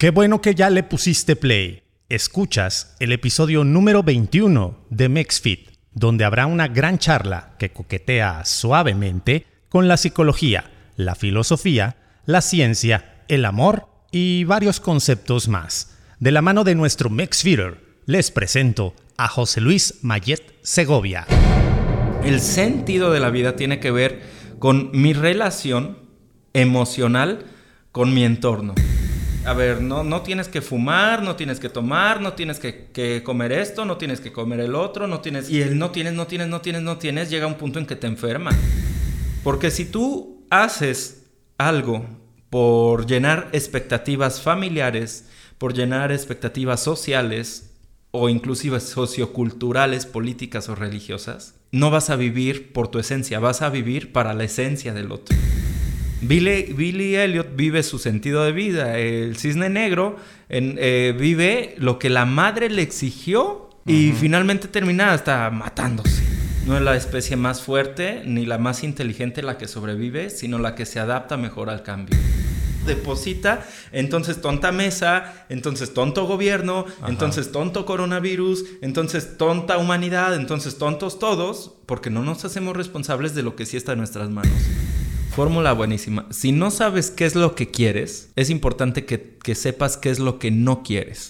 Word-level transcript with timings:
Qué 0.00 0.10
bueno 0.10 0.40
que 0.40 0.54
ya 0.54 0.70
le 0.70 0.84
pusiste 0.84 1.34
play. 1.34 1.82
Escuchas 2.08 2.94
el 3.00 3.10
episodio 3.10 3.64
número 3.64 4.04
21 4.04 4.86
de 4.90 5.08
MexFit, 5.08 5.70
donde 5.92 6.24
habrá 6.24 6.46
una 6.46 6.68
gran 6.68 6.98
charla 6.98 7.56
que 7.58 7.72
coquetea 7.72 8.44
suavemente 8.44 9.44
con 9.68 9.88
la 9.88 9.96
psicología, 9.96 10.70
la 10.94 11.16
filosofía, 11.16 11.96
la 12.26 12.42
ciencia, 12.42 13.24
el 13.26 13.44
amor 13.44 13.88
y 14.12 14.44
varios 14.44 14.78
conceptos 14.78 15.48
más. 15.48 15.98
De 16.20 16.30
la 16.30 16.42
mano 16.42 16.62
de 16.62 16.76
nuestro 16.76 17.10
MexFitter, 17.10 17.80
les 18.06 18.30
presento 18.30 18.94
a 19.16 19.26
José 19.26 19.60
Luis 19.60 19.98
Mayet 20.02 20.60
Segovia. 20.62 21.26
El 22.22 22.38
sentido 22.38 23.10
de 23.10 23.18
la 23.18 23.30
vida 23.30 23.56
tiene 23.56 23.80
que 23.80 23.90
ver 23.90 24.22
con 24.60 24.92
mi 24.92 25.12
relación 25.12 25.98
emocional 26.52 27.46
con 27.90 28.14
mi 28.14 28.22
entorno 28.22 28.76
a 29.48 29.54
ver, 29.54 29.80
no, 29.80 30.04
no 30.04 30.20
tienes 30.20 30.46
que 30.46 30.60
fumar, 30.60 31.22
no 31.22 31.34
tienes 31.34 31.58
que 31.58 31.70
tomar, 31.70 32.20
no 32.20 32.34
tienes 32.34 32.58
que, 32.60 33.22
comer 33.24 33.52
esto, 33.52 33.86
no 33.86 33.96
tienes 33.96 34.20
que 34.20 34.30
comer 34.30 34.60
el 34.60 34.74
otro, 34.74 35.06
no 35.06 35.20
tienes... 35.20 35.48
Y 35.48 35.62
el 35.62 35.78
no 35.78 35.90
tienes, 35.90 36.12
no 36.12 36.26
tienes, 36.26 36.48
no 36.48 36.60
tienes, 36.60 36.82
no 36.82 36.98
tienes, 36.98 37.30
llega 37.30 37.46
un 37.46 37.54
punto 37.54 37.78
en 37.78 37.86
que 37.86 37.96
te 37.96 38.06
enferma. 38.06 38.50
Porque 39.42 39.70
si 39.70 39.86
tú 39.86 40.44
haces 40.50 41.24
algo 41.56 42.04
por 42.50 43.06
llenar 43.06 43.48
expectativas 43.52 44.42
familiares, 44.42 45.26
por 45.56 45.72
llenar 45.72 46.12
expectativas 46.12 46.82
sociales 46.82 47.70
o 48.10 48.28
inclusive 48.28 48.80
socioculturales, 48.80 50.04
políticas 50.04 50.68
o 50.68 50.74
religiosas, 50.74 51.54
no 51.72 51.90
vas 51.90 52.10
a 52.10 52.16
vivir 52.16 52.74
por 52.74 52.88
tu 52.88 52.98
esencia, 52.98 53.40
vas 53.40 53.62
a 53.62 53.70
vivir 53.70 54.12
para 54.12 54.34
la 54.34 54.44
esencia 54.44 54.92
del 54.92 55.10
otro. 55.10 55.34
Billy, 56.20 56.72
Billy 56.72 57.16
Elliot 57.16 57.54
vive 57.54 57.82
su 57.82 57.98
sentido 57.98 58.44
de 58.44 58.52
vida. 58.52 58.98
El 58.98 59.36
cisne 59.36 59.68
negro 59.68 60.16
eh, 60.48 61.14
vive 61.18 61.74
lo 61.78 61.98
que 61.98 62.10
la 62.10 62.24
madre 62.24 62.70
le 62.70 62.82
exigió 62.82 63.70
y 63.86 64.12
finalmente 64.12 64.68
termina 64.68 65.12
hasta 65.12 65.50
matándose. 65.50 66.22
No 66.66 66.76
es 66.76 66.82
la 66.82 66.96
especie 66.96 67.36
más 67.36 67.62
fuerte 67.62 68.22
ni 68.26 68.44
la 68.44 68.58
más 68.58 68.84
inteligente 68.84 69.42
la 69.42 69.56
que 69.56 69.66
sobrevive, 69.66 70.28
sino 70.28 70.58
la 70.58 70.74
que 70.74 70.84
se 70.84 71.00
adapta 71.00 71.36
mejor 71.36 71.70
al 71.70 71.82
cambio 71.82 72.16
deposita, 72.88 73.64
entonces 73.92 74.40
tonta 74.40 74.72
mesa, 74.72 75.46
entonces 75.48 75.94
tonto 75.94 76.26
gobierno, 76.26 76.86
entonces 77.06 77.52
tonto 77.52 77.86
coronavirus, 77.86 78.64
entonces 78.80 79.36
tonta 79.36 79.78
humanidad, 79.78 80.34
entonces 80.34 80.78
tontos 80.78 81.20
todos, 81.20 81.74
porque 81.86 82.10
no 82.10 82.24
nos 82.24 82.44
hacemos 82.44 82.76
responsables 82.76 83.34
de 83.34 83.44
lo 83.44 83.54
que 83.54 83.66
sí 83.66 83.76
está 83.76 83.92
en 83.92 83.98
nuestras 83.98 84.30
manos. 84.30 84.52
Fórmula 85.38 85.72
buenísima. 85.72 86.26
Si 86.30 86.50
no 86.50 86.72
sabes 86.72 87.12
qué 87.12 87.24
es 87.24 87.36
lo 87.36 87.54
que 87.54 87.70
quieres, 87.70 88.32
es 88.34 88.50
importante 88.50 89.04
que, 89.04 89.54
sepas 89.54 89.96
qué 89.96 90.10
es 90.10 90.18
lo 90.18 90.40
que 90.40 90.50
no 90.50 90.82
quieres. 90.82 91.28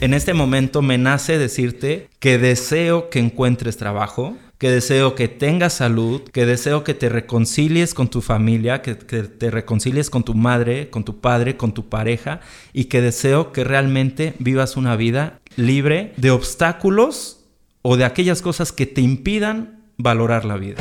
En 0.00 0.14
este 0.14 0.32
momento 0.32 0.80
me 0.80 0.96
nace 0.96 1.36
decirte 1.36 2.08
que 2.20 2.38
deseo 2.38 3.10
que 3.10 3.18
encuentres 3.18 3.78
trabajo, 3.78 4.36
que 4.58 4.70
deseo 4.70 5.16
que 5.16 5.26
tengas 5.26 5.72
salud, 5.72 6.22
que 6.22 6.46
deseo 6.46 6.84
que 6.84 6.94
te 6.94 7.08
reconcilies 7.08 7.94
con 7.94 8.06
tu 8.06 8.20
familia, 8.20 8.80
que, 8.80 8.96
que, 8.96 9.24
te 9.24 9.50
reconcilies 9.50 10.08
con 10.08 10.22
tu 10.22 10.34
madre, 10.34 10.88
con 10.90 11.02
tu 11.02 11.20
padre, 11.20 11.56
con 11.56 11.74
tu 11.74 11.88
pareja 11.88 12.38
y 12.72 12.84
que 12.84 13.00
deseo 13.00 13.50
que 13.50 13.64
realmente 13.64 14.34
vivas 14.38 14.76
una 14.76 14.94
vida 14.94 15.40
libre 15.56 16.12
de 16.16 16.30
obstáculos 16.30 17.40
o 17.82 17.96
de 17.96 18.04
aquellas 18.04 18.40
cosas 18.40 18.70
que 18.70 18.86
te 18.86 19.00
impidan 19.00 19.80
valorar 19.96 20.44
la 20.44 20.58
vida. 20.58 20.76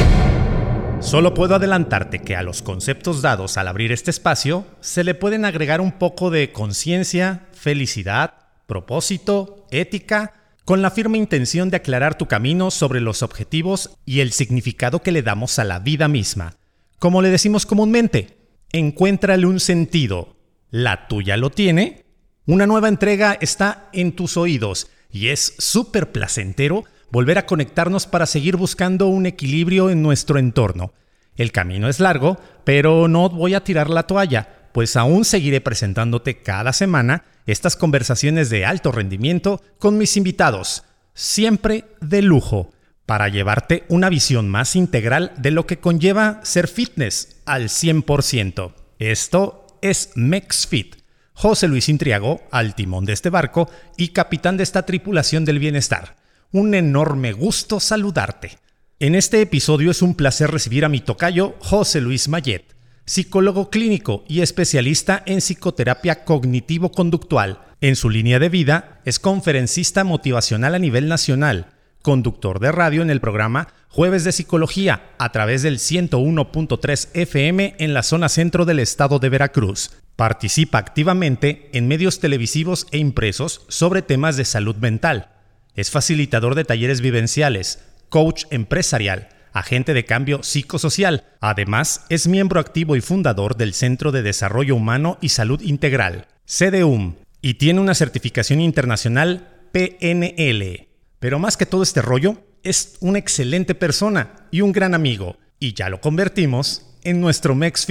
Solo 1.02 1.34
puedo 1.34 1.56
adelantarte 1.56 2.20
que 2.20 2.36
a 2.36 2.42
los 2.42 2.62
conceptos 2.62 3.22
dados 3.22 3.58
al 3.58 3.68
abrir 3.68 3.92
este 3.92 4.12
espacio 4.12 4.66
se 4.80 5.04
le 5.04 5.14
pueden 5.14 5.46
agregar 5.46 5.82
un 5.82 5.92
poco 5.92 6.32
de 6.32 6.52
conciencia, 6.52 7.48
felicidad, 7.54 8.34
propósito, 8.66 9.68
ética, 9.72 10.34
con 10.64 10.82
la 10.82 10.90
firme 10.90 11.18
intención 11.18 11.70
de 11.70 11.78
aclarar 11.78 12.18
tu 12.18 12.28
camino 12.28 12.72
sobre 12.72 13.02
los 13.02 13.22
objetivos 13.22 13.92
y 14.06 14.22
el 14.22 14.32
significado 14.32 15.04
que 15.04 15.12
le 15.12 15.22
damos 15.22 15.60
a 15.60 15.64
la 15.64 15.80
vida 15.80 16.08
misma. 16.08 16.56
Como 16.98 17.22
le 17.22 17.30
decimos 17.30 17.66
comúnmente, 17.66 18.38
encuéntrale 18.72 19.46
un 19.46 19.60
sentido. 19.60 20.38
¿La 20.72 21.08
tuya 21.08 21.38
lo 21.38 21.52
tiene? 21.52 22.06
Una 22.48 22.66
nueva 22.66 22.88
entrega 22.88 23.38
está 23.40 23.90
en 23.94 24.14
tus 24.14 24.38
oídos 24.38 24.90
y 25.12 25.28
es 25.28 25.56
súper 25.60 26.12
placentero 26.12 26.84
volver 27.16 27.38
a 27.38 27.46
conectarnos 27.46 28.08
para 28.08 28.26
seguir 28.26 28.58
buscando 28.58 29.08
un 29.08 29.26
equilibrio 29.26 29.90
en 29.90 30.02
nuestro 30.02 30.38
entorno. 30.38 30.92
El 31.38 31.54
camino 31.54 31.88
es 31.88 32.02
largo, 32.02 32.38
pero 32.66 33.08
no 33.08 33.30
voy 33.30 33.54
a 33.54 33.64
tirar 33.64 33.90
la 33.90 34.04
toalla, 34.04 34.68
pues 34.74 34.98
aún 34.98 35.24
seguiré 35.24 35.62
presentándote 35.62 36.42
cada 36.42 36.74
semana 36.74 37.24
estas 37.46 37.78
conversaciones 37.78 38.50
de 38.50 38.66
alto 38.66 38.92
rendimiento 38.92 39.62
con 39.80 39.98
mis 39.98 40.18
invitados, 40.18 40.84
siempre 41.14 41.86
de 42.02 42.22
lujo, 42.22 42.74
para 43.06 43.30
llevarte 43.30 43.86
una 43.88 44.10
visión 44.10 44.50
más 44.50 44.76
integral 44.76 45.32
de 45.38 45.52
lo 45.52 45.66
que 45.66 45.80
conlleva 45.80 46.42
ser 46.44 46.68
fitness 46.68 47.38
al 47.46 47.70
100%. 47.70 48.74
Esto 49.00 49.68
es 49.82 50.10
MexFit. 50.16 50.98
José 51.32 51.70
Luis 51.70 51.88
Intriago, 51.88 52.42
al 52.52 52.76
timón 52.76 53.06
de 53.06 53.14
este 53.14 53.30
barco 53.30 53.70
y 53.96 54.10
capitán 54.10 54.58
de 54.58 54.64
esta 54.64 54.86
tripulación 54.86 55.46
del 55.46 55.60
bienestar 55.60 56.25
un 56.56 56.74
enorme 56.74 57.34
gusto 57.34 57.82
saludarte. 57.82 58.60
En 59.00 59.14
este 59.14 59.42
episodio 59.42 59.92
es 59.92 60.02
un 60.02 60.16
placer 60.16 60.50
recibir 60.50 60.86
a 60.86 60.90
mi 60.90 61.02
tocayo 61.02 61.56
José 61.60 62.00
Luis 62.00 62.30
Mayet, 62.30 62.78
psicólogo 63.06 63.70
clínico 63.70 64.24
y 64.30 64.40
especialista 64.40 65.22
en 65.26 65.40
psicoterapia 65.40 66.24
cognitivo-conductual. 66.24 67.60
En 67.82 67.98
su 67.98 68.10
línea 68.10 68.40
de 68.40 68.48
vida 68.48 69.02
es 69.04 69.20
conferencista 69.20 70.06
motivacional 70.06 70.76
a 70.76 70.80
nivel 70.80 71.10
nacional, 71.10 71.74
conductor 72.02 72.62
de 72.62 72.72
radio 72.72 73.02
en 73.02 73.10
el 73.10 73.20
programa 73.20 73.68
Jueves 73.90 74.24
de 74.24 74.32
Psicología 74.32 75.10
a 75.20 75.34
través 75.34 75.62
del 75.62 75.78
101.3 75.78 77.10
FM 77.16 77.76
en 77.80 77.94
la 77.94 78.02
zona 78.02 78.30
centro 78.30 78.64
del 78.64 78.80
estado 78.80 79.20
de 79.20 79.28
Veracruz. 79.28 79.92
Participa 80.16 80.78
activamente 80.78 81.70
en 81.74 81.90
medios 81.90 82.22
televisivos 82.22 82.88
e 82.92 82.98
impresos 82.98 83.66
sobre 83.68 84.02
temas 84.02 84.38
de 84.38 84.46
salud 84.46 84.78
mental 84.78 85.35
es 85.76 85.92
facilitador 85.92 86.56
de 86.56 86.66
talleres 86.66 87.02
vivenciales, 87.02 87.80
coach 88.10 88.46
empresarial, 88.50 89.30
agente 89.54 89.94
de 89.94 90.06
cambio 90.06 90.44
psicosocial. 90.44 91.26
Además, 91.40 92.06
es 92.10 92.28
miembro 92.28 92.60
activo 92.60 92.96
y 92.96 93.02
fundador 93.02 93.56
del 93.56 93.74
Centro 93.74 94.12
de 94.12 94.22
Desarrollo 94.22 94.76
Humano 94.76 95.18
y 95.22 95.30
Salud 95.30 95.62
Integral, 95.62 96.28
CDUM, 96.46 97.16
y 97.42 97.56
tiene 97.56 97.80
una 97.80 97.96
certificación 97.96 98.62
internacional 98.62 99.48
PNL. 99.72 100.88
Pero 101.20 101.40
más 101.40 101.58
que 101.58 101.66
todo 101.66 101.84
este 101.84 102.02
rollo, 102.02 102.44
es 102.64 102.98
una 103.00 103.20
excelente 103.20 103.76
persona 103.76 104.48
y 104.52 104.62
un 104.62 104.72
gran 104.72 104.94
amigo, 104.94 105.38
y 105.60 105.74
ya 105.74 105.90
lo 105.90 106.02
convertimos 106.02 106.86
en 107.04 107.22
nuestro 107.22 107.56
Max 107.56 107.86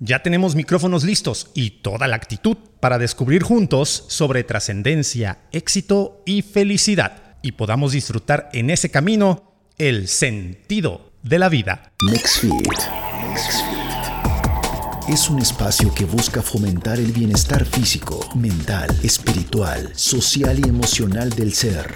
Ya 0.00 0.22
tenemos 0.22 0.56
micrófonos 0.56 1.04
listos 1.04 1.50
y 1.54 1.82
toda 1.82 2.08
la 2.08 2.16
actitud 2.16 2.56
para 2.80 2.98
descubrir 2.98 3.44
juntos 3.44 4.04
sobre 4.08 4.42
trascendencia, 4.42 5.38
éxito 5.52 6.22
y 6.26 6.42
felicidad 6.42 7.36
y 7.42 7.52
podamos 7.52 7.92
disfrutar 7.92 8.48
en 8.52 8.70
ese 8.70 8.90
camino 8.90 9.54
el 9.78 10.08
sentido 10.08 11.12
de 11.22 11.38
la 11.38 11.48
vida. 11.48 11.92
Next 12.10 12.44
es 15.08 15.28
un 15.28 15.38
espacio 15.38 15.94
que 15.94 16.06
busca 16.06 16.42
fomentar 16.42 16.98
el 16.98 17.12
bienestar 17.12 17.64
físico, 17.64 18.20
mental, 18.34 18.88
espiritual, 19.02 19.92
social 19.94 20.58
y 20.58 20.68
emocional 20.68 21.30
del 21.30 21.52
ser 21.52 21.94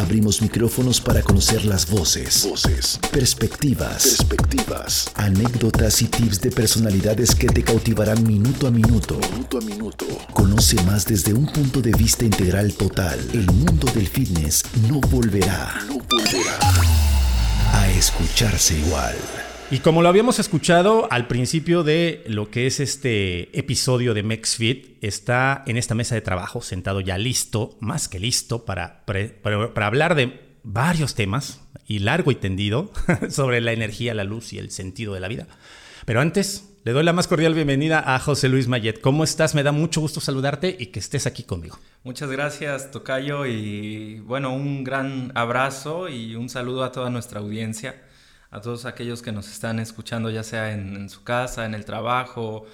Abrimos 0.00 0.40
micrófonos 0.40 0.98
para 0.98 1.20
conocer 1.20 1.66
las 1.66 1.88
voces, 1.90 2.48
voces, 2.48 2.98
perspectivas, 3.12 4.16
perspectivas, 4.16 5.12
anécdotas 5.14 6.00
y 6.00 6.06
tips 6.06 6.40
de 6.40 6.50
personalidades 6.50 7.34
que 7.34 7.48
te 7.48 7.62
cautivarán 7.62 8.26
minuto 8.26 8.66
a 8.66 8.70
minuto. 8.70 9.18
Minuto 9.30 9.58
a 9.58 9.60
minuto. 9.60 10.06
Conoce 10.32 10.82
más 10.84 11.04
desde 11.04 11.34
un 11.34 11.44
punto 11.46 11.82
de 11.82 11.92
vista 11.92 12.24
integral 12.24 12.72
total. 12.72 13.20
El 13.34 13.46
mundo 13.52 13.92
del 13.92 14.08
fitness 14.08 14.62
no 14.88 15.00
volverá, 15.02 15.74
no 15.86 15.98
volverá 15.98 16.58
a 17.74 17.90
escucharse 17.90 18.78
igual. 18.78 19.16
Y 19.72 19.78
como 19.78 20.02
lo 20.02 20.08
habíamos 20.08 20.40
escuchado 20.40 21.06
al 21.12 21.28
principio 21.28 21.84
de 21.84 22.24
lo 22.26 22.50
que 22.50 22.66
es 22.66 22.80
este 22.80 23.56
episodio 23.56 24.14
de 24.14 24.24
MexFit, 24.24 24.98
está 25.00 25.62
en 25.64 25.76
esta 25.76 25.94
mesa 25.94 26.16
de 26.16 26.20
trabajo 26.22 26.60
sentado 26.60 27.00
ya 27.00 27.16
listo, 27.18 27.76
más 27.78 28.08
que 28.08 28.18
listo, 28.18 28.64
para, 28.64 29.04
para, 29.06 29.86
hablar 29.86 30.16
de 30.16 30.56
varios 30.64 31.14
temas 31.14 31.60
y 31.86 32.00
largo 32.00 32.32
y 32.32 32.34
tendido 32.34 32.90
sobre 33.30 33.60
la 33.60 33.70
energía, 33.70 34.12
la 34.12 34.24
luz 34.24 34.52
y 34.52 34.58
el 34.58 34.72
sentido 34.72 35.14
de 35.14 35.20
la 35.20 35.28
vida. 35.28 35.46
Pero 36.04 36.20
antes, 36.20 36.68
le 36.82 36.90
doy 36.90 37.04
la 37.04 37.12
más 37.12 37.28
cordial 37.28 37.54
bienvenida 37.54 38.02
a 38.04 38.18
José 38.18 38.48
Luis 38.48 38.66
Mayet. 38.66 39.00
¿Cómo 39.00 39.22
estás? 39.22 39.54
Me 39.54 39.62
da 39.62 39.70
mucho 39.70 40.00
gusto 40.00 40.20
saludarte 40.20 40.76
y 40.80 40.86
que 40.86 40.98
estés 40.98 41.28
aquí 41.28 41.44
conmigo. 41.44 41.78
Muchas 42.02 42.28
gracias, 42.28 42.90
Tocayo, 42.90 43.46
y 43.46 44.18
bueno, 44.18 44.52
un 44.52 44.82
gran 44.82 45.30
abrazo 45.36 46.08
y 46.08 46.34
un 46.34 46.48
saludo 46.48 46.82
a 46.82 46.90
toda 46.90 47.08
nuestra 47.08 47.38
audiencia 47.38 48.09
a 48.50 48.60
todos 48.60 48.84
aquellos 48.84 49.22
que 49.22 49.32
nos 49.32 49.50
están 49.50 49.78
escuchando, 49.78 50.30
ya 50.30 50.42
sea 50.42 50.72
en, 50.72 51.08
su 51.08 51.22
casa, 51.22 51.66
en 51.66 51.74
el 51.74 51.84
trabajo, 51.84 52.66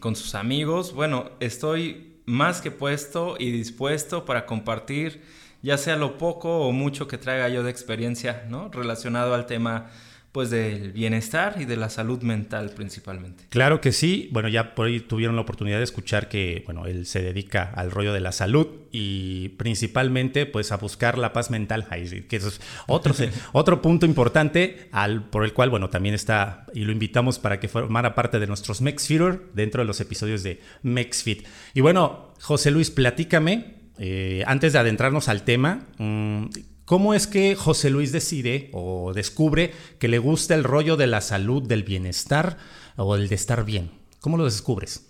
con 0.00 0.16
sus 0.16 0.34
amigos. 0.34 0.92
Bueno, 0.92 1.30
estoy 1.40 2.18
más 2.26 2.60
que 2.60 2.70
puesto 2.70 3.36
y 3.38 3.50
dispuesto 3.50 4.24
para 4.24 4.46
compartir 4.46 5.22
ya 5.64 5.78
sea 5.78 5.96
lo 5.96 6.18
poco 6.18 6.58
o 6.58 6.72
mucho 6.72 7.08
que 7.08 7.16
traiga 7.16 7.48
yo 7.48 7.62
de 7.62 7.70
experiencia, 7.70 8.44
¿no? 8.50 8.68
Relacionado 8.68 9.34
al 9.34 9.46
tema 9.46 9.90
pues 10.34 10.50
del 10.50 10.90
bienestar 10.90 11.58
y 11.60 11.64
de 11.64 11.76
la 11.76 11.88
salud 11.88 12.20
mental 12.22 12.70
principalmente. 12.70 13.44
Claro 13.50 13.80
que 13.80 13.92
sí. 13.92 14.28
Bueno, 14.32 14.48
ya 14.48 14.74
por 14.74 14.88
ahí 14.88 14.98
tuvieron 14.98 15.36
la 15.36 15.42
oportunidad 15.42 15.78
de 15.78 15.84
escuchar 15.84 16.28
que, 16.28 16.64
bueno, 16.66 16.86
él 16.86 17.06
se 17.06 17.22
dedica 17.22 17.70
al 17.72 17.92
rollo 17.92 18.12
de 18.12 18.18
la 18.18 18.32
salud 18.32 18.66
y 18.90 19.50
principalmente 19.50 20.44
pues 20.44 20.72
a 20.72 20.76
buscar 20.76 21.18
la 21.18 21.32
paz 21.32 21.52
mental. 21.52 21.86
que 22.28 22.34
eso 22.34 22.48
es 22.48 22.60
otro, 22.88 23.14
otro 23.52 23.80
punto 23.80 24.06
importante 24.06 24.88
al, 24.90 25.22
por 25.22 25.44
el 25.44 25.52
cual, 25.52 25.70
bueno, 25.70 25.88
también 25.88 26.16
está 26.16 26.66
y 26.74 26.80
lo 26.80 26.90
invitamos 26.90 27.38
para 27.38 27.60
que 27.60 27.68
formara 27.68 28.16
parte 28.16 28.40
de 28.40 28.48
nuestros 28.48 28.80
MexFeeder 28.80 29.40
dentro 29.54 29.82
de 29.82 29.86
los 29.86 30.00
episodios 30.00 30.42
de 30.42 30.60
MexFit. 30.82 31.46
Y 31.74 31.80
bueno, 31.80 32.34
José 32.40 32.72
Luis, 32.72 32.90
platícame, 32.90 33.84
eh, 33.98 34.42
antes 34.48 34.72
de 34.72 34.80
adentrarnos 34.80 35.28
al 35.28 35.44
tema, 35.44 35.86
mm, 35.98 36.46
¿Cómo 36.84 37.14
es 37.14 37.26
que 37.26 37.54
José 37.54 37.88
Luis 37.88 38.12
decide 38.12 38.68
o 38.72 39.12
descubre 39.14 39.72
que 39.98 40.08
le 40.08 40.18
gusta 40.18 40.54
el 40.54 40.64
rollo 40.64 40.96
de 40.96 41.06
la 41.06 41.22
salud, 41.22 41.62
del 41.62 41.82
bienestar 41.82 42.58
o 42.96 43.16
el 43.16 43.28
de 43.28 43.34
estar 43.34 43.64
bien? 43.64 43.90
¿Cómo 44.20 44.36
lo 44.36 44.44
descubres? 44.44 45.08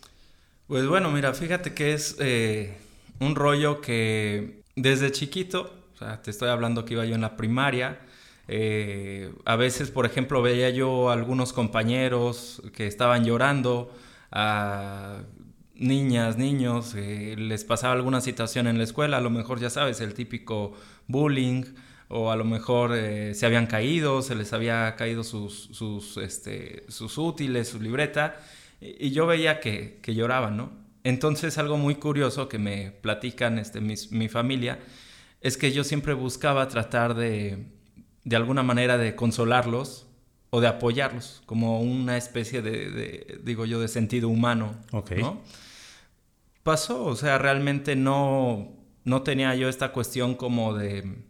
Pues 0.68 0.86
bueno, 0.86 1.10
mira, 1.10 1.34
fíjate 1.34 1.74
que 1.74 1.92
es 1.92 2.16
eh, 2.20 2.76
un 3.18 3.34
rollo 3.34 3.80
que 3.80 4.62
desde 4.76 5.10
chiquito, 5.10 5.74
o 5.94 5.98
sea, 5.98 6.22
te 6.22 6.30
estoy 6.30 6.48
hablando 6.48 6.84
que 6.84 6.94
iba 6.94 7.04
yo 7.04 7.16
en 7.16 7.22
la 7.22 7.36
primaria, 7.36 8.00
eh, 8.46 9.32
a 9.44 9.56
veces, 9.56 9.90
por 9.90 10.06
ejemplo, 10.06 10.42
veía 10.42 10.70
yo 10.70 11.10
a 11.10 11.14
algunos 11.14 11.52
compañeros 11.52 12.62
que 12.72 12.86
estaban 12.86 13.24
llorando, 13.24 13.92
a 14.30 15.22
niñas, 15.74 16.36
niños, 16.36 16.94
eh, 16.94 17.34
les 17.38 17.64
pasaba 17.64 17.94
alguna 17.94 18.20
situación 18.20 18.66
en 18.66 18.78
la 18.78 18.84
escuela, 18.84 19.18
a 19.18 19.20
lo 19.20 19.30
mejor 19.30 19.60
ya 19.60 19.70
sabes, 19.70 20.00
el 20.00 20.14
típico 20.14 20.72
bullying, 21.06 21.64
o 22.08 22.30
a 22.30 22.36
lo 22.36 22.44
mejor 22.44 22.94
eh, 22.94 23.34
se 23.34 23.46
habían 23.46 23.66
caído, 23.66 24.22
se 24.22 24.34
les 24.34 24.52
había 24.52 24.94
caído 24.96 25.24
sus, 25.24 25.70
sus, 25.72 26.16
este, 26.18 26.84
sus 26.88 27.18
útiles, 27.18 27.68
su 27.68 27.80
libreta, 27.80 28.36
y, 28.80 29.10
yo 29.10 29.26
veía 29.26 29.60
que, 29.60 29.98
que, 30.02 30.14
lloraban, 30.14 30.56
¿no? 30.56 30.70
Entonces 31.02 31.58
algo 31.58 31.76
muy 31.76 31.96
curioso 31.96 32.48
que 32.48 32.58
me 32.58 32.90
platican 32.90 33.58
este, 33.58 33.80
mi 33.80 34.28
familia 34.28 34.78
es 35.40 35.56
que 35.56 35.72
yo 35.72 35.84
siempre 35.84 36.14
buscaba 36.14 36.68
tratar 36.68 37.14
de, 37.14 37.66
de 38.24 38.36
alguna 38.36 38.62
manera 38.62 38.98
de 38.98 39.14
consolarlos 39.14 40.06
o 40.50 40.60
de 40.60 40.68
apoyarlos, 40.68 41.42
como 41.46 41.80
una 41.80 42.16
especie 42.16 42.62
de, 42.62 43.40
digo 43.42 43.66
yo, 43.66 43.80
de 43.80 43.88
sentido 43.88 44.28
humano, 44.28 44.76
¿no? 44.92 45.40
Pasó, 46.64 47.04
o 47.04 47.14
sea, 47.14 47.38
realmente 47.38 47.94
no, 47.94 48.72
no 49.04 49.22
tenía 49.22 49.54
yo 49.54 49.68
esta 49.68 49.92
cuestión 49.92 50.34
como 50.34 50.74
de 50.74 51.24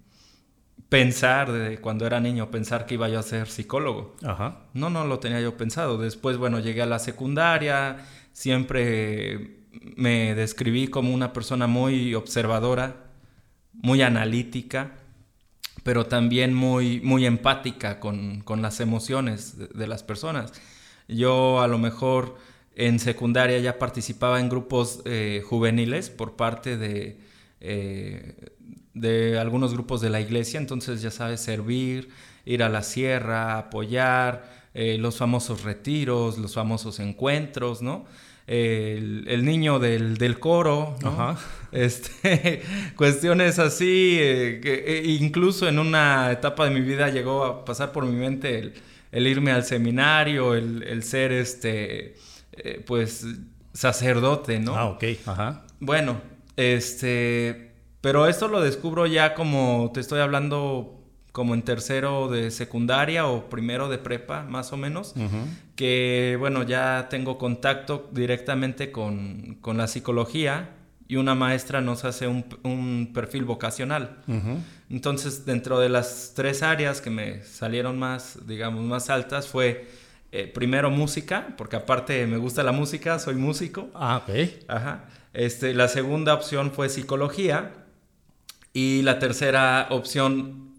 pensar, 0.89 1.53
de 1.53 1.79
cuando 1.79 2.07
era 2.07 2.21
niño, 2.21 2.51
pensar 2.51 2.87
que 2.87 2.95
iba 2.95 3.09
yo 3.09 3.19
a 3.19 3.23
ser 3.23 3.49
psicólogo. 3.49 4.17
Ajá. 4.25 4.61
No, 4.73 4.91
no 4.91 5.05
lo 5.05 5.19
tenía 5.19 5.41
yo 5.41 5.57
pensado. 5.57 5.99
Después, 5.99 6.39
bueno, 6.39 6.61
llegué 6.61 6.83
a 6.83 6.87
la 6.87 6.99
secundaria, 6.99 7.99
siempre 8.33 9.65
me 9.97 10.35
describí 10.35 10.89
como 10.89 11.13
una 11.13 11.33
persona 11.33 11.67
muy 11.67 12.15
observadora, 12.15 12.97
muy 13.73 14.03
analítica, 14.03 14.93
pero 15.83 16.07
también 16.07 16.55
muy, 16.55 17.01
muy 17.01 17.27
empática 17.27 18.01
con, 18.01 18.45
las 18.61 18.81
emociones 18.81 19.59
de, 19.59 19.87
las 19.87 20.03
personas. 20.03 20.53
Yo 21.09 21.61
a 21.61 21.69
lo 21.69 21.79
mejor 21.79 22.37
en 22.76 22.99
secundaria 22.99 23.59
ya 23.59 23.79
participaba 23.79 24.41
en 24.41 24.49
grupos 24.49 25.00
eh, 25.05 25.43
juveniles 25.44 26.11
por 26.11 26.37
parte 26.37 26.76
de, 26.76 27.19
eh, 27.61 28.35
de 28.94 29.38
algunos 29.38 29.73
grupos 29.73 30.00
de 30.00 30.11
la 30.11 30.21
iglesia, 30.21 30.59
entonces 30.59 31.03
ya 31.03 31.11
sabes, 31.11 31.41
servir, 31.41 32.09
ir 32.44 32.62
a 32.62 32.69
la 32.69 32.82
sierra, 32.82 33.59
apoyar, 33.59 34.65
eh, 34.75 34.99
los 34.99 35.17
famosos 35.17 35.62
retiros, 35.62 36.37
los 36.37 36.55
famosos 36.55 36.99
encuentros, 36.99 37.81
¿no? 37.81 38.06
El, 38.47 39.44
niño 39.44 39.79
del, 39.79 40.38
coro, 40.41 40.97
¿no? 41.00 41.37
Este, 41.73 42.62
cuestiones 42.97 43.59
así, 43.59 44.17
eh, 44.21 44.61
que 44.62 45.03
incluso 45.05 45.69
en 45.69 45.79
una 45.79 46.31
etapa 46.31 46.65
de 46.65 46.71
mi 46.71 46.81
vida 46.81 47.09
llegó 47.09 47.44
a 47.44 47.65
pasar 47.65 47.91
por 47.93 48.05
mi 48.05 48.17
mente 48.17 48.73
el, 49.12 49.26
irme 49.26 49.50
al 49.50 49.65
seminario, 49.65 50.55
el, 50.55 51.03
ser 51.05 51.32
este, 51.32 52.17
pues 52.87 53.27
sacerdote, 53.73 54.61
¿no? 54.61 54.77
Ah, 54.77 54.87
ok, 54.87 55.05
ajá. 55.27 55.65
Bueno, 55.81 56.21
este, 56.56 57.73
pero 58.01 58.27
esto 58.27 58.49
lo 58.49 58.61
descubro 58.61 59.06
ya 59.06 59.35
como 59.35 59.91
te 59.93 60.01
estoy 60.01 60.21
hablando 60.21 61.01
como 61.35 61.55
en 61.55 61.62
tercero 61.62 62.29
de 62.29 62.53
secundaria 62.53 63.27
o 63.27 63.51
primero 63.51 63.89
de 63.89 63.99
prepa, 63.99 64.45
más 64.45 64.73
o 64.73 64.77
menos, 64.77 65.15
que 65.75 66.37
bueno, 66.39 66.62
ya 66.62 67.09
tengo 67.11 67.39
contacto 67.39 68.09
directamente 68.12 68.93
con, 68.93 69.59
la 69.65 69.89
psicología 69.89 70.77
y 71.09 71.17
una 71.17 71.35
maestra 71.35 71.81
nos 71.81 72.05
hace 72.05 72.29
un, 72.29 73.11
perfil 73.12 73.47
vocacional. 73.47 74.23
Entonces, 74.89 75.45
dentro 75.45 75.81
de 75.81 75.89
las 75.89 76.35
tres 76.37 76.62
áreas 76.62 77.00
que 77.00 77.11
me 77.11 77.43
salieron 77.43 77.99
más, 77.99 78.47
digamos, 78.47 78.85
más 78.85 79.11
altas 79.11 79.49
fue 79.49 79.89
eh, 80.37 80.49
primero 80.49 80.91
música, 80.91 81.55
porque 81.57 81.77
aparte 81.77 82.27
me 82.27 82.39
gusta 82.39 82.65
la 82.65 82.73
música, 82.73 83.21
soy 83.21 83.37
músico. 83.37 83.89
Ah, 83.95 84.17
ok. 84.17 84.31
Ajá. 84.67 85.05
Este, 85.33 85.75
la 85.75 85.87
segunda 85.87 86.35
opción 86.35 86.73
fue 86.73 86.89
psicología 86.89 87.71
y 88.73 89.03
la 89.03 89.21
tercera 89.21 89.87
opción, 89.91 90.75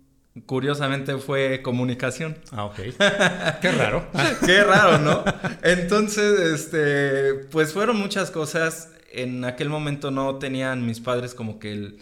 curiosamente, 0.45 1.17
fue 1.19 1.61
comunicación. 1.61 2.37
Ah, 2.51 2.65
ok. 2.65 2.75
Qué 3.61 3.71
raro. 3.71 4.05
Qué 4.45 4.61
raro, 4.61 4.97
¿no? 4.97 5.23
Entonces, 5.63 6.37
este, 6.37 7.35
pues 7.49 7.71
fueron 7.71 7.97
muchas 7.97 8.31
cosas. 8.31 8.91
En 9.09 9.45
aquel 9.45 9.69
momento 9.69 10.11
no 10.11 10.35
tenían 10.35 10.85
mis 10.85 10.99
padres 10.99 11.33
como 11.33 11.59
que 11.59 11.93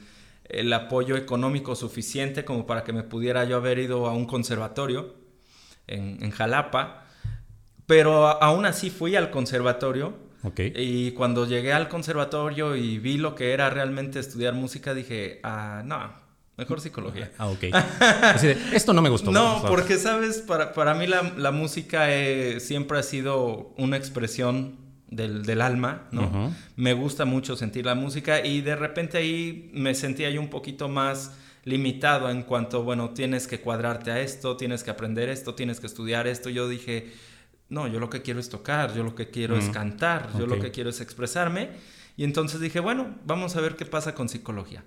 el, 0.50 0.74
apoyo 0.74 1.16
económico 1.18 1.76
suficiente 1.76 2.44
como 2.46 2.66
para 2.66 2.84
que 2.84 2.94
me 2.94 3.04
pudiera 3.04 3.44
yo 3.44 3.58
haber 3.58 3.78
ido 3.78 4.08
a 4.08 4.14
un 4.14 4.26
conservatorio 4.26 5.14
en, 5.86 6.18
en 6.24 6.32
Jalapa. 6.32 7.03
Pero 7.86 8.42
aún 8.42 8.66
así 8.66 8.90
fui 8.90 9.16
al 9.16 9.30
conservatorio 9.30 10.14
y 10.76 11.12
cuando 11.12 11.48
llegué 11.48 11.72
al 11.72 11.88
conservatorio 11.88 12.76
y 12.76 13.00
vi 13.00 13.18
lo 13.18 13.34
que 13.34 13.54
era 13.54 13.70
realmente 13.70 14.20
estudiar 14.20 14.54
música, 14.54 14.94
dije, 14.94 15.40
ah, 15.44 15.84
no, 15.86 16.12
mejor 16.58 16.82
psicología. 16.82 17.32
Ah, 17.38 17.48
ok. 17.48 17.64
esto 18.74 18.94
no 18.94 19.02
me 19.02 19.10
gustó. 19.10 19.32
No, 19.32 19.64
porque, 19.68 19.98
sabes, 19.98 20.40
para, 20.40 20.74
para 20.74 20.94
mí 20.94 21.08
la, 21.08 21.34
la 21.38 21.52
música 21.52 22.14
eh, 22.14 22.60
siempre 22.60 23.00
ha 23.00 23.04
sido 23.04 23.74
una 23.78 23.96
expresión 23.96 24.78
del, 25.10 25.46
del 25.46 25.62
alma, 25.62 26.08
¿no? 26.12 26.54
Me 26.76 26.94
gusta 26.94 27.24
mucho 27.24 27.56
sentir 27.56 27.86
la 27.86 27.96
música 27.96 28.46
y 28.46 28.62
de 28.62 28.76
repente 28.76 29.18
ahí 29.18 29.70
me 29.74 29.96
sentía 29.96 30.30
yo 30.30 30.42
un 30.42 30.50
poquito 30.50 30.90
más 30.90 31.38
limitado 31.64 32.30
en 32.30 32.44
cuanto, 32.44 32.84
bueno, 32.84 33.12
tienes 33.12 33.48
que 33.48 33.62
cuadrarte 33.62 34.12
a 34.12 34.20
esto, 34.20 34.58
tienes 34.58 34.84
que 34.84 34.92
aprender 34.92 35.30
esto, 35.30 35.56
tienes 35.56 35.80
que 35.80 35.88
estudiar 35.88 36.28
esto. 36.28 36.50
Yo 36.50 36.68
dije 36.68 37.14
no, 37.74 37.88
yo 37.88 38.00
lo 38.00 38.10
que 38.10 38.22
quiero 38.22 38.40
es 38.40 38.50
tocar, 38.50 38.94
yo 38.94 39.04
lo 39.04 39.16
que 39.16 39.30
quiero 39.30 39.58
es 39.58 39.70
cantar, 39.70 40.30
yo 40.38 40.46
lo 40.46 40.60
que 40.60 40.70
quiero 40.70 40.92
es 40.92 41.02
expresarme. 41.02 41.72
Y 42.16 42.24
entonces 42.24 42.62
dije, 42.62 42.80
bueno, 42.80 43.16
vamos 43.26 43.56
a 43.56 43.62
ver 43.62 43.76
qué 43.76 43.86
pasa 43.86 44.14
con 44.14 44.30
psicología. 44.30 44.84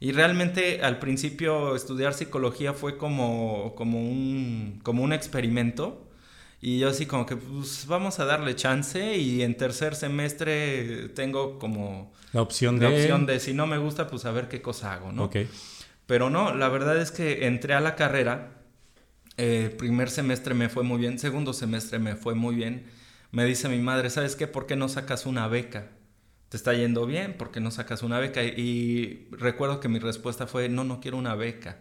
Y 0.00 0.10
realmente 0.10 0.82
al 0.82 0.98
principio 0.98 1.76
estudiar 1.76 2.12
psicología 2.12 2.72
fue 2.72 2.98
como, 2.98 3.74
como, 3.76 4.00
un, 4.00 4.80
como 4.82 5.04
un 5.04 5.12
experimento. 5.12 6.10
Y 6.60 6.80
yo 6.80 6.88
así 6.88 7.06
como 7.06 7.24
que, 7.24 7.36
pues 7.36 7.86
vamos 7.86 8.18
a 8.18 8.24
darle 8.24 8.56
chance 8.56 9.16
y 9.16 9.42
en 9.42 9.56
tercer 9.56 9.94
semestre 9.94 11.10
tengo 11.10 11.60
como... 11.60 12.12
La 12.32 12.42
opción 12.42 12.80
de... 12.80 12.88
La 12.88 12.96
opción 12.96 13.26
de 13.26 13.38
si 13.38 13.52
no 13.52 13.68
me 13.68 13.78
gusta, 13.78 14.08
pues 14.08 14.24
a 14.24 14.32
ver 14.32 14.48
qué 14.48 14.60
cosa 14.60 14.94
hago, 14.94 15.12
¿no? 15.12 15.30
Pero 16.06 16.30
no, 16.30 16.54
la 16.54 16.68
verdad 16.68 17.00
es 17.00 17.12
que 17.12 17.46
entré 17.46 17.74
a 17.74 17.80
la 17.80 17.94
carrera 17.94 18.63
eh, 19.36 19.74
primer 19.76 20.10
semestre 20.10 20.54
me 20.54 20.68
fue 20.68 20.82
muy 20.82 20.98
bien, 20.98 21.18
segundo 21.18 21.52
semestre 21.52 21.98
me 21.98 22.16
fue 22.16 22.34
muy 22.34 22.54
bien. 22.54 22.84
Me 23.32 23.44
dice 23.44 23.68
mi 23.68 23.78
madre, 23.78 24.10
¿sabes 24.10 24.36
qué? 24.36 24.46
¿Por 24.46 24.66
qué 24.66 24.76
no 24.76 24.88
sacas 24.88 25.26
una 25.26 25.48
beca? 25.48 25.90
¿Te 26.48 26.56
está 26.56 26.72
yendo 26.72 27.04
bien? 27.04 27.34
¿Por 27.36 27.50
qué 27.50 27.58
no 27.58 27.72
sacas 27.72 28.02
una 28.02 28.20
beca? 28.20 28.44
Y 28.44 29.26
recuerdo 29.32 29.80
que 29.80 29.88
mi 29.88 29.98
respuesta 29.98 30.46
fue, 30.46 30.68
no, 30.68 30.84
no 30.84 31.00
quiero 31.00 31.16
una 31.16 31.34
beca. 31.34 31.78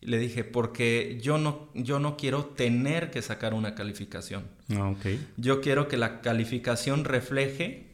Y 0.00 0.06
le 0.06 0.18
dije, 0.18 0.44
porque 0.44 1.18
yo 1.20 1.38
no, 1.38 1.70
yo 1.74 1.98
no 1.98 2.16
quiero 2.16 2.44
tener 2.44 3.10
que 3.10 3.22
sacar 3.22 3.54
una 3.54 3.74
calificación. 3.74 4.44
Ah, 4.70 4.94
yo 5.36 5.60
quiero 5.60 5.88
que 5.88 5.96
la 5.96 6.20
calificación 6.20 7.04
refleje 7.04 7.92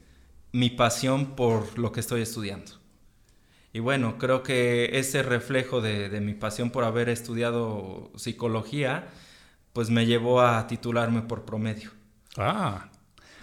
mi 0.53 0.71
pasión 0.71 1.37
por 1.37 1.79
lo 1.79 1.93
que 1.93 2.01
estoy 2.01 2.23
estudiando. 2.23 2.73
Y 3.73 3.81
bueno, 3.81 4.17
creo 4.19 4.43
que 4.43 4.99
ese 4.99 5.23
reflejo 5.23 5.81
de, 5.81 6.09
mi 6.21 6.35
pasión 6.35 6.71
por 6.71 6.85
haber 6.85 7.09
estudiado 7.09 8.11
psicología, 8.17 9.09
pues 9.73 9.91
me 9.91 10.07
llevó 10.07 10.41
a 10.41 10.67
titularme 10.67 11.23
por 11.23 11.45
promedio. 11.45 11.91
Ah. 12.37 12.89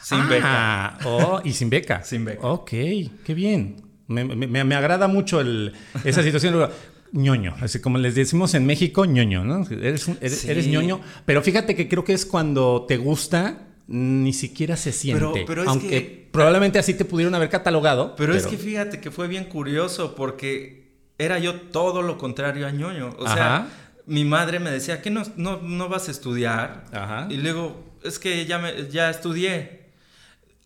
Sin 0.01 0.27
beca. 0.29 0.98
Oh, 1.05 1.41
y 1.44 1.51
sin 1.53 1.70
beca. 1.70 2.03
sin 2.03 2.25
beca. 2.25 2.48
Ok, 2.48 2.70
qué 2.70 3.34
bien. 3.36 3.77
Me, 4.08 4.24
me- 4.24 4.63
me 4.63 4.75
agrada 4.75 5.08
mucho 5.08 5.39
el- 5.41 5.74
esa 6.03 6.22
situación. 6.24 6.70
ñoño, 7.12 7.55
así 7.62 7.79
como 7.79 7.98
les 7.98 8.13
decimos 8.15 8.53
en 8.55 8.65
México, 8.65 9.05
ñoño, 9.05 9.44
¿no? 9.46 9.65
Eres, 9.70 10.08
un- 10.08 10.17
eres, 10.22 10.39
Sí. 10.41 10.50
eres 10.51 10.67
ñoño, 10.67 11.00
pero 11.25 11.41
fíjate 11.41 11.74
que 11.75 11.88
creo 11.88 12.03
que 12.03 12.13
es 12.13 12.25
cuando 12.25 12.86
te 12.88 12.98
gusta, 12.98 13.67
ni 13.88 14.34
siquiera 14.34 14.75
se 14.77 14.92
siente. 14.92 15.20
Pero- 15.20 15.46
pero 15.46 15.62
es 15.63 15.68
aunque 15.68 15.89
que- 15.89 16.30
probablemente 16.32 16.80
así 16.80 16.94
te 16.94 17.06
pudieron 17.06 17.36
haber 17.36 17.50
catalogado. 17.50 18.15
Pero, 18.15 18.36
es 18.36 18.48
que 18.48 18.58
fíjate 18.58 19.00
que 19.00 19.12
fue 19.12 19.27
bien 19.27 19.46
curioso 19.46 20.15
porque 20.15 20.92
era 21.18 21.39
yo 21.39 21.62
todo 21.62 22.01
lo 22.01 22.18
contrario 22.18 22.68
a 22.68 22.72
ñoño. 22.72 23.15
O 23.20 23.27
sea, 23.27 23.68
mi 24.06 24.25
madre 24.25 24.60
me 24.60 24.70
decía, 24.72 25.01
¿qué 25.01 25.10
no, 25.10 25.24
no, 25.38 25.62
no 25.62 25.88
vas 25.89 26.08
a 26.08 26.12
estudiar? 26.12 26.86
Ajá. 26.92 27.27
Y 27.30 27.38
luego, 27.38 27.84
es 28.04 28.20
que 28.20 28.46
ya, 28.46 28.60
me, 28.60 28.89
ya 28.89 29.10
estudié. 29.10 29.86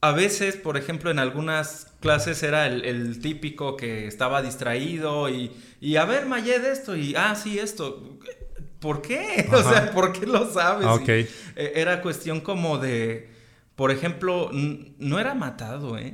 A 0.01 0.11
veces, 0.13 0.55
por 0.55 0.77
ejemplo, 0.77 1.11
en 1.11 1.19
algunas 1.19 1.87
clases 1.99 2.41
era 2.41 2.67
el, 2.67 2.85
el 2.85 3.19
típico 3.19 3.75
que 3.75 4.07
estaba 4.07 4.41
distraído 4.41 5.29
y, 5.29 5.51
y 5.81 5.97
a 5.97 6.05
ver, 6.05 6.25
Mayed, 6.25 6.63
esto, 6.63 6.95
y 6.95 7.15
ah, 7.17 7.35
sí, 7.35 7.59
esto. 7.59 8.17
¿Por 8.79 9.01
qué? 9.01 9.47
O 9.53 9.61
sea, 9.63 9.91
¿por 9.91 10.13
qué 10.13 10.25
lo 10.25 10.51
sabes? 10.51 10.87
Ah. 10.87 10.99
Y, 11.05 11.11
eh, 11.11 11.27
era 11.75 12.01
cuestión 12.01 12.39
como 12.41 12.77
de, 12.77 13.29
por 13.75 13.91
ejemplo, 13.91 14.49
no 14.53 15.19
era 15.19 15.33
matado, 15.35 15.97
¿eh? 15.97 16.13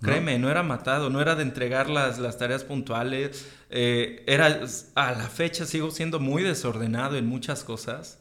Créeme, 0.00 0.36
no 0.38 0.50
era 0.50 0.64
matado, 0.64 1.10
no 1.10 1.20
era 1.20 1.36
de 1.36 1.44
entregar 1.44 1.88
las, 1.88 2.18
las 2.18 2.36
tareas 2.36 2.64
puntuales. 2.64 3.48
eh, 3.70 4.24
era, 4.26 4.60
a 4.96 5.12
la 5.12 5.28
fecha 5.28 5.64
sigo 5.64 5.92
siendo 5.92 6.18
muy 6.18 6.42
desordenado 6.42 7.16
en 7.16 7.26
muchas 7.26 7.62
cosas. 7.62 8.18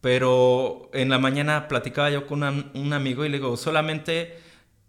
Pero 0.00 0.90
en 0.92 1.08
la 1.08 1.18
mañana 1.18 1.68
platicaba 1.68 2.10
yo 2.10 2.26
con 2.26 2.42
una- 2.42 2.70
un 2.74 2.92
amigo 2.92 3.24
y 3.24 3.28
le 3.30 3.38
digo, 3.38 3.56
solamente 3.56 4.36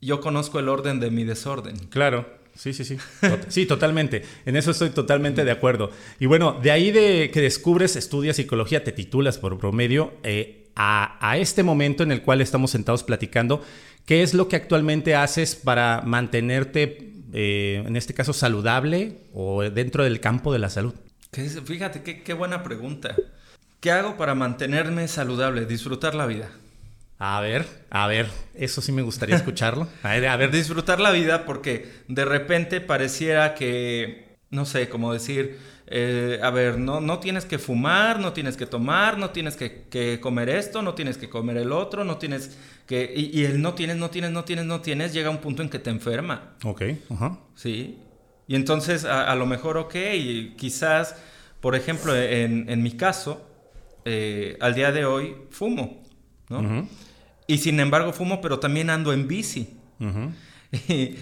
yo 0.01 0.19
conozco 0.19 0.59
el 0.59 0.67
orden 0.67 0.99
de 0.99 1.09
mi 1.11 1.23
desorden. 1.23 1.77
Claro, 1.89 2.27
sí, 2.55 2.73
sí, 2.73 2.83
sí. 2.83 2.97
Sí, 3.47 3.65
totalmente. 3.65 4.23
En 4.45 4.55
eso 4.55 4.71
estoy 4.71 4.89
totalmente 4.89 5.43
de 5.43 5.51
acuerdo. 5.51 5.91
Y 6.19 6.25
bueno, 6.25 6.59
de 6.61 6.71
ahí 6.71 6.91
de 6.91 7.29
que 7.31 7.41
descubres, 7.41 7.95
estudias 7.95 8.35
psicología, 8.35 8.83
te 8.83 8.91
titulas 8.91 9.37
por 9.37 9.57
promedio, 9.57 10.13
eh, 10.23 10.69
a, 10.75 11.17
a 11.21 11.37
este 11.37 11.63
momento 11.63 12.03
en 12.03 12.11
el 12.11 12.21
cual 12.21 12.41
estamos 12.41 12.71
sentados 12.71 13.03
platicando, 13.03 13.63
¿qué 14.05 14.23
es 14.23 14.33
lo 14.33 14.47
que 14.47 14.55
actualmente 14.55 15.15
haces 15.15 15.55
para 15.55 16.01
mantenerte, 16.05 17.13
eh, 17.33 17.83
en 17.85 17.95
este 17.95 18.13
caso, 18.13 18.33
saludable 18.33 19.17
o 19.33 19.63
dentro 19.63 20.03
del 20.03 20.19
campo 20.19 20.51
de 20.51 20.59
la 20.59 20.69
salud? 20.69 20.93
Fíjate, 21.31 22.01
qué, 22.01 22.23
qué 22.23 22.33
buena 22.33 22.63
pregunta. 22.63 23.15
¿Qué 23.79 23.91
hago 23.91 24.17
para 24.17 24.35
mantenerme 24.35 25.07
saludable? 25.07 25.65
Disfrutar 25.65 26.15
la 26.15 26.25
vida. 26.25 26.49
A 27.27 27.41
ver, 27.41 27.65
a 27.89 28.05
ver, 28.05 28.29
eso 28.53 28.81
sí 28.81 28.91
me 28.91 29.01
gustaría 29.01 29.35
escucharlo. 29.35 29.87
A 30.03 30.09
ver, 30.09 30.27
a 30.27 30.37
ver, 30.37 30.51
disfrutar 30.51 30.99
la 30.99 31.09
vida 31.09 31.43
porque 31.45 31.91
de 32.07 32.23
repente 32.23 32.81
pareciera 32.81 33.55
que, 33.55 34.37
no 34.51 34.65
sé, 34.65 34.89
como 34.89 35.11
decir, 35.11 35.57
eh, 35.87 36.39
a 36.43 36.51
ver, 36.51 36.77
no, 36.77 37.01
no 37.01 37.17
tienes 37.19 37.45
que 37.45 37.57
fumar, 37.57 38.19
no 38.19 38.31
tienes 38.33 38.57
que 38.57 38.67
tomar, 38.67 39.17
no 39.17 39.31
tienes 39.31 39.55
que, 39.55 39.87
que 39.89 40.19
comer 40.19 40.49
esto, 40.49 40.83
no 40.83 40.93
tienes 40.93 41.17
que 41.17 41.27
comer 41.27 41.57
el 41.57 41.71
otro, 41.71 42.03
no 42.03 42.17
tienes 42.17 42.57
que... 42.85 43.11
Y, 43.15 43.39
y 43.39 43.45
el 43.45 43.59
no 43.59 43.73
tienes, 43.73 43.97
no 43.97 44.11
tienes, 44.11 44.31
no 44.31 44.43
tienes, 44.43 44.65
no 44.65 44.81
tienes, 44.81 45.11
llega 45.11 45.31
un 45.31 45.39
punto 45.39 45.63
en 45.63 45.69
que 45.69 45.79
te 45.79 45.89
enferma, 45.89 46.53
ok, 46.63 46.83
ajá. 47.09 47.39
¿sí? 47.55 47.97
Y 48.47 48.55
entonces 48.55 49.03
a, 49.03 49.31
a 49.31 49.35
lo 49.35 49.47
mejor, 49.47 49.77
ok, 49.77 49.95
y 50.13 50.53
quizás, 50.57 51.15
por 51.59 51.75
ejemplo, 51.75 52.15
en, 52.15 52.69
en 52.69 52.83
mi 52.83 52.91
caso, 52.91 53.49
eh, 54.05 54.57
al 54.61 54.75
día 54.75 54.91
de 54.91 55.05
hoy 55.05 55.35
fumo, 55.49 56.03
¿no? 56.49 56.59
Ujú, 56.59 56.87
Y 57.47 57.57
sin 57.59 57.79
embargo 57.79 58.11
fumo, 58.13 58.41
pero 58.41 58.59
también 58.59 58.89
ando 58.89 59.13
en 59.13 59.27
bici. 59.27 59.69
ujú. 59.99 60.31
Y, 60.89 61.15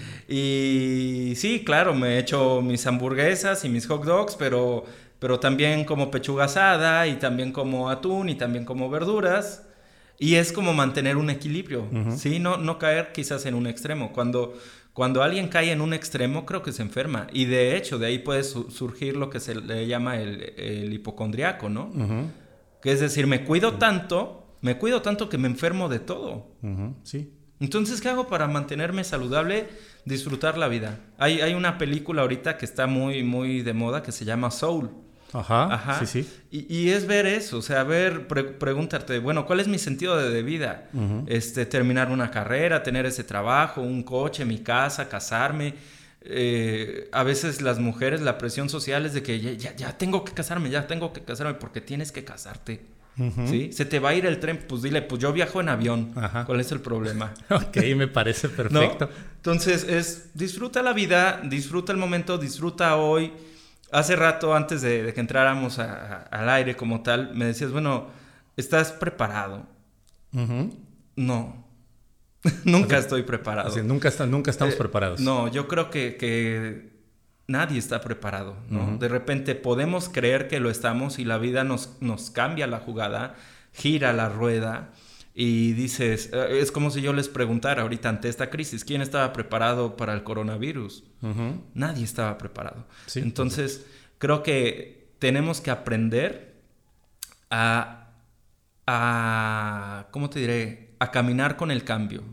y 1.32 1.36
sí, 1.36 1.64
claro, 1.66 1.94
me 1.94 2.16
he 2.16 2.20
hecho 2.20 2.62
mis 2.62 2.86
hamburguesas 2.88 3.64
y 3.66 3.70
mis 3.70 3.86
hot 3.88 4.04
dogs, 4.04 4.36
pero, 4.36 4.86
pero 5.20 5.40
también 5.40 5.86
como 5.86 6.10
pechuga 6.10 6.46
asada 6.46 7.06
y 7.08 7.16
también 7.16 7.52
como 7.52 7.90
atún 7.90 8.30
y 8.30 8.36
también 8.36 8.66
como 8.66 8.90
verduras. 8.90 9.64
Y 10.20 10.36
es 10.36 10.52
como 10.54 10.74
mantener 10.74 11.18
un 11.18 11.30
equilibrio, 11.30 11.86
¿sí? 12.16 12.40
No, 12.40 12.58
no 12.58 12.78
caer 12.80 13.12
quizás 13.14 13.46
en 13.46 13.56
un 13.56 13.68
extremo. 13.68 14.14
Cuando, 14.14 14.54
cuando 14.94 15.22
alguien 15.22 15.50
cae 15.50 15.72
en 15.72 15.82
un 15.82 15.94
extremo, 15.94 16.46
creo 16.46 16.62
que 16.64 16.72
se 16.72 16.82
enferma. 16.84 17.28
Y 17.34 17.46
de 17.46 17.76
hecho, 17.76 17.98
de 18.00 18.08
ahí 18.08 18.20
puede 18.20 18.44
su- 18.44 18.72
surgir 18.72 19.18
lo 19.18 19.30
que 19.30 19.40
se 19.40 19.56
le 19.56 19.86
llama 19.88 20.20
el, 20.22 20.54
el 20.58 20.94
hipocondriaco, 20.94 21.68
¿no? 21.68 21.88
Ujú, 21.94 22.28
Que 22.82 22.92
es 22.94 23.00
decir, 23.02 23.28
me 23.28 23.44
cuido 23.44 23.74
tanto, 23.74 24.43
me 24.64 24.78
cuido 24.80 25.04
tanto 25.04 25.30
que 25.30 25.38
me 25.38 25.48
enfermo 25.48 25.88
de 25.90 26.00
todo. 26.00 26.48
Sí. 27.04 27.32
Entonces, 27.60 28.02
¿qué 28.02 28.10
hago 28.10 28.28
para 28.28 28.48
mantenerme 28.48 29.04
saludable? 29.04 29.68
Disfrutar 30.06 30.58
la 30.58 30.68
vida. 30.68 31.00
Hay, 31.20 31.40
hay 31.42 31.54
una 31.54 31.78
película 31.78 32.24
ahorita 32.24 32.58
que 32.58 32.66
está 32.66 32.88
muy, 32.88 33.24
muy 33.24 33.62
de 33.62 33.74
moda 33.74 34.02
que 34.02 34.12
se 34.12 34.26
llama 34.26 34.50
Soul. 34.50 34.90
Ajá, 35.32 35.74
Ajá. 35.74 36.00
sí, 36.00 36.06
sí. 36.06 36.30
Y, 36.52 36.76
y 36.76 36.90
es 36.92 37.08
ver 37.08 37.26
eso, 37.26 37.58
o 37.58 37.62
sea, 37.62 37.84
ver, 37.84 38.28
pre- 38.28 38.44
preguntarte, 38.44 39.18
bueno, 39.20 39.46
¿cuál 39.48 39.60
es 39.62 39.68
mi 39.68 39.80
sentido 39.80 40.16
de, 40.18 40.30
de 40.30 40.44
vida? 40.44 40.90
Este, 41.28 41.66
terminar 41.66 42.12
una 42.12 42.30
carrera, 42.30 42.84
tener 42.84 43.06
ese 43.06 43.24
trabajo, 43.24 43.82
un 43.82 44.04
coche, 44.04 44.46
mi 44.46 44.60
casa, 44.60 45.10
casarme. 45.10 45.74
Eh, 46.22 47.10
a 47.12 47.24
veces 47.24 47.62
las 47.62 47.80
mujeres, 47.80 48.22
la 48.22 48.38
presión 48.38 48.70
social 48.70 49.06
es 49.06 49.14
de 49.14 49.24
que 49.24 49.40
ya, 49.42 49.52
ya, 49.54 49.76
ya 49.76 49.98
tengo 49.98 50.24
que 50.24 50.34
casarme, 50.34 50.70
ya 50.70 50.86
tengo 50.88 51.12
que 51.14 51.22
casarme 51.22 51.56
porque 51.56 51.82
tienes 51.82 52.12
que 52.12 52.24
casarte. 52.24 52.86
Se 53.16 53.86
te 53.86 54.00
va 54.00 54.10
a 54.10 54.14
ir 54.16 54.26
el 54.26 54.40
tren, 54.40 54.60
pues 54.68 54.82
dile, 54.82 55.02
pues 55.04 55.22
yo 55.22 55.32
viajo 55.34 55.62
en 55.62 55.70
avión. 55.70 56.12
Ajá. 56.16 56.46
¿Cuál 56.46 56.60
es 56.62 56.72
el 56.72 56.82
problema? 56.82 57.34
Ok, 57.50 57.78
me 57.96 58.08
parece 58.08 58.48
¿No? 58.48 58.54
perfecto. 58.56 59.10
Entonces 59.36 59.84
es 59.84 60.32
disfruta 60.34 60.82
la 60.82 60.94
vida, 60.94 61.40
disfruta 61.44 61.92
el 61.92 61.98
momento, 62.00 62.38
disfruta 62.38 62.96
hoy. 62.96 63.32
Hace 63.92 64.16
rato, 64.16 64.56
antes 64.56 64.82
de, 64.82 65.04
de 65.04 65.14
que 65.14 65.20
entráramos 65.20 65.78
a- 65.78 65.84
a- 65.94 66.24
al 66.24 66.50
aire 66.50 66.76
como 66.76 67.04
tal, 67.04 67.36
me 67.36 67.46
decías, 67.46 67.72
bueno, 67.72 68.08
¿estás 68.58 68.92
preparado? 68.92 69.68
No, 71.16 71.64
nunca 72.66 72.98
estoy 72.98 73.22
preparado. 73.24 73.76
Nunca, 73.84 74.08
está- 74.10 74.26
nunca 74.26 74.50
estamos 74.52 74.74
Eh, 74.74 74.78
preparados. 74.78 75.20
No, 75.20 75.48
yo 75.50 75.68
creo 75.68 75.90
que, 75.92 76.16
que 76.18 76.93
nadie 77.48 77.80
está 77.80 78.02
preparado, 78.02 78.56
¿no? 78.70 78.98
De 78.98 79.08
repente 79.08 79.56
podemos 79.56 80.10
creer 80.10 80.48
que 80.48 80.60
lo 80.60 80.70
estamos 80.70 81.20
y 81.20 81.26
la 81.26 81.38
vida 81.38 81.64
nos, 81.64 81.98
nos 82.02 82.30
cambia 82.30 82.68
la 82.68 82.80
jugada, 82.80 83.36
gira 83.74 84.14
la 84.14 84.30
rueda 84.30 84.92
y 85.36 85.74
dices, 85.74 86.30
eh, 86.32 86.60
es 86.62 86.72
como 86.72 86.92
si 86.92 87.02
yo 87.02 87.12
les 87.12 87.28
preguntara 87.28 87.82
ahorita 87.82 88.08
ante 88.10 88.30
esta 88.30 88.50
crisis, 88.50 88.86
¿quién 88.86 89.02
estaba 89.02 89.34
preparado 89.34 89.98
para 89.98 90.14
el 90.14 90.24
coronavirus? 90.24 91.04
Nadie 91.74 92.04
estaba 92.04 92.38
preparado. 92.38 92.86
Sí, 93.08 93.20
Entonces, 93.20 93.86
creo 94.20 94.44
que 94.44 95.10
tenemos 95.20 95.60
que 95.60 95.72
aprender 95.72 96.62
a, 97.50 98.12
a, 98.86 100.08
¿cómo 100.12 100.30
te 100.30 100.40
diré? 100.40 100.96
A 101.00 101.12
caminar 101.12 101.56
con 101.58 101.72
el 101.72 101.84
cambio, 101.84 102.24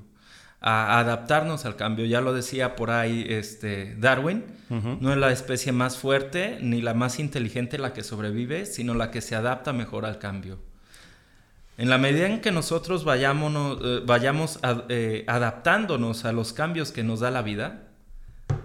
a 0.60 0.98
adaptarnos 0.98 1.64
al 1.64 1.76
cambio. 1.76 2.04
Ya 2.04 2.20
lo 2.20 2.32
decía 2.34 2.76
por 2.76 2.90
ahí 2.90 3.24
este, 3.28 3.94
Darwin, 3.96 4.44
no 4.68 5.10
es 5.12 5.18
la 5.18 5.32
especie 5.32 5.72
más 5.72 5.96
fuerte 5.96 6.58
ni 6.60 6.80
la 6.82 6.94
más 6.94 7.18
inteligente 7.18 7.78
la 7.78 7.92
que 7.92 8.02
sobrevive, 8.04 8.66
sino 8.66 8.94
la 8.94 9.10
que 9.10 9.20
se 9.20 9.34
adapta 9.34 9.72
mejor 9.72 10.04
al 10.04 10.18
cambio. 10.18 10.58
En 11.78 11.88
la 11.88 11.96
medida 11.96 12.26
en 12.26 12.40
que 12.42 12.52
nosotros 12.52 13.04
vayámonos, 13.04 13.78
eh, 13.82 14.00
vayamos 14.04 14.58
a- 14.62 14.84
eh, 14.90 15.24
adaptándonos 15.26 16.24
a 16.26 16.32
los 16.32 16.52
cambios 16.52 16.92
que 16.92 17.02
nos 17.02 17.20
da 17.20 17.30
la 17.30 17.40
vida, 17.42 17.84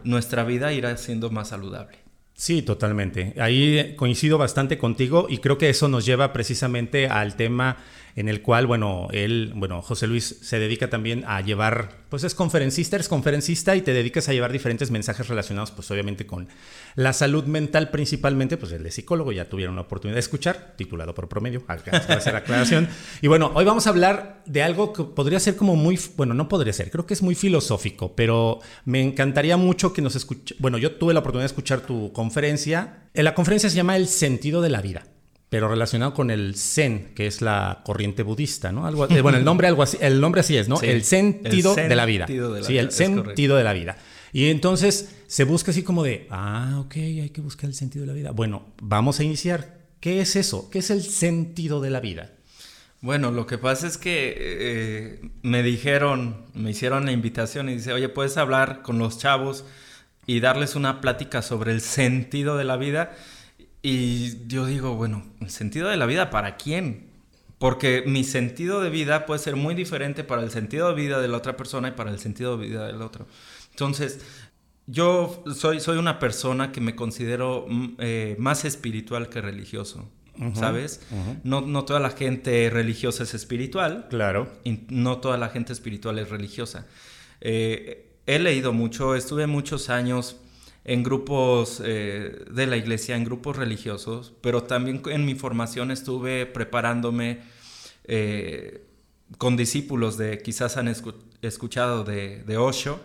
nuestra 0.04 0.44
vida 0.44 0.74
irá 0.74 0.96
siendo 0.98 1.30
más 1.30 1.48
saludable. 1.50 1.98
Sí, 2.34 2.62
totalmente. 2.62 3.34
Ahí 3.40 3.96
coincido 3.96 4.38
bastante 4.38 4.78
contigo 4.78 5.28
y 5.30 5.38
creo 5.38 5.58
que 5.58 5.70
eso 5.70 5.88
nos 5.88 6.06
lleva 6.06 6.34
precisamente 6.34 7.08
al 7.08 7.38
tema 7.38 7.78
en 8.16 8.30
el 8.30 8.42
cual, 8.42 8.66
bueno, 8.66 9.10
él, 9.12 9.52
bueno, 9.56 9.82
José 9.82 10.08
Luis 10.08 10.38
se 10.42 10.58
dedica 10.58 10.90
también 10.90 11.26
a 11.28 11.42
llevar, 11.42 12.06
pues 12.10 12.24
es 12.24 12.34
conferencista, 12.34 12.96
eres 12.96 13.10
conferencista 13.10 13.76
y 13.76 13.82
te 13.82 13.92
dedicas 13.92 14.30
a 14.30 14.34
llevar 14.34 14.54
diferentes 14.54 14.90
mensajes 14.90 15.28
relacionados, 15.28 15.72
pues 15.72 15.92
obviamente 15.92 16.26
con 16.26 16.48
la 16.96 17.12
salud 17.12 17.44
mental 17.44 17.90
principalmente, 17.90 18.56
pues 18.56 18.72
él 18.72 18.86
es 18.86 18.96
psicólogo, 18.96 19.34
ya 19.34 19.50
tuvieron 19.50 19.76
la 19.76 19.82
oportunidad 19.82 20.16
de 20.16 20.22
escuchar, 20.22 20.76
titulado 20.78 21.14
por 21.14 21.28
promedio, 21.28 21.66
por 21.66 21.76
hacer 21.76 22.34
la 22.34 22.40
aclaración. 22.40 22.88
Y 23.22 23.28
bueno, 23.28 23.52
hoy 23.56 23.66
vamos 23.66 23.88
a 23.88 23.90
hablar 23.90 24.44
de 24.46 24.62
algo 24.62 24.94
que 24.94 25.04
podría 25.04 25.40
ser 25.40 25.56
como 25.56 25.76
muy, 25.76 26.00
bueno, 26.16 26.34
no 26.34 26.48
podría 26.48 26.74
ser, 26.74 26.92
creo 26.92 27.06
que 27.06 27.14
es 27.14 27.22
muy 27.22 27.36
filosófico, 27.36 28.16
pero 28.16 28.60
me 28.86 29.02
encantaría 29.02 29.58
mucho 29.58 29.94
que 29.94 30.02
nos 30.02 30.16
escuche, 30.16 30.56
bueno, 30.60 30.78
yo 30.78 30.96
tuve 30.96 31.14
la 31.14 31.20
oportunidad 31.20 31.44
de 31.44 31.54
escuchar 31.54 31.82
tu 31.82 32.14
conferencia. 32.14 33.10
La 33.14 33.34
conferencia 33.34 33.70
se 33.70 33.76
llama 33.76 33.98
El 33.98 34.08
sentido 34.08 34.62
de 34.62 34.70
la 34.70 34.82
vida 34.82 35.06
pero 35.50 35.68
relacionado 35.68 36.14
con 36.14 36.32
el 36.32 36.56
Zen, 36.56 37.14
que 37.16 37.28
es 37.28 37.42
la 37.42 37.82
corriente 37.86 38.24
budista, 38.24 38.72
¿no? 38.72 38.86
Algo, 38.88 39.10
eh, 39.10 39.22
bueno, 39.22 39.38
el 39.38 39.46
nombre 39.46 39.68
algo 39.68 39.84
así, 39.84 39.98
el 40.02 40.20
nombre 40.20 40.42
así 40.42 40.58
es, 40.58 40.68
¿no? 40.68 40.78
Sí, 40.78 40.88
el 40.88 41.04
sentido 41.04 41.76
el 41.78 41.90
de 41.90 41.96
la 41.96 42.06
vida. 42.06 42.28
sentido 42.28 42.54
de 42.54 42.62
la 42.62 42.68
sí, 42.68 42.74
vida, 42.74 42.82
el 42.82 42.92
sentido 42.92 43.58
de 43.58 43.64
la 43.64 43.74
vida. 43.74 43.98
Y 44.34 44.50
entonces 44.50 45.16
se 45.28 45.46
busca 45.46 45.72
así 45.72 45.84
como 45.84 46.04
de, 46.04 46.28
ah, 46.30 46.82
ok, 46.86 46.96
hay 46.98 47.30
que 47.30 47.42
buscar 47.42 47.70
el 47.70 47.76
sentido 47.76 48.04
de 48.04 48.08
la 48.08 48.14
vida. 48.14 48.32
Bueno, 48.32 48.74
vamos 48.82 49.20
a 49.20 49.24
iniciar. 49.24 49.86
¿Qué 50.02 50.20
es 50.20 50.36
eso? 50.36 50.70
¿Qué 50.70 50.80
es 50.80 50.90
el 50.90 51.04
sentido 51.04 51.82
de 51.82 51.90
la 51.90 52.00
vida? 52.00 52.32
Bueno, 53.02 53.32
lo 53.32 53.46
que 53.46 53.58
pasa 53.58 53.88
es 53.88 53.98
que 53.98 54.36
eh, 54.38 55.30
me 55.42 55.64
dijeron, 55.64 56.46
me 56.54 56.72
hicieron 56.72 57.06
la 57.06 57.12
invitación 57.12 57.70
y 57.70 57.76
dice, 57.76 57.94
oye, 57.94 58.10
puedes 58.10 58.36
hablar 58.36 58.82
con 58.82 58.98
los 58.98 59.18
chavos 59.20 59.64
y 60.26 60.40
darles 60.40 60.76
una 60.76 61.02
plática 61.02 61.42
sobre 61.42 61.72
el 61.72 61.82
sentido 61.82 62.58
de 62.58 62.64
la 62.64 62.78
vida. 62.78 63.16
Y 63.88 64.48
yo 64.48 64.66
digo, 64.66 64.96
bueno, 64.96 65.24
¿el 65.42 65.52
sentido 65.52 65.90
de 65.90 65.96
la 65.96 66.08
vida 66.08 66.32
para 66.32 66.58
quién? 66.58 67.12
Porque 67.60 68.04
mi 68.08 68.24
sentido 68.24 68.82
de 68.82 68.90
vida 68.90 69.28
puede 69.28 69.40
ser 69.40 69.58
muy 69.58 69.76
diferente 69.76 70.24
para 70.24 70.42
el 70.42 70.50
sentido 70.50 70.88
de 70.88 70.96
vida 70.96 71.22
de 71.22 71.28
la 71.28 71.38
otra 71.38 71.56
persona 71.56 71.90
y 71.90 71.92
para 71.92 72.10
el 72.10 72.18
sentido 72.18 72.58
de 72.58 72.66
vida 72.66 72.88
del 72.88 73.04
otro. 73.04 73.28
Entonces, 73.70 74.22
yo 74.88 75.44
soy, 75.54 75.80
soy 75.80 76.00
una 76.00 76.18
persona 76.18 76.72
que 76.72 76.82
me 76.82 76.96
considero 76.96 77.68
mm, 77.70 77.90
eh, 78.00 78.36
más 78.40 78.66
espiritual 78.66 79.30
que 79.30 79.40
religioso. 79.40 80.10
¿Sabes? 80.56 81.02
no, 81.44 81.62
no, 81.62 81.86
toda 81.86 82.00
la 82.00 82.10
gente 82.10 82.72
religiosa 82.72 83.22
es 83.22 83.36
espiritual. 83.36 84.08
Claro. 84.10 84.52
Y 84.64 84.80
no 84.90 85.20
toda 85.20 85.38
la 85.38 85.50
gente 85.50 85.74
espiritual 85.74 86.18
es 86.18 86.32
religiosa. 86.32 86.88
Eh, 87.40 88.18
he 88.26 88.40
leído 88.40 88.74
mucho, 88.74 89.14
estuve 89.14 89.46
muchos 89.46 89.92
años 89.92 90.38
en 90.86 91.04
grupos 91.04 91.82
eh, 91.84 92.46
de 92.50 92.68
la 92.68 92.78
iglesia, 92.78 93.16
en 93.16 93.26
grupos 93.26 93.58
religiosos, 93.58 94.34
pero 94.42 94.64
también 94.64 95.02
en 95.08 95.26
mi 95.26 95.36
formación 95.36 95.92
estuve 95.92 96.46
preparándome 96.46 97.42
con 99.40 99.58
discípulos 99.58 100.18
de, 100.18 100.38
quizás 100.42 100.78
han 100.78 100.88
escuchado 101.42 102.04
de, 102.04 102.44
de 102.44 102.58
Osho. 102.58 103.00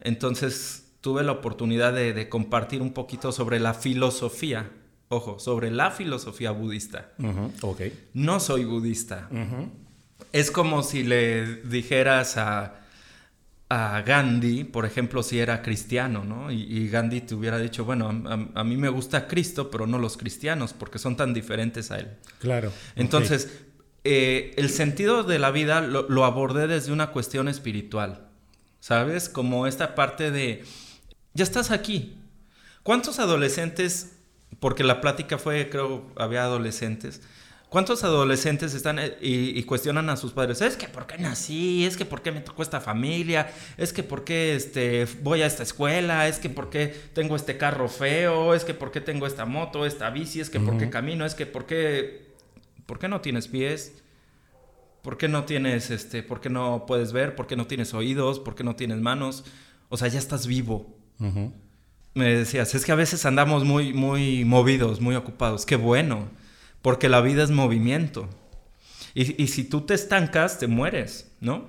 Entonces 0.00 0.88
tuve 1.00 1.22
la 1.22 1.32
oportunidad 1.32 1.92
de, 1.92 2.28
compartir 2.28 2.82
un 2.82 2.92
poquito 2.92 3.32
sobre 3.32 3.60
la 3.60 3.74
filosofía, 3.74 4.70
ojo, 5.08 5.38
sobre 5.38 5.70
la 5.70 5.90
filosofía 5.90 6.50
budista. 6.50 7.12
No 8.14 8.40
soy 8.40 8.64
budista. 8.64 9.28
Es 10.32 10.50
como 10.50 10.82
si 10.82 11.02
le 11.04 11.62
dijeras 11.62 12.36
a, 12.36 12.80
Gandhi, 13.70 14.64
por 14.64 14.86
ejemplo, 14.86 15.22
si 15.22 15.38
era 15.38 15.60
cristiano, 15.60 16.24
¿no? 16.24 16.50
Y, 16.50 16.88
Gandhi 16.88 17.20
te 17.20 17.34
hubiera 17.34 17.58
dicho, 17.58 17.84
bueno, 17.84 18.08
a, 18.54 18.64
mí 18.64 18.76
me 18.76 18.88
gusta 18.88 19.26
Cristo, 19.28 19.70
pero 19.70 19.86
no 19.86 19.98
los 19.98 20.16
cristianos, 20.16 20.72
porque 20.72 20.98
son 20.98 21.16
tan 21.16 21.34
diferentes 21.34 21.90
a 21.90 21.98
él. 21.98 22.08
Claro. 22.38 22.72
Entonces, 22.96 23.60
eh, 24.04 24.54
el 24.56 24.70
sentido 24.70 25.22
de 25.22 25.38
la 25.38 25.50
vida 25.50 25.82
lo 25.82 26.24
abordé 26.24 26.66
desde 26.66 26.92
una 26.92 27.08
cuestión 27.08 27.46
espiritual, 27.46 28.28
¿sabes? 28.80 29.28
Como 29.28 29.66
esta 29.66 29.94
parte 29.94 30.30
de 30.30 30.64
ya 31.34 31.44
estás 31.44 31.70
aquí. 31.70 32.16
¿Cuántos 32.82 33.18
adolescentes, 33.18 34.16
porque 34.60 34.82
la 34.82 35.02
plática 35.02 35.36
fue, 35.36 35.68
creo, 35.68 36.10
había 36.16 36.42
adolescentes, 36.42 37.20
¿cuántos 37.68 38.04
adolescentes 38.04 38.74
están 38.74 38.98
eh, 38.98 39.16
y, 39.20 39.62
cuestionan 39.64 40.08
a 40.10 40.16
sus 40.16 40.32
padres? 40.32 40.60
Es 40.60 40.76
que 40.76 40.88
por 40.88 41.06
qué 41.06 41.18
nací, 41.18 41.84
es 41.84 41.96
que 41.96 42.04
por 42.04 42.22
qué 42.22 42.32
me 42.32 42.40
tocó 42.40 42.62
esta 42.62 42.80
familia, 42.80 43.50
es 43.76 43.92
que 43.92 44.02
por 44.02 44.24
qué 44.24 44.54
este, 44.54 45.06
voy 45.22 45.42
a 45.42 45.46
esta 45.46 45.62
escuela, 45.62 46.28
es 46.28 46.38
que 46.38 46.48
por 46.48 46.70
qué 46.70 46.94
tengo 47.12 47.36
este 47.36 47.56
carro 47.56 47.88
feo, 47.88 48.54
es 48.54 48.64
que 48.64 48.74
por 48.74 48.90
qué 48.90 49.00
tengo 49.00 49.26
esta 49.26 49.44
moto, 49.44 49.86
esta 49.86 50.10
bici, 50.10 50.40
es 50.40 50.50
que 50.50 50.60
por 50.60 50.78
qué 50.78 50.90
camino, 50.90 51.24
es 51.24 51.34
que 51.34 51.46
por 51.46 51.66
qué, 51.66 52.34
por 52.86 52.98
qué 52.98 53.08
no 53.08 53.20
tienes 53.20 53.48
pies. 53.48 54.02
¿Por 55.02 55.16
qué 55.16 55.28
no 55.28 55.44
tienes, 55.44 55.90
este, 55.90 56.22
por 56.22 56.40
qué 56.40 56.50
no 56.50 56.84
puedes 56.86 57.12
ver? 57.12 57.34
¿Por 57.34 57.46
qué 57.46 57.56
no 57.56 57.66
tienes 57.66 57.94
oídos? 57.94 58.40
¿Por 58.40 58.54
qué 58.54 58.64
no 58.64 58.76
tienes 58.76 58.98
manos? 58.98 59.44
O 59.88 59.96
sea, 59.96 60.08
ya 60.08 60.18
estás 60.18 60.46
vivo. 60.46 60.98
Me 62.14 62.34
decías, 62.34 62.74
es 62.74 62.84
que 62.84 62.92
a 62.92 62.96
veces 62.96 63.24
andamos 63.24 63.64
muy, 63.64 63.92
muy 63.94 64.44
movidos, 64.44 65.00
muy 65.00 65.14
ocupados. 65.14 65.64
Qué 65.64 65.76
bueno, 65.76 66.28
porque 66.88 67.10
la 67.10 67.20
vida 67.20 67.42
es 67.44 67.50
movimiento. 67.50 68.30
Y, 69.12 69.42
y 69.42 69.48
si 69.48 69.62
tú 69.62 69.82
te 69.82 69.92
estancas, 69.92 70.58
te 70.58 70.68
mueres, 70.68 71.30
¿no? 71.38 71.66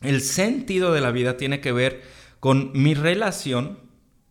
El 0.00 0.20
sentido 0.20 0.92
de 0.92 1.00
la 1.00 1.12
vida 1.12 1.36
tiene 1.36 1.60
que 1.60 1.70
ver 1.70 2.02
con 2.40 2.72
mi 2.74 2.94
relación 2.94 3.78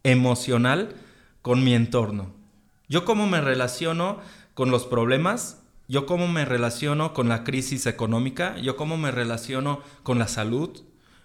emocional 0.04 0.96
con 1.42 1.64
mi 1.64 1.74
entorno. 1.74 2.34
Yo 2.90 3.06
cómo 3.06 3.26
me 3.26 3.40
relaciono 3.40 4.20
con 4.54 4.70
los 4.70 4.86
problemas, 4.86 5.64
yo 5.88 6.06
cómo 6.06 6.28
me 6.28 6.44
relaciono 6.44 7.14
con 7.14 7.30
la 7.30 7.46
crisis 7.46 7.86
económica, 7.86 8.58
yo 8.58 8.76
cómo 8.76 8.98
me 8.98 9.12
relaciono 9.12 9.80
con 10.04 10.20
la 10.20 10.28
salud, 10.28 10.78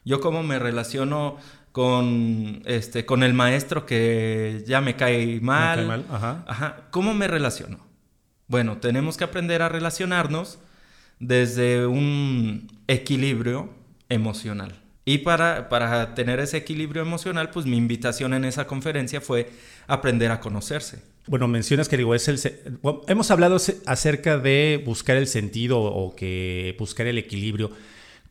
yo 0.05 0.21
cómo 0.21 0.45
me 0.45 0.61
relaciono 0.61 1.39
con, 1.73 2.63
este, 2.67 3.05
con 3.05 3.25
el 3.25 3.35
maestro 3.35 3.85
que 3.85 4.63
ya 4.65 4.81
me 4.81 4.95
cae 4.95 5.41
mal. 5.41 5.79
Me 5.79 5.87
cae 5.87 5.87
mal. 5.87 6.07
Ajá. 6.09 6.45
Ajá. 6.47 6.77
¿Cómo 6.93 7.15
me 7.15 7.27
relaciono? 7.27 7.86
Bueno, 8.49 8.79
tenemos 8.79 9.17
que 9.17 9.25
aprender 9.25 9.63
a 9.63 9.69
relacionarnos 9.69 10.59
desde 11.19 11.87
un 11.87 12.71
equilibrio 12.87 13.71
emocional. 14.09 14.81
Y 15.05 15.19
para, 15.19 15.69
para 15.69 16.15
tener 16.15 16.41
ese 16.41 16.57
equilibrio 16.57 17.03
emocional, 17.03 17.51
pues 17.51 17.65
mi 17.65 17.77
invitación 17.77 18.35
en 18.35 18.45
esa 18.45 18.67
conferencia 18.67 19.21
fue 19.21 19.51
aprender 19.87 20.31
a 20.33 20.41
conocerse. 20.41 21.01
Bueno, 21.29 21.49
mencionas 21.49 21.89
que 21.89 21.97
digo, 21.97 22.15
es 22.15 22.29
el, 22.29 22.41
hemos 23.09 23.31
hablado 23.31 23.57
acerca 23.87 24.39
de 24.39 24.83
buscar 24.85 25.17
el 25.17 25.27
sentido 25.27 25.81
o 25.81 26.15
que 26.15 26.77
buscar 26.79 27.07
el 27.07 27.19
equilibrio. 27.19 27.71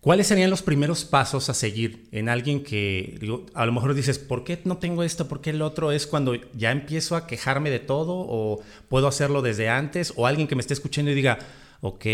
¿Cuáles 0.06 0.28
serían 0.28 0.52
los 0.52 0.62
primeros 0.62 1.04
pasos 1.04 1.50
a 1.50 1.56
seguir 1.56 2.08
en 2.12 2.30
alguien 2.30 2.63
que, 2.63 3.18
a 3.56 3.65
lo 3.65 3.72
mejor 3.72 3.96
dices, 3.96 4.20
¿por 4.20 4.44
qué 4.44 4.62
no 4.63 4.78
tengo 4.78 5.02
esto? 5.02 5.28
¿Por 5.28 5.41
qué 5.41 5.50
el 5.50 5.63
otro? 5.63 5.91
¿Es 5.91 6.06
cuando 6.06 6.36
ya 6.54 6.72
empiezo 6.72 7.15
a 7.15 7.26
quejarme 7.26 7.72
de 7.72 7.80
todo 7.80 8.13
o 8.15 8.62
puedo 8.88 9.08
hacerlo 9.08 9.41
desde 9.41 9.68
antes? 9.68 10.13
O 10.15 10.28
alguien 10.28 10.48
que 10.48 10.56
me 10.56 10.62
esté 10.62 10.76
escuchando 10.76 11.10
y 11.10 11.15
diga, 11.15 11.39
ok, 11.82 12.06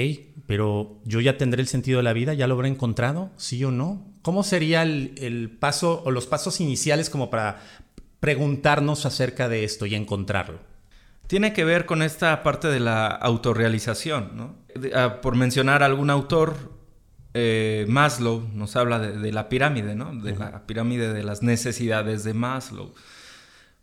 pero 0.48 1.02
yo 1.04 1.20
ya 1.20 1.38
tendré 1.38 1.62
el 1.62 1.68
sentido 1.68 1.98
de 1.98 2.04
la 2.04 2.14
vida, 2.14 2.34
ya 2.34 2.48
lo 2.48 2.54
habré 2.54 2.70
encontrado, 2.70 3.30
sí 3.36 3.62
o 3.66 3.72
no. 3.72 4.08
¿Cómo 4.22 4.44
sería 4.44 4.84
el, 4.84 5.14
el 5.18 5.50
paso 5.50 6.02
o 6.06 6.12
los 6.12 6.28
pasos 6.28 6.62
iniciales 6.62 7.10
como 7.10 7.30
para 7.30 7.62
preguntarnos 8.22 9.06
acerca 9.06 9.50
de 9.50 9.66
esto 9.66 9.86
y 9.86 9.96
encontrarlo? 9.96 10.60
Tiene 11.28 11.52
que 11.52 11.66
ver 11.66 11.86
con 11.86 12.04
esta 12.04 12.42
parte 12.42 12.70
de 12.70 12.80
la 12.80 13.08
autorrealización, 13.08 14.32
¿no? 14.38 14.56
Ah, 14.96 15.20
por 15.22 15.36
mencionar 15.36 15.84
algún 15.84 16.10
autor, 16.10 16.80
eh, 17.34 17.86
Maslow 17.88 18.50
nos 18.54 18.76
habla 18.76 19.00
de, 19.00 19.32
la 19.32 19.48
pirámide, 19.48 19.96
¿no? 19.96 20.14
De 20.16 20.36
la 20.36 20.66
pirámide 20.68 21.14
de 21.14 21.24
las 21.24 21.42
necesidades 21.42 22.24
de 22.24 22.34
Maslow. 22.34 22.94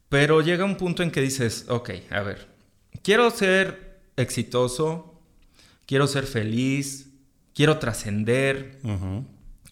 Pero 0.09 0.41
llega 0.43 0.65
un 0.65 0.77
punto 0.77 1.03
en 1.03 1.11
que 1.11 1.21
dices, 1.21 1.67
ok, 1.69 1.91
a 2.11 2.21
ver, 2.21 2.49
quiero 3.03 3.31
ser 3.31 4.01
exitoso, 4.17 5.21
quiero 5.87 6.07
ser 6.07 6.25
feliz, 6.25 7.11
quiero 7.55 7.79
trascender. 7.79 8.81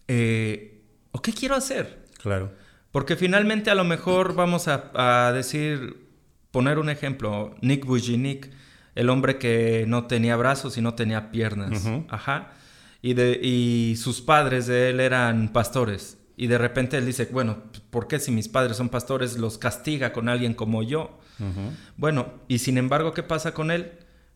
Eh, 0.09 0.83
¿O 1.13 1.21
qué 1.21 1.33
quiero 1.33 1.55
hacer? 1.55 2.05
Claro. 2.23 2.53
Porque 2.93 3.17
finalmente 3.17 3.71
a 3.71 3.75
lo 3.75 3.85
mejor 3.85 4.35
vamos 4.35 4.69
a, 4.69 5.33
decir, 5.35 6.07
poner 6.51 6.79
un 6.79 6.89
ejemplo, 6.89 7.55
Nick 7.61 7.85
Vujicic, 7.85 8.51
el 8.95 9.11
hombre 9.11 9.37
que 9.37 9.85
no 9.87 10.07
tenía 10.07 10.37
brazos 10.37 10.79
y 10.79 10.81
no 10.81 10.95
tenía 10.95 11.31
piernas. 11.31 11.87
Ajá 12.09 12.53
y, 13.03 13.15
de, 13.15 13.41
y 13.43 13.97
sus 13.97 14.21
padres 14.21 14.67
de 14.67 14.91
él 14.91 15.01
eran 15.01 15.53
pastores. 15.53 16.19
Y 16.37 16.49
de 16.49 16.59
repente 16.59 16.99
él 16.99 17.07
dice, 17.07 17.29
bueno, 17.33 17.59
¿por 17.91 18.09
qué 18.09 18.19
si 18.19 18.31
mis 18.31 18.49
padres 18.49 18.77
son 18.77 18.91
pastores 18.91 19.39
los 19.39 19.57
castiga 19.57 20.13
con 20.13 20.29
alguien 20.29 20.55
como 20.55 20.83
yo? 20.83 21.19
Bueno, 21.97 22.33
y 22.49 22.59
sin 22.59 22.79
embargo, 22.79 23.13
¿qué 23.13 23.23
pasa 23.23 23.53
con 23.53 23.71
él? 23.71 23.93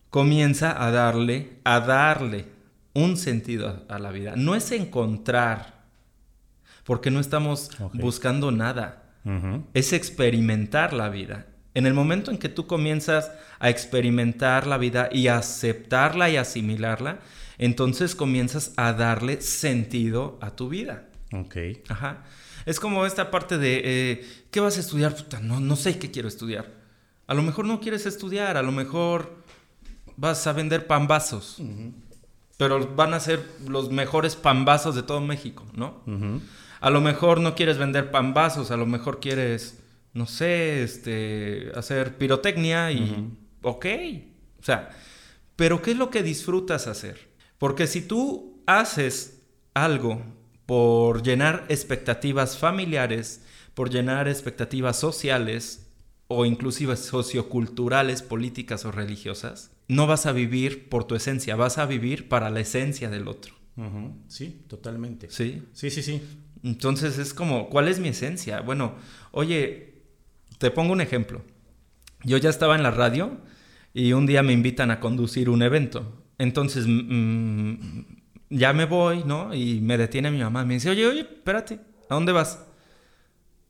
Comienza 0.09 0.83
a 0.83 0.91
darle, 0.91 1.59
a 1.63 1.79
darle 1.79 2.45
un 2.93 3.17
sentido 3.17 3.85
a, 3.87 3.99
la 3.99 4.11
vida. 4.11 4.33
No 4.35 4.55
es 4.55 4.71
encontrar, 4.71 5.85
porque 6.83 7.11
no 7.11 7.19
estamos 7.19 7.71
buscando 7.93 8.51
nada. 8.51 9.03
Es 9.73 9.93
experimentar 9.93 10.93
la 10.93 11.09
vida. 11.09 11.45
En 11.73 11.85
el 11.85 11.93
momento 11.93 12.31
en 12.31 12.37
que 12.37 12.49
tú 12.49 12.67
comienzas 12.67 13.31
a 13.59 13.69
experimentar 13.69 14.67
la 14.67 14.77
vida 14.77 15.09
y 15.11 15.27
aceptarla 15.27 16.29
y 16.29 16.37
asimilarla, 16.37 17.19
entonces 17.61 18.15
comienzas 18.15 18.73
a 18.75 18.91
darle 18.91 19.39
sentido 19.39 20.39
a 20.41 20.55
tu 20.55 20.67
vida. 20.67 21.07
Ok. 21.31 21.57
Ajá. 21.89 22.23
Es 22.65 22.79
como 22.79 23.05
esta 23.05 23.29
parte 23.29 23.59
de, 23.59 23.81
eh, 23.83 24.25
¿qué 24.49 24.59
vas 24.59 24.77
a 24.77 24.79
estudiar? 24.79 25.15
no, 25.43 25.59
no 25.59 25.75
sé 25.75 25.99
qué 25.99 26.09
quiero 26.09 26.27
estudiar. 26.27 26.73
A 27.27 27.35
lo 27.35 27.43
mejor 27.43 27.65
no 27.65 27.79
quieres 27.79 28.07
estudiar, 28.07 28.57
a 28.57 28.63
lo 28.63 28.71
mejor 28.71 29.43
vas 30.17 30.45
a 30.47 30.53
vender 30.53 30.87
pambazos. 30.87 31.61
Pero 32.57 32.95
van 32.95 33.13
a 33.13 33.19
ser 33.19 33.47
los 33.67 33.91
mejores 33.91 34.35
pambazos 34.35 34.95
de 34.95 35.03
todo 35.03 35.21
México, 35.21 35.63
¿no? 35.73 36.01
A 36.79 36.89
lo 36.89 36.99
mejor 36.99 37.41
no 37.41 37.53
quieres 37.53 37.77
vender 37.77 38.09
pambazos, 38.09 38.71
a 38.71 38.77
lo 38.77 38.87
mejor 38.87 39.19
quieres, 39.19 39.79
no 40.13 40.25
sé, 40.25 40.81
este, 40.81 41.71
hacer 41.75 42.17
pirotecnia 42.17 42.91
y... 42.91 43.31
Ok. 43.61 43.85
O 44.59 44.63
sea, 44.63 44.89
pero 45.55 45.81
¿qué 45.83 45.91
es 45.91 45.97
lo 45.97 46.09
que 46.09 46.23
disfrutas 46.23 46.87
hacer? 46.87 47.30
Porque 47.61 47.85
si 47.85 48.01
tú 48.01 48.59
haces 48.65 49.43
algo 49.75 50.19
por 50.65 51.21
llenar 51.21 51.67
expectativas 51.69 52.57
familiares, 52.57 53.45
por 53.75 53.91
llenar 53.91 54.27
expectativas 54.27 54.97
sociales 54.97 55.87
o 56.27 56.45
inclusive 56.45 56.95
socioculturales, 56.95 58.23
políticas 58.23 58.83
o 58.85 58.91
religiosas, 58.91 59.69
no 59.87 60.07
vas 60.07 60.25
a 60.25 60.31
vivir 60.31 60.89
por 60.89 61.03
tu 61.03 61.13
esencia, 61.13 61.55
vas 61.55 61.77
a 61.77 61.85
vivir 61.85 62.29
para 62.29 62.49
la 62.49 62.61
esencia 62.61 63.11
del 63.11 63.27
otro. 63.27 63.53
Sí, 64.27 64.63
totalmente. 64.67 65.29
Sí. 65.29 65.61
Sí, 65.71 65.91
sí, 65.91 66.01
sí. 66.01 66.19
Entonces 66.63 67.19
es 67.19 67.31
como, 67.31 67.69
¿cuál 67.69 67.89
es 67.89 67.99
mi 67.99 68.07
esencia? 68.07 68.61
Bueno, 68.61 68.95
oye, 69.29 70.01
te 70.57 70.71
pongo 70.71 70.93
un 70.93 71.01
ejemplo. 71.01 71.43
Yo 72.23 72.37
ya 72.37 72.49
estaba 72.49 72.75
en 72.75 72.81
la 72.81 72.89
radio 72.89 73.37
y 73.93 74.13
un 74.13 74.25
día 74.25 74.41
me 74.41 74.51
invitan 74.51 74.89
a 74.89 74.99
conducir 74.99 75.47
un 75.47 75.61
evento. 75.61 76.20
Entonces, 76.41 76.85
mm, 76.87 77.75
ya 78.49 78.73
me 78.73 78.85
voy, 78.85 79.23
¿no? 79.23 79.53
Y 79.53 79.79
me 79.79 79.95
detiene 79.95 80.31
mi 80.31 80.39
mamá. 80.39 80.65
Me 80.65 80.73
dice, 80.73 80.89
oye, 80.89 81.05
oye, 81.05 81.21
espérate, 81.21 81.79
¿a 82.09 82.15
dónde 82.15 82.31
vas? 82.31 82.65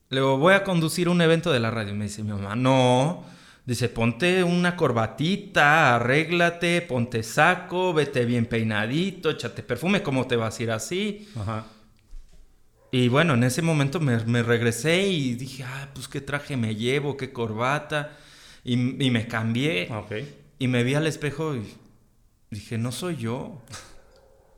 Le 0.08 0.22
digo, 0.22 0.38
voy 0.38 0.54
a 0.54 0.64
conducir 0.64 1.10
un 1.10 1.22
evento 1.22 1.52
de 1.52 1.60
la 1.60 1.70
radio. 1.70 1.94
Me 1.96 2.06
dice 2.06 2.24
mi 2.24 2.32
mamá, 2.32 2.56
no. 2.56 3.26
Dice, 3.66 3.90
ponte 3.90 4.46
una 4.46 4.78
corbatita, 4.78 5.98
arréglate, 5.98 6.82
ponte 6.82 7.24
saco, 7.24 7.94
vete 7.94 8.24
bien 8.24 8.46
peinadito, 8.46 9.30
échate 9.30 9.64
perfume, 9.64 10.02
¿cómo 10.02 10.26
te 10.26 10.38
vas 10.38 10.58
a 10.58 10.64
ir 10.64 10.72
así? 10.72 11.28
Ajá. 11.38 11.66
Y 12.90 13.10
bueno, 13.10 13.34
en 13.34 13.44
ese 13.44 13.62
momento 13.62 14.00
me, 14.00 14.44
regresé 14.44 15.08
y 15.08 15.34
dije, 15.34 15.66
ah, 15.66 15.90
pues 15.94 16.08
qué 16.08 16.22
traje 16.22 16.56
me 16.56 16.76
llevo, 16.76 17.18
qué 17.18 17.34
corbata. 17.34 18.18
Y, 18.64 18.78
me 18.78 19.28
cambié. 19.28 19.90
Y 20.58 20.68
me 20.70 20.84
vi 20.84 20.96
al 20.96 21.08
espejo 21.08 21.56
y 21.56 21.64
dije, 22.52 22.78
no 22.78 22.92
soy 22.92 23.16
yo. 23.16 23.62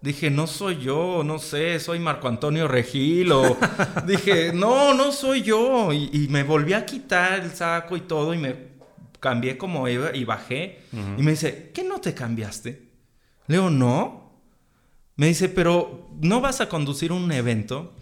Dije, 0.01 0.29
no 0.29 0.47
soy 0.47 0.79
yo, 0.79 1.23
no 1.23 1.39
sé, 1.39 1.79
soy 1.79 1.99
Marco 1.99 2.27
Antonio 2.27 2.67
Regil 2.67 3.31
o... 3.31 3.57
dije, 4.05 4.51
no, 4.51 4.93
no 4.93 5.13
soy 5.13 5.43
yo. 5.43 5.93
Y, 5.93 6.27
me 6.29 6.43
volví 6.43 6.73
a 6.73 6.85
quitar 6.85 7.39
el 7.39 7.51
saco 7.51 7.95
y 7.95 8.01
todo 8.01 8.33
y 8.33 8.37
me 8.37 8.73
cambié 9.21 9.57
como 9.57 9.87
iba 9.87 10.13
y 10.13 10.25
bajé. 10.25 10.81
Y 11.17 11.21
me 11.21 11.31
dice, 11.31 11.71
¿qué 11.73 11.85
no 11.85 12.01
te 12.01 12.13
cambiaste? 12.13 12.89
Leo, 13.47 13.69
no. 13.69 14.33
Me 15.15 15.27
dice, 15.27 15.47
pero 15.47 16.09
¿no 16.19 16.41
vas 16.41 16.59
a 16.59 16.67
conducir 16.67 17.13
un 17.13 17.31
evento? 17.31 17.93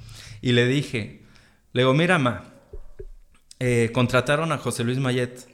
Y 0.42 0.54
le 0.54 0.66
dije, 0.66 1.22
le 1.74 1.84
digo, 1.84 1.94
mira, 1.94 2.18
ma, 2.18 2.46
eh, 3.60 3.92
contrataron 3.94 4.52
a 4.52 4.58
José 4.58 4.84
Luis 4.84 4.98
Mayet, 4.98 5.48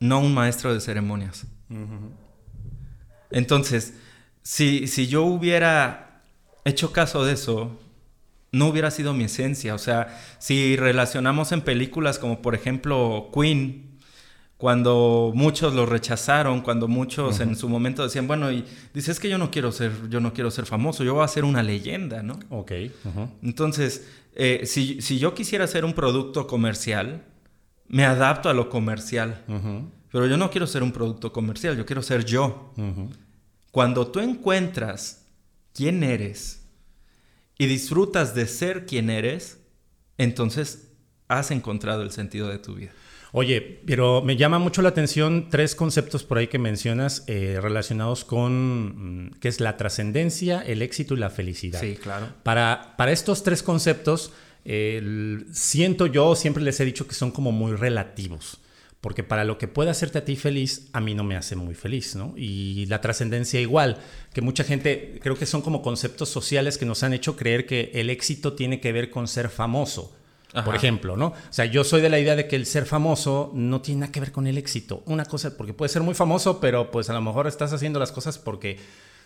no 0.00 0.18
un 0.18 0.34
maestro 0.34 0.74
de 0.74 0.80
ceremonias. 0.80 1.46
Entonces, 3.32 3.94
si, 4.42 4.86
si 4.86 5.06
yo 5.06 5.24
hubiera 5.24 6.22
hecho 6.64 6.92
caso 6.92 7.24
de 7.24 7.32
eso, 7.32 7.78
no 8.52 8.68
hubiera 8.68 8.90
sido 8.90 9.14
mi 9.14 9.24
esencia. 9.24 9.74
O 9.74 9.78
sea, 9.78 10.20
si 10.38 10.76
relacionamos 10.76 11.52
en 11.52 11.62
películas 11.62 12.18
como 12.18 12.42
por 12.42 12.54
ejemplo 12.54 13.30
Queen, 13.34 13.92
cuando 14.62 15.32
muchos 15.34 15.74
lo 15.74 15.86
rechazaron, 15.86 16.60
cuando 16.60 16.86
muchos 16.86 17.40
en 17.40 17.56
su 17.56 17.68
momento 17.68 18.04
decían, 18.04 18.28
bueno, 18.28 18.52
y 18.52 18.64
dices 18.94 19.18
que 19.18 19.28
yo 19.28 19.36
no 19.36 19.50
quiero 19.50 19.72
ser, 19.72 19.90
yo 20.08 20.20
no 20.20 20.32
quiero 20.32 20.52
ser 20.52 20.66
famoso, 20.66 21.02
yo 21.02 21.14
voy 21.14 21.24
a 21.24 21.28
ser 21.28 21.44
una 21.44 21.64
leyenda, 21.64 22.22
¿no? 22.22 22.38
Ok. 22.48 22.70
Entonces, 23.42 24.06
eh, 24.36 24.62
si, 24.66 25.00
yo 25.18 25.34
quisiera 25.34 25.66
ser 25.66 25.84
un 25.84 25.94
producto 25.94 26.46
comercial, 26.46 27.24
me 27.88 28.04
adapto 28.04 28.48
a 28.50 28.54
lo 28.54 28.68
comercial. 28.68 29.42
Pero 30.12 30.26
yo 30.26 30.36
no 30.36 30.50
quiero 30.50 30.68
ser 30.68 30.84
un 30.84 30.92
producto 30.92 31.32
comercial, 31.32 31.76
yo 31.76 31.84
quiero 31.84 32.02
ser 32.02 32.24
yo. 32.24 32.72
Cuando 33.72 34.06
tú 34.06 34.20
encuentras 34.20 35.26
quién 35.72 36.04
eres 36.04 36.62
y 37.58 37.66
disfrutas 37.66 38.34
de 38.34 38.46
ser 38.46 38.84
quien 38.84 39.08
eres, 39.08 39.60
entonces 40.18 40.92
has 41.26 41.50
encontrado 41.50 42.02
el 42.02 42.10
sentido 42.10 42.48
de 42.48 42.58
tu 42.58 42.74
vida. 42.74 42.92
Oye, 43.32 43.80
pero 43.86 44.20
me 44.20 44.36
llama 44.36 44.58
mucho 44.58 44.82
la 44.82 44.90
atención 44.90 45.48
tres 45.48 45.74
conceptos 45.74 46.22
por 46.22 46.36
ahí 46.36 46.48
que 46.48 46.58
mencionas 46.58 47.24
eh, 47.28 47.58
relacionados 47.62 48.26
con 48.26 49.28
mm, 49.28 49.30
qué 49.40 49.48
es 49.48 49.58
la 49.58 49.78
trascendencia, 49.78 50.60
el 50.60 50.82
éxito 50.82 51.14
y 51.14 51.16
la 51.16 51.30
felicidad. 51.30 51.80
Sí, 51.80 51.96
claro. 51.96 52.28
Para, 52.42 52.94
para 52.98 53.10
estos 53.10 53.42
tres 53.42 53.62
conceptos, 53.62 54.32
siento 55.50 56.06
yo, 56.06 56.36
siempre 56.36 56.62
les 56.62 56.78
he 56.78 56.84
dicho 56.84 57.08
que 57.08 57.14
son 57.14 57.30
como 57.30 57.52
muy 57.52 57.72
relativos. 57.74 58.58
Porque 59.02 59.22
para 59.22 59.44
lo 59.44 59.58
que 59.58 59.68
puede 59.68 59.90
hacerte 59.90 60.18
a 60.18 60.24
ti 60.24 60.36
feliz, 60.36 60.88
a 60.94 61.00
mí 61.00 61.12
no 61.12 61.24
me 61.24 61.36
hace 61.36 61.54
muy 61.54 61.74
feliz, 61.74 62.16
¿no? 62.16 62.32
Y 62.36 62.86
la 62.86 63.02
trascendencia 63.02 63.60
igual, 63.60 63.98
que 64.32 64.40
mucha 64.40 64.64
gente, 64.64 65.18
creo 65.20 65.36
que 65.36 65.44
son 65.44 65.60
como 65.60 65.82
conceptos 65.82 66.30
sociales 66.30 66.78
que 66.78 66.86
nos 66.86 67.02
han 67.02 67.12
hecho 67.12 67.36
creer 67.36 67.66
que 67.66 67.90
el 67.94 68.08
éxito 68.08 68.54
tiene 68.54 68.80
que 68.80 68.92
ver 68.92 69.10
con 69.10 69.28
ser 69.28 69.50
famoso 69.50 70.14
por 70.64 70.74
ejemplo, 70.74 71.16
¿no? 71.16 71.28
O 71.28 71.34
sea, 71.50 71.64
yo 71.64 71.82
soy 71.82 72.02
de 72.02 72.10
la 72.10 72.18
idea 72.18 72.36
de 72.36 72.46
que 72.46 72.56
el 72.56 72.66
ser 72.66 72.84
famoso 72.84 73.50
no 73.54 73.80
tiene 73.80 74.00
nada 74.00 74.12
que 74.12 74.20
ver 74.20 74.32
con 74.32 74.46
el 74.46 74.58
éxito. 74.58 75.02
Una 75.06 75.24
cosa, 75.24 75.56
porque 75.56 75.72
puedes 75.72 75.92
ser 75.92 76.02
muy 76.02 76.14
famoso, 76.14 76.60
pero 76.60 76.90
pues 76.90 77.08
a 77.08 77.14
lo 77.14 77.22
mejor 77.22 77.46
estás 77.46 77.72
haciendo 77.72 77.98
las 77.98 78.12
cosas 78.12 78.38
porque 78.38 78.78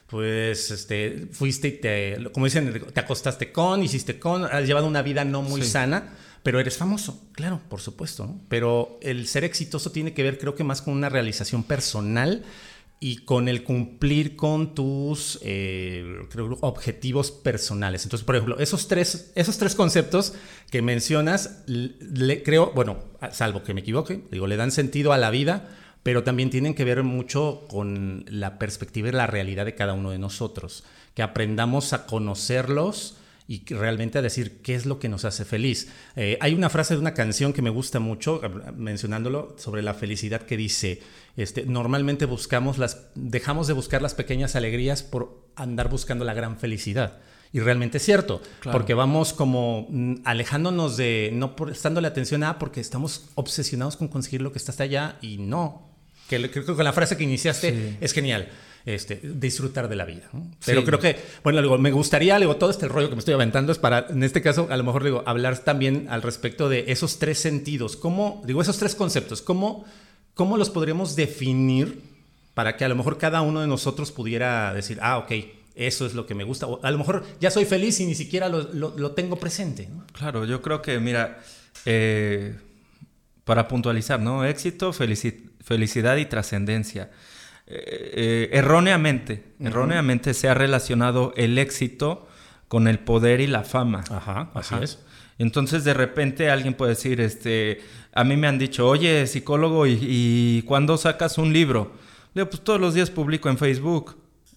pues 0.07 0.71
este 0.71 1.27
fuiste 1.33 1.67
y 1.67 1.73
te 1.73 2.31
como 2.33 2.47
dicen, 2.47 2.81
te 2.93 3.01
acostaste 3.01 3.51
con, 3.51 3.83
hiciste 3.83 4.21
con, 4.21 4.45
has 4.45 4.65
llevado 4.65 4.87
una 4.87 5.03
vida 5.03 5.25
no 5.25 5.43
muy 5.43 5.63
sana, 5.63 6.15
pero 6.47 6.61
eres 6.61 6.77
famoso, 6.77 7.29
claro, 7.33 7.61
por 7.69 7.81
supuesto. 7.81 8.37
Pero 8.49 9.01
el 9.03 9.27
ser 9.27 9.43
exitoso 9.43 9.91
tiene 9.91 10.15
que 10.15 10.23
ver 10.23 10.39
creo 10.39 10.55
que 10.55 10.63
más 10.63 10.81
con 10.81 10.95
una 10.95 11.09
realización 11.09 11.65
personal 11.65 12.45
y 13.01 13.25
con 13.25 13.49
el 13.49 13.65
cumplir 13.65 14.37
con 14.37 14.73
tus 14.73 15.41
eh, 15.43 16.05
objetivos 16.61 17.33
personales. 17.33 18.05
Entonces, 18.05 18.25
por 18.25 18.37
ejemplo, 18.37 18.61
esos 18.61 18.87
tres, 18.87 19.33
esos 19.35 19.59
tres 19.59 19.75
conceptos 19.75 20.35
que 20.71 20.83
mencionas, 20.83 21.65
creo, 22.45 22.71
bueno, 22.77 22.99
salvo 23.33 23.65
que 23.65 23.75
me 23.75 23.81
equivoque, 23.81 24.23
digo, 24.31 24.47
le 24.47 24.57
dan 24.57 24.71
sentido 24.71 25.13
a 25.13 25.19
la 25.19 25.31
vida, 25.31 25.69
pero 26.05 26.23
también 26.23 26.51
tienen 26.51 26.77
que 26.77 26.85
ver 26.85 27.03
mucho 27.03 27.65
con 27.69 28.25
la 28.29 28.61
perspectiva 28.61 29.09
y 29.09 29.13
la 29.13 29.27
realidad 29.27 29.65
de 29.65 29.75
cada 29.75 29.95
uno 29.95 30.13
de 30.13 30.21
nosotros, 30.21 30.85
que 31.17 31.25
aprendamos 31.25 31.93
a 31.93 32.07
conocerlos 32.07 33.17
y 33.49 33.65
realmente 33.73 34.19
a 34.19 34.23
decir 34.23 34.61
qué 34.63 34.75
es 34.75 34.87
lo 34.87 34.99
que 34.99 35.09
nos 35.09 35.25
hace 35.25 35.45
feliz. 35.45 35.89
Eh, 36.17 36.37
hay 36.41 36.55
una 36.55 36.69
frase 36.69 36.95
de 36.95 37.01
una 37.01 37.15
canción 37.15 37.53
que 37.53 37.63
me 37.63 37.71
gusta 37.71 38.01
mucho, 38.01 38.41
mencionándolo, 38.77 39.57
sobre 39.59 39.83
la 39.83 39.95
felicidad 39.95 40.43
que 40.43 40.57
dice, 40.57 41.01
este, 41.37 41.65
normalmente 41.65 42.25
buscamos 42.25 42.79
las, 42.79 43.09
dejamos 43.15 43.69
de 43.69 43.75
buscar 43.75 44.03
las 44.03 44.15
pequeñas 44.15 44.57
alegrías 44.57 45.03
por 45.03 45.47
andar 45.55 45.89
buscando 45.89 46.25
la 46.25 46.35
gran 46.35 46.59
felicidad. 46.59 47.19
Y 47.53 47.61
realmente 47.61 47.99
es 47.99 48.05
cierto, 48.05 48.43
porque 48.73 48.95
vamos 48.95 49.33
como 49.33 49.87
mm, 49.89 50.17
alejándonos 50.25 50.97
de, 50.97 51.31
no 51.33 51.55
la 52.01 52.09
atención 52.09 52.43
a, 52.43 52.59
porque 52.59 52.81
estamos 52.81 53.31
obsesionados 53.37 53.97
con 53.97 54.09
conseguir 54.09 54.43
lo 54.43 54.51
que 54.51 54.59
está 54.59 54.73
hasta 54.73 54.85
allá 54.85 55.19
y 55.23 55.39
no. 55.39 55.95
Que 56.29 56.51
creo 56.51 56.67
que 56.67 56.75
con 56.75 56.85
la 56.85 56.93
frase 56.93 57.17
que 57.17 57.23
iniciaste 57.23 57.99
es 58.01 58.13
genial 58.13 58.49
este, 58.87 59.21
disfrutar 59.23 59.89
de 59.89 59.97
la 59.97 60.05
vida. 60.05 60.31
Pero 60.65 60.85
creo 60.85 61.01
que, 61.01 61.17
bueno, 61.43 61.77
me 61.77 61.91
gustaría, 61.91 62.39
digo, 62.39 62.55
todo 62.55 62.71
este 62.71 62.87
rollo 62.87 63.09
que 63.09 63.17
me 63.17 63.19
estoy 63.19 63.35
aventando 63.35 63.73
es 63.73 63.79
para, 63.79 64.07
en 64.09 64.23
este 64.23 64.41
caso, 64.41 64.69
a 64.71 64.77
lo 64.77 64.85
mejor 64.85 65.03
digo, 65.03 65.25
hablar 65.27 65.59
también 65.59 66.07
al 66.09 66.23
respecto 66.23 66.69
de 66.69 66.85
esos 66.87 67.19
tres 67.19 67.39
sentidos, 67.39 67.97
cómo, 67.97 68.43
digo, 68.47 68.63
esos 68.63 68.79
tres 68.79 68.95
conceptos, 68.95 69.43
cómo, 69.43 69.85
cómo 70.35 70.57
los 70.57 70.71
podríamos 70.71 71.17
definir 71.17 72.01
para 72.55 72.77
que 72.77 72.85
a 72.85 72.89
lo 72.89 72.95
mejor 72.95 73.19
cada 73.19 73.43
uno 73.43 73.61
de 73.61 73.67
nosotros 73.67 74.13
pudiera 74.13 74.73
decir, 74.73 74.99
ah, 75.03 75.19
ok, 75.19 75.33
eso 75.75 76.07
es 76.07 76.15
lo 76.15 76.25
que 76.25 76.37
me 76.37 76.45
gusta. 76.45 76.69
O 76.69 76.83
a 76.83 76.91
lo 76.93 76.99
mejor 76.99 77.25
ya 77.41 77.51
soy 77.51 77.65
feliz 77.65 77.99
y 77.99 78.07
ni 78.07 78.15
siquiera 78.15 78.49
lo, 78.49 79.11
tengo 79.11 79.37
presente. 79.37 79.89
Claro, 80.13 80.45
yo 80.45 80.63
creo 80.63 80.81
que, 80.81 81.01
mira, 81.01 81.43
eh, 81.85 82.57
para 83.45 83.67
puntualizar, 83.67 84.21
¿no? 84.21 84.45
Éxito, 84.45 84.93
felicidad 84.93 86.17
y 86.17 86.27
trascendencia. 86.27 87.11
Eh, 87.69 88.13
eh, 88.15 88.49
erróneamente, 88.53 89.43
erróneamente 89.59 90.35
se 90.35 90.49
ha 90.49 90.55
relacionado 90.55 91.33
el 91.37 91.59
éxito 91.59 92.29
con 92.69 92.87
el 92.87 93.01
poder 93.01 93.41
y 93.41 93.47
la 93.47 93.65
fama. 93.65 94.05
Ajá, 94.11 94.51
así 94.55 94.75
es. 94.81 95.01
Entonces 95.39 95.85
de 95.85 95.93
repente 95.93 96.51
alguien 96.51 96.75
puede 96.75 96.91
decir, 96.91 97.21
este, 97.21 97.81
a 98.13 98.25
mí 98.25 98.37
me 98.37 98.47
han 98.47 98.59
dicho, 98.59 98.89
oye, 98.89 99.27
psicólogo, 99.27 99.87
¿y, 99.87 99.99
y 100.01 100.63
cuándo 100.63 100.97
sacas 100.97 101.39
un 101.39 101.53
libro? 101.53 101.93
Le 102.35 102.43
digo, 102.43 102.51
pues 102.51 102.63
todos 102.63 102.81
los 102.81 102.95
días 102.95 103.11
publico 103.11 103.49
en 103.49 103.59
Facebook. 103.59 104.17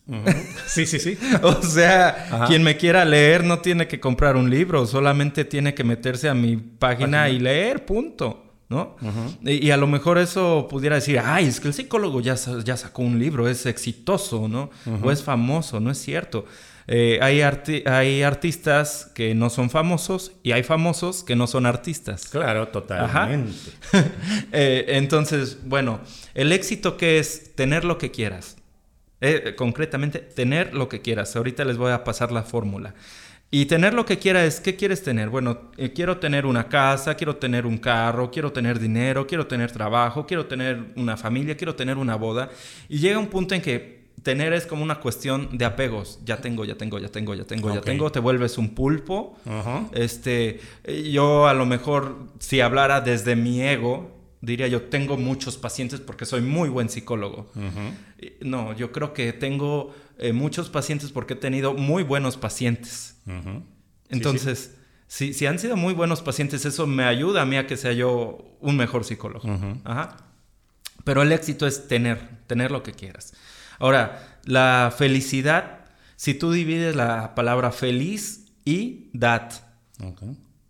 Sí, 0.67 0.85
sí, 0.85 0.99
sí. 0.99 1.17
o 1.43 1.61
sea, 1.61 2.45
quien 2.47 2.63
me 2.63 2.77
quiera 2.77 3.05
leer 3.05 3.43
no 3.43 3.59
tiene 3.59 3.87
que 3.87 3.99
comprar 3.99 4.35
un 4.35 4.49
libro, 4.49 4.85
solamente 4.85 5.45
tiene 5.45 5.73
que 5.73 5.83
meterse 5.83 6.29
a 6.29 6.33
mi 6.33 6.57
página. 6.57 7.29
y 7.29 7.39
leer, 7.39 7.85
punto. 7.85 8.48
¿No? 8.69 8.95
y, 9.43 9.71
a 9.71 9.77
lo 9.77 9.87
mejor 9.87 10.19
eso 10.19 10.67
pudiera 10.69 10.95
decir, 10.95 11.19
ay, 11.19 11.47
es 11.47 11.59
que 11.59 11.67
el 11.67 11.73
psicólogo 11.73 12.21
ya, 12.21 12.35
ya 12.63 12.77
sacó 12.77 13.01
un 13.01 13.17
libro, 13.17 13.49
es 13.49 13.65
exitoso, 13.65 14.47
¿no? 14.47 14.69
O 15.01 15.11
es 15.11 15.23
famoso, 15.23 15.79
no 15.79 15.91
es 15.91 15.97
cierto. 15.97 16.45
Eh, 16.91 17.19
hay, 17.21 17.41
hay 17.85 18.23
artistas 18.23 19.11
que 19.13 19.35
no 19.35 19.51
son 19.51 19.69
famosos 19.69 20.31
y 20.41 20.53
hay 20.53 20.63
famosos 20.63 21.23
que 21.23 21.35
no 21.35 21.45
son 21.45 21.67
artistas. 21.67 22.27
Claro, 22.27 22.69
totalmente. 22.69 23.53
Eh, 24.51 24.85
entonces, 24.89 25.59
bueno, 25.65 25.99
el 26.33 26.51
éxito 26.51 26.97
que 26.97 27.19
es 27.19 27.55
tener 27.55 27.85
lo 27.85 27.99
que 27.99 28.09
quieras. 28.09 28.57
Eh, 29.21 29.53
concretamente, 29.55 30.19
tener 30.19 30.73
lo 30.73 30.89
que 30.89 31.01
quieras. 31.01 31.35
Ahorita 31.35 31.63
les 31.65 31.77
voy 31.77 31.91
a 31.91 32.03
pasar 32.03 32.31
la 32.31 32.41
fórmula. 32.41 32.95
Y 33.51 33.65
tener 33.65 33.95
lo 33.95 34.05
que 34.05 34.19
quiera 34.19 34.45
es, 34.45 34.59
¿qué 34.59 34.75
quieres 34.75 35.01
tener? 35.01 35.29
Bueno, 35.29 35.71
eh, 35.77 35.91
quiero 35.91 36.17
tener 36.17 36.45
una 36.45 36.67
casa, 36.67 37.15
quiero 37.15 37.37
tener 37.37 37.65
un 37.65 37.79
carro, 37.79 38.29
quiero 38.29 38.51
tener 38.51 38.79
dinero, 38.79 39.25
quiero 39.25 39.47
tener 39.47 39.71
trabajo, 39.71 40.27
quiero 40.27 40.45
tener 40.45 40.93
una 40.95 41.17
familia, 41.17 41.57
quiero 41.57 41.73
tener 41.75 41.97
una 41.97 42.15
boda. 42.15 42.49
Y 42.89 42.99
llega 42.99 43.17
un 43.17 43.27
punto 43.27 43.55
en 43.55 43.61
que 43.61 43.99
tener 44.21 44.53
es 44.53 44.67
como 44.67 44.83
una 44.83 44.99
cuestión 44.99 45.57
de 45.57 45.65
apegos. 45.65 46.19
Ya 46.25 46.37
tengo, 46.37 46.63
ya 46.63 46.75
tengo, 46.75 46.99
ya 46.99 47.09
tengo, 47.09 47.33
ya 47.33 47.45
tengo, 47.45 47.73
ya 47.73 47.81
tengo. 47.81 48.11
Te 48.11 48.19
vuelves 48.19 48.59
un 48.59 48.75
pulpo. 48.75 49.37
Este, 49.93 50.59
yo 51.11 51.47
a 51.47 51.55
lo 51.55 51.65
mejor, 51.65 52.17
si 52.37 52.61
hablara 52.61 53.01
desde 53.01 53.35
mi 53.35 53.61
ego, 53.61 54.11
diría 54.41 54.67
yo, 54.67 54.83
tengo 54.83 55.17
muchos 55.17 55.57
pacientes 55.57 55.99
porque 55.99 56.25
soy 56.25 56.41
muy 56.41 56.69
buen 56.69 56.89
psicólogo. 56.89 57.49
No, 58.41 58.75
yo 58.75 58.91
creo 58.91 59.13
que 59.13 59.33
tengo 59.33 59.93
eh, 60.17 60.33
muchos 60.33 60.69
pacientes 60.69 61.11
porque 61.11 61.33
he 61.33 61.37
tenido 61.37 61.73
muy 61.73 62.03
buenos 62.03 62.37
pacientes. 62.37 63.15
Entonces, 64.09 64.75
Si, 65.09 65.33
si 65.33 65.47
han 65.47 65.57
sido 65.57 65.75
muy 65.75 65.95
buenos 65.95 66.21
pacientes, 66.21 66.65
eso 66.65 66.85
me 66.85 67.03
ayuda 67.03 67.41
a 67.41 67.45
mí 67.45 67.57
a 67.57 67.65
que 67.65 67.77
sea 67.77 67.93
yo 67.93 68.55
un 68.61 68.77
mejor 68.77 69.03
psicólogo. 69.03 69.49
Ajá. 69.83 70.17
Pero 71.03 71.23
el 71.23 71.31
éxito 71.31 71.65
es 71.65 71.87
tener, 71.87 72.19
tener 72.45 72.69
lo 72.69 72.83
que 72.83 72.93
quieras. 72.93 73.33
Ahora, 73.79 74.39
la 74.45 74.93
felicidad, 74.95 75.85
si 76.15 76.35
tú 76.35 76.51
divides 76.51 76.95
la 76.95 77.33
palabra 77.33 77.71
feliz 77.71 78.45
y 78.65 79.09
dat. 79.13 79.53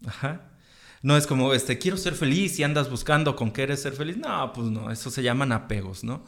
Ajá. 0.08 0.44
No 1.02 1.18
es 1.18 1.28
como, 1.28 1.54
este, 1.54 1.78
quiero 1.78 1.98
ser 1.98 2.14
feliz 2.14 2.60
y 2.60 2.64
andas 2.64 2.90
buscando 2.90 3.36
con 3.36 3.52
qué 3.52 3.64
eres 3.64 3.82
ser 3.82 3.92
feliz. 3.92 4.16
No, 4.16 4.54
pues 4.54 4.68
no, 4.68 4.90
eso 4.90 5.12
se 5.12 5.22
llaman 5.22 5.52
apegos, 5.52 6.06
¿no? 6.06 6.24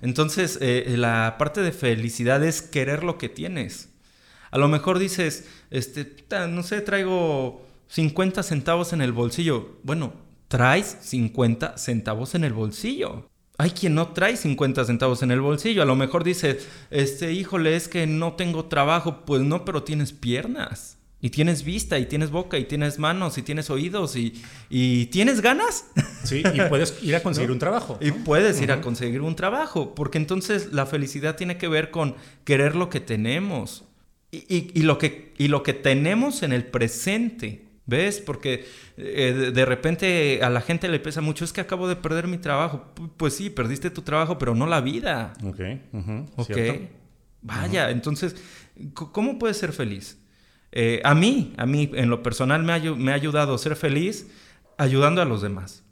Entonces, 0.00 0.58
eh, 0.60 0.96
la 0.96 1.36
parte 1.38 1.60
de 1.60 1.70
felicidad 1.70 2.42
es 2.42 2.60
querer 2.60 3.04
lo 3.04 3.18
que 3.18 3.28
tienes. 3.28 3.90
A 4.52 4.58
lo 4.58 4.68
mejor 4.68 4.98
dices, 4.98 5.48
este, 5.70 6.14
no 6.50 6.62
sé, 6.62 6.82
traigo 6.82 7.66
50 7.88 8.42
centavos 8.42 8.92
en 8.92 9.00
el 9.00 9.10
bolsillo. 9.10 9.78
Bueno, 9.82 10.12
traes 10.48 10.98
50 11.00 11.78
centavos 11.78 12.34
en 12.34 12.44
el 12.44 12.52
bolsillo. 12.52 13.26
Hay 13.56 13.70
quien 13.70 13.94
no 13.94 14.08
trae 14.08 14.36
50 14.36 14.84
centavos 14.84 15.22
en 15.22 15.30
el 15.30 15.40
bolsillo. 15.40 15.80
A 15.80 15.86
lo 15.86 15.96
mejor 15.96 16.22
dice, 16.22 16.58
este, 16.90 17.32
híjole, 17.32 17.76
es 17.76 17.88
que 17.88 18.06
no 18.06 18.34
tengo 18.34 18.66
trabajo. 18.66 19.24
Pues 19.24 19.40
no, 19.40 19.64
pero 19.64 19.84
tienes 19.84 20.12
piernas. 20.12 20.98
Y 21.22 21.30
tienes 21.30 21.64
vista, 21.64 21.98
y 21.98 22.04
tienes 22.04 22.30
boca, 22.30 22.58
y 22.58 22.64
tienes 22.64 22.98
manos, 22.98 23.38
y 23.38 23.42
tienes 23.42 23.70
oídos, 23.70 24.16
y, 24.16 24.42
y 24.68 25.06
tienes 25.06 25.40
ganas. 25.40 25.86
Sí, 26.24 26.42
y 26.52 26.60
puedes 26.68 27.02
ir 27.02 27.16
a 27.16 27.22
conseguir 27.22 27.50
un 27.50 27.58
trabajo. 27.58 27.98
Y 28.00 28.10
puedes 28.10 28.60
ir 28.60 28.70
a 28.70 28.80
conseguir 28.80 29.22
un 29.22 29.34
trabajo, 29.34 29.94
porque 29.94 30.18
entonces 30.18 30.72
la 30.72 30.84
felicidad 30.84 31.36
tiene 31.36 31.58
que 31.58 31.68
ver 31.68 31.90
con 31.90 32.16
querer 32.44 32.76
lo 32.76 32.90
que 32.90 33.00
tenemos 33.00 33.84
y, 34.32 34.38
y- 34.48 34.70
y 34.74 34.82
lo, 34.82 34.98
que, 34.98 35.32
y 35.38 35.46
lo 35.46 35.62
que 35.62 35.72
tenemos 35.74 36.42
en 36.42 36.52
el 36.52 36.64
presente. 36.64 37.68
¿Ves? 37.84 38.20
Porque 38.20 38.64
eh, 38.96 39.50
de- 39.52 39.64
repente 39.64 40.38
a 40.42 40.50
la 40.50 40.60
gente 40.60 40.88
le 40.88 41.00
pesa 41.00 41.20
mucho, 41.20 41.44
es 41.44 41.52
que 41.52 41.60
acabo 41.60 41.88
de 41.88 41.96
perder 41.96 42.28
mi 42.28 42.38
trabajo. 42.38 42.92
Pu- 42.94 43.10
Pues 43.16 43.34
sí, 43.34 43.50
perdiste 43.50 43.90
tu 43.90 44.02
trabajo, 44.02 44.38
pero 44.38 44.54
no 44.54 44.66
la 44.68 44.80
vida. 44.80 45.32
Ok. 45.44 45.60
ujú, 45.92 46.26
Ok. 46.36 46.46
¿cierto? 46.52 46.80
Vaya, 47.42 47.90
entonces, 47.90 48.36
¿cómo 48.94 49.36
puedes 49.38 49.56
ser 49.56 49.72
feliz? 49.72 50.16
Eh, 50.70 51.00
a 51.04 51.14
mí, 51.16 51.52
a 51.56 51.66
mí, 51.66 51.90
en 51.94 52.08
lo 52.08 52.22
personal, 52.22 52.62
me 52.62 52.72
ha, 52.72 52.78
me 52.78 53.10
ha 53.10 53.16
ayudado 53.16 53.52
a 53.52 53.58
ser 53.58 53.74
feliz 53.74 54.28
ayudando 54.78 55.20
a 55.20 55.24
los 55.24 55.42
demás. 55.42 55.82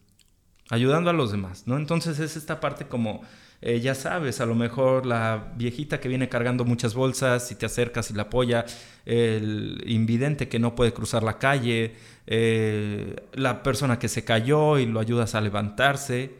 Ayudando 0.70 1.10
a 1.10 1.12
los 1.12 1.32
demás, 1.32 1.64
¿no? 1.66 1.76
Entonces 1.76 2.20
es 2.20 2.36
esta 2.36 2.60
parte 2.60 2.86
como, 2.86 3.22
eh, 3.62 3.80
ya 3.80 3.94
sabes, 3.94 4.40
a 4.40 4.46
lo 4.46 4.54
mejor 4.54 5.04
la 5.04 5.52
viejita 5.56 6.00
que 6.00 6.08
viene 6.08 6.30
cargando 6.30 6.64
muchas 6.64 6.94
bolsas 6.94 7.52
y 7.52 7.56
te 7.56 7.66
acercas 7.66 8.10
y 8.10 8.14
la 8.14 8.22
apoya, 8.22 8.64
el 9.04 9.82
invidente 9.86 10.48
que 10.48 10.58
no 10.58 10.74
puede 10.74 10.94
cruzar 10.94 11.22
la 11.22 11.38
calle, 11.38 11.94
eh, 12.26 13.16
la 13.34 13.62
persona 13.62 13.98
que 13.98 14.08
se 14.08 14.24
cayó 14.24 14.78
y 14.78 14.86
lo 14.86 14.98
ayudas 14.98 15.34
a 15.34 15.42
levantarse. 15.42 16.38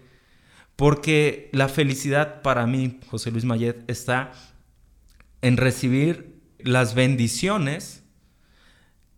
Porque 0.76 1.50
la 1.52 1.68
felicidad 1.68 2.40
para 2.40 2.66
mí, 2.66 3.00
José 3.08 3.30
Luis 3.30 3.44
Mayet, 3.44 3.84
está 3.86 4.32
en 5.42 5.58
recibir 5.58 6.40
las 6.58 6.94
bendiciones 6.94 8.02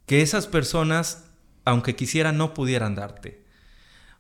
que 0.06 0.22
esas 0.22 0.48
personas, 0.48 1.30
aunque 1.64 1.94
quisieran, 1.94 2.36
no 2.36 2.52
pudieran 2.52 2.96
darte. 2.96 3.41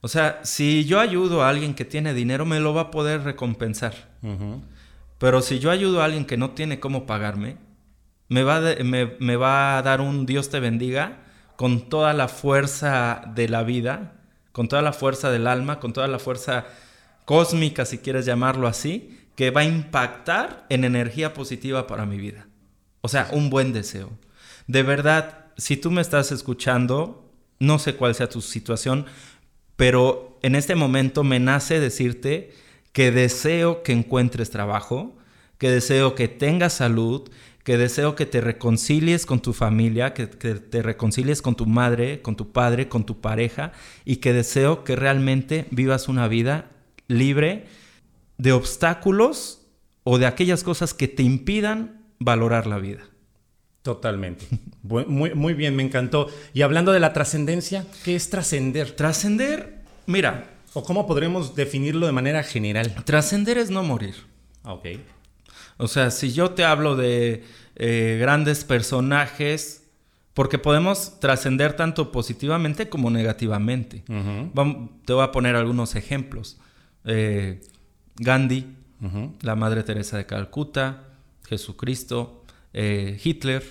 O 0.02 0.08
sea, 0.08 0.40
si 0.42 0.84
yo 0.84 1.00
ayudo 1.00 1.42
a 1.42 1.48
alguien 1.48 1.74
que 1.74 1.84
tiene 1.86 2.12
dinero, 2.12 2.44
me 2.44 2.60
lo 2.60 2.74
va 2.74 2.82
a 2.82 2.90
poder 2.90 3.22
recompensar. 3.22 3.94
Pero 5.18 5.40
si 5.42 5.58
yo 5.60 5.70
ayudo 5.70 6.02
a 6.02 6.04
alguien 6.04 6.24
que 6.26 6.36
no 6.36 6.50
tiene 6.50 6.80
cómo 6.80 7.06
pagarme, 7.06 7.56
me 8.28 8.42
va, 8.42 8.60
de- 8.60 8.82
me, 8.84 9.14
me 9.20 9.36
va 9.36 9.78
a 9.78 9.82
dar 9.82 10.00
un 10.00 10.26
Dios 10.26 10.50
te 10.50 10.58
bendiga 10.60 11.18
con 11.56 11.88
toda 11.88 12.12
la 12.12 12.28
fuerza 12.28 13.22
de 13.34 13.48
la 13.48 13.62
vida, 13.62 14.14
con 14.52 14.68
toda 14.68 14.82
la 14.82 14.92
fuerza 14.92 15.30
del 15.30 15.46
alma, 15.46 15.78
con 15.80 15.92
toda 15.92 16.08
la 16.08 16.18
fuerza 16.18 16.66
cósmica, 17.24 17.84
si 17.84 17.98
quieres 17.98 18.26
llamarlo 18.26 18.66
así, 18.66 19.18
que 19.36 19.50
va 19.50 19.60
a 19.62 19.64
impactar 19.64 20.66
en 20.68 20.84
energía 20.84 21.32
positiva 21.34 21.86
para 21.86 22.04
mi 22.06 22.16
vida. 22.18 22.46
O 23.00 23.08
sea, 23.08 23.28
un 23.32 23.48
buen 23.50 23.72
deseo. 23.72 24.10
De 24.66 24.82
verdad, 24.82 25.46
si 25.56 25.76
tú 25.76 25.90
me 25.90 26.00
estás 26.02 26.32
escuchando, 26.32 27.30
no 27.60 27.78
sé 27.78 27.94
cuál 27.94 28.14
sea 28.14 28.28
tu 28.28 28.40
situación, 28.40 29.06
pero 29.76 30.38
en 30.42 30.54
este 30.54 30.74
momento 30.74 31.24
me 31.24 31.40
nace 31.40 31.80
decirte 31.80 32.52
que 32.92 33.10
deseo 33.10 33.82
que 33.82 33.92
encuentres 33.92 34.50
trabajo, 34.50 35.16
que 35.58 35.70
deseo 35.70 36.14
que 36.14 36.28
tengas 36.28 36.74
salud, 36.74 37.30
que 37.64 37.78
deseo 37.78 38.16
que 38.16 38.26
te 38.26 38.40
reconcilies 38.40 39.24
con 39.24 39.40
tu 39.40 39.52
familia, 39.52 40.14
que, 40.14 40.28
que 40.28 40.54
te 40.54 40.82
reconcilies 40.82 41.42
con 41.42 41.54
tu 41.54 41.66
madre, 41.66 42.20
con 42.20 42.36
tu 42.36 42.52
padre, 42.52 42.88
con 42.88 43.06
tu 43.06 43.20
pareja 43.20 43.72
y 44.04 44.16
que 44.16 44.32
deseo 44.32 44.84
que 44.84 44.96
realmente 44.96 45.66
vivas 45.70 46.08
una 46.08 46.26
vida 46.26 46.70
libre 47.06 47.66
de 48.38 48.52
obstáculos 48.52 49.66
o 50.02 50.18
de 50.18 50.26
aquellas 50.26 50.64
cosas 50.64 50.94
que 50.94 51.06
te 51.06 51.22
impidan 51.22 52.02
valorar 52.18 52.66
la 52.66 52.78
vida. 52.78 53.11
Totalmente. 53.82 54.46
Muy, 54.82 55.34
muy 55.34 55.54
bien, 55.54 55.74
me 55.76 55.82
encantó. 55.82 56.28
Y 56.54 56.62
hablando 56.62 56.92
de 56.92 57.00
la 57.00 57.12
trascendencia, 57.12 57.84
¿qué 58.04 58.14
es 58.16 58.30
trascender? 58.30 58.92
Trascender, 58.92 59.80
mira, 60.06 60.48
¿O 60.74 60.82
cómo 60.82 61.06
podremos 61.06 61.54
definirlo 61.54 62.06
de 62.06 62.12
manera 62.12 62.42
general? 62.42 62.94
trascender 63.04 63.58
es 63.58 63.68
no 63.70 63.82
morir. 63.82 64.14
Ah, 64.64 64.72
Ok. 64.74 64.86
O 65.78 65.86
sea, 65.88 66.10
si 66.10 66.32
yo 66.32 66.52
te 66.52 66.64
hablo 66.64 66.96
de 66.96 67.44
eh, 67.76 68.16
grandes 68.20 68.64
personajes, 68.64 69.82
porque 70.32 70.58
podemos 70.58 71.18
trascender 71.20 71.74
tanto 71.74 72.10
positivamente 72.12 72.88
como 72.88 73.10
negativamente. 73.10 74.02
Ujú, 74.08 74.50
Vam- 74.54 74.90
te 75.04 75.12
voy 75.12 75.24
a 75.24 75.32
poner 75.32 75.56
algunos 75.56 75.94
ejemplos. 75.94 76.56
Eh, 77.04 77.60
Gandhi, 78.16 78.66
la 79.42 79.56
Madre 79.56 79.82
Teresa 79.82 80.16
de 80.16 80.24
Calcuta, 80.26 81.04
Jesucristo, 81.48 82.41
eh, 82.72 83.20
Hitler, 83.22 83.62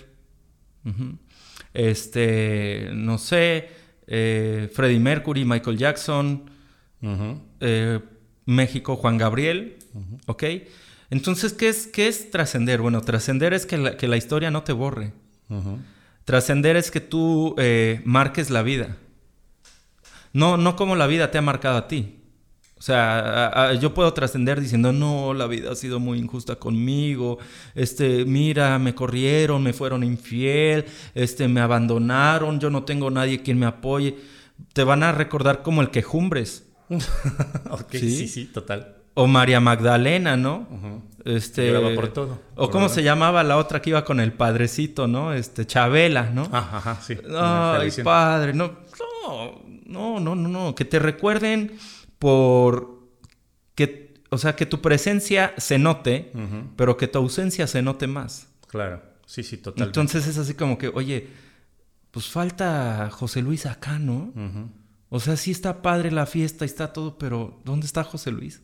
este, 1.73 2.89
no 2.93 3.17
sé, 3.17 3.69
eh, 4.07 4.69
Freddie 4.73 4.99
Mercury, 4.99 5.45
Michael 5.45 5.77
Jackson, 5.77 6.49
eh, 7.59 7.99
México, 8.45 8.95
Juan 8.95 9.17
Gabriel, 9.17 9.77
¿ok? 10.27 10.43
Entonces, 11.09 11.53
¿qué 11.53 11.69
es, 11.69 11.87
qué 11.87 12.07
es 12.07 12.31
trascender? 12.31 12.81
Bueno, 12.81 13.01
trascender 13.01 13.53
es 13.53 13.65
que 13.65 13.77
la, 13.77 13.97
que 13.97 14.07
la 14.07 14.17
historia 14.17 14.51
no 14.51 14.63
te 14.63 14.73
borre. 14.73 15.13
Trascender 16.23 16.77
es 16.77 16.91
que 16.91 17.01
tú 17.01 17.55
marques 18.05 18.49
la 18.49 18.61
vida. 18.61 18.97
No, 20.33 20.55
no 20.55 20.75
como 20.75 20.95
la 20.95 21.07
vida 21.07 21.31
te 21.31 21.37
ha 21.37 21.41
marcado 21.41 21.77
a 21.77 21.87
ti. 21.87 22.20
O 22.81 22.83
sea, 22.83 23.19
a- 23.19 23.67
a- 23.67 23.73
yo 23.75 23.93
puedo 23.93 24.11
trascender 24.11 24.59
diciendo, 24.59 24.91
no, 24.91 25.35
la 25.35 25.45
vida 25.45 25.71
ha 25.71 25.75
sido 25.75 25.99
muy 25.99 26.17
injusta 26.17 26.55
conmigo. 26.55 27.37
Este, 27.75 28.25
mira, 28.25 28.79
me 28.79 28.95
corrieron, 28.95 29.61
me 29.61 29.71
fueron 29.71 30.03
infiel, 30.03 30.85
este, 31.13 31.47
me 31.47 31.61
abandonaron, 31.61 32.59
yo 32.59 32.71
no 32.71 32.81
tengo 32.83 33.11
nadie 33.11 33.43
quien 33.43 33.59
me 33.59 33.67
apoye. 33.67 34.17
Te 34.73 34.83
van 34.83 35.03
a 35.03 35.11
recordar 35.11 35.61
como 35.61 35.83
el 35.83 35.91
quejumbres. 35.91 36.67
Ok, 37.69 37.91
¿Sí? 37.91 38.17
sí, 38.17 38.27
sí, 38.27 38.45
total. 38.45 38.95
O 39.13 39.27
María 39.27 39.59
Magdalena, 39.59 40.35
¿no? 40.35 40.67
Ujú. 40.71 41.01
Este. 41.23 41.67
Lloraba 41.67 41.93
por 41.93 42.07
todo, 42.07 42.39
O 42.55 42.63
por 42.63 42.71
cómo 42.71 42.85
verdad. 42.85 42.95
se 42.95 43.03
llamaba 43.03 43.43
la 43.43 43.57
otra 43.57 43.79
que 43.83 43.91
iba 43.91 44.03
con 44.03 44.19
el 44.19 44.33
padrecito, 44.33 45.05
¿no? 45.07 45.33
Este, 45.33 45.67
Chabela, 45.67 46.31
¿no? 46.31 46.49
Ah, 46.51 46.67
ajá, 46.73 46.99
sí. 47.03 47.15
Ay, 47.37 47.91
padre, 48.03 48.53
no, 48.55 48.71
no, 49.85 50.19
no, 50.19 50.35
no, 50.35 50.47
no, 50.47 50.73
que 50.73 50.83
te 50.85 50.97
recuerden 50.97 51.73
por 52.21 53.01
que, 53.73 54.13
o 54.29 54.37
sea, 54.37 54.55
que 54.55 54.67
tu 54.67 54.79
presencia 54.79 55.55
se 55.57 55.79
note, 55.79 56.31
pero 56.75 56.95
que 56.95 57.07
tu 57.07 57.17
ausencia 57.17 57.65
se 57.65 57.81
note 57.81 58.05
más. 58.05 58.47
Claro. 58.67 59.01
Sí, 59.25 59.41
sí, 59.41 59.57
totalmente. 59.57 59.99
Entonces 59.99 60.27
es 60.27 60.37
así 60.37 60.53
como 60.53 60.77
que, 60.77 60.89
oye, 60.89 61.29
pues 62.11 62.27
falta 62.27 63.09
José 63.11 63.41
Luis 63.41 63.65
acá, 63.65 63.97
¿no? 63.97 64.31
O 65.09 65.19
sea, 65.19 65.35
sí 65.35 65.49
está 65.49 65.81
padre 65.81 66.11
la 66.11 66.27
fiesta, 66.27 66.63
está 66.63 66.93
todo, 66.93 67.17
pero 67.17 67.59
¿dónde 67.65 67.87
está 67.87 68.03
José 68.03 68.29
Luis? 68.29 68.61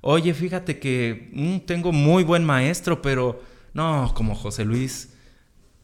Oye, 0.00 0.32
fíjate 0.32 0.78
que 0.78 1.30
mm, 1.32 1.66
tengo 1.66 1.90
muy 1.90 2.22
buen 2.22 2.44
maestro, 2.44 3.02
pero 3.02 3.42
no, 3.74 4.12
como 4.14 4.36
José 4.36 4.64
Luis. 4.64 5.12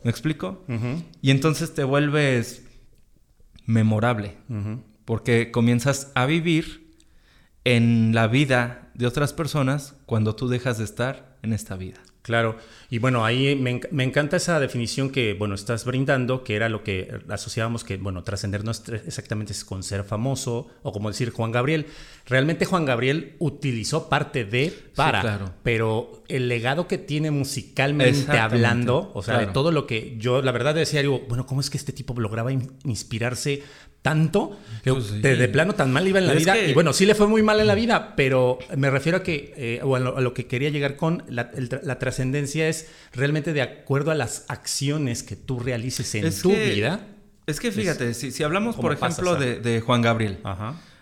¿Me 0.04 0.10
explico? 0.10 0.64
Y 1.20 1.32
entonces 1.32 1.74
te 1.74 1.82
vuelves 1.82 2.62
memorable. 3.64 4.36
Porque 5.06 5.50
comienzas 5.50 6.12
a 6.14 6.26
vivir 6.26 6.92
en 7.64 8.14
la 8.14 8.26
vida 8.26 8.90
de 8.92 9.06
otras 9.06 9.32
personas 9.32 9.94
cuando 10.04 10.36
tú 10.36 10.48
dejas 10.48 10.76
de 10.76 10.84
estar 10.84 11.38
en 11.42 11.54
esta 11.54 11.76
vida. 11.76 12.00
Claro, 12.26 12.56
y 12.90 12.98
bueno, 12.98 13.24
ahí 13.24 13.54
me, 13.54 13.80
me, 13.92 14.02
encanta 14.02 14.36
esa 14.36 14.58
definición 14.58 15.10
que, 15.10 15.34
bueno, 15.34 15.54
estás 15.54 15.84
brindando, 15.84 16.42
que 16.42 16.56
era 16.56 16.68
lo 16.68 16.82
que 16.82 17.20
asociábamos 17.28 17.84
que, 17.84 17.98
bueno, 17.98 18.24
trascender 18.24 18.64
no 18.64 18.72
es 18.72 18.82
exactamente 18.88 19.52
es 19.52 19.64
con 19.64 19.84
ser 19.84 20.02
famoso, 20.02 20.66
o 20.82 20.90
como 20.90 21.08
decir 21.08 21.30
Juan 21.30 21.52
Gabriel. 21.52 21.86
Realmente 22.26 22.64
Juan 22.64 22.84
Gabriel 22.84 23.36
utilizó 23.38 24.08
parte 24.08 24.44
de 24.44 24.76
para, 24.96 25.20
claro. 25.20 25.52
pero 25.62 26.24
el 26.26 26.48
legado 26.48 26.88
que 26.88 26.98
tiene 26.98 27.30
musicalmente 27.30 28.36
hablando, 28.36 29.12
o 29.14 29.22
sea, 29.22 29.38
de 29.38 29.46
todo 29.46 29.70
lo 29.70 29.86
que 29.86 30.16
yo, 30.18 30.42
la 30.42 30.50
verdad 30.50 30.74
decía, 30.74 31.02
digo, 31.02 31.22
bueno, 31.28 31.46
¿cómo 31.46 31.60
es 31.60 31.70
que 31.70 31.78
este 31.78 31.92
tipo 31.92 32.12
lograba 32.20 32.50
inspirarse 32.50 33.62
tanto, 34.06 34.56
pues 34.84 35.20
de, 35.20 35.48
plano 35.48 35.74
tan 35.74 35.92
mal 35.92 36.06
iba 36.06 36.20
en 36.20 36.28
la 36.28 36.34
vida. 36.34 36.56
Y 36.56 36.72
bueno, 36.74 36.92
sí 36.92 37.06
le 37.06 37.16
fue 37.16 37.26
muy 37.26 37.42
mal 37.42 37.58
en 37.58 37.66
la 37.66 37.74
vida, 37.74 38.14
pero 38.14 38.60
me 38.76 38.88
refiero 38.88 39.18
a 39.18 39.22
que, 39.24 39.52
eh, 39.56 39.80
o 39.82 39.96
a 39.96 39.98
lo, 39.98 40.32
que 40.32 40.46
quería 40.46 40.70
llegar 40.70 40.94
con 40.94 41.24
la, 41.28 41.50
trascendencia 41.98 42.68
es 42.68 42.88
realmente 43.12 43.52
de 43.52 43.62
acuerdo 43.62 44.12
a 44.12 44.14
las 44.14 44.44
acciones 44.46 45.24
que 45.24 45.34
tú 45.34 45.58
realices 45.58 46.14
en 46.14 46.32
tu 46.40 46.50
vida. 46.50 47.00
Es 47.48 47.58
que 47.58 47.72
fíjate, 47.72 48.14
si, 48.14 48.42
hablamos, 48.44 48.76
por 48.76 48.92
ejemplo, 48.92 49.34
de, 49.34 49.82
Juan 49.84 50.02
Gabriel. 50.02 50.38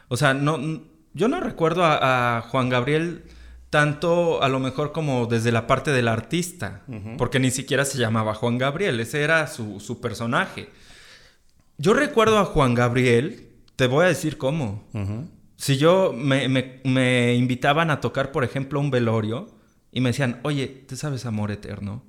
O 0.09 0.17
sea, 0.17 0.33
no, 0.33 0.83
yo 1.13 1.29
no 1.29 1.41
recuerdo 1.41 1.83
a, 1.85 2.43
Juan 2.49 2.71
Gabriel 2.71 3.25
tanto 3.69 4.43
a 4.43 4.49
lo 4.49 4.61
mejor 4.61 4.93
como 4.93 5.27
desde 5.27 5.53
la 5.53 5.67
parte 5.67 5.91
del 5.91 6.09
artista, 6.09 6.85
porque 7.19 7.39
ni 7.39 7.51
siquiera 7.51 7.85
se 7.85 7.99
llamaba 7.99 8.35
Juan 8.35 8.57
Gabriel, 8.57 8.99
ese 8.99 9.21
era 9.21 9.47
su, 9.47 9.79
su 9.79 10.01
personaje. 10.01 10.71
Yo 11.77 11.93
recuerdo 11.93 12.39
a 12.39 12.45
Juan 12.45 12.75
Gabriel, 12.75 13.49
te 13.77 13.87
voy 13.87 14.05
a 14.05 14.09
decir 14.09 14.39
cómo. 14.39 14.85
Si 15.57 15.77
yo 15.77 16.13
me, 16.13 17.35
invitaban 17.35 17.91
a 17.91 18.01
tocar, 18.01 18.33
por 18.33 18.45
ejemplo, 18.45 18.81
un 18.81 18.91
velorio 18.91 19.49
y 19.91 20.01
me 20.01 20.11
decían, 20.11 20.41
oye, 20.43 20.67
¿te 20.67 20.97
sabes 20.97 21.27
Amor 21.27 21.51
Eterno? 21.51 22.05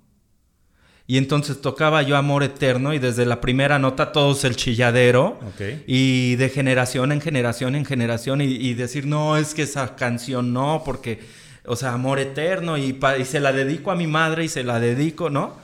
Y 1.08 1.18
entonces 1.18 1.62
tocaba 1.62 2.02
yo 2.02 2.18
Amor 2.18 2.44
Eterno 2.44 2.94
y 2.94 3.00
desde 3.00 3.28
la 3.28 3.40
primera 3.40 3.78
nota 3.78 4.12
todos 4.12 4.44
el 4.44 4.56
chilladero. 4.56 5.40
Y 5.88 6.36
de 6.36 6.50
generación 6.50 7.12
en 7.12 7.22
generación 7.22 7.76
en 7.76 7.86
generación 7.86 8.42
y, 8.42 8.74
decir, 8.74 9.06
no, 9.06 9.38
es 9.38 9.54
que 9.54 9.64
esa 9.64 9.96
canción 9.96 10.54
no, 10.54 10.84
porque, 10.86 11.20
o 11.66 11.76
sea, 11.76 11.94
Amor 11.94 12.20
Eterno 12.20 12.78
y, 12.78 13.00
y 13.20 13.26
se 13.26 13.40
la 13.40 13.52
dedico 13.52 13.92
a 13.92 13.96
mi 13.96 14.08
madre 14.08 14.46
y 14.46 14.48
se 14.48 14.64
la 14.64 14.80
dedico, 14.80 15.30
¿no? 15.30 15.56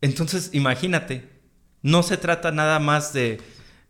Entonces, 0.00 0.50
imagínate, 0.54 1.39
no 1.82 2.02
se 2.02 2.16
trata 2.16 2.52
nada 2.52 2.78
más 2.78 3.12
de, 3.12 3.40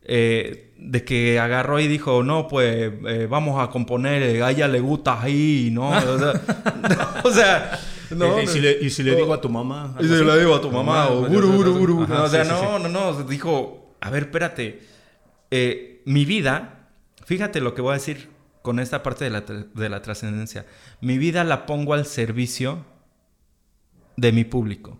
eh, 0.03 0.73
de 0.77 1.03
que 1.03 1.39
agarró 1.39 1.79
y 1.79 1.87
dijo, 1.87 2.23
no, 2.23 2.47
pues 2.47 2.91
eh, 3.07 3.27
vamos 3.29 3.61
a 3.61 3.69
componer, 3.69 4.23
eh, 4.23 4.43
a 4.43 4.51
ella 4.51 4.67
le 4.67 4.79
gusta 4.79 5.21
ahí, 5.21 5.69
¿no? 5.71 5.91
O 7.23 7.31
sea, 7.31 7.79
¿Y, 8.43 8.47
si 8.47 9.03
le, 9.03 9.15
digo 9.15 9.33
a 9.33 9.39
tu 9.39 9.47
mamá. 9.47 9.95
Y 9.99 10.03
si 10.03 10.09
le 10.09 10.39
digo 10.39 10.55
a 10.55 10.61
tu 10.61 10.71
mamá, 10.71 11.07
o 11.09 11.27
guru, 11.27 12.05
o 12.11 12.27
sea, 12.27 12.43
no, 12.43 12.79
no, 12.79 12.89
no, 12.89 13.23
dijo, 13.23 13.95
a 14.01 14.09
ver, 14.09 14.23
espérate, 14.23 14.81
mi 16.05 16.25
vida, 16.25 16.87
fíjate 17.25 17.61
lo 17.61 17.73
que 17.73 17.81
voy 17.81 17.91
a 17.91 17.93
decir 17.95 18.29
con 18.61 18.79
esta 18.79 19.01
parte 19.03 19.23
de 19.23 19.29
la, 19.29 19.41
de 19.41 19.89
la 19.89 20.01
trascendencia, 20.01 20.65
mi 20.99 21.17
vida 21.17 21.43
la 21.43 21.65
pongo 21.65 21.93
al 21.93 22.05
servicio 22.05 22.85
de 24.17 24.31
mi 24.31 24.43
público. 24.43 24.99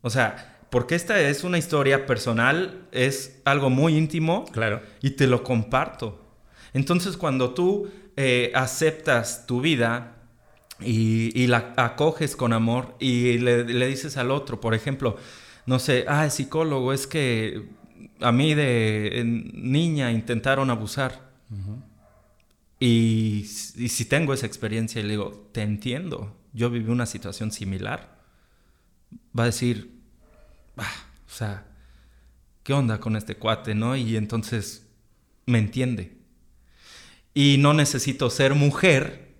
O 0.00 0.10
sea, 0.10 0.53
porque 0.74 0.96
esta 0.96 1.20
es 1.20 1.44
una 1.44 1.56
historia 1.56 2.04
personal, 2.04 2.88
es 2.90 3.40
algo 3.44 3.70
muy 3.70 3.96
íntimo. 3.96 4.44
Claro. 4.46 4.82
Y 5.02 5.10
te 5.10 5.28
lo 5.28 5.44
comparto. 5.44 6.20
Entonces, 6.72 7.16
cuando 7.16 7.54
tú 7.54 7.88
eh, 8.16 8.50
aceptas 8.56 9.46
tu 9.46 9.60
vida 9.60 10.16
y, 10.80 11.46
la 11.46 11.74
acoges 11.76 12.34
con 12.34 12.52
amor 12.52 12.96
y 12.98 13.38
le, 13.38 13.86
dices 13.86 14.16
al 14.16 14.32
otro, 14.32 14.60
por 14.60 14.74
ejemplo, 14.74 15.16
no 15.64 15.78
sé, 15.78 16.06
ah, 16.08 16.28
psicólogo, 16.28 16.92
es 16.92 17.06
que 17.06 17.68
a 18.20 18.32
mí 18.32 18.54
de 18.54 19.22
niña 19.24 20.10
intentaron 20.10 20.70
abusar. 20.70 21.30
y, 22.80 23.46
y 23.76 23.88
si 23.88 24.04
tengo 24.06 24.34
esa 24.34 24.46
experiencia 24.46 24.98
y 25.00 25.04
le 25.04 25.10
digo, 25.10 25.48
te 25.52 25.62
entiendo, 25.62 26.36
yo 26.52 26.68
viví 26.68 26.90
una 26.90 27.06
situación 27.06 27.52
similar, 27.52 28.18
va 29.38 29.44
a 29.44 29.46
decir, 29.46 29.93
Ah, 30.76 30.92
o 31.26 31.30
sea, 31.30 31.66
¿qué 32.62 32.72
onda 32.72 32.98
con 33.00 33.16
este 33.16 33.36
cuate, 33.36 33.74
no? 33.74 33.96
Y 33.96 34.16
entonces 34.16 34.86
me 35.46 35.58
entiende. 35.58 36.16
Y 37.34 37.56
no 37.58 37.74
necesito 37.74 38.30
ser 38.30 38.54
mujer 38.54 39.34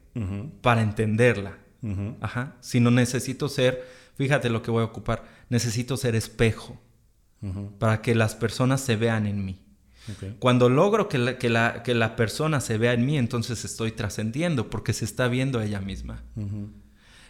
para 0.60 0.82
entenderla. 0.82 1.58
Ajá. 2.20 2.56
Sino 2.60 2.90
necesito 2.90 3.48
ser, 3.48 3.84
fíjate 4.16 4.48
lo 4.48 4.62
que 4.62 4.70
voy 4.70 4.82
a 4.82 4.86
ocupar, 4.86 5.24
necesito 5.48 5.96
ser 5.96 6.14
espejo 6.14 6.80
para 7.78 8.00
que 8.00 8.14
las 8.14 8.34
personas 8.34 8.80
se 8.80 8.96
vean 8.96 9.26
en 9.26 9.44
mí. 9.44 9.60
Cuando 10.38 10.68
logro 10.68 11.08
que 11.08 11.18
la, 11.18 11.38
que, 11.38 11.48
la, 11.48 11.82
que 11.82 11.94
la, 11.94 12.14
persona 12.14 12.60
se 12.60 12.76
vea 12.76 12.92
en 12.92 13.06
mí, 13.06 13.16
entonces 13.16 13.64
estoy 13.64 13.90
trascendiendo 13.90 14.68
porque 14.68 14.92
se 14.92 15.04
está 15.04 15.28
viendo 15.28 15.62
ella 15.62 15.80
misma. 15.80 16.22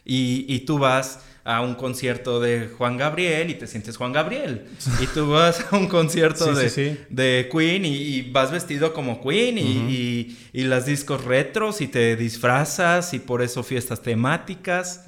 Y, 0.05 0.61
tú 0.61 0.79
vas 0.79 1.21
a 1.45 1.61
un 1.61 1.75
concierto 1.75 2.41
de 2.41 2.69
Juan 2.69 2.97
Gabriel 2.97 3.51
y 3.51 3.55
te 3.55 3.67
sientes 3.67 3.99
Juan 3.99 4.13
Gabriel. 4.13 4.67
Y 5.01 5.07
tú 5.09 5.31
vas 5.31 5.65
a 5.71 5.77
un 5.77 5.89
concierto 5.89 6.55
de, 6.55 7.49
Queen 7.53 7.85
y, 7.85 8.23
vas 8.31 8.51
vestido 8.51 8.95
como 8.95 9.21
Queen 9.21 9.59
y, 9.59 10.37
las 10.65 10.87
discos 10.87 11.25
retros 11.25 11.83
y 11.83 11.89
te 11.89 12.17
disfrazas 12.17 13.13
y 13.13 13.19
por 13.19 13.43
eso 13.43 13.63
fiestas 13.63 14.03
temáticas. 14.03 15.05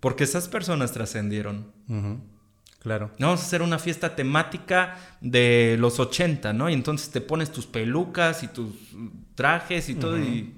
Porque 0.00 0.24
esas 0.24 0.48
personas 0.48 0.92
trascendieron. 0.92 1.72
Claro. 2.80 3.10
Vamos 3.18 3.40
a 3.40 3.44
hacer 3.44 3.62
una 3.62 3.78
fiesta 3.78 4.14
temática 4.14 4.96
de 5.20 5.76
los 5.78 5.98
80, 5.98 6.52
¿no? 6.52 6.70
Y 6.70 6.74
entonces 6.74 7.10
te 7.10 7.20
pones 7.20 7.50
tus 7.50 7.66
pelucas 7.66 8.42
y 8.42 8.48
tus 8.48 8.72
trajes 9.34 9.88
y 9.88 9.94
todo 9.94 10.18
y 10.18 10.54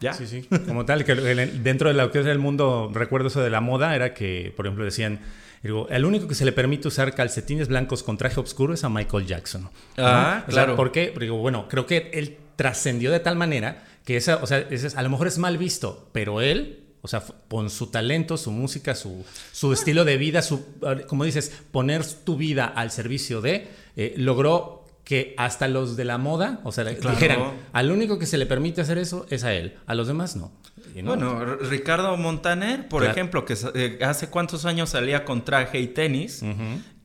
¿Ya? 0.00 0.12
Sí, 0.12 0.26
sí. 0.26 0.48
Como 0.66 0.84
tal, 0.84 1.04
que 1.04 1.14
dentro 1.14 1.88
de 1.88 1.94
lo 1.94 2.10
que 2.10 2.20
es 2.20 2.26
el 2.26 2.38
mundo, 2.38 2.90
recuerdo 2.92 3.28
eso 3.28 3.42
de 3.42 3.50
la 3.50 3.60
moda, 3.60 3.94
era 3.94 4.14
que, 4.14 4.52
por 4.56 4.66
ejemplo, 4.66 4.84
decían, 4.84 5.20
digo, 5.62 5.88
el 5.90 6.04
único 6.04 6.28
que 6.28 6.34
se 6.34 6.44
le 6.44 6.52
permite 6.52 6.88
usar 6.88 7.14
calcetines 7.14 7.68
blancos 7.68 8.02
con 8.02 8.16
traje 8.16 8.38
oscuro 8.40 8.74
es 8.74 8.84
a 8.84 8.88
Michael 8.88 9.26
Jackson. 9.26 9.68
Ah, 9.96 10.44
claro. 10.48 10.76
¿Por 10.76 10.92
qué? 10.92 11.10
Porque, 11.12 11.26
digo, 11.26 11.38
bueno, 11.38 11.66
creo 11.68 11.86
que 11.86 12.10
él 12.14 12.36
trascendió 12.56 13.10
de 13.10 13.20
tal 13.20 13.36
manera 13.36 13.84
que 14.04 14.16
esa, 14.16 14.36
o 14.36 14.46
sea, 14.46 14.66
a 14.96 15.02
lo 15.02 15.10
mejor 15.10 15.26
es 15.26 15.38
mal 15.38 15.58
visto, 15.58 16.08
pero 16.12 16.40
él, 16.40 16.84
o 17.02 17.08
sea, 17.08 17.22
con 17.48 17.68
su 17.68 17.88
talento, 17.88 18.36
su 18.36 18.50
música, 18.50 18.94
su, 18.94 19.24
su 19.52 19.72
estilo 19.72 20.04
de 20.04 20.16
vida, 20.16 20.42
su, 20.42 20.64
como 21.06 21.24
dices, 21.24 21.52
poner 21.70 22.04
tu 22.24 22.36
vida 22.36 22.64
al 22.64 22.90
servicio 22.90 23.40
de, 23.40 23.68
eh, 23.96 24.14
logró 24.16 24.86
que 25.08 25.32
hasta 25.38 25.68
los 25.68 25.96
de 25.96 26.04
la 26.04 26.18
moda, 26.18 26.60
o 26.64 26.70
sea, 26.70 26.84
dijeran, 26.84 27.40
al 27.72 27.90
único 27.90 28.18
que 28.18 28.26
se 28.26 28.36
le 28.36 28.44
permite 28.44 28.82
hacer 28.82 28.98
eso 28.98 29.24
es 29.30 29.42
a 29.42 29.54
él, 29.54 29.78
a 29.86 29.94
los 29.94 30.06
demás 30.06 30.36
no. 30.36 30.52
Bueno, 31.02 31.56
Ricardo 31.56 32.14
Montaner, 32.18 32.88
por 32.88 33.02
ejemplo, 33.04 33.46
que 33.46 33.56
eh, 33.74 33.98
hace 34.02 34.28
cuántos 34.28 34.66
años 34.66 34.90
salía 34.90 35.24
con 35.24 35.46
traje 35.46 35.80
y 35.80 35.86
tenis, 35.86 36.44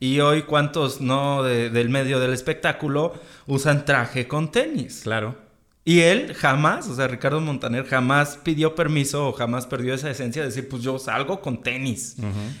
y 0.00 0.20
hoy 0.20 0.42
cuántos 0.42 1.00
no 1.00 1.42
del 1.44 1.88
medio 1.88 2.20
del 2.20 2.34
espectáculo 2.34 3.14
usan 3.46 3.86
traje 3.86 4.28
con 4.28 4.52
tenis. 4.52 5.00
Claro. 5.04 5.36
Y 5.86 6.00
él 6.00 6.34
jamás, 6.34 6.86
o 6.88 6.94
sea, 6.94 7.08
Ricardo 7.08 7.40
Montaner 7.40 7.86
jamás 7.86 8.38
pidió 8.42 8.74
permiso 8.74 9.28
o 9.28 9.32
jamás 9.32 9.66
perdió 9.66 9.94
esa 9.94 10.10
esencia 10.10 10.42
de 10.42 10.48
decir, 10.48 10.68
pues 10.68 10.82
yo 10.82 10.98
salgo 10.98 11.40
con 11.40 11.62
tenis. 11.62 12.16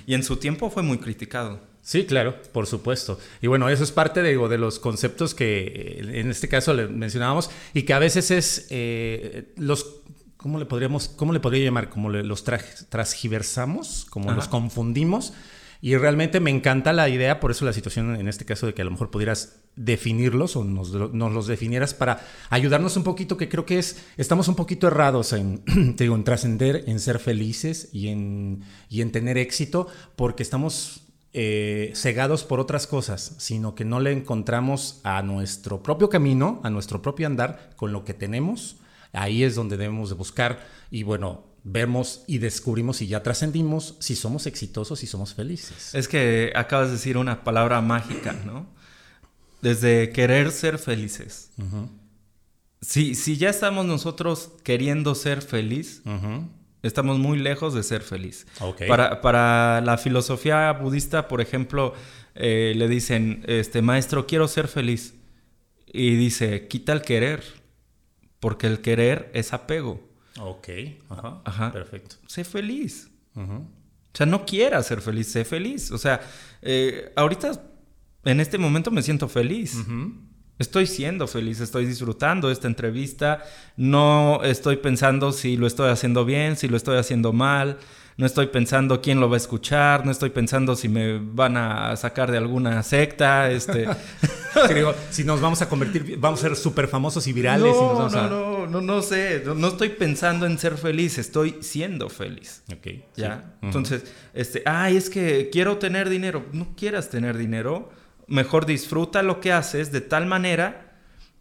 Y 0.06 0.14
en 0.14 0.22
su 0.22 0.36
tiempo 0.36 0.70
fue 0.70 0.82
muy 0.82 0.96
criticado. 0.96 1.73
Sí, 1.84 2.06
claro, 2.06 2.34
por 2.52 2.66
supuesto. 2.66 3.18
Y 3.42 3.46
bueno, 3.46 3.68
eso 3.68 3.84
es 3.84 3.92
parte 3.92 4.22
de, 4.22 4.36
de 4.36 4.58
los 4.58 4.78
conceptos 4.78 5.34
que 5.34 5.66
eh, 5.66 6.20
en 6.20 6.30
este 6.30 6.48
caso 6.48 6.72
le 6.72 6.88
mencionábamos 6.88 7.50
y 7.74 7.82
que 7.82 7.92
a 7.92 7.98
veces 7.98 8.30
es 8.30 8.66
eh, 8.70 9.52
los 9.56 10.00
¿cómo 10.38 10.58
le 10.58 10.64
podríamos, 10.64 11.08
cómo 11.08 11.34
le 11.34 11.40
podría 11.40 11.64
llamar? 11.64 11.90
Como 11.90 12.10
los 12.10 12.44
transgiversamos, 12.44 14.06
como 14.10 14.32
los 14.32 14.48
confundimos. 14.48 15.34
Y 15.80 15.96
realmente 15.96 16.40
me 16.40 16.50
encanta 16.50 16.94
la 16.94 17.10
idea, 17.10 17.40
por 17.40 17.50
eso 17.50 17.66
la 17.66 17.74
situación 17.74 18.16
en 18.16 18.28
este 18.28 18.46
caso 18.46 18.66
de 18.66 18.72
que 18.72 18.80
a 18.80 18.86
lo 18.86 18.90
mejor 18.90 19.10
pudieras 19.10 19.60
definirlos 19.76 20.56
o 20.56 20.64
nos, 20.64 20.90
los 20.90 21.46
definieras 21.46 21.92
para 21.92 22.20
ayudarnos 22.48 22.96
un 22.96 23.04
poquito, 23.04 23.36
que 23.36 23.50
creo 23.50 23.66
que 23.66 23.78
es, 23.78 24.02
estamos 24.16 24.48
un 24.48 24.54
poquito 24.54 24.86
errados 24.86 25.34
en, 25.34 25.58
te 25.96 26.04
digo, 26.04 26.14
en 26.14 26.24
trascender, 26.24 26.84
en 26.86 27.00
ser 27.00 27.18
felices 27.18 27.90
y 27.92 28.08
en, 28.08 28.64
y 28.88 29.02
en 29.02 29.12
tener 29.12 29.36
éxito, 29.36 29.88
porque 30.16 30.42
estamos 30.42 31.03
eh, 31.36 31.90
cegados 31.96 32.44
por 32.44 32.60
otras 32.60 32.86
cosas, 32.86 33.34
sino 33.38 33.74
que 33.74 33.84
no 33.84 33.98
le 33.98 34.12
encontramos 34.12 35.00
a 35.02 35.20
nuestro 35.22 35.82
propio 35.82 36.08
camino, 36.08 36.60
a 36.62 36.70
nuestro 36.70 37.02
propio 37.02 37.26
andar 37.26 37.70
con 37.74 37.92
lo 37.92 38.04
que 38.04 38.14
tenemos. 38.14 38.76
Ahí 39.12 39.42
es 39.42 39.56
donde 39.56 39.76
debemos 39.76 40.10
de 40.10 40.14
buscar 40.14 40.64
y 40.92 41.02
bueno, 41.02 41.44
vemos 41.64 42.22
y 42.28 42.38
descubrimos 42.38 42.98
si 42.98 43.08
ya 43.08 43.24
trascendimos, 43.24 43.96
si 43.98 44.14
somos 44.14 44.46
exitosos, 44.46 45.00
si 45.00 45.08
somos 45.08 45.34
felices. 45.34 45.92
Es 45.92 46.06
que 46.06 46.52
acabas 46.54 46.88
de 46.88 46.92
decir 46.92 47.16
una 47.16 47.42
palabra 47.42 47.80
mágica, 47.80 48.32
¿no? 48.46 48.68
Desde 49.60 50.10
querer 50.10 50.52
ser 50.52 50.78
felices. 50.78 51.50
si, 52.80 53.16
si, 53.16 53.38
ya 53.38 53.50
estamos 53.50 53.86
nosotros 53.86 54.52
queriendo 54.62 55.16
ser 55.16 55.42
feliz, 55.42 56.00
Estamos 56.84 57.18
muy 57.18 57.38
lejos 57.38 57.72
de 57.74 57.82
ser 57.82 58.02
feliz. 58.02 58.46
Para, 58.86 59.20
para 59.20 59.80
la 59.80 59.96
filosofía 59.98 60.70
budista, 60.72 61.28
por 61.28 61.40
ejemplo, 61.40 61.94
eh, 62.34 62.74
le 62.76 62.88
dicen, 62.88 63.42
este 63.48 63.80
maestro, 63.80 64.26
quiero 64.26 64.46
ser 64.48 64.68
feliz. 64.68 65.14
Y 65.86 66.14
dice, 66.16 66.68
quita 66.68 66.92
el 66.92 67.02
querer, 67.02 67.42
porque 68.38 68.66
el 68.66 68.80
querer 68.80 69.30
es 69.32 69.52
apego. 69.52 70.00
Ok, 70.38 70.68
ajá, 71.08 71.40
Ajá. 71.44 71.72
perfecto. 71.72 72.16
Sé 72.26 72.44
feliz. 72.44 73.10
O 73.34 74.16
sea, 74.16 74.26
no 74.26 74.44
quieras 74.44 74.86
ser 74.86 75.00
feliz, 75.00 75.28
sé 75.28 75.44
feliz. 75.44 75.90
O 75.90 75.98
sea, 75.98 76.20
eh, 76.62 77.12
ahorita, 77.16 77.62
en 78.24 78.40
este 78.40 78.58
momento 78.58 78.90
me 78.90 79.02
siento 79.02 79.28
feliz. 79.28 79.74
Ujú. 79.74 80.14
Estoy 80.58 80.86
siendo 80.86 81.26
feliz, 81.26 81.60
estoy 81.60 81.84
disfrutando 81.84 82.48
esta 82.48 82.68
entrevista, 82.68 83.42
no 83.76 84.40
estoy 84.44 84.76
pensando 84.76 85.32
si 85.32 85.56
lo 85.56 85.66
estoy 85.66 85.90
haciendo 85.90 86.24
bien, 86.24 86.56
si 86.56 86.68
lo 86.68 86.76
estoy 86.76 86.96
haciendo 86.96 87.32
mal, 87.32 87.78
no 88.16 88.24
estoy 88.24 88.46
pensando 88.46 89.00
quién 89.00 89.18
lo 89.18 89.28
va 89.28 89.34
a 89.34 89.38
escuchar, 89.38 90.06
no 90.06 90.12
estoy 90.12 90.30
pensando 90.30 90.76
si 90.76 90.88
me 90.88 91.18
van 91.18 91.56
a 91.56 91.96
sacar 91.96 92.30
de 92.30 92.38
alguna 92.38 92.82
secta, 92.84 93.50
este... 93.50 93.88
Digo, 94.72 94.94
si 95.10 95.24
nos 95.24 95.40
vamos 95.40 95.60
a 95.62 95.68
convertir, 95.68 96.16
vamos 96.18 96.38
a 96.38 96.42
ser 96.48 96.56
súper 96.56 96.86
famosos 96.86 97.26
y 97.26 97.32
virales. 97.32 97.74
y 97.74 97.80
nos 97.80 97.80
no, 97.80 97.94
vamos 97.94 98.12
no, 98.12 98.20
a... 98.20 98.28
no, 98.28 98.66
no, 98.68 98.80
no 98.80 99.02
sé, 99.02 99.42
no, 99.44 99.56
no 99.56 99.66
estoy 99.66 99.88
pensando 99.88 100.46
en 100.46 100.56
ser 100.58 100.76
feliz, 100.76 101.18
estoy 101.18 101.56
siendo 101.60 102.08
feliz. 102.08 102.62
Ok, 102.72 102.84
sí. 102.84 103.02
¿Ya? 103.16 103.56
Entonces, 103.60 104.04
este, 104.32 104.62
ay, 104.64 104.96
es 104.96 105.10
que 105.10 105.50
quiero 105.50 105.78
tener 105.78 106.08
dinero. 106.08 106.46
No 106.52 106.76
quieras 106.76 107.10
tener 107.10 107.36
dinero. 107.36 107.90
Mejor 108.26 108.66
disfruta 108.66 109.22
lo 109.22 109.40
que 109.40 109.52
haces 109.52 109.92
de 109.92 110.00
tal 110.00 110.26
manera 110.26 110.98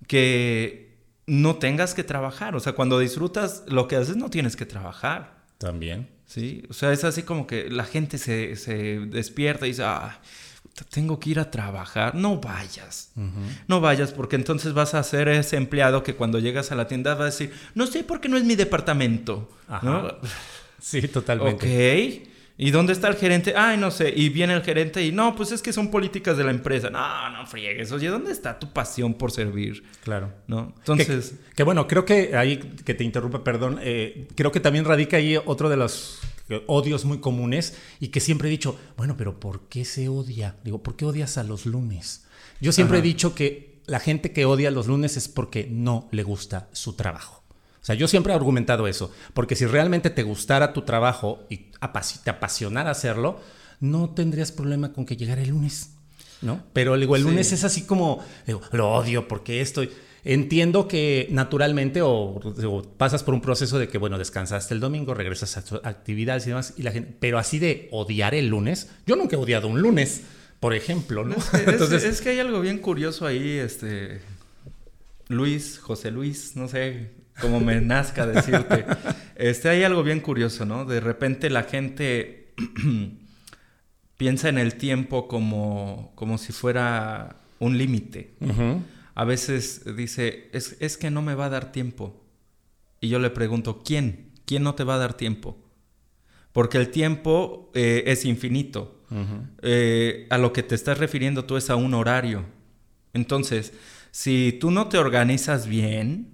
que 0.08 0.98
no 1.26 1.56
tengas 1.56 1.94
que 1.94 2.04
trabajar. 2.04 2.56
O 2.56 2.60
sea, 2.60 2.74
cuando 2.74 3.00
disfrutas 3.00 3.64
lo 3.68 3.88
que 3.88 3.96
haces, 3.96 4.16
no 4.16 4.30
tienes 4.30 4.56
que 4.56 4.66
trabajar. 4.66 5.44
También. 5.58 6.10
¿Sí? 6.26 6.64
O 6.70 6.74
sea, 6.74 6.92
es 6.92 7.04
así 7.04 7.24
como 7.24 7.48
que 7.48 7.70
la 7.70 7.86
gente 7.86 8.18
se, 8.18 8.56
se 8.56 9.00
despierta 9.00 9.66
y 9.66 9.70
dice, 9.70 9.84
ah, 9.84 10.20
tengo 10.90 11.20
que 11.20 11.30
ir 11.30 11.40
a 11.40 11.52
trabajar. 11.52 12.16
No 12.16 12.40
vayas. 12.40 13.12
No 13.68 13.80
vayas 13.80 14.12
porque 14.12 14.36
entonces 14.36 14.74
vas 14.74 14.94
a 14.94 15.04
ser 15.04 15.28
ese 15.28 15.58
empleado 15.58 16.04
que 16.04 16.16
cuando 16.16 16.40
llegas 16.40 16.72
a 16.72 16.76
la 16.76 16.88
tienda 16.88 17.16
va 17.16 17.24
a 17.24 17.26
decir, 17.28 17.54
no 17.76 17.88
sé 17.88 18.04
por 18.04 18.20
qué 18.20 18.30
no 18.30 18.38
es 18.38 18.44
mi 18.44 18.56
departamento. 18.56 19.50
Ajá. 19.68 19.86
¿No? 19.86 20.12
Sí, 20.82 21.08
totalmente. 21.08 22.24
Ok. 22.24 22.33
¿Y 22.58 22.70
dónde 22.72 22.94
está 22.94 23.08
el 23.08 23.16
gerente? 23.16 23.56
Ay, 23.58 23.78
no 23.78 23.90
sé. 23.90 24.14
Y 24.16 24.30
viene 24.30 24.54
el 24.54 24.62
gerente 24.62 25.04
y 25.04 25.12
no, 25.12 25.36
pues 25.36 25.52
es 25.52 25.62
que 25.62 25.74
son 25.74 25.90
políticas 25.90 26.38
de 26.38 26.44
la 26.44 26.52
empresa. 26.52 26.90
No, 26.90 27.30
no 27.32 27.46
friegues. 27.48 27.92
Oye, 27.92 28.10
¿dónde 28.10 28.32
está 28.32 28.60
tu 28.60 28.72
pasión 28.72 29.16
por 29.16 29.32
servir? 29.32 29.84
Claro. 30.04 30.32
¿No? 30.48 30.74
Entonces, 30.78 31.32
Que, 31.50 31.56
que 31.56 31.64
bueno, 31.64 31.88
creo 31.88 32.06
que 32.06 32.36
ahí, 32.36 32.58
que 32.58 32.94
te 32.94 33.04
interrumpa, 33.04 33.44
perdón, 33.44 33.80
eh, 33.82 34.28
creo 34.36 34.52
que 34.52 34.60
también 34.60 34.86
radica 34.86 35.18
ahí 35.18 35.36
otro 35.44 35.68
de 35.68 35.78
los 35.78 36.20
eh, 36.50 36.64
odios 36.68 37.06
muy 37.06 37.20
comunes 37.20 37.78
y 38.00 38.10
que 38.10 38.20
siempre 38.20 38.50
he 38.50 38.52
dicho, 38.52 38.78
bueno, 38.98 39.16
pero 39.18 39.40
¿por 39.40 39.68
qué 39.68 39.84
se 39.84 40.08
odia? 40.08 40.56
Digo, 40.64 40.84
¿por 40.84 40.96
qué 40.96 41.06
odias 41.06 41.38
a 41.40 41.44
los 41.44 41.66
lunes? 41.66 42.26
Yo 42.62 42.72
siempre 42.72 42.98
Ajá. 42.98 43.06
he 43.06 43.08
dicho 43.08 43.34
que 43.34 43.82
la 43.88 44.00
gente 44.00 44.32
que 44.32 44.46
odia 44.46 44.72
los 44.72 44.88
lunes 44.88 45.18
es 45.18 45.28
porque 45.28 45.68
no 45.70 46.08
le 46.12 46.24
gusta 46.24 46.70
su 46.72 46.94
trabajo. 46.94 47.43
O 47.84 47.86
sea, 47.86 47.96
yo 47.96 48.08
siempre 48.08 48.32
he 48.34 48.36
argumentado 48.36 48.88
eso, 48.88 49.12
porque 49.34 49.56
si 49.56 49.66
realmente 49.66 50.10
te 50.10 50.24
gustara 50.24 50.72
tu 50.74 50.84
trabajo 50.84 51.46
y 51.50 51.58
te 52.24 52.30
apasionara 52.32 52.90
hacerlo, 52.90 53.40
no 53.82 54.10
tendrías 54.12 54.52
problema 54.54 54.94
con 54.94 55.06
que 55.06 55.18
llegara 55.18 55.42
el 55.42 55.50
lunes, 55.50 55.92
¿no? 56.42 56.64
Pero 56.74 56.96
digo, 56.98 57.16
el 57.18 57.24
Sí. 57.24 57.28
lunes 57.30 57.52
es 57.52 57.66
así 57.66 57.84
como, 57.84 58.24
digo, 58.48 58.62
lo 58.72 58.92
odio 58.94 59.28
porque 59.28 59.60
estoy... 59.62 59.92
Entiendo 60.26 60.88
que 60.88 61.28
naturalmente 61.32 62.02
o, 62.02 62.10
o 62.40 62.84
pasas 62.98 63.24
por 63.24 63.34
un 63.34 63.42
proceso 63.42 63.78
de 63.78 63.90
que, 63.90 63.98
bueno, 63.98 64.18
descansaste 64.18 64.74
el 64.74 64.80
domingo, 64.80 65.14
regresas 65.14 65.58
a 65.58 65.66
tus 65.66 65.82
actividades 65.84 66.46
y 66.46 66.50
demás, 66.52 66.74
y 66.78 66.84
la 66.84 66.94
gente, 66.94 67.14
pero 67.20 67.38
así 67.38 67.60
de 67.60 67.90
odiar 67.92 68.34
el 68.34 68.48
lunes, 68.48 68.90
yo 69.06 69.18
nunca 69.18 69.36
he 69.36 69.40
odiado 69.40 69.68
un 69.68 69.82
lunes, 69.82 70.22
por 70.62 70.74
ejemplo, 70.74 71.26
¿no? 71.26 71.36
es, 71.36 71.44
que- 71.50 71.58
es- 71.64 71.68
Entonces, 71.68 72.04
es 72.06 72.22
que 72.22 72.30
hay 72.30 72.40
algo 72.40 72.62
bien 72.62 72.78
curioso 72.78 73.26
ahí, 73.28 73.50
este. 73.58 74.22
Luis, 75.28 75.80
José 75.80 76.10
Luis, 76.12 76.56
no 76.56 76.70
sé 76.70 77.12
cómo 77.40 77.60
me 77.60 77.82
nazca 77.82 78.26
decirte. 78.26 78.86
Este, 79.36 79.70
hay 79.70 79.84
algo 79.84 80.04
bien 80.04 80.20
curioso, 80.20 80.66
¿no? 80.66 80.86
De 80.86 81.00
repente 81.00 81.50
la 81.50 81.64
gente 81.64 82.54
piensa 84.18 84.50
en 84.50 84.58
el 84.58 84.76
tiempo 84.76 85.28
como, 85.28 86.12
como 86.16 86.38
si 86.38 86.54
fuera 86.54 87.38
un 87.60 87.78
límite. 87.78 88.36
A 89.16 89.26
veces 89.26 89.84
dice, 89.96 90.50
es, 90.54 90.78
es 90.80 90.98
que 90.98 91.12
no 91.12 91.22
me 91.22 91.36
va 91.36 91.46
a 91.46 91.50
dar 91.50 91.72
tiempo. 91.72 92.24
Y 93.00 93.10
yo 93.10 93.20
le 93.20 93.30
pregunto, 93.30 93.84
¿quién? 93.84 94.32
¿Quién 94.46 94.64
no 94.64 94.76
te 94.76 94.84
va 94.84 94.96
a 94.96 95.00
dar 95.00 95.14
tiempo? 95.14 95.58
Porque 96.52 96.78
el 96.78 96.90
tiempo 96.90 97.72
eh, 97.74 98.04
es 98.08 98.26
infinito. 98.26 99.00
Eh, 99.62 100.26
a 100.32 100.40
lo 100.40 100.54
que 100.54 100.64
te 100.64 100.74
estás 100.74 100.98
refiriendo 100.98 101.46
tú 101.46 101.58
es 101.58 101.70
a 101.70 101.76
un 101.76 101.94
horario. 101.94 102.46
Entonces, 103.14 103.74
si 104.12 104.58
tú 104.60 104.72
no 104.72 104.88
te 104.88 104.98
organizas 104.98 105.68
bien, 105.68 106.33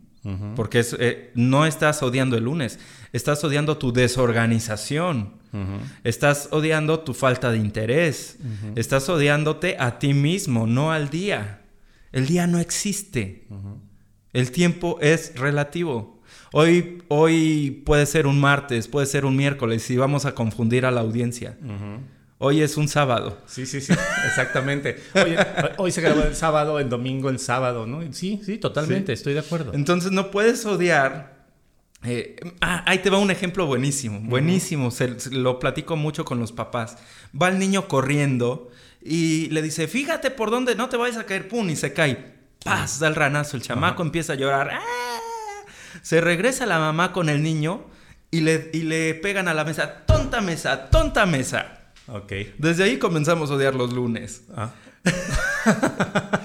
Porque 0.56 0.80
es, 0.80 0.96
eh, 1.00 1.32
no 1.34 1.66
estás 1.66 2.04
odiando 2.04 2.36
el 2.36 2.44
lunes, 2.44 2.80
estás 3.14 3.44
odiando 3.44 3.78
tu 3.78 3.94
desorganización. 3.94 5.40
Estás 6.04 6.50
odiando 6.52 7.00
tu 7.00 7.14
falta 7.14 7.52
de 7.52 7.58
interés. 7.58 8.38
Estás 8.76 9.10
odiándote 9.10 9.78
a 9.80 10.00
ti 10.00 10.14
mismo, 10.14 10.68
no 10.68 10.92
al 10.92 11.10
día. 11.10 11.62
El 12.12 12.28
día 12.28 12.48
no 12.48 12.60
existe. 12.60 13.48
El 14.34 14.52
tiempo 14.52 15.00
es 15.02 15.34
relativo. 15.36 16.20
Hoy, 16.52 17.04
hoy 17.08 17.82
puede 17.86 18.06
ser 18.06 18.28
un 18.28 18.40
martes, 18.40 18.88
puede 18.88 19.06
ser 19.06 19.26
un 19.26 19.36
miércoles 19.36 19.90
y 19.90 19.98
vamos 19.98 20.26
a 20.26 20.34
confundir 20.34 20.86
a 20.86 20.92
la 20.92 21.02
audiencia. 21.02 21.58
Hoy 22.42 22.62
es 22.62 22.78
un 22.78 22.88
sábado. 22.88 23.38
Sí, 23.48 23.66
sí, 23.66 23.82
sí, 23.82 23.92
exactamente. 24.26 25.04
Oye, 25.14 25.38
hoy 25.78 25.92
se 25.92 26.00
grabó 26.02 26.22
el 26.24 26.36
sábado, 26.36 26.80
el 26.80 26.88
domingo, 26.90 27.30
el 27.30 27.38
sábado, 27.38 27.86
¿no? 27.86 28.02
Sí, 28.14 28.40
sí, 28.46 28.58
totalmente, 28.58 29.12
estoy 29.12 29.34
de 29.34 29.42
acuerdo. 29.42 29.74
Entonces 29.74 30.12
no 30.12 30.32
puedes 30.32 30.66
odiar. 30.66 31.38
eh, 32.04 32.38
ah, 32.62 32.82
ahí 32.88 33.00
te 33.00 33.10
va 33.10 33.18
un 33.18 33.30
ejemplo 33.30 33.66
buenísimo, 33.66 34.22
buenísimo. 34.22 34.90
Se- 34.90 35.20
se- 35.20 35.32
lo 35.32 35.60
platico 35.60 35.98
mucho 35.98 36.24
con 36.24 36.40
los 36.40 36.54
papás. 36.54 36.98
Va 37.40 37.50
el 37.50 37.60
niño 37.60 37.90
corriendo 37.90 38.70
y 39.02 39.50
le 39.50 39.62
dice, 39.62 39.90
fíjate 39.90 40.32
por 40.32 40.50
dónde 40.50 40.76
no 40.76 40.88
te 40.88 40.96
vayas 40.96 41.18
a 41.18 41.26
caer, 41.26 41.50
pum, 41.50 41.70
y 41.70 41.76
se 41.76 41.92
cae. 41.92 42.40
Paz, 42.64 43.00
da 43.00 43.10
el 43.10 43.16
ranazo, 43.16 43.58
el 43.58 43.64
chamaco 43.64 44.02
empieza 44.02 44.34
a 44.34 44.36
llorar. 44.38 44.70
¡Ah! 44.72 44.80
Se 46.02 46.22
regresa 46.22 46.66
la 46.66 46.80
mamá 46.80 47.12
con 47.12 47.28
el 47.28 47.44
niño 47.44 47.84
y 48.32 48.42
le, 48.42 48.70
y 48.74 48.84
le 48.84 49.14
pegan 49.16 49.50
a 49.50 49.54
la 49.54 49.66
mesa, 49.66 50.06
tonta 50.06 50.40
mesa, 50.40 50.90
tonta 50.90 51.26
mesa. 51.26 51.79
Ok. 52.12 52.32
Desde 52.58 52.84
ahí 52.84 52.98
comenzamos 52.98 53.52
a 53.52 53.56
odiar 53.56 53.76
los 53.76 53.94
lunes. 53.94 54.44
Ah. 54.56 54.72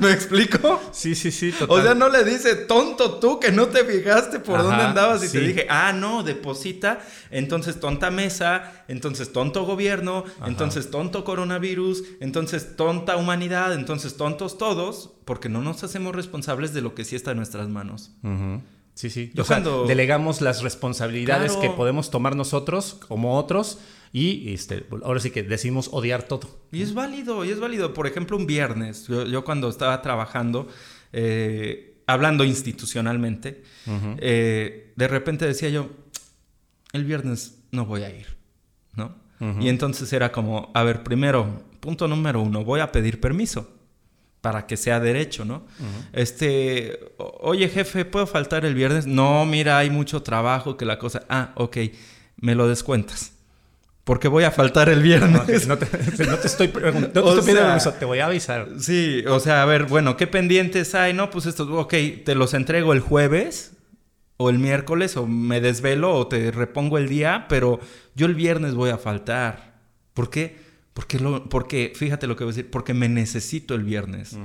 ¿Me 0.00 0.10
explico? 0.10 0.80
Sí, 0.90 1.14
sí, 1.14 1.30
sí, 1.30 1.54
O 1.68 1.80
sea, 1.80 1.94
no 1.94 2.08
le 2.08 2.24
dice, 2.24 2.56
tonto 2.56 3.18
tú 3.20 3.38
que 3.38 3.52
no 3.52 3.66
te 3.68 3.84
fijaste 3.84 4.40
por 4.40 4.56
Ajá, 4.56 4.64
dónde 4.64 4.82
andabas 4.82 5.22
y 5.22 5.28
te 5.28 5.38
dije, 5.38 5.66
ah, 5.70 5.92
no, 5.92 6.24
deposita, 6.24 6.98
entonces 7.30 7.78
tonta 7.78 8.10
mesa, 8.10 8.84
entonces 8.88 9.32
tonto 9.32 9.64
gobierno, 9.64 10.24
entonces 10.44 10.90
tonto 10.90 11.22
coronavirus, 11.24 12.02
entonces 12.20 12.74
tonta 12.74 13.16
humanidad, 13.16 13.74
entonces 13.74 14.16
tontos 14.16 14.58
todos, 14.58 15.10
porque 15.24 15.48
no 15.48 15.60
nos 15.62 15.84
hacemos 15.84 16.16
responsables 16.16 16.74
de 16.74 16.80
lo 16.80 16.94
que 16.96 17.04
sí 17.04 17.14
está 17.14 17.30
en 17.30 17.36
nuestras 17.36 17.68
manos. 17.68 18.10
Sí, 18.94 19.08
sí. 19.08 19.30
Yo 19.34 19.42
o 19.42 19.46
sea, 19.46 19.58
cuando- 19.62 19.86
delegamos 19.86 20.40
las 20.40 20.62
responsabilidades 20.62 21.52
Claro. 21.52 21.70
que 21.70 21.76
podemos 21.76 22.10
tomar 22.10 22.34
nosotros 22.34 22.96
como 23.06 23.38
otros 23.38 23.78
y 24.12 24.52
este, 24.52 24.84
ahora 25.02 25.20
sí 25.20 25.30
que 25.30 25.42
decimos 25.42 25.88
odiar 25.90 26.24
todo. 26.24 26.60
Y 26.70 26.82
es 26.82 26.92
válido, 26.92 27.44
y 27.44 27.50
es 27.50 27.58
válido. 27.58 27.94
Por 27.94 28.06
ejemplo, 28.06 28.36
un 28.36 28.46
viernes, 28.46 29.06
yo, 29.08 29.24
yo 29.24 29.42
cuando 29.42 29.70
estaba 29.70 30.02
trabajando, 30.02 30.68
eh, 31.12 32.02
hablando 32.06 32.44
institucionalmente, 32.44 33.62
eh, 34.18 34.92
de 34.94 35.08
repente 35.08 35.46
decía 35.46 35.70
yo, 35.70 35.90
el 36.92 37.04
viernes 37.04 37.58
no 37.70 37.86
voy 37.86 38.02
a 38.02 38.14
ir, 38.14 38.26
¿no? 38.94 39.20
Y 39.58 39.68
entonces 39.68 40.12
era 40.12 40.30
como, 40.30 40.70
a 40.72 40.84
ver, 40.84 41.02
primero, 41.02 41.64
punto 41.80 42.06
número 42.06 42.40
uno, 42.40 42.64
voy 42.64 42.78
a 42.78 42.92
pedir 42.92 43.18
permiso 43.18 43.76
para 44.40 44.68
que 44.68 44.76
sea 44.76 45.00
derecho, 45.00 45.44
¿no? 45.44 45.64
Este, 46.12 47.14
oye 47.16 47.68
jefe, 47.68 48.04
¿puedo 48.04 48.28
faltar 48.28 48.64
el 48.64 48.76
viernes? 48.76 49.06
No, 49.06 49.44
mira, 49.46 49.78
hay 49.78 49.90
mucho 49.90 50.22
trabajo 50.22 50.76
que 50.76 50.84
la 50.84 50.98
cosa... 50.98 51.24
Ah, 51.28 51.50
ok, 51.56 51.76
me 52.36 52.54
lo 52.54 52.68
descuentas. 52.68 53.32
Porque 54.04 54.26
voy 54.26 54.42
a 54.44 54.50
faltar 54.50 54.88
el 54.88 55.00
viernes. 55.02 55.68
No 55.68 55.78
te, 55.78 55.86
no 56.26 56.36
te 56.36 56.46
estoy, 56.48 56.68
no 56.68 57.08
te 57.08 57.18
O 57.20 57.28
estoy 57.28 57.40
pidiendo 57.40 57.42
sea- 57.42 57.66
permiso, 57.66 57.92
te 57.92 58.04
voy 58.04 58.18
a 58.18 58.26
avisar. 58.26 58.66
Sí, 58.80 59.22
o 59.28 59.38
sea, 59.38 59.62
a 59.62 59.64
ver, 59.66 59.84
bueno, 59.84 60.16
¿qué 60.16 60.26
pendientes 60.26 60.94
hay? 60.96 61.12
No, 61.14 61.30
pues 61.30 61.46
esto, 61.46 61.64
ok, 61.78 61.94
te 62.24 62.34
los 62.34 62.52
entrego 62.54 62.92
el 62.92 63.00
jueves 63.00 63.76
o 64.38 64.50
el 64.50 64.58
miércoles 64.58 65.16
o 65.16 65.26
me 65.28 65.60
desvelo 65.60 66.14
o 66.16 66.26
te 66.26 66.50
repongo 66.50 66.98
el 66.98 67.08
día, 67.08 67.46
pero 67.48 67.78
yo 68.16 68.26
el 68.26 68.34
viernes 68.34 68.74
voy 68.74 68.90
a 68.90 68.98
faltar. 68.98 69.74
¿Por 70.14 70.30
qué? 70.30 70.56
Porque, 70.94 71.20
lo, 71.20 71.48
porque 71.48 71.92
fíjate 71.94 72.26
lo 72.26 72.34
que 72.36 72.42
voy 72.44 72.52
a 72.52 72.56
decir, 72.56 72.70
porque 72.70 72.94
me 72.94 73.08
necesito 73.08 73.74
el 73.74 73.84
viernes. 73.84 74.36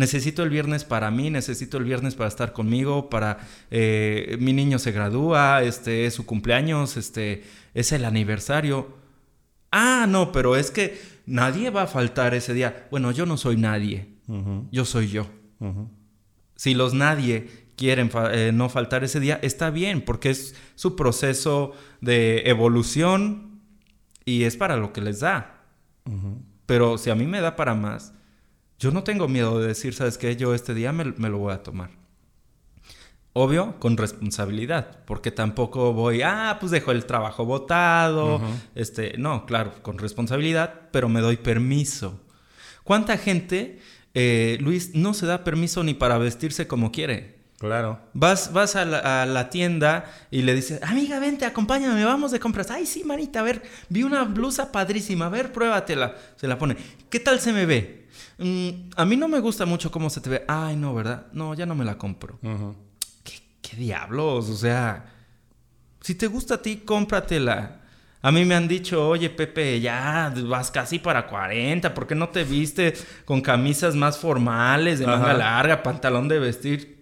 Necesito 0.00 0.42
el 0.42 0.48
viernes 0.48 0.84
para 0.84 1.10
mí, 1.10 1.28
necesito 1.28 1.76
el 1.76 1.84
viernes 1.84 2.14
para 2.14 2.28
estar 2.28 2.54
conmigo, 2.54 3.10
para 3.10 3.36
eh, 3.70 4.38
mi 4.40 4.54
niño 4.54 4.78
se 4.78 4.92
gradúa, 4.92 5.62
este 5.62 6.06
es 6.06 6.14
su 6.14 6.24
cumpleaños, 6.24 6.96
este 6.96 7.44
es 7.74 7.92
el 7.92 8.06
aniversario. 8.06 8.96
Ah, 9.70 10.06
no, 10.08 10.32
pero 10.32 10.56
es 10.56 10.70
que 10.70 10.98
nadie 11.26 11.68
va 11.68 11.82
a 11.82 11.86
faltar 11.86 12.32
ese 12.32 12.54
día. 12.54 12.88
Bueno, 12.90 13.10
yo 13.10 13.26
no 13.26 13.36
soy 13.36 13.58
nadie, 13.58 14.08
yo 14.72 14.86
soy 14.86 15.08
yo. 15.08 15.26
Si 16.56 16.72
los 16.72 16.94
nadie 16.94 17.50
quieren 17.76 18.10
eh, 18.32 18.52
no 18.54 18.70
faltar 18.70 19.04
ese 19.04 19.20
día, 19.20 19.38
está 19.42 19.68
bien, 19.68 20.00
porque 20.00 20.30
es 20.30 20.54
su 20.76 20.96
proceso 20.96 21.72
de 22.00 22.44
evolución 22.46 23.60
y 24.24 24.44
es 24.44 24.56
para 24.56 24.78
lo 24.78 24.94
que 24.94 25.02
les 25.02 25.20
da. 25.20 25.66
Pero 26.64 26.96
si 26.96 27.10
a 27.10 27.14
mí 27.14 27.26
me 27.26 27.42
da 27.42 27.54
para 27.54 27.74
más, 27.74 28.14
yo 28.80 28.90
no 28.90 29.04
tengo 29.04 29.28
miedo 29.28 29.60
de 29.60 29.68
decir, 29.68 29.94
¿sabes 29.94 30.16
qué? 30.16 30.34
Yo 30.36 30.54
este 30.54 30.72
día 30.72 30.90
me, 30.90 31.04
lo 31.04 31.38
voy 31.38 31.52
a 31.52 31.62
tomar. 31.62 31.90
Obvio, 33.34 33.78
con 33.78 33.98
responsabilidad, 33.98 35.04
porque 35.04 35.30
tampoco 35.30 35.92
voy, 35.92 36.22
ah, 36.22 36.56
pues 36.58 36.72
dejo 36.72 36.90
el 36.90 37.04
trabajo 37.04 37.44
botado. 37.44 38.40
Este, 38.74 39.16
no, 39.18 39.44
claro, 39.44 39.74
con 39.82 39.98
responsabilidad, 39.98 40.88
pero 40.92 41.10
me 41.10 41.20
doy 41.20 41.36
permiso. 41.36 42.24
¿Cuánta 42.82 43.18
gente, 43.18 43.78
eh, 44.14 44.56
Luis, 44.60 44.94
no 44.94 45.12
se 45.12 45.26
da 45.26 45.44
permiso 45.44 45.84
ni 45.84 45.92
para 45.92 46.16
vestirse 46.16 46.66
como 46.66 46.90
quiere? 46.90 47.39
Claro. 47.60 48.00
Vas, 48.14 48.54
vas 48.54 48.74
a, 48.74 48.86
la, 48.86 49.50
tienda 49.50 50.10
y 50.30 50.40
le 50.40 50.54
dices, 50.54 50.82
amiga, 50.82 51.18
vente, 51.18 51.44
acompáñame, 51.44 52.02
vamos 52.06 52.30
de 52.30 52.40
compras. 52.40 52.70
Ay, 52.70 52.86
sí, 52.86 53.04
manita, 53.04 53.40
a 53.40 53.42
ver, 53.42 53.62
vi 53.90 54.02
una 54.02 54.24
blusa 54.24 54.72
padrísima, 54.72 55.26
a 55.26 55.28
ver, 55.28 55.52
pruébatela. 55.52 56.16
Se 56.36 56.48
la 56.48 56.56
pone. 56.56 56.74
¿Qué 57.10 57.20
tal 57.20 57.38
se 57.38 57.52
me 57.52 57.66
ve? 57.66 58.08
Mm, 58.38 58.88
a 58.96 59.04
mí 59.04 59.14
no 59.18 59.28
me 59.28 59.40
gusta 59.40 59.66
mucho 59.66 59.90
cómo 59.90 60.08
se 60.08 60.22
te 60.22 60.30
ve. 60.30 60.44
Ay, 60.48 60.74
no, 60.74 60.94
¿verdad? 60.94 61.26
No, 61.32 61.52
ya 61.52 61.66
no 61.66 61.74
me 61.74 61.84
la 61.84 61.98
compro. 61.98 62.38
¿Qué, 63.22 63.76
diablos? 63.76 64.48
O 64.48 64.56
sea, 64.56 65.12
si 66.00 66.14
te 66.14 66.28
gusta 66.28 66.54
a 66.54 66.62
ti, 66.62 66.78
cómpratela. 66.78 67.82
A 68.22 68.32
mí 68.32 68.46
me 68.46 68.54
han 68.54 68.68
dicho, 68.68 69.06
oye 69.06 69.28
Pepe, 69.28 69.80
ya 69.80 70.32
vas 70.46 70.70
casi 70.70 70.98
para 70.98 71.26
40, 71.26 71.92
¿por 71.92 72.06
qué 72.06 72.14
no 72.14 72.30
te 72.30 72.44
viste 72.44 72.94
con 73.26 73.42
camisas 73.42 73.94
más 73.94 74.18
formales, 74.18 74.98
de 74.98 75.06
manga 75.06 75.34
larga, 75.34 75.82
pantalón 75.82 76.26
de 76.26 76.38
vestir? 76.38 76.99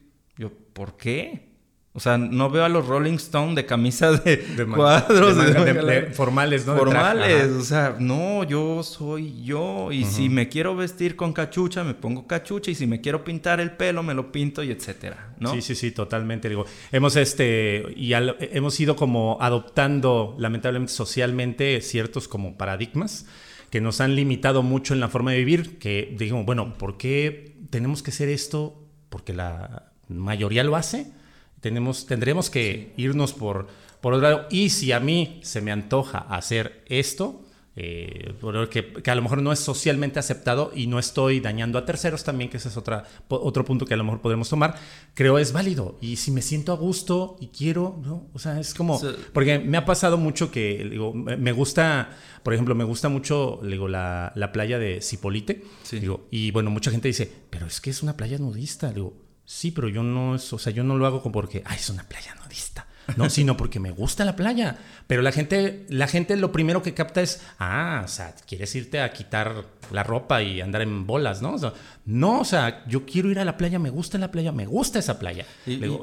¿Por 0.79 0.97
qué? 0.97 1.49
O 1.93 2.01
sea, 2.01 2.16
no 2.16 2.49
veo 2.49 2.64
a 2.64 2.68
los 2.68 2.87
Rolling 2.87 3.14
Stones 3.14 3.57
de 3.57 3.66
camisas 3.66 4.22
de, 4.22 4.39
cuadros. 4.76 5.37
De 5.37 6.11
formales, 6.12 6.64
¿no? 6.64 6.76
Formales. 6.76 7.51
O 7.51 7.62
sea, 7.62 7.97
no, 7.99 8.45
yo 8.45 8.85
soy 8.85 9.43
yo. 9.43 9.91
Y 9.91 10.05
si 10.05 10.29
me 10.29 10.49
quiero 10.49 10.76
vestir 10.76 11.16
con 11.16 11.33
cachucha, 11.33 11.83
me 11.83 11.95
pongo 11.95 12.29
cachucha. 12.29 12.70
Y 12.70 12.76
si 12.76 12.87
me 12.87 13.01
quiero 13.01 13.24
pintar 13.24 13.59
el 13.59 13.72
pelo, 13.72 14.05
me 14.05 14.14
lo 14.14 14.31
pinto 14.31 14.62
y 14.62 14.70
etcétera, 14.70 15.35
¿no? 15.41 15.53
Sí, 15.53 15.61
sí, 15.61 15.74
sí, 15.74 15.91
totalmente. 15.91 16.49
Digo, 16.49 16.66
hemos, 16.93 17.16
este, 17.16 17.85
y 17.97 18.12
hemos 18.12 18.79
ido 18.79 18.95
como 18.95 19.37
adoptando, 19.41 20.37
lamentablemente, 20.39 20.93
socialmente, 20.93 21.81
ciertos 21.81 22.29
como 22.29 22.57
paradigmas 22.57 23.26
que 23.70 23.81
nos 23.81 24.01
han 24.01 24.14
limitado 24.14 24.62
mucho 24.62 24.95
en 24.95 25.01
la 25.01 25.09
forma 25.09 25.33
de 25.33 25.39
vivir. 25.39 25.81
Que 25.81 26.14
digamos, 26.16 26.47
bueno, 26.47 26.74
¿por 26.79 26.97
qué 26.97 27.57
tenemos 27.70 28.05
que 28.05 28.12
hacer 28.12 28.29
esto? 28.29 28.85
Porque 29.09 29.33
la 29.33 29.88
mayoría 30.09 30.64
lo 30.64 30.76
hace 30.76 31.12
tenemos, 31.61 32.06
tendremos 32.06 32.50
que 32.50 32.92
irnos 32.96 33.32
por, 33.32 33.66
por 34.00 34.14
otro 34.14 34.28
lado. 34.28 34.46
Y 34.50 34.70
si 34.70 34.92
a 34.92 35.00
mí 35.00 35.40
se 35.42 35.61
me 35.61 35.72
antoja 35.72 36.18
hacer 36.18 36.84
esto, 36.86 37.44
eh, 37.80 38.34
que, 38.70 38.92
que, 38.92 39.11
a 39.11 39.14
lo 39.14 39.22
mejor 39.22 39.40
no 39.40 39.52
es 39.52 39.61
socialmente 39.61 40.18
aceptado 40.18 40.72
y 40.74 40.88
no 40.88 40.98
estoy 40.98 41.38
dañando 41.38 41.78
a 41.78 41.84
terceros 41.84 42.24
también, 42.24 42.50
que 42.50 42.56
ese 42.56 42.70
es 42.70 42.76
otra, 42.76 43.04
otro 43.28 43.64
punto 43.64 43.86
que 43.86 43.94
a 43.94 43.96
lo 43.96 44.02
mejor 44.02 44.20
podemos 44.20 44.48
tomar, 44.48 44.74
creo 45.14 45.38
es 45.38 45.52
válido. 45.52 45.96
Y 46.00 46.16
si 46.16 46.32
me 46.32 46.42
siento 46.42 46.72
a 46.72 46.76
gusto 46.76 47.36
y 47.40 47.48
quiero, 47.48 48.00
¿no? 48.04 48.26
O 48.32 48.38
sea, 48.40 48.59
es 48.59 48.74
como, 48.74 49.00
porque 49.32 49.61
me 49.61 49.78
ha 49.78 49.84
pasado 49.84 50.18
mucho 50.18 50.50
que, 50.50 50.88
digo, 50.90 51.14
me 51.14 51.52
gusta, 51.52 52.11
por 52.42 52.52
ejemplo, 52.52 52.74
me 52.74 52.84
gusta 52.84 53.09
mucho, 53.09 53.61
digo, 53.62 53.86
la, 53.86 54.32
la 54.34 54.50
playa 54.50 54.80
de 54.80 55.00
Cipolite, 55.00 55.62
digo, 55.92 56.26
y 56.32 56.50
bueno, 56.50 56.70
mucha 56.70 56.90
gente 56.90 57.06
dice, 57.06 57.30
pero 57.48 57.66
es 57.66 57.80
que 57.80 57.90
es 57.90 58.02
una 58.02 58.16
playa 58.16 58.38
nudista, 58.38 58.92
digo, 58.92 59.28
Sí, 59.51 59.70
pero 59.70 59.88
yo 59.88 60.03
no, 60.03 60.32
o 60.32 60.38
sea, 60.38 60.70
yo 60.74 60.84
no 60.84 60.99
lo 60.99 61.07
hago 61.07 61.22
porque, 61.32 61.62
ay, 61.64 61.78
es 61.78 61.88
una 61.88 62.03
playa 62.03 62.34
nudista. 62.44 62.86
No, 63.16 63.30
sino 63.30 63.57
porque 63.57 63.80
me 63.80 63.90
gusta 63.90 64.26
la 64.26 64.36
playa. 64.36 64.76
Pero 65.07 65.22
la 65.22 65.32
gente, 65.32 65.86
la 65.88 66.07
gente 66.07 66.36
lo 66.36 66.53
primero 66.53 66.82
que 66.82 66.92
capta 66.92 67.22
es, 67.22 67.40
ah, 67.59 68.03
o 68.05 68.09
sea, 68.09 68.34
quieres 68.46 68.74
irte 68.74 69.01
a 69.01 69.11
quitar 69.11 69.64
la 69.90 70.03
ropa 70.03 70.42
y 70.42 70.61
andar 70.61 70.82
en 70.82 71.07
bolas, 71.07 71.40
¿no? 71.40 71.57
no, 72.05 72.40
o 72.40 72.44
sea, 72.44 72.84
yo 72.88 73.07
quiero 73.07 73.30
ir 73.30 73.38
a 73.38 73.46
la 73.46 73.57
playa, 73.57 73.78
me 73.78 73.88
gusta 73.88 74.18
la 74.18 74.30
playa, 74.30 74.53
me 74.53 74.66
gusta 74.66 74.99
esa 74.99 75.18
playa. 75.18 75.46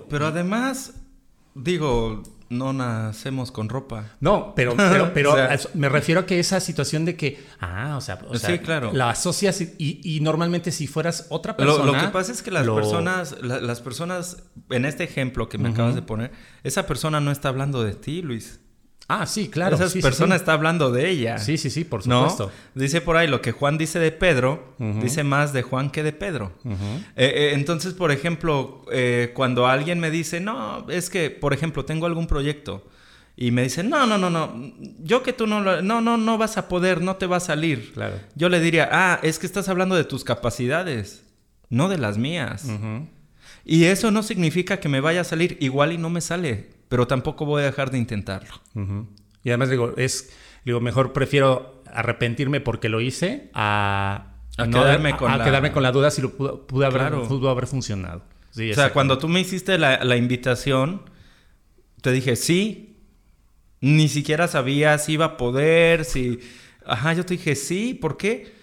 pero 0.09 0.25
además, 0.25 0.95
digo, 1.53 2.23
no 2.49 2.73
nacemos 2.73 3.51
con 3.51 3.69
ropa. 3.69 4.11
No, 4.19 4.53
pero, 4.55 4.75
pero, 5.13 5.35
me 5.73 5.89
refiero 5.89 6.21
a 6.21 6.25
que 6.25 6.39
esa 6.39 6.59
situación 6.59 7.05
de 7.05 7.15
que, 7.15 7.43
ah, 7.59 7.95
o 7.97 8.01
sea, 8.01 8.19
sí, 8.35 8.59
claro. 8.59 8.91
la 8.93 9.09
asocias 9.09 9.61
y, 9.61 10.19
normalmente 10.21 10.71
si 10.71 10.87
fueras 10.87 11.27
otra 11.29 11.55
persona. 11.55 11.85
Lo, 11.85 11.93
lo 11.93 11.99
que 11.99 12.07
pasa 12.07 12.31
es 12.31 12.41
que 12.41 12.51
las 12.51 12.67
personas, 12.67 13.35
las 13.41 13.81
personas, 13.81 14.43
en 14.69 14.85
este 14.85 15.03
ejemplo 15.03 15.49
que 15.49 15.57
me 15.57 15.69
acabas 15.69 15.95
de 15.95 16.01
poner, 16.01 16.31
esa 16.63 16.85
persona 16.87 17.19
no 17.19 17.31
está 17.31 17.49
hablando 17.49 17.83
de 17.83 17.93
ti, 17.93 18.21
Luis. 18.21 18.59
Ah, 19.07 19.27
sí, 19.27 19.49
claro. 19.49 19.75
Esa 19.75 19.99
persona 19.99 20.35
está 20.35 20.53
hablando 20.53 20.91
de 20.91 21.09
ella. 21.09 21.37
Sí, 21.37 21.57
sí, 21.57 21.69
sí, 21.69 21.83
por 21.83 22.01
supuesto. 22.01 22.51
Dice 22.73 23.01
por 23.01 23.17
ahí 23.17 23.27
lo 23.27 23.41
que 23.41 23.51
Juan 23.51 23.77
dice 23.77 23.99
de 23.99 24.11
Pedro, 24.11 24.73
dice 24.79 25.23
más 25.23 25.53
de 25.53 25.61
Juan 25.61 25.91
que 25.91 26.01
de 26.01 26.11
Pedro. 26.11 26.51
Eh, 26.65 26.71
eh, 27.15 27.51
entonces, 27.53 27.93
por 27.93 28.11
ejemplo, 28.11 28.83
eh, 28.91 29.31
cuando 29.35 29.67
alguien 29.67 29.99
me 29.99 30.09
dice, 30.09 30.39
no, 30.39 30.89
es 30.89 31.09
que, 31.09 31.29
por 31.29 31.53
ejemplo, 31.53 31.85
tengo 31.85 32.07
algún 32.07 32.25
proyecto 32.25 32.87
y 33.37 33.51
me 33.51 33.63
dice, 33.63 33.83
no, 33.83 34.07
no, 34.07 34.17
no, 34.17 34.29
no, 34.29 34.73
yo 34.99 35.21
que 35.21 35.33
tú 35.33 35.45
no, 35.45 35.61
no, 35.61 36.01
no, 36.01 36.17
no 36.17 36.37
vas 36.37 36.57
a 36.57 36.67
poder, 36.67 37.01
no 37.01 37.17
te 37.17 37.27
va 37.27 37.37
a 37.37 37.41
salir. 37.41 37.93
Claro. 37.93 38.15
Yo 38.33 38.49
le 38.49 38.59
diría, 38.59 38.89
ah, 38.91 39.19
es 39.21 39.37
que 39.37 39.45
estás 39.45 39.69
hablando 39.69 39.95
de 39.95 40.05
tus 40.05 40.23
capacidades, 40.23 41.23
no 41.69 41.89
de 41.89 41.99
las 41.99 42.17
mías. 42.17 42.65
Y 43.65 43.85
eso 43.85 44.09
no 44.09 44.23
significa 44.23 44.79
que 44.79 44.89
me 44.89 45.01
vaya 45.01 45.21
a 45.21 45.25
salir 45.25 45.57
igual 45.59 45.91
y 45.91 45.97
no 45.97 46.09
me 46.09 46.21
sale 46.21 46.74
pero 46.95 47.07
tampoco 47.07 47.43
voy 47.43 47.61
a 47.61 47.65
dejar 47.65 47.91
de 47.91 47.97
intentarlo. 47.97 48.53
Y 49.43 49.49
además 49.49 49.69
digo, 49.69 49.95
es, 49.97 50.31
digo, 50.63 50.79
mejor 50.79 51.11
prefiero 51.11 51.83
arrepentirme 51.91 52.61
porque 52.61 52.87
lo 52.87 53.01
hice 53.01 53.49
a, 53.53 54.37
quedarme, 54.55 55.17
con 55.17 55.37
la... 55.37 55.43
quedarme 55.43 55.73
con 55.73 55.83
la 55.83 55.91
duda 55.91 56.09
si 56.09 56.21
lo 56.21 56.37
pudo, 56.37 56.85
haber, 56.85 57.01
haber 57.01 57.67
funcionado. 57.67 58.23
o 58.53 58.73
sea, 58.73 58.93
cuando 58.93 59.17
tú 59.17 59.27
me 59.27 59.41
hiciste 59.41 59.77
la, 59.77 60.05
la, 60.05 60.15
invitación, 60.15 61.01
te 61.99 62.13
dije 62.13 62.37
sí. 62.37 62.95
Ni 63.81 64.07
siquiera 64.07 64.47
sabía 64.47 64.97
si 64.97 65.11
iba 65.11 65.25
a 65.25 65.35
poder, 65.35 66.05
si... 66.05 66.39
Ajá, 66.85 67.11
yo 67.11 67.25
te 67.25 67.33
dije 67.33 67.57
sí. 67.57 67.93
¿Por 67.93 68.15
qué? 68.15 68.53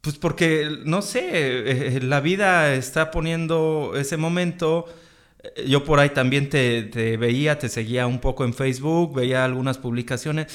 Pues 0.00 0.18
porque, 0.18 0.68
no 0.84 1.00
sé, 1.00 1.28
eh, 1.30 2.00
la 2.02 2.18
vida 2.18 2.74
está 2.74 3.12
poniendo 3.12 3.92
ese 3.94 4.16
momento 4.16 4.86
yo 5.66 5.84
por 5.84 6.00
ahí 6.00 6.10
también 6.10 6.48
te, 6.48 7.16
veía, 7.16 7.58
te 7.58 7.68
seguía 7.68 8.06
un 8.06 8.20
poco 8.20 8.44
en 8.44 8.54
Facebook, 8.54 9.14
veía 9.14 9.44
algunas 9.44 9.78
publicaciones 9.78 10.46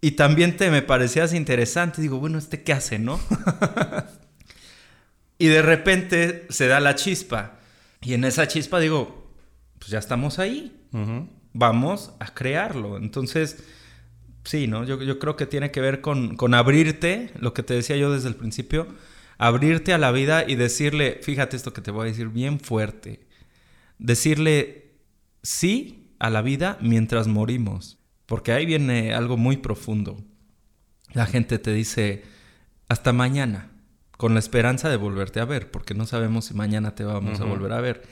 y 0.00 0.12
también 0.12 0.56
te 0.56 0.70
me 0.70 0.82
parecías 0.82 1.34
interesante. 1.34 2.00
Digo, 2.00 2.18
bueno, 2.18 2.38
¿este 2.38 2.62
qué 2.62 2.72
hace, 2.72 2.98
no? 2.98 3.20
y 5.38 5.46
de 5.46 5.62
repente 5.62 6.46
se 6.50 6.68
da 6.68 6.80
la 6.80 6.94
chispa. 6.94 7.58
Y 8.00 8.14
en 8.14 8.24
esa 8.24 8.46
chispa 8.46 8.78
digo, 8.78 9.32
pues 9.78 9.90
ya 9.90 9.98
estamos 9.98 10.38
ahí. 10.38 10.74
Vamos 11.52 12.12
a 12.20 12.32
crearlo. 12.32 12.96
Entonces, 12.96 13.64
sí, 14.44 14.68
¿no? 14.68 14.84
Yo, 14.84 15.02
yo 15.02 15.18
creo 15.18 15.36
que 15.36 15.46
tiene 15.46 15.70
que 15.70 15.80
ver 15.80 16.00
con, 16.00 16.36
con 16.36 16.54
abrirte, 16.54 17.30
lo 17.38 17.52
que 17.54 17.62
te 17.62 17.74
decía 17.74 17.96
yo 17.96 18.12
desde 18.12 18.28
el 18.28 18.36
principio, 18.36 18.86
abrirte 19.36 19.92
a 19.92 19.98
la 19.98 20.12
vida 20.12 20.44
y 20.46 20.54
decirle, 20.54 21.18
fíjate 21.22 21.56
esto 21.56 21.72
que 21.72 21.80
te 21.80 21.90
voy 21.90 22.02
a 22.02 22.10
decir 22.10 22.28
bien 22.28 22.60
fuerte 22.60 23.27
decirle 23.98 24.92
sí 25.42 26.12
a 26.18 26.30
la 26.30 26.42
vida 26.42 26.78
mientras 26.80 27.28
morimos. 27.28 27.98
Porque 28.26 28.52
ahí 28.52 28.66
viene 28.66 29.14
algo 29.14 29.36
muy 29.36 29.56
profundo. 29.56 30.22
La 31.12 31.26
gente 31.26 31.58
te 31.58 31.72
dice 31.72 32.24
hasta 32.88 33.12
mañana, 33.12 33.70
con 34.16 34.34
la 34.34 34.40
esperanza 34.40 34.88
de 34.88 34.96
volverte 34.96 35.40
a 35.40 35.44
ver, 35.44 35.70
porque 35.70 35.94
no 35.94 36.06
sabemos 36.06 36.46
si 36.46 36.54
mañana 36.54 36.94
te 36.94 37.04
vamos 37.04 37.40
a 37.40 37.44
volver 37.44 37.72
a 37.72 37.80
ver. 37.80 38.02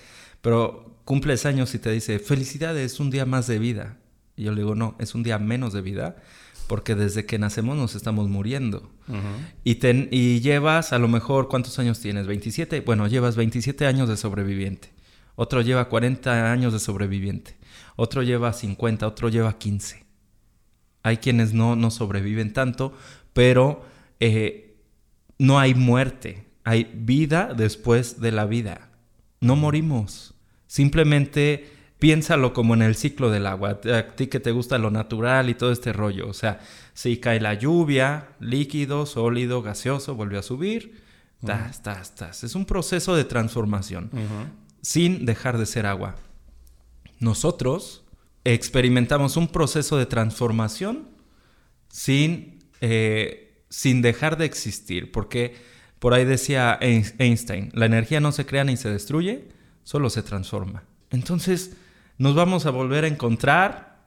Pero 0.40 1.00
cumples 1.04 1.44
años 1.44 1.74
y 1.74 1.78
te 1.78 1.90
dice, 1.90 2.18
felicidades, 2.18 3.00
un 3.00 3.10
día 3.10 3.26
más 3.26 3.46
de 3.46 3.58
vida. 3.58 3.98
Y 4.36 4.44
yo 4.44 4.52
le 4.52 4.62
digo, 4.62 4.74
no, 4.74 4.96
es 4.98 5.14
un 5.14 5.22
día 5.22 5.38
menos 5.38 5.72
de 5.72 5.82
vida, 5.82 6.16
porque 6.68 6.94
desde 6.94 7.26
que 7.26 7.38
nacemos 7.38 7.76
nos 7.76 7.94
estamos 7.94 8.28
muriendo. 8.28 8.90
y, 9.64 9.78
y 10.10 10.40
llevas, 10.40 10.92
a 10.92 10.98
lo 10.98 11.08
mejor, 11.08 11.48
¿cuántos 11.48 11.78
años 11.78 12.00
tienes? 12.00 12.26
¿27? 12.26 12.84
Bueno, 12.84 13.06
llevas 13.06 13.36
27 13.36 13.86
años 13.86 14.08
de 14.08 14.16
sobreviviente 14.16 14.95
otro 15.36 15.60
lleva 15.60 15.88
40 15.88 16.50
años 16.50 16.72
de 16.72 16.80
sobreviviente, 16.80 17.56
otro 17.94 18.22
lleva 18.22 18.52
50, 18.52 19.06
otro 19.06 19.28
lleva 19.28 19.56
15. 19.58 20.04
Hay 21.02 21.18
quienes 21.18 21.52
no, 21.54 21.76
no 21.76 21.92
sobreviven 21.92 22.52
tanto, 22.52 22.92
pero 23.32 23.84
eh, 24.18 24.76
no 25.38 25.58
hay 25.60 25.74
muerte. 25.74 26.46
hay 26.64 26.90
vida 26.94 27.54
después 27.56 28.20
de 28.20 28.32
la 28.32 28.46
vida. 28.46 28.88
No 29.40 29.54
morimos. 29.54 30.34
Simplemente 30.66 31.70
piénsalo 32.00 32.52
como 32.52 32.74
en 32.74 32.82
el 32.82 32.96
ciclo 32.96 33.30
del 33.30 33.46
agua. 33.46 33.78
A 33.94 34.16
ti 34.16 34.26
que 34.26 34.40
te 34.40 34.50
gusta 34.50 34.78
lo 34.78 34.90
natural 34.90 35.48
y 35.48 35.54
todo 35.54 35.70
este 35.70 35.92
rollo. 35.92 36.28
O 36.28 36.32
sea, 36.32 36.58
si 36.92 37.18
cae 37.18 37.40
la 37.40 37.54
lluvia, 37.54 38.30
líquido, 38.40 39.06
sólido, 39.06 39.62
gaseoso, 39.62 40.16
vuelve 40.16 40.38
a 40.38 40.42
subir. 40.42 41.04
Tas, 41.44 41.82
tas, 41.82 42.14
tas. 42.16 42.42
Es 42.42 42.54
un 42.54 42.64
proceso 42.64 43.14
de 43.14 43.24
transformación 43.24 44.10
sin 44.86 45.26
dejar 45.26 45.58
de 45.58 45.66
ser 45.66 45.84
agua. 45.84 46.14
Nosotros 47.18 48.04
experimentamos 48.44 49.36
un 49.36 49.48
proceso 49.48 49.96
de 49.96 50.06
transformación 50.06 51.08
sin, 51.88 52.60
eh, 52.80 53.64
sin 53.68 54.00
dejar 54.00 54.36
de 54.36 54.44
existir. 54.44 55.10
Porque 55.10 55.56
por 55.98 56.14
ahí 56.14 56.24
decía 56.24 56.78
Einstein, 56.80 57.72
la 57.74 57.86
energía 57.86 58.20
no 58.20 58.30
se 58.30 58.46
crea 58.46 58.62
ni 58.62 58.76
se 58.76 58.88
destruye, 58.88 59.48
solo 59.82 60.08
se 60.08 60.22
transforma. 60.22 60.84
Entonces, 61.10 61.72
nos 62.16 62.36
vamos 62.36 62.64
a 62.64 62.70
volver 62.70 63.02
a 63.02 63.08
encontrar 63.08 64.06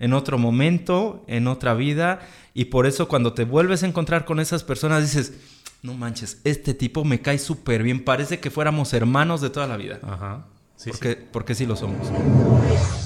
en 0.00 0.14
otro 0.14 0.36
momento, 0.36 1.24
en 1.28 1.46
otra 1.46 1.74
vida, 1.74 2.26
y 2.54 2.66
por 2.66 2.88
eso 2.88 3.06
cuando 3.06 3.34
te 3.34 3.44
vuelves 3.44 3.84
a 3.84 3.86
encontrar 3.86 4.24
con 4.24 4.40
esas 4.40 4.64
personas 4.64 5.02
dices, 5.02 5.34
no 5.82 5.94
manches, 5.94 6.40
este 6.44 6.74
tipo 6.74 7.04
me 7.04 7.20
cae 7.20 7.38
súper 7.38 7.82
bien, 7.82 8.04
parece 8.04 8.40
que 8.40 8.50
fuéramos 8.50 8.92
hermanos 8.92 9.40
de 9.40 9.50
toda 9.50 9.66
la 9.66 9.76
vida. 9.76 10.00
Ajá. 10.02 10.46
Sí, 10.76 10.90
porque, 10.90 11.12
sí. 11.12 11.18
porque 11.32 11.54
sí 11.54 11.66
lo 11.66 11.74
somos. 11.74 12.06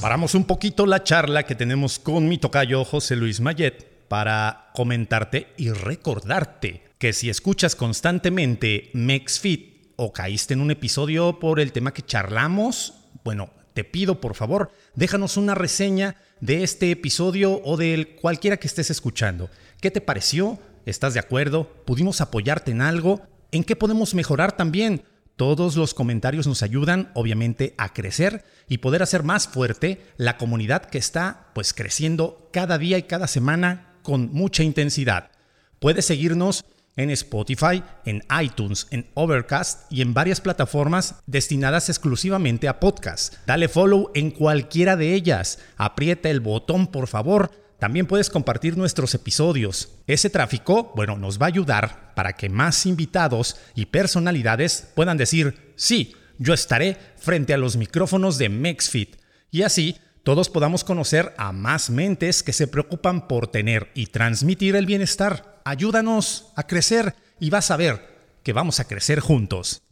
Paramos 0.00 0.34
un 0.34 0.44
poquito 0.44 0.84
la 0.84 1.02
charla 1.04 1.44
que 1.44 1.54
tenemos 1.54 1.98
con 1.98 2.28
mi 2.28 2.36
tocayo 2.36 2.84
José 2.84 3.16
Luis 3.16 3.40
Mayet 3.40 4.06
para 4.08 4.70
comentarte 4.74 5.48
y 5.56 5.70
recordarte 5.70 6.82
que 6.98 7.14
si 7.14 7.30
escuchas 7.30 7.74
constantemente 7.74 8.90
MexFit 8.92 9.94
o 9.96 10.12
caíste 10.12 10.54
en 10.54 10.60
un 10.60 10.70
episodio 10.70 11.38
por 11.38 11.60
el 11.60 11.72
tema 11.72 11.94
que 11.94 12.02
charlamos, 12.02 12.94
bueno, 13.24 13.50
te 13.72 13.84
pido 13.84 14.20
por 14.20 14.34
favor, 14.34 14.70
déjanos 14.94 15.36
una 15.36 15.54
reseña 15.54 16.16
de 16.40 16.62
este 16.62 16.90
episodio 16.90 17.62
o 17.64 17.76
de 17.76 18.18
cualquiera 18.20 18.58
que 18.58 18.66
estés 18.66 18.90
escuchando. 18.90 19.48
¿Qué 19.80 19.90
te 19.90 20.00
pareció? 20.00 20.58
¿Estás 20.86 21.14
de 21.14 21.20
acuerdo? 21.20 21.68
¿Pudimos 21.84 22.20
apoyarte 22.20 22.70
en 22.70 22.82
algo? 22.82 23.22
¿En 23.52 23.64
qué 23.64 23.76
podemos 23.76 24.14
mejorar 24.14 24.52
también? 24.56 25.04
Todos 25.36 25.76
los 25.76 25.94
comentarios 25.94 26.46
nos 26.46 26.62
ayudan, 26.62 27.10
obviamente, 27.14 27.74
a 27.78 27.92
crecer 27.92 28.44
y 28.68 28.78
poder 28.78 29.02
hacer 29.02 29.22
más 29.22 29.48
fuerte 29.48 30.02
la 30.16 30.36
comunidad 30.36 30.84
que 30.84 30.98
está, 30.98 31.50
pues, 31.54 31.72
creciendo 31.72 32.48
cada 32.52 32.78
día 32.78 32.98
y 32.98 33.04
cada 33.04 33.26
semana 33.26 33.98
con 34.02 34.32
mucha 34.32 34.62
intensidad. 34.62 35.30
Puedes 35.78 36.04
seguirnos 36.04 36.64
en 36.96 37.10
Spotify, 37.10 37.82
en 38.04 38.22
iTunes, 38.42 38.86
en 38.90 39.06
Overcast 39.14 39.90
y 39.90 40.02
en 40.02 40.14
varias 40.14 40.40
plataformas 40.40 41.16
destinadas 41.26 41.88
exclusivamente 41.88 42.68
a 42.68 42.80
podcast. 42.80 43.34
Dale 43.46 43.68
follow 43.68 44.10
en 44.14 44.30
cualquiera 44.30 44.96
de 44.96 45.14
ellas. 45.14 45.58
Aprieta 45.76 46.28
el 46.28 46.40
botón, 46.40 46.88
por 46.88 47.08
favor. 47.08 47.50
También 47.82 48.06
puedes 48.06 48.30
compartir 48.30 48.76
nuestros 48.78 49.12
episodios. 49.12 49.88
Ese 50.06 50.30
tráfico, 50.30 50.92
bueno, 50.94 51.18
nos 51.18 51.42
va 51.42 51.46
a 51.46 51.48
ayudar 51.48 52.14
para 52.14 52.34
que 52.34 52.48
más 52.48 52.86
invitados 52.86 53.56
y 53.74 53.86
personalidades 53.86 54.86
puedan 54.94 55.16
decir, 55.16 55.72
sí, 55.74 56.14
yo 56.38 56.54
estaré 56.54 56.96
frente 57.16 57.52
a 57.52 57.56
los 57.56 57.76
micrófonos 57.76 58.38
de 58.38 58.50
MexFit. 58.50 59.16
Y 59.50 59.62
así 59.62 59.96
todos 60.22 60.48
podamos 60.48 60.84
conocer 60.84 61.34
a 61.38 61.50
más 61.50 61.90
mentes 61.90 62.44
que 62.44 62.52
se 62.52 62.68
preocupan 62.68 63.26
por 63.26 63.48
tener 63.48 63.90
y 63.96 64.06
transmitir 64.06 64.76
el 64.76 64.86
bienestar. 64.86 65.60
Ayúdanos 65.64 66.52
a 66.54 66.68
crecer 66.68 67.16
y 67.40 67.50
vas 67.50 67.72
a 67.72 67.76
ver 67.76 68.12
que 68.44 68.52
vamos 68.52 68.78
a 68.78 68.86
crecer 68.86 69.18
juntos. 69.18 69.82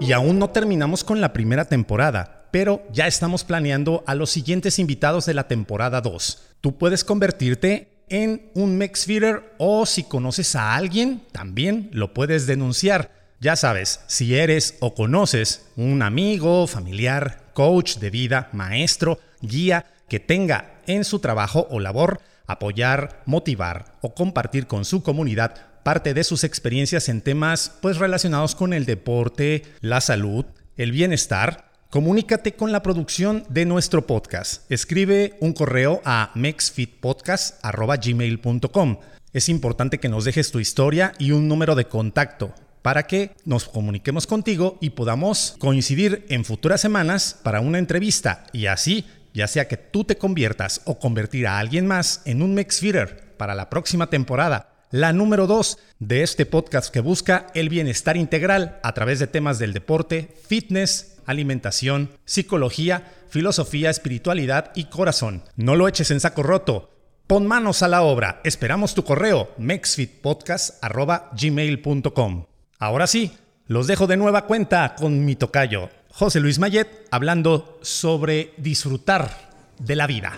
Y 0.00 0.12
aún 0.12 0.38
no 0.38 0.48
terminamos 0.48 1.04
con 1.04 1.20
la 1.20 1.34
primera 1.34 1.66
temporada, 1.66 2.35
pero 2.50 2.82
ya 2.92 3.06
estamos 3.06 3.44
planeando 3.44 4.04
a 4.06 4.14
los 4.14 4.30
siguientes 4.30 4.78
invitados 4.78 5.26
de 5.26 5.34
la 5.34 5.48
temporada 5.48 6.00
2. 6.00 6.42
Tú 6.60 6.78
puedes 6.78 7.04
convertirte 7.04 8.04
en 8.08 8.50
un 8.54 8.78
MexFeeder 8.78 9.54
o 9.58 9.86
si 9.86 10.04
conoces 10.04 10.56
a 10.56 10.74
alguien, 10.74 11.22
también 11.32 11.90
lo 11.92 12.14
puedes 12.14 12.46
denunciar. 12.46 13.10
Ya 13.40 13.56
sabes, 13.56 14.00
si 14.06 14.36
eres 14.36 14.76
o 14.80 14.94
conoces 14.94 15.66
un 15.76 16.02
amigo, 16.02 16.66
familiar, 16.66 17.50
coach 17.52 17.96
de 17.96 18.10
vida, 18.10 18.48
maestro, 18.52 19.18
guía 19.40 19.86
que 20.08 20.20
tenga 20.20 20.80
en 20.86 21.04
su 21.04 21.18
trabajo 21.18 21.66
o 21.70 21.80
labor 21.80 22.20
apoyar, 22.46 23.22
motivar 23.26 23.96
o 24.00 24.14
compartir 24.14 24.66
con 24.66 24.84
su 24.84 25.02
comunidad 25.02 25.54
parte 25.82 26.14
de 26.14 26.24
sus 26.24 26.44
experiencias 26.44 27.08
en 27.08 27.20
temas 27.20 27.72
pues 27.80 27.98
relacionados 27.98 28.54
con 28.54 28.72
el 28.72 28.86
deporte, 28.86 29.62
la 29.80 30.00
salud, 30.00 30.44
el 30.76 30.92
bienestar, 30.92 31.70
comunícate 31.96 32.52
con 32.52 32.72
la 32.72 32.82
producción 32.82 33.44
de 33.48 33.64
nuestro 33.64 34.06
podcast. 34.06 34.70
Escribe 34.70 35.38
un 35.40 35.54
correo 35.54 36.02
a 36.04 36.30
mexfitpodcast@gmail.com. 36.34 38.98
Es 39.32 39.48
importante 39.48 39.98
que 39.98 40.10
nos 40.10 40.26
dejes 40.26 40.50
tu 40.50 40.60
historia 40.60 41.14
y 41.18 41.30
un 41.30 41.48
número 41.48 41.74
de 41.74 41.86
contacto 41.86 42.52
para 42.82 43.06
que 43.06 43.30
nos 43.46 43.64
comuniquemos 43.64 44.26
contigo 44.26 44.76
y 44.82 44.90
podamos 44.90 45.56
coincidir 45.58 46.26
en 46.28 46.44
futuras 46.44 46.82
semanas 46.82 47.40
para 47.42 47.62
una 47.62 47.78
entrevista 47.78 48.44
y 48.52 48.66
así, 48.66 49.06
ya 49.32 49.46
sea 49.46 49.66
que 49.66 49.78
tú 49.78 50.04
te 50.04 50.18
conviertas 50.18 50.82
o 50.84 50.98
convertir 50.98 51.46
a 51.46 51.58
alguien 51.58 51.86
más 51.86 52.20
en 52.26 52.42
un 52.42 52.52
MexFeeder 52.52 53.34
para 53.38 53.54
la 53.54 53.70
próxima 53.70 54.10
temporada, 54.10 54.68
la 54.90 55.14
número 55.14 55.46
2 55.46 55.78
de 56.00 56.22
este 56.22 56.44
podcast 56.44 56.92
que 56.92 57.00
busca 57.00 57.46
el 57.54 57.70
bienestar 57.70 58.18
integral 58.18 58.80
a 58.82 58.92
través 58.92 59.18
de 59.18 59.28
temas 59.28 59.58
del 59.58 59.72
deporte, 59.72 60.28
fitness, 60.46 61.15
alimentación, 61.26 62.12
psicología, 62.24 63.12
filosofía, 63.28 63.90
espiritualidad 63.90 64.72
y 64.74 64.84
corazón. 64.84 65.42
No 65.56 65.76
lo 65.76 65.88
eches 65.88 66.10
en 66.10 66.20
saco 66.20 66.42
roto. 66.42 66.90
Pon 67.26 67.46
manos 67.46 67.82
a 67.82 67.88
la 67.88 68.00
obra. 68.02 68.40
Esperamos 68.44 68.94
tu 68.94 69.04
correo 69.04 69.50
mexfitpodcast.gmail.com. 69.58 72.46
Ahora 72.78 73.06
sí, 73.06 73.32
los 73.66 73.86
dejo 73.86 74.06
de 74.06 74.16
nueva 74.16 74.46
cuenta 74.46 74.94
con 74.94 75.24
mi 75.24 75.34
tocayo, 75.34 75.88
José 76.08 76.40
Luis 76.40 76.58
Mayet, 76.58 77.06
hablando 77.10 77.78
sobre 77.82 78.52
disfrutar 78.58 79.50
de 79.78 79.96
la 79.96 80.06
vida. 80.06 80.34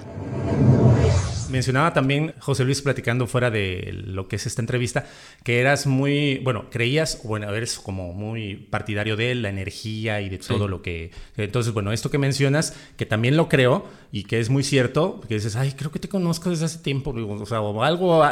Mencionaba 1.50 1.92
también 1.92 2.34
José 2.40 2.64
Luis 2.64 2.82
platicando 2.82 3.26
fuera 3.26 3.50
de 3.50 3.90
lo 3.92 4.28
que 4.28 4.36
es 4.36 4.46
esta 4.46 4.60
entrevista, 4.60 5.06
que 5.44 5.60
eras 5.60 5.86
muy, 5.86 6.38
bueno, 6.38 6.68
creías, 6.70 7.20
bueno, 7.24 7.52
eres 7.54 7.78
como 7.78 8.12
muy 8.12 8.54
partidario 8.56 9.16
de 9.16 9.34
la 9.34 9.48
energía 9.48 10.20
y 10.20 10.28
de 10.28 10.38
todo 10.38 10.68
lo 10.68 10.82
que... 10.82 11.10
Entonces, 11.36 11.72
bueno, 11.72 11.92
esto 11.92 12.10
que 12.10 12.18
mencionas, 12.18 12.74
que 12.96 13.06
también 13.06 13.36
lo 13.36 13.48
creo 13.48 13.86
y 14.12 14.24
que 14.24 14.40
es 14.40 14.50
muy 14.50 14.62
cierto, 14.62 15.20
que 15.26 15.34
dices, 15.34 15.56
ay, 15.56 15.72
creo 15.72 15.90
que 15.90 15.98
te 15.98 16.08
conozco 16.08 16.50
desde 16.50 16.66
hace 16.66 16.78
tiempo, 16.78 17.10
o 17.10 17.46
sea, 17.46 17.60
o 17.60 17.82
algo, 17.82 18.22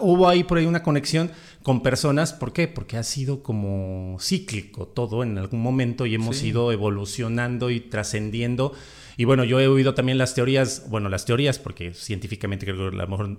hubo 0.00 0.28
ahí 0.28 0.42
por 0.44 0.58
ahí 0.58 0.66
una 0.66 0.82
conexión 0.82 1.30
con 1.62 1.82
personas, 1.82 2.32
¿por 2.32 2.52
qué? 2.52 2.66
Porque 2.66 2.96
ha 2.96 3.02
sido 3.02 3.42
como 3.42 4.16
cíclico 4.20 4.86
todo 4.86 5.22
en 5.22 5.38
algún 5.38 5.62
momento 5.62 6.06
y 6.06 6.14
hemos 6.14 6.42
ido 6.42 6.72
evolucionando 6.72 7.70
y 7.70 7.80
trascendiendo 7.80 8.72
y 9.22 9.24
bueno, 9.24 9.44
yo 9.44 9.60
he 9.60 9.68
oído 9.68 9.94
también 9.94 10.18
las 10.18 10.34
teorías, 10.34 10.86
bueno, 10.88 11.08
las 11.08 11.24
teorías, 11.24 11.60
porque 11.60 11.94
científicamente 11.94 12.66
creo 12.66 12.90
que 12.90 12.96
a 12.96 13.02
lo 13.02 13.06
mejor, 13.06 13.38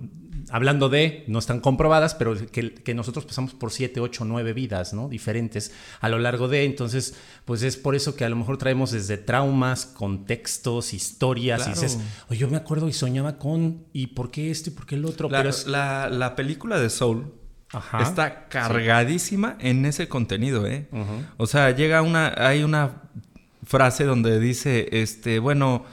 hablando 0.50 0.88
de, 0.88 1.26
no 1.28 1.40
están 1.40 1.60
comprobadas, 1.60 2.16
pero 2.16 2.38
que, 2.48 2.94
nosotros 2.94 3.26
pasamos 3.26 3.54
por 3.54 3.70
siete, 3.70 4.00
ocho, 4.00 4.24
nueve 4.24 4.54
vidas, 4.54 4.94
¿no? 4.94 5.10
Diferentes 5.10 5.74
a 6.00 6.08
lo 6.08 6.20
largo 6.20 6.48
de, 6.48 6.64
entonces, 6.64 7.16
pues 7.44 7.64
es 7.64 7.76
por 7.76 7.96
eso 7.96 8.16
que 8.16 8.24
a 8.24 8.30
lo 8.30 8.38
mejor 8.38 8.58
traemos 8.58 8.92
desde 8.92 9.18
traumas, 9.18 9.86
contextos, 9.86 10.94
historias, 10.94 11.68
y 11.68 11.72
dices, 11.72 12.00
oye, 12.30 12.40
yo 12.40 12.48
me 12.48 12.56
acuerdo 12.56 12.88
y 12.88 12.94
soñaba 12.94 13.38
con, 13.38 13.84
¿y 13.92 14.08
por 14.08 14.32
qué 14.32 14.52
esto 14.52 14.70
y 14.70 14.74
por 14.74 14.86
qué 14.86 14.96
el 14.96 15.04
otro? 15.04 15.30
La, 15.30 15.44
pero 15.44 16.16
la, 16.16 16.36
película 16.38 16.80
de 16.80 16.90
Soul, 16.90 17.26
Está 18.00 18.48
cargadísima 18.48 19.58
en 19.60 19.86
ese 19.86 20.08
contenido, 20.08 20.66
¿eh? 20.66 20.88
O 21.36 21.46
sea, 21.46 21.72
llega 21.72 22.02
una, 22.04 22.34
hay 22.38 22.64
una 22.64 23.02
frase 23.74 24.04
donde 24.04 24.40
dice, 24.40 24.88
este, 24.92 25.40
bueno, 25.40 25.84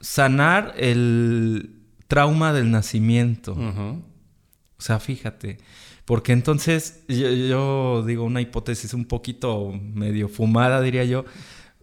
sanar 0.00 0.74
el 0.76 1.76
trauma 2.08 2.52
del 2.52 2.72
nacimiento. 2.72 3.52
O 3.52 4.82
sea, 4.82 4.98
fíjate. 4.98 5.58
Porque 6.04 6.32
entonces 6.32 7.04
yo, 7.06 8.02
digo 8.04 8.24
una 8.24 8.40
hipótesis 8.40 8.94
un 8.94 9.04
poquito 9.04 9.72
medio 9.94 10.28
fumada, 10.28 10.82
diría 10.82 11.04
yo. 11.04 11.24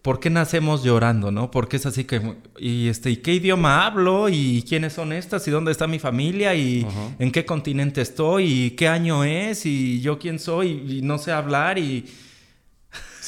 ¿Por 0.02 0.20
qué 0.20 0.28
nacemos 0.28 0.84
llorando, 0.84 1.30
no? 1.30 1.50
Porque 1.50 1.78
es 1.78 1.86
así 1.86 2.04
que, 2.04 2.20
y 2.58 2.88
este, 2.88 3.10
¿y 3.10 3.16
qué 3.16 3.32
idioma 3.32 3.86
hablo? 3.86 4.28
¿Y 4.28 4.66
quiénes 4.68 4.92
son 4.92 5.14
estas? 5.14 5.48
¿Y 5.48 5.50
dónde 5.50 5.72
está 5.72 5.86
mi 5.86 5.98
familia? 5.98 6.54
¿Y 6.54 6.86
en 7.18 7.32
qué 7.32 7.46
continente 7.46 8.02
estoy? 8.02 8.44
¿Y 8.44 8.70
qué 8.72 8.86
año 8.86 9.24
es? 9.24 9.64
¿Y 9.64 10.02
yo 10.02 10.18
quién 10.18 10.38
soy? 10.38 10.98
Y 10.98 11.00
no 11.00 11.16
sé 11.16 11.32
hablar 11.32 11.78
y 11.78 12.04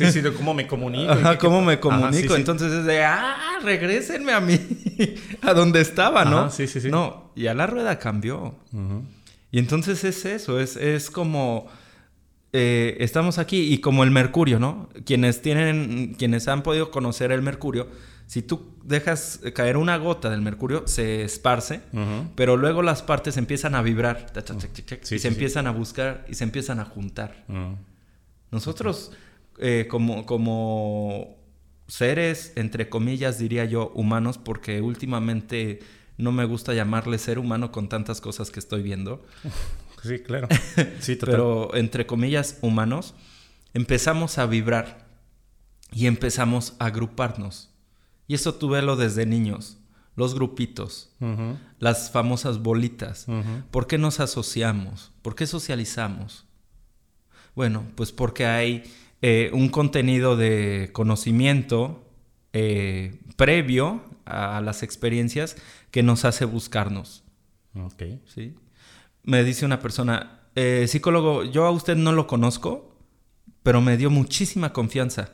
Sí, 0.06 0.12
sí, 0.12 0.20
de 0.20 0.32
cómo 0.32 0.54
me 0.54 0.66
comunico. 0.66 1.12
Ajá, 1.12 1.38
cómo 1.38 1.62
me 1.62 1.78
comunico. 1.80 2.36
Entonces 2.36 2.72
es 2.72 2.84
de, 2.84 3.04
ah, 3.04 3.58
regrésenme 3.62 4.32
a 4.32 4.40
mí, 4.40 4.58
a 5.42 5.54
donde 5.54 5.80
estaba, 5.80 6.24
¿no? 6.24 6.50
sí, 6.50 6.66
sí, 6.66 6.80
sí. 6.80 6.90
No, 6.90 7.32
ya 7.36 7.54
la 7.54 7.66
rueda 7.66 7.98
cambió. 7.98 8.54
Y 9.52 9.58
entonces 9.58 10.04
es 10.04 10.24
eso, 10.24 10.60
es, 10.60 10.76
es 10.76 11.10
como 11.10 11.68
eh, 12.52 12.96
estamos 13.00 13.38
aquí 13.38 13.72
y 13.72 13.78
como 13.78 14.02
el 14.02 14.10
mercurio, 14.10 14.58
¿no? 14.58 14.88
Quienes 15.04 15.40
tienen, 15.40 16.14
quienes 16.18 16.48
han 16.48 16.62
podido 16.62 16.90
conocer 16.90 17.30
el 17.30 17.42
mercurio, 17.42 17.88
si 18.26 18.42
tú 18.42 18.76
dejas 18.84 19.40
caer 19.54 19.76
una 19.76 19.96
gota 19.96 20.30
del 20.30 20.40
mercurio, 20.40 20.84
se 20.86 21.22
esparce, 21.24 21.80
pero 22.36 22.56
luego 22.56 22.82
las 22.82 23.02
partes 23.02 23.36
empiezan 23.36 23.74
a 23.74 23.82
vibrar 23.82 24.26
y 25.10 25.18
se 25.18 25.28
empiezan 25.28 25.66
a 25.66 25.72
buscar 25.72 26.24
y 26.28 26.34
se 26.34 26.44
empiezan 26.44 26.80
a 26.80 26.84
juntar. 26.84 27.44
Nosotros, 28.50 29.12
eh, 29.60 29.86
como, 29.88 30.26
como 30.26 31.36
seres, 31.86 32.52
entre 32.56 32.88
comillas, 32.88 33.38
diría 33.38 33.64
yo, 33.66 33.92
humanos, 33.94 34.38
porque 34.38 34.80
últimamente 34.80 35.80
no 36.16 36.32
me 36.32 36.44
gusta 36.44 36.72
llamarle 36.74 37.18
ser 37.18 37.38
humano 37.38 37.70
con 37.70 37.88
tantas 37.88 38.20
cosas 38.20 38.50
que 38.50 38.60
estoy 38.60 38.82
viendo. 38.82 39.24
Sí, 40.02 40.20
claro. 40.20 40.48
Sí, 41.00 41.16
Pero 41.20 41.74
entre 41.74 42.06
comillas, 42.06 42.58
humanos, 42.62 43.14
empezamos 43.74 44.38
a 44.38 44.46
vibrar 44.46 45.06
y 45.92 46.06
empezamos 46.06 46.74
a 46.78 46.86
agruparnos. 46.86 47.70
Y 48.26 48.34
eso 48.34 48.54
tuve 48.54 48.80
lo 48.80 48.96
desde 48.96 49.26
niños. 49.26 49.76
Los 50.16 50.34
grupitos, 50.34 51.10
las 51.78 52.10
famosas 52.10 52.58
bolitas. 52.58 53.26
¿Por 53.70 53.86
qué 53.86 53.96
nos 53.96 54.20
asociamos? 54.20 55.12
¿Por 55.22 55.34
qué 55.34 55.46
socializamos? 55.46 56.46
Bueno, 57.54 57.84
pues 57.94 58.12
porque 58.12 58.44
hay 58.46 58.84
eh, 59.22 59.50
un 59.52 59.68
contenido 59.68 60.36
de 60.36 60.90
conocimiento 60.92 62.06
eh, 62.52 63.18
previo 63.36 64.02
a 64.24 64.60
las 64.60 64.82
experiencias 64.82 65.56
que 65.90 66.02
nos 66.02 66.24
hace 66.24 66.44
buscarnos. 66.44 67.24
Ok. 67.74 68.02
¿Sí? 68.26 68.54
me 69.22 69.44
dice 69.44 69.64
una 69.64 69.80
persona, 69.80 70.40
eh, 70.54 70.86
psicólogo, 70.88 71.44
yo 71.44 71.66
a 71.66 71.70
usted 71.70 71.96
no 71.96 72.12
lo 72.12 72.26
conozco, 72.26 72.96
pero 73.62 73.80
me 73.80 73.96
dio 73.96 74.10
muchísima 74.10 74.72
confianza. 74.72 75.32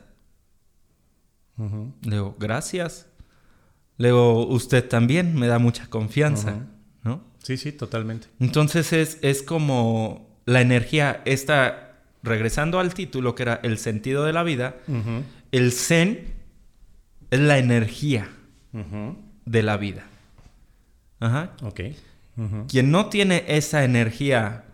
Le 1.57 2.11
digo, 2.11 2.35
gracias. 2.37 3.07
Le 3.97 4.09
digo, 4.09 4.45
usted 4.45 4.87
también 4.87 5.33
me 5.35 5.47
da 5.47 5.57
mucha 5.57 5.87
confianza, 5.89 6.67
¿no? 7.03 7.23
Sí, 7.41 7.57
sí, 7.57 7.71
totalmente. 7.71 8.27
Entonces 8.39 8.93
es, 8.93 9.17
es 9.23 9.41
como 9.41 10.37
la 10.45 10.61
energía, 10.61 11.23
está 11.25 11.86
regresando 12.27 12.79
al 12.79 12.93
título 12.93 13.35
que 13.35 13.43
era 13.43 13.59
el 13.63 13.77
sentido 13.77 14.23
de 14.25 14.33
la 14.33 14.43
vida, 14.43 14.75
el 15.51 15.71
zen 15.71 16.33
es 17.31 17.39
la 17.39 17.57
energía 17.57 18.29
de 19.45 19.63
la 19.63 19.77
vida. 19.77 20.05
Ajá. 21.19 21.53
Ok. 21.63 21.81
Quien 22.67 22.91
no 22.91 23.07
tiene 23.07 23.43
esa 23.47 23.83
energía 23.83 24.65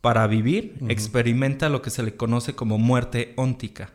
para 0.00 0.26
vivir, 0.26 0.74
experimenta 0.88 1.68
lo 1.68 1.82
que 1.82 1.90
se 1.90 2.02
le 2.02 2.16
conoce 2.16 2.54
como 2.54 2.78
muerte 2.78 3.34
óntica, 3.36 3.90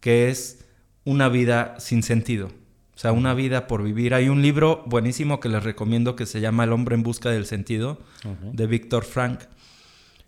que 0.00 0.30
es 0.30 0.64
una 1.04 1.28
vida 1.28 1.76
sin 1.78 2.02
sentido. 2.02 2.50
O 2.94 2.98
sea, 2.98 3.12
una 3.12 3.34
vida 3.34 3.66
por 3.66 3.82
vivir. 3.82 4.14
Hay 4.14 4.28
un 4.28 4.40
libro 4.40 4.84
buenísimo 4.86 5.40
que 5.40 5.48
les 5.48 5.64
recomiendo 5.64 6.14
que 6.14 6.26
se 6.26 6.40
llama 6.40 6.64
El 6.64 6.72
hombre 6.72 6.94
en 6.94 7.02
busca 7.02 7.30
del 7.30 7.44
sentido, 7.44 7.98
de 8.52 8.66
Víctor 8.66 9.04
Frank. 9.04 9.40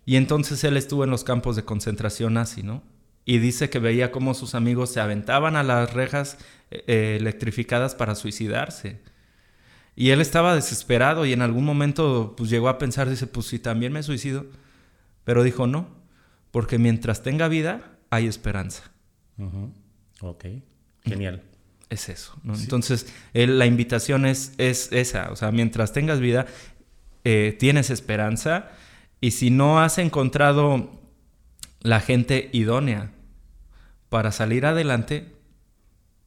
Y 0.07 0.15
entonces 0.15 0.63
él 0.63 0.77
estuvo 0.77 1.03
en 1.03 1.09
los 1.09 1.25
campos 1.25 1.57
de 1.57 1.65
concentración 1.65 2.35
nazi, 2.35 2.63
¿no? 2.63 2.81
Y 3.25 3.39
dice 3.39 3.69
que 3.69 3.77
veía 3.77 4.09
cómo 4.09 4.33
sus 4.33 4.55
amigos 4.55 4.89
se 4.89 5.01
aventaban 5.01 5.57
a 5.57 5.63
las 5.63 5.93
rejas 5.93 6.37
eh, 6.71 7.17
electrificadas 7.19 7.93
para 7.93 8.15
suicidarse. 8.15 9.01
Y 9.97 10.11
él 10.11 10.21
estaba 10.21 10.55
desesperado 10.55 11.25
y 11.25 11.33
en 11.33 11.41
algún 11.41 11.65
momento 11.65 12.35
pues 12.37 12.49
llegó 12.49 12.69
a 12.69 12.77
pensar, 12.77 13.09
dice, 13.09 13.27
pues 13.27 13.47
si 13.47 13.59
también 13.59 13.91
me 13.91 14.01
suicido. 14.01 14.45
Pero 15.25 15.43
dijo, 15.43 15.67
no, 15.67 15.89
porque 16.51 16.77
mientras 16.77 17.21
tenga 17.21 17.49
vida 17.49 17.97
hay 18.09 18.27
esperanza. 18.27 18.83
Ok, 20.21 20.45
genial. 21.03 21.43
Es 21.89 22.07
eso, 22.07 22.39
¿no? 22.43 22.55
Entonces, 22.55 23.13
la 23.33 23.65
invitación 23.65 24.25
es, 24.25 24.53
es 24.57 24.89
esa, 24.93 25.31
o 25.33 25.35
sea, 25.35 25.51
mientras 25.51 25.91
tengas 25.91 26.21
vida, 26.21 26.45
eh, 27.25 27.57
tienes 27.59 27.89
esperanza 27.89 28.71
y 29.21 29.31
si 29.31 29.49
no 29.49 29.79
has 29.79 29.97
encontrado 29.97 30.91
la 31.81 31.99
gente 31.99 32.49
idónea 32.53 33.11
para 34.09 34.31
salir 34.31 34.65
adelante, 34.65 35.33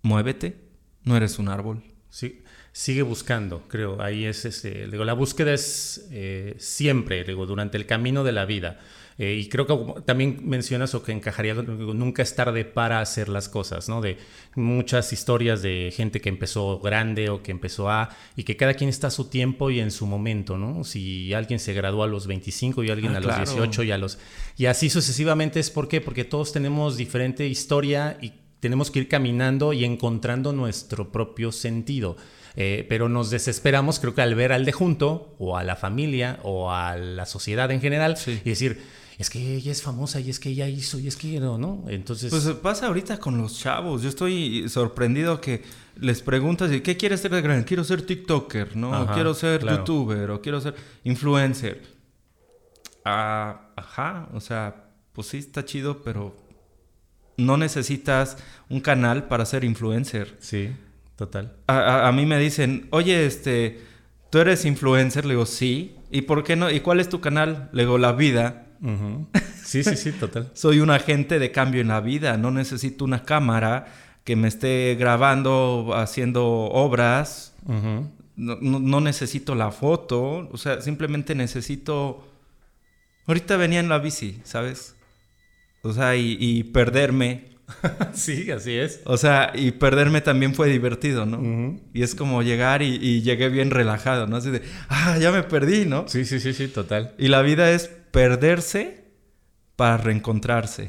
muévete, 0.02 0.56
no 1.04 1.16
eres 1.16 1.38
un 1.38 1.48
árbol. 1.48 1.82
Sí, 2.08 2.42
sigue 2.72 3.02
buscando, 3.02 3.66
creo. 3.68 4.02
Ahí 4.02 4.24
es, 4.24 4.44
ese, 4.44 4.86
digo, 4.88 5.04
la 5.04 5.12
búsqueda 5.12 5.52
es 5.52 6.08
eh, 6.10 6.56
siempre, 6.58 7.24
digo, 7.24 7.46
durante 7.46 7.76
el 7.76 7.86
camino 7.86 8.24
de 8.24 8.32
la 8.32 8.44
vida. 8.44 8.80
Eh, 9.22 9.34
y 9.34 9.50
creo 9.50 9.66
que 9.66 10.00
también 10.06 10.40
mencionas 10.44 10.94
o 10.94 11.02
que 11.02 11.12
encajaría, 11.12 11.52
nunca 11.52 12.22
es 12.22 12.34
tarde 12.34 12.64
para 12.64 13.02
hacer 13.02 13.28
las 13.28 13.50
cosas, 13.50 13.86
¿no? 13.86 14.00
De 14.00 14.16
muchas 14.54 15.12
historias 15.12 15.60
de 15.60 15.92
gente 15.94 16.22
que 16.22 16.30
empezó 16.30 16.80
grande 16.80 17.28
o 17.28 17.42
que 17.42 17.50
empezó 17.50 17.90
a, 17.90 18.16
y 18.34 18.44
que 18.44 18.56
cada 18.56 18.72
quien 18.72 18.88
está 18.88 19.08
a 19.08 19.10
su 19.10 19.28
tiempo 19.28 19.70
y 19.70 19.78
en 19.78 19.90
su 19.90 20.06
momento, 20.06 20.56
¿no? 20.56 20.84
Si 20.84 21.34
alguien 21.34 21.60
se 21.60 21.74
graduó 21.74 22.04
a 22.04 22.06
los 22.06 22.26
25 22.26 22.82
y 22.82 22.88
alguien 22.88 23.12
ah, 23.12 23.18
a 23.18 23.20
los 23.20 23.36
18 23.36 23.82
y 23.82 23.90
a 23.90 23.98
los... 23.98 24.18
Y 24.56 24.64
así 24.64 24.88
sucesivamente 24.88 25.60
es, 25.60 25.68
¿por 25.68 25.86
qué? 25.86 26.00
Porque 26.00 26.24
todos 26.24 26.54
tenemos 26.54 26.96
diferente 26.96 27.46
historia 27.46 28.16
y 28.22 28.32
tenemos 28.60 28.90
que 28.90 29.00
ir 29.00 29.08
caminando 29.08 29.74
y 29.74 29.84
encontrando 29.84 30.54
nuestro 30.54 31.12
propio 31.12 31.52
sentido. 31.52 32.16
Eh, 32.56 32.86
pero 32.88 33.10
nos 33.10 33.28
desesperamos, 33.28 34.00
creo 34.00 34.14
que 34.14 34.22
al 34.22 34.34
ver 34.34 34.52
al 34.52 34.64
de 34.64 34.72
junto, 34.72 35.34
o 35.38 35.58
a 35.58 35.62
la 35.62 35.76
familia, 35.76 36.40
o 36.42 36.72
a 36.72 36.96
la 36.96 37.26
sociedad 37.26 37.70
en 37.70 37.82
general, 37.82 38.16
y 38.26 38.48
decir, 38.48 38.80
es 39.20 39.30
que 39.30 39.54
ella 39.56 39.70
es 39.70 39.82
famosa, 39.82 40.20
y 40.20 40.30
es 40.30 40.40
que 40.40 40.48
ella 40.50 40.68
hizo, 40.68 40.98
y 40.98 41.06
es 41.06 41.16
que 41.16 41.38
no, 41.40 41.58
¿no? 41.58 41.84
Entonces. 41.88 42.30
Pues 42.30 42.44
pasa 42.62 42.86
ahorita 42.86 43.18
con 43.18 43.36
los 43.38 43.58
chavos. 43.58 44.02
Yo 44.02 44.08
estoy 44.08 44.68
sorprendido 44.68 45.40
que 45.40 45.62
les 45.96 46.22
preguntas, 46.22 46.70
¿qué 46.82 46.96
quieres 46.96 47.20
ser 47.20 47.30
de 47.32 47.42
grande? 47.42 47.64
Quiero 47.64 47.84
ser 47.84 48.02
TikToker, 48.02 48.76
¿no? 48.76 49.06
quiero 49.12 49.34
ser 49.34 49.62
YouTuber, 49.66 50.30
o 50.30 50.40
quiero 50.40 50.60
ser 50.60 50.74
influencer. 51.04 51.82
Ah, 53.04 53.72
ajá, 53.76 54.28
o 54.32 54.40
sea, 54.40 54.90
pues 55.12 55.28
sí 55.28 55.38
está 55.38 55.64
chido, 55.64 56.02
pero 56.02 56.36
no 57.36 57.56
necesitas 57.56 58.36
un 58.68 58.80
canal 58.80 59.28
para 59.28 59.44
ser 59.44 59.64
influencer. 59.64 60.36
Sí. 60.40 60.70
Total. 61.16 61.52
A, 61.66 62.10
mí 62.12 62.24
me 62.24 62.38
dicen, 62.38 62.88
oye, 62.90 63.26
este, 63.26 63.82
¿tú 64.30 64.38
eres 64.38 64.64
influencer? 64.64 65.26
Le 65.26 65.34
digo, 65.34 65.44
sí. 65.44 65.94
¿Y 66.10 66.22
por 66.22 66.42
qué 66.44 66.56
no? 66.56 66.70
¿Y 66.70 66.80
cuál 66.80 66.98
es 66.98 67.10
tu 67.10 67.20
canal? 67.20 67.68
Le 67.74 67.82
digo, 67.82 67.98
La 67.98 68.12
Vida. 68.12 68.68
Sí, 69.64 69.84
sí, 69.84 69.96
sí, 69.96 70.12
total. 70.12 70.50
Soy 70.54 70.80
un 70.80 70.90
agente 70.90 71.38
de 71.38 71.52
cambio 71.52 71.80
en 71.80 71.88
la 71.88 72.00
vida. 72.00 72.36
No 72.36 72.50
necesito 72.50 73.04
una 73.04 73.24
cámara 73.24 73.86
que 74.24 74.36
me 74.36 74.48
esté 74.48 74.96
grabando, 74.98 75.92
haciendo 75.94 76.46
obras. 76.46 77.54
no, 78.36 79.00
necesito 79.00 79.54
la 79.54 79.70
foto. 79.70 80.48
O 80.52 80.56
sea, 80.56 80.80
simplemente 80.80 81.34
necesito... 81.34 82.26
Ahorita 83.26 83.56
venía 83.56 83.80
en 83.80 83.88
la 83.88 83.98
bici, 83.98 84.40
¿sabes? 84.44 84.96
O 85.82 85.92
sea, 85.92 86.16
y 86.16 86.64
perderme 86.64 87.50
sí, 88.14 88.50
así 88.50 88.74
es. 88.74 89.00
O 89.04 89.16
sea, 89.16 89.52
y 89.54 89.72
perderme 89.72 90.20
también 90.20 90.54
fue 90.54 90.68
divertido, 90.68 91.26
¿no? 91.26 91.78
Y 91.92 92.02
es 92.02 92.14
como 92.14 92.42
llegar 92.42 92.82
y, 92.82 93.22
llegué 93.22 93.48
bien 93.48 93.70
relajado, 93.70 94.26
¿no? 94.26 94.36
Así 94.36 94.50
de, 94.50 94.62
ah, 94.88 95.18
ya 95.18 95.32
me 95.32 95.42
perdí, 95.42 95.86
¿no? 95.86 96.06
Sí, 96.08 96.24
sí, 96.24 96.40
sí, 96.40 96.52
sí, 96.52 96.68
total. 96.68 97.14
Y 97.18 97.28
la 97.28 97.42
vida 97.42 97.70
es 97.70 97.90
perderse 98.10 99.04
para 99.76 99.96
reencontrarse. 99.96 100.88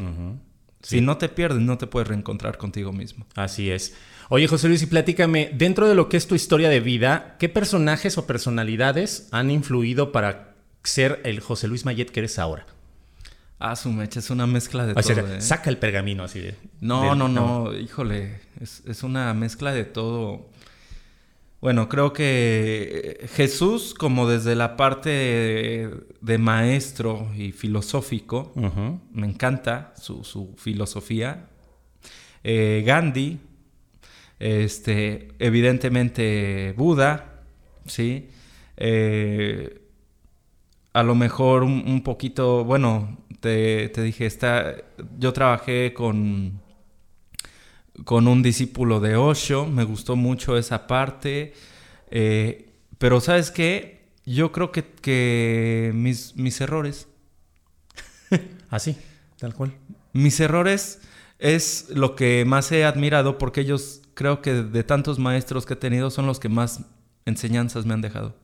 Si 0.81 1.01
no 1.01 1.17
te 1.17 1.29
pierdes, 1.29 1.61
no 1.61 1.77
te 1.77 1.87
puedes 1.87 2.07
reencontrar 2.07 2.57
contigo 2.57 2.91
mismo. 2.91 3.25
Así 3.35 3.69
es. 3.71 3.93
Oye, 4.29 4.47
José 4.47 4.67
Luis, 4.67 4.81
y 4.81 4.85
platícame, 4.85 5.51
dentro 5.53 5.87
de 5.87 5.95
lo 5.95 6.09
que 6.09 6.17
es 6.17 6.27
tu 6.27 6.35
historia 6.35 6.69
de 6.69 6.79
vida, 6.79 7.35
¿qué 7.37 7.49
personajes 7.49 8.17
o 8.17 8.25
personalidades 8.25 9.27
han 9.31 9.51
influido 9.51 10.11
para 10.11 10.55
ser 10.83 11.19
el 11.25 11.41
José 11.41 11.67
Luis 11.67 11.85
Mayet 11.85 12.09
que 12.11 12.21
eres 12.21 12.39
ahora? 12.39 12.65
Ah, 13.59 13.75
su 13.75 13.91
mecha 13.91 14.19
es 14.19 14.29
una 14.31 14.47
mezcla 14.47 14.87
de 14.87 14.95
todo. 14.95 15.35
¿eh? 15.35 15.41
Saca 15.41 15.69
el 15.69 15.77
pergamino 15.77 16.23
así 16.23 16.39
de. 16.39 16.55
No, 16.79 17.13
no, 17.13 17.27
no, 17.27 17.77
híjole. 17.77 18.39
Es, 18.59 19.03
una 19.03 19.33
mezcla 19.35 19.71
de 19.71 19.85
todo. 19.85 20.49
Bueno, 21.61 21.87
creo 21.87 22.11
que 22.11 23.27
Jesús, 23.33 23.93
como 23.93 24.27
desde 24.27 24.55
la 24.55 24.75
parte 24.75 25.09
de, 26.21 26.37
maestro 26.39 27.29
y 27.37 27.51
filosófico, 27.51 28.51
me 29.13 29.27
encanta 29.27 29.93
su, 29.95 30.55
filosofía. 30.57 31.49
Eh, 32.43 32.83
Gandhi, 32.83 33.39
este, 34.39 35.27
evidentemente 35.37 36.73
Buda, 36.75 37.43
¿sí? 37.85 38.29
Eh, 38.77 39.81
a 40.93 41.03
lo 41.03 41.15
mejor 41.15 41.63
un, 41.63 42.01
poquito, 42.03 42.65
bueno, 42.65 43.19
te, 43.39 43.89
dije, 43.89 44.25
está, 44.25 44.77
yo 45.19 45.31
trabajé 45.31 45.93
con, 45.93 46.60
con 48.05 48.27
un 48.27 48.41
discípulo 48.41 48.99
de 48.99 49.15
Osho, 49.15 49.65
me 49.65 49.83
gustó 49.83 50.15
mucho 50.15 50.57
esa 50.57 50.87
parte, 50.87 51.53
eh, 52.09 52.69
pero 52.97 53.19
¿sabes 53.19 53.51
qué? 53.51 54.01
Yo 54.25 54.51
creo 54.51 54.71
que, 54.71 54.83
que 54.83 55.91
mis, 55.93 56.35
mis 56.35 56.61
errores. 56.61 57.07
Así. 58.69 58.97
tal 59.37 59.53
cual. 59.53 59.73
Mis 60.13 60.39
errores 60.39 61.01
es 61.39 61.87
lo 61.89 62.15
que 62.15 62.45
más 62.45 62.71
he 62.71 62.85
admirado 62.85 63.37
porque 63.37 63.61
ellos 63.61 64.01
creo 64.13 64.41
que 64.41 64.53
de 64.53 64.83
tantos 64.83 65.19
maestros 65.19 65.65
que 65.65 65.73
he 65.73 65.77
tenido 65.77 66.11
son 66.11 66.27
los 66.27 66.39
que 66.39 66.49
más 66.49 66.81
enseñanzas 67.25 67.85
me 67.85 67.93
han 67.93 68.01
dejado. 68.01 68.35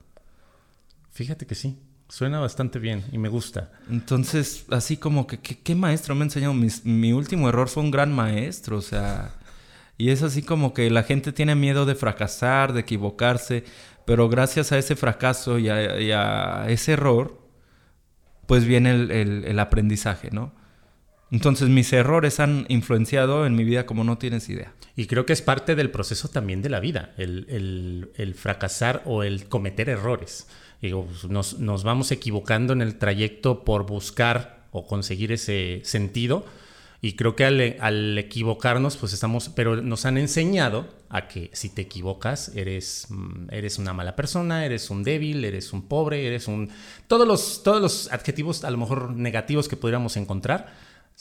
Fíjate 1.12 1.46
que 1.46 1.56
sí. 1.56 1.78
Suena 2.10 2.40
bastante 2.40 2.80
bien 2.80 3.04
y 3.12 3.18
me 3.18 3.28
gusta. 3.28 3.70
Entonces, 3.90 4.66
así 4.72 4.96
como 4.96 5.28
que, 5.28 5.40
¿qué, 5.40 5.76
maestro 5.76 6.16
me 6.16 6.22
ha 6.22 6.24
enseñado? 6.24 6.54
mi 6.54 7.12
último 7.12 7.50
error 7.50 7.68
fue 7.68 7.84
un 7.84 7.92
gran 7.92 8.14
maestro, 8.14 8.78
o 8.78 8.82
sea... 8.82 9.37
Y 9.98 10.12
es 10.12 10.22
así 10.22 10.44
como 10.44 10.74
que 10.74 10.90
la 10.90 11.04
gente 11.04 11.32
tiene 11.32 11.56
miedo 11.56 11.86
de 11.86 11.96
fracasar, 11.96 12.74
de 12.74 12.82
equivocarse, 12.82 13.64
pero 14.06 14.30
gracias 14.30 14.72
a 14.72 14.78
ese 14.78 14.96
fracaso 14.96 15.58
y 15.58 15.70
a, 15.70 16.66
ese 16.70 16.94
error, 16.94 17.42
pues 18.46 18.66
viene 18.66 18.92
el, 18.92 19.60
aprendizaje, 19.60 20.30
¿no? 20.32 20.54
Entonces 21.30 21.68
mis 21.68 21.92
errores 21.92 22.40
han 22.40 22.66
influenciado 22.70 23.46
en 23.46 23.56
mi 23.56 23.66
vida 23.66 23.86
como 23.86 24.04
no 24.04 24.18
tienes 24.18 24.48
idea. 24.48 24.74
Y 24.96 25.08
creo 25.08 25.26
que 25.26 25.34
es 25.34 25.42
parte 25.42 25.76
del 25.76 25.90
proceso 25.90 26.30
también 26.30 26.62
de 26.62 26.70
la 26.70 26.80
vida, 26.80 27.14
el, 27.18 28.34
fracasar 28.36 29.02
o 29.06 29.24
el 29.24 29.50
cometer 29.50 29.90
errores. 29.90 30.48
Digo, 30.82 31.06
pues, 31.06 31.26
nos, 31.26 31.60
nos 31.60 31.84
vamos 31.84 32.12
equivocando 32.12 32.72
en 32.72 32.82
el 32.82 32.98
trayecto 32.98 33.66
por 33.66 33.88
buscar 33.88 34.68
o 34.72 34.86
conseguir 34.86 35.32
ese 35.32 35.82
sentido 35.84 36.46
y 37.02 37.16
creo 37.16 37.36
que 37.36 37.46
al, 37.46 38.18
equivocarnos, 38.18 38.98
pues 38.98 39.14
estamos, 39.14 39.50
pero 39.50 39.82
nos 39.82 40.06
han 40.06 40.18
enseñado 40.18 40.88
a 41.10 41.28
que 41.28 41.52
si 41.54 41.70
te 41.70 41.84
equivocas, 41.84 42.52
eres, 42.56 43.08
mm, 43.10 43.48
eres 43.52 43.78
una 43.78 43.94
mala 43.94 44.16
persona, 44.16 44.66
eres 44.66 44.90
un 44.90 45.04
débil, 45.04 45.46
eres 45.46 45.74
un 45.74 45.84
pobre, 45.84 46.26
eres 46.26 46.48
un... 46.48 46.70
Todos 47.08 47.28
los, 47.28 47.62
todos 47.64 47.82
los 47.82 48.12
adjetivos 48.12 48.64
a 48.64 48.72
lo 48.72 48.78
mejor 48.78 49.12
negativos 49.12 49.68
que 49.68 49.78
pudiéramos 49.78 50.18
encontrar, 50.18 50.74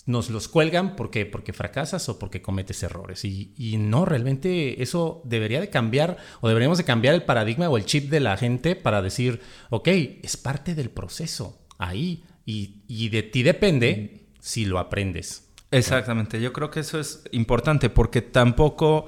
nos 0.04 0.30
los 0.30 0.48
cuelgan 0.48 0.94
porque, 0.94 1.26
porque 1.26 1.52
fracasas 1.52 2.08
o 2.08 2.18
porque 2.18 2.42
cometes 2.42 2.82
errores. 2.82 3.24
Y, 3.24 3.54
y, 3.56 3.76
no, 3.76 4.04
realmente 4.04 4.82
eso 4.82 5.22
debería 5.24 5.60
de 5.60 5.70
cambiar 5.70 6.18
o 6.40 6.48
deberíamos 6.48 6.78
de 6.78 6.84
cambiar 6.84 7.14
el 7.14 7.24
paradigma 7.24 7.68
o 7.68 7.76
el 7.76 7.86
chip 7.86 8.10
de 8.10 8.20
la 8.20 8.36
gente 8.36 8.76
para 8.76 9.02
decir, 9.02 9.40
ok, 9.70 9.88
es 10.22 10.36
parte 10.36 10.74
del 10.74 10.90
proceso 10.90 11.66
ahí 11.78 12.24
y, 12.44 12.82
y 12.86 13.08
de 13.08 13.22
ti 13.22 13.42
depende 13.42 14.26
si 14.40 14.64
lo 14.64 14.78
aprendes. 14.78 15.45
Exactamente, 15.78 16.40
yo 16.40 16.52
creo 16.52 16.70
que 16.70 16.80
eso 16.80 16.98
es 16.98 17.22
importante 17.32 17.90
porque 17.90 18.22
tampoco 18.22 19.06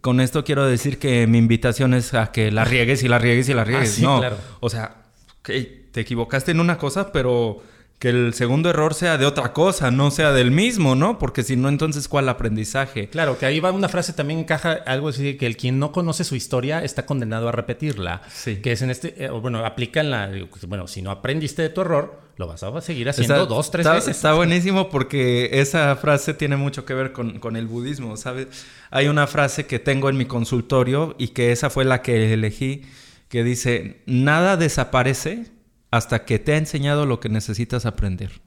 con 0.00 0.20
esto 0.20 0.44
quiero 0.44 0.66
decir 0.66 0.98
que 0.98 1.26
mi 1.26 1.38
invitación 1.38 1.94
es 1.94 2.14
a 2.14 2.30
que 2.30 2.50
la 2.50 2.64
riegues 2.64 3.02
y 3.02 3.08
la 3.08 3.18
riegues 3.18 3.48
y 3.48 3.54
la 3.54 3.64
riegues. 3.64 3.98
Ah, 3.98 4.02
no, 4.02 4.18
claro. 4.20 4.36
o 4.60 4.68
sea, 4.68 4.96
te 5.42 6.00
equivocaste 6.00 6.50
en 6.50 6.60
una 6.60 6.78
cosa, 6.78 7.12
pero 7.12 7.62
que 7.98 8.10
el 8.10 8.32
segundo 8.32 8.70
error 8.70 8.94
sea 8.94 9.18
de 9.18 9.26
otra 9.26 9.52
cosa, 9.52 9.90
no 9.90 10.12
sea 10.12 10.32
del 10.32 10.52
mismo, 10.52 10.94
¿no? 10.94 11.18
Porque 11.18 11.42
si 11.42 11.56
no, 11.56 11.68
entonces, 11.68 12.06
¿cuál 12.06 12.28
aprendizaje? 12.28 13.08
Claro, 13.08 13.36
que 13.38 13.44
ahí 13.44 13.58
va 13.58 13.72
una 13.72 13.88
frase 13.88 14.12
también 14.12 14.38
encaja 14.40 14.72
algo 14.72 15.08
así, 15.08 15.36
que 15.36 15.46
el 15.46 15.56
quien 15.56 15.80
no 15.80 15.90
conoce 15.90 16.22
su 16.22 16.36
historia 16.36 16.84
está 16.84 17.06
condenado 17.06 17.48
a 17.48 17.52
repetirla. 17.52 18.22
Sí. 18.32 18.56
Que 18.56 18.72
es 18.72 18.82
en 18.82 18.90
este, 18.90 19.24
eh, 19.24 19.30
bueno, 19.30 19.66
aplica 19.66 20.00
en 20.00 20.12
la, 20.12 20.30
bueno, 20.68 20.86
si 20.86 21.02
no 21.02 21.10
aprendiste 21.10 21.62
de 21.62 21.70
tu 21.70 21.80
error, 21.80 22.20
lo 22.36 22.46
vas 22.46 22.62
a 22.62 22.80
seguir 22.80 23.08
haciendo 23.08 23.46
dos, 23.46 23.72
tres 23.72 23.90
veces. 23.90 24.14
Está 24.16 24.32
buenísimo 24.32 24.90
porque 24.90 25.50
esa 25.60 25.96
frase 25.96 26.34
tiene 26.34 26.56
mucho 26.56 26.84
que 26.84 26.94
ver 26.94 27.10
con, 27.10 27.40
con 27.40 27.56
el 27.56 27.66
budismo, 27.66 28.16
¿sabes? 28.16 28.46
Hay 28.92 29.08
una 29.08 29.26
frase 29.26 29.66
que 29.66 29.80
tengo 29.80 30.08
en 30.08 30.16
mi 30.16 30.24
consultorio 30.24 31.16
y 31.18 31.28
que 31.28 31.50
esa 31.50 31.68
fue 31.68 31.84
la 31.84 32.00
que 32.02 32.32
elegí, 32.32 32.82
que 33.28 33.42
dice, 33.42 34.02
nada 34.06 34.56
desaparece 34.56 35.57
hasta 35.90 36.24
que 36.24 36.38
te 36.38 36.52
ha 36.52 36.56
enseñado 36.56 37.06
lo 37.06 37.20
que 37.20 37.28
necesitas 37.28 37.86
aprender. 37.86 38.40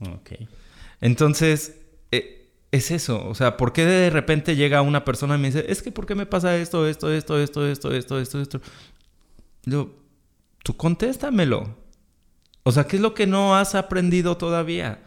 Ok. 0.00 0.32
Entonces, 1.00 1.80
eh, 2.10 2.50
es 2.72 2.90
eso. 2.90 3.26
O 3.28 3.34
sea, 3.34 3.56
¿por 3.56 3.72
qué 3.72 3.84
de 3.84 4.10
repente 4.10 4.56
llega 4.56 4.82
una 4.82 5.04
persona 5.04 5.36
y 5.36 5.38
me 5.38 5.48
dice, 5.48 5.66
es 5.68 5.82
que 5.82 5.92
¿por 5.92 6.06
qué 6.06 6.14
me 6.14 6.26
pasa 6.26 6.56
esto, 6.56 6.86
esto, 6.86 7.12
esto, 7.12 7.38
esto, 7.38 7.66
esto, 7.66 7.92
esto, 7.92 8.18
esto, 8.18 8.40
esto? 8.40 8.60
Yo, 9.64 9.94
tú 10.62 10.76
contéstamelo. 10.76 11.76
O 12.62 12.72
sea, 12.72 12.84
¿qué 12.84 12.96
es 12.96 13.02
lo 13.02 13.14
que 13.14 13.26
no 13.26 13.56
has 13.56 13.74
aprendido 13.74 14.36
todavía? 14.36 15.00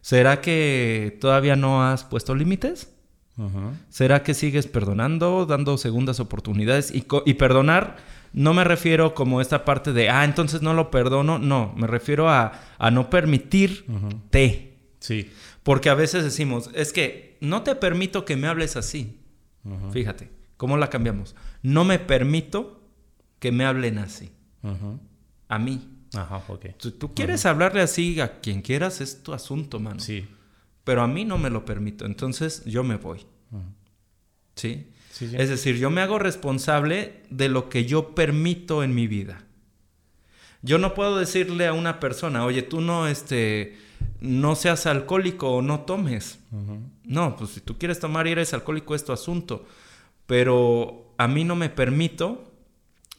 ¿Será 0.00 0.40
que 0.40 1.18
todavía 1.20 1.56
no 1.56 1.84
has 1.84 2.04
puesto 2.04 2.34
límites? 2.34 2.92
¿Será 3.90 4.22
que 4.22 4.32
sigues 4.32 4.66
perdonando, 4.66 5.44
dando 5.46 5.76
segundas 5.76 6.20
oportunidades? 6.20 6.90
Y, 6.92 7.06
y 7.26 7.34
perdonar 7.34 7.96
no 8.36 8.52
me 8.52 8.64
refiero 8.64 9.14
como 9.14 9.40
esta 9.40 9.64
parte 9.64 9.94
de, 9.94 10.10
ah, 10.10 10.22
entonces 10.22 10.60
no 10.60 10.74
lo 10.74 10.90
perdono. 10.90 11.38
No, 11.38 11.72
me 11.74 11.86
refiero 11.86 12.28
a, 12.28 12.52
no 12.92 13.08
permitirte. 13.08 14.76
Sí. 15.00 15.30
Porque 15.62 15.88
a 15.88 15.94
veces 15.94 16.22
decimos, 16.22 16.68
es 16.74 16.92
que 16.92 17.38
no 17.40 17.62
te 17.62 17.74
permito 17.74 18.26
que 18.26 18.36
me 18.36 18.46
hables 18.46 18.76
así. 18.76 19.20
Fíjate, 19.90 20.30
¿cómo 20.58 20.76
la 20.76 20.90
cambiamos? 20.90 21.34
No 21.62 21.84
me 21.84 21.98
permito 21.98 22.82
que 23.38 23.52
me 23.52 23.64
hablen 23.64 23.96
así. 23.96 24.30
A 25.48 25.58
mí. 25.58 25.88
Ajá, 26.12 26.44
ok. 26.48 26.66
Tú, 26.98 27.14
quieres 27.14 27.46
hablarle 27.46 27.80
así 27.80 28.20
a 28.20 28.40
quien 28.40 28.60
quieras, 28.60 29.00
es 29.00 29.22
tu 29.22 29.32
asunto, 29.32 29.80
mano. 29.80 30.00
Sí. 30.00 30.28
Pero 30.84 31.00
a 31.00 31.08
mí 31.08 31.24
no 31.24 31.38
me 31.38 31.48
lo 31.48 31.64
permito. 31.64 32.04
Entonces 32.04 32.66
yo 32.66 32.84
me 32.84 32.96
voy. 32.96 33.24
¿Sí? 34.56 34.88
Es 35.20 35.48
decir, 35.48 35.76
yo 35.76 35.90
me 35.90 36.02
hago 36.02 36.18
responsable 36.18 37.22
de 37.30 37.48
lo 37.48 37.68
que 37.68 37.86
yo 37.86 38.14
permito 38.14 38.82
en 38.82 38.94
mi 38.94 39.06
vida. 39.06 39.44
Yo 40.62 40.78
no 40.78 40.94
puedo 40.94 41.16
decirle 41.16 41.66
a 41.66 41.72
una 41.72 42.00
persona, 42.00 42.44
oye, 42.44 42.62
tú 42.62 42.80
no, 42.80 43.06
este, 43.06 43.76
no 44.20 44.56
seas 44.56 44.86
alcohólico 44.86 45.50
o 45.50 45.62
no 45.62 45.80
tomes. 45.80 46.40
No, 47.04 47.36
pues 47.36 47.50
si 47.50 47.60
tú 47.60 47.78
quieres 47.78 48.00
tomar 48.00 48.26
y 48.26 48.32
eres 48.32 48.52
alcohólico 48.52 48.94
es 48.94 49.04
tu 49.04 49.12
asunto. 49.12 49.64
Pero 50.26 51.14
a 51.18 51.28
mí 51.28 51.44
no 51.44 51.56
me 51.56 51.70
permito, 51.70 52.52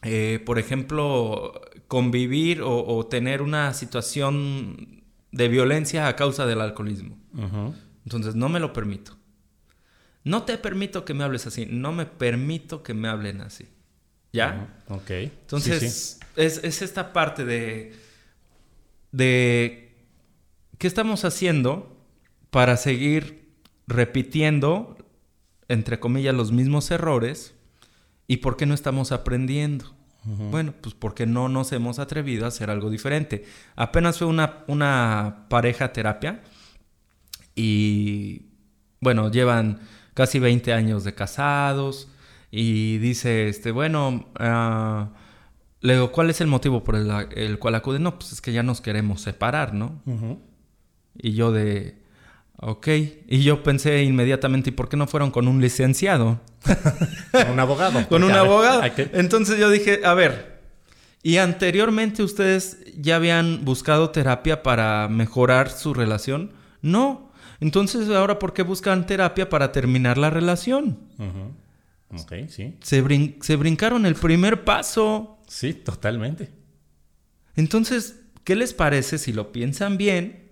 eh, 0.03 0.41
por 0.45 0.59
ejemplo, 0.59 1.61
convivir 1.87 2.61
o, 2.63 3.05
tener 3.07 3.41
una 3.41 3.73
situación 3.73 5.03
de 5.31 5.47
violencia 5.47 6.07
a 6.07 6.15
causa 6.15 6.45
del 6.45 6.61
alcoholismo. 6.61 7.17
Entonces 8.03 8.35
no 8.35 8.49
me 8.49 8.59
lo 8.59 8.73
permito. 8.73 9.16
No 10.27 10.43
te 10.43 10.57
permito 10.57 11.05
que 11.05 11.13
me 11.13 11.23
hables 11.23 11.47
así. 11.47 11.65
No 11.69 11.93
me 11.93 12.05
permito 12.05 12.83
que 12.83 12.93
me 12.93 13.07
hablen 13.07 13.39
así. 13.39 13.65
¿Ya? 14.33 14.83
Ok. 14.89 15.09
Entonces, 15.09 16.19
Es, 16.35 16.81
esta 16.81 17.13
parte 17.13 17.45
de. 17.45 17.95
de. 19.11 19.95
¿Qué 20.77 20.87
estamos 20.87 21.23
haciendo 21.23 21.97
para 22.49 22.75
seguir 22.75 23.53
repitiendo, 23.87 24.97
entre 25.69 25.99
comillas, 25.99 26.35
los 26.35 26.51
mismos 26.51 26.91
errores? 26.91 27.55
¿Y 28.27 28.37
por 28.37 28.57
qué 28.57 28.65
no 28.65 28.73
estamos 28.73 29.13
aprendiendo? 29.13 29.95
Bueno, 30.25 30.73
pues 30.81 30.93
porque 30.93 31.25
no 31.25 31.47
nos 31.47 31.71
hemos 31.71 31.99
atrevido 31.99 32.43
a 32.43 32.49
hacer 32.49 32.69
algo 32.69 32.89
diferente. 32.89 33.45
Apenas 33.77 34.17
fue 34.17 34.27
una, 34.27 34.65
una 34.67 35.45
pareja 35.47 35.93
terapia 35.93 36.43
y, 37.55 38.47
bueno, 38.99 39.31
llevan 39.31 39.79
casi 40.17 40.39
20 40.39 40.73
años 40.73 41.03
de 41.03 41.13
casados 41.13 42.07
y 42.49 42.97
dice, 42.97 43.49
este, 43.49 43.69
bueno, 43.69 44.25
uh, 44.39 45.05
le 45.81 45.93
digo, 45.93 46.11
¿cuál 46.11 46.31
es 46.31 46.41
el 46.41 46.47
motivo 46.47 46.83
por 46.83 46.95
el, 46.95 47.59
cual 47.59 47.75
acude? 47.75 47.99
No, 47.99 48.17
pues 48.17 48.31
es 48.31 48.41
que 48.41 48.51
ya 48.51 48.63
nos 48.63 48.81
queremos 48.81 49.21
separar, 49.21 49.75
¿no? 49.75 50.01
Y 51.13 51.33
yo 51.33 51.51
de, 51.51 52.01
ok, 52.59 52.87
y 53.27 53.43
yo 53.43 53.61
pensé 53.61 54.01
inmediatamente, 54.01 54.71
¿y 54.71 54.73
por 54.73 54.89
qué 54.89 54.97
no 54.97 55.05
fueron 55.05 55.29
con 55.29 55.47
un 55.47 55.61
licenciado? 55.61 56.41
con 57.31 57.51
un 57.51 57.59
abogado. 57.59 58.09
con 58.09 58.23
un 58.23 58.31
abogado. 58.31 58.81
Entonces 59.13 59.59
yo 59.59 59.69
dije, 59.69 60.01
a 60.03 60.15
ver, 60.15 60.63
¿y 61.21 61.37
anteriormente 61.37 62.23
ustedes 62.23 62.79
ya 62.97 63.17
habían 63.17 63.65
buscado 63.65 64.09
terapia 64.09 64.63
para 64.63 65.09
mejorar 65.09 65.69
su 65.69 65.93
relación? 65.93 66.53
No, 66.81 67.26
entonces, 67.59 68.09
ahora, 68.09 68.39
¿por 68.39 68.53
qué 68.53 68.61
buscan 68.61 69.05
terapia 69.05 69.49
para 69.49 69.71
terminar 69.71 70.17
la 70.17 70.29
relación? 70.29 70.99
Ok, 72.09 72.33
sí. 72.49 72.75
Se, 72.81 73.01
brincaron 73.01 74.05
el 74.05 74.15
primer 74.15 74.63
paso. 74.63 75.39
Sí, 75.47 75.73
totalmente. 75.73 76.51
Entonces, 77.55 78.21
¿qué 78.43 78.55
les 78.55 78.73
parece 78.73 79.17
si 79.17 79.33
lo 79.33 79.51
piensan 79.51 79.97
bien 79.97 80.51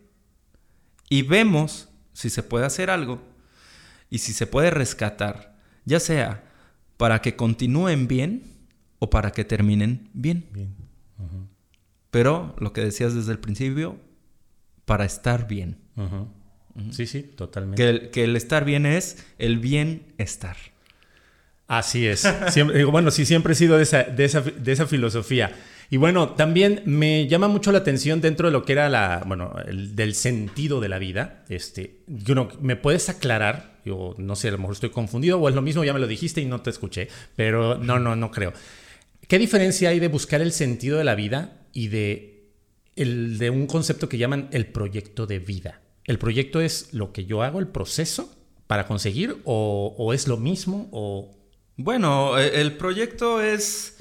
y 1.10 1.22
vemos 1.22 1.90
si 2.14 2.30
se 2.30 2.44
puede 2.44 2.66
hacer 2.66 2.90
algo 2.90 3.22
y 4.10 4.20
si 4.20 4.34
se 4.34 4.48
puede 4.48 4.72
rescatar, 4.72 5.58
ya 5.86 6.00
sea 6.00 6.44
para 6.98 7.22
que 7.22 7.36
continúen 7.36 8.08
bien 8.08 8.44
o 9.00 9.10
para 9.10 9.32
que 9.32 9.46
terminen 9.46 10.10
bien? 10.14 10.48
bien. 10.52 10.76
Pero 12.10 12.56
lo 12.60 12.74
que 12.74 12.82
decías 12.82 13.14
desde 13.14 13.32
el 13.34 13.40
principio, 13.40 14.00
para 14.86 15.06
estar 15.06 15.48
bien. 15.48 15.78
Sí, 16.92 17.06
sí, 17.08 17.24
totalmente. 17.24 18.10
Que 18.12 18.24
el, 18.26 18.36
estar 18.36 18.66
bien 18.66 18.86
es 18.86 19.26
el 19.38 19.60
bienestar. 19.60 20.58
Así 21.68 22.06
es. 22.06 22.28
bueno, 22.92 23.12
sí, 23.12 23.26
siempre 23.26 23.54
he 23.54 23.56
sido 23.56 23.78
de 23.78 23.84
esa, 23.84 24.04
de 24.04 24.26
esa, 24.72 24.86
filosofía. 24.86 25.56
Y 25.90 25.98
bueno, 25.98 26.30
también 26.30 26.82
me 26.86 27.28
llama 27.28 27.48
mucho 27.48 27.72
la 27.72 27.80
atención 27.80 28.20
dentro 28.20 28.48
de 28.48 28.52
lo 28.52 28.66
que 28.66 28.74
era 28.74 28.90
la, 28.90 29.24
bueno, 29.26 29.56
el, 29.68 29.96
del 29.96 30.16
sentido 30.16 30.82
de 30.82 30.90
la 30.90 31.00
vida. 31.00 31.46
Este, 31.48 32.02
yo 32.08 32.36
no, 32.36 32.50
¿me 32.60 32.76
puedes 32.76 33.08
aclarar? 33.08 33.80
Yo 33.86 34.16
no 34.18 34.36
sé, 34.36 34.50
a 34.50 34.52
lo 34.52 34.58
mejor 34.58 34.74
estoy 34.74 34.90
confundido 34.90 35.40
o 35.40 35.48
es 35.48 35.56
lo 35.56 35.62
mismo, 35.62 35.84
ya 35.84 35.94
me 35.94 36.00
lo 36.00 36.08
dijiste 36.08 36.42
y 36.42 36.46
no 36.46 36.62
te 36.62 36.72
escuché, 36.72 37.08
pero 37.36 37.78
no, 37.78 38.00
no, 38.00 38.16
no 38.16 38.32
creo. 38.32 38.52
¿Qué 39.28 39.40
diferencia 39.40 39.90
hay 39.90 40.00
de 40.00 40.08
buscar 40.08 40.42
el 40.42 40.52
sentido 40.52 40.98
de 40.98 41.04
la 41.04 41.16
vida 41.16 41.68
y 41.72 41.88
de, 41.88 42.50
el, 42.96 43.38
de 43.38 43.50
un 43.50 43.68
concepto 43.68 44.10
que 44.10 44.18
llaman 44.18 44.50
el 44.52 44.66
proyecto 44.68 45.26
de 45.26 45.40
vida? 45.40 45.82
¿El 46.06 46.20
proyecto 46.20 46.62
es 46.62 46.94
lo 46.94 47.12
que 47.12 47.26
yo 47.26 47.42
hago, 47.44 47.60
el 47.60 47.68
proceso 47.68 48.30
para 48.68 48.88
conseguir 48.88 49.42
o, 49.44 49.96
o 49.98 50.14
es 50.14 50.28
lo 50.28 50.38
mismo 50.38 50.88
o... 50.92 51.32
Bueno, 51.78 52.38
e, 52.38 52.62
el 52.62 52.74
proyecto 52.78 53.42
es 53.42 53.96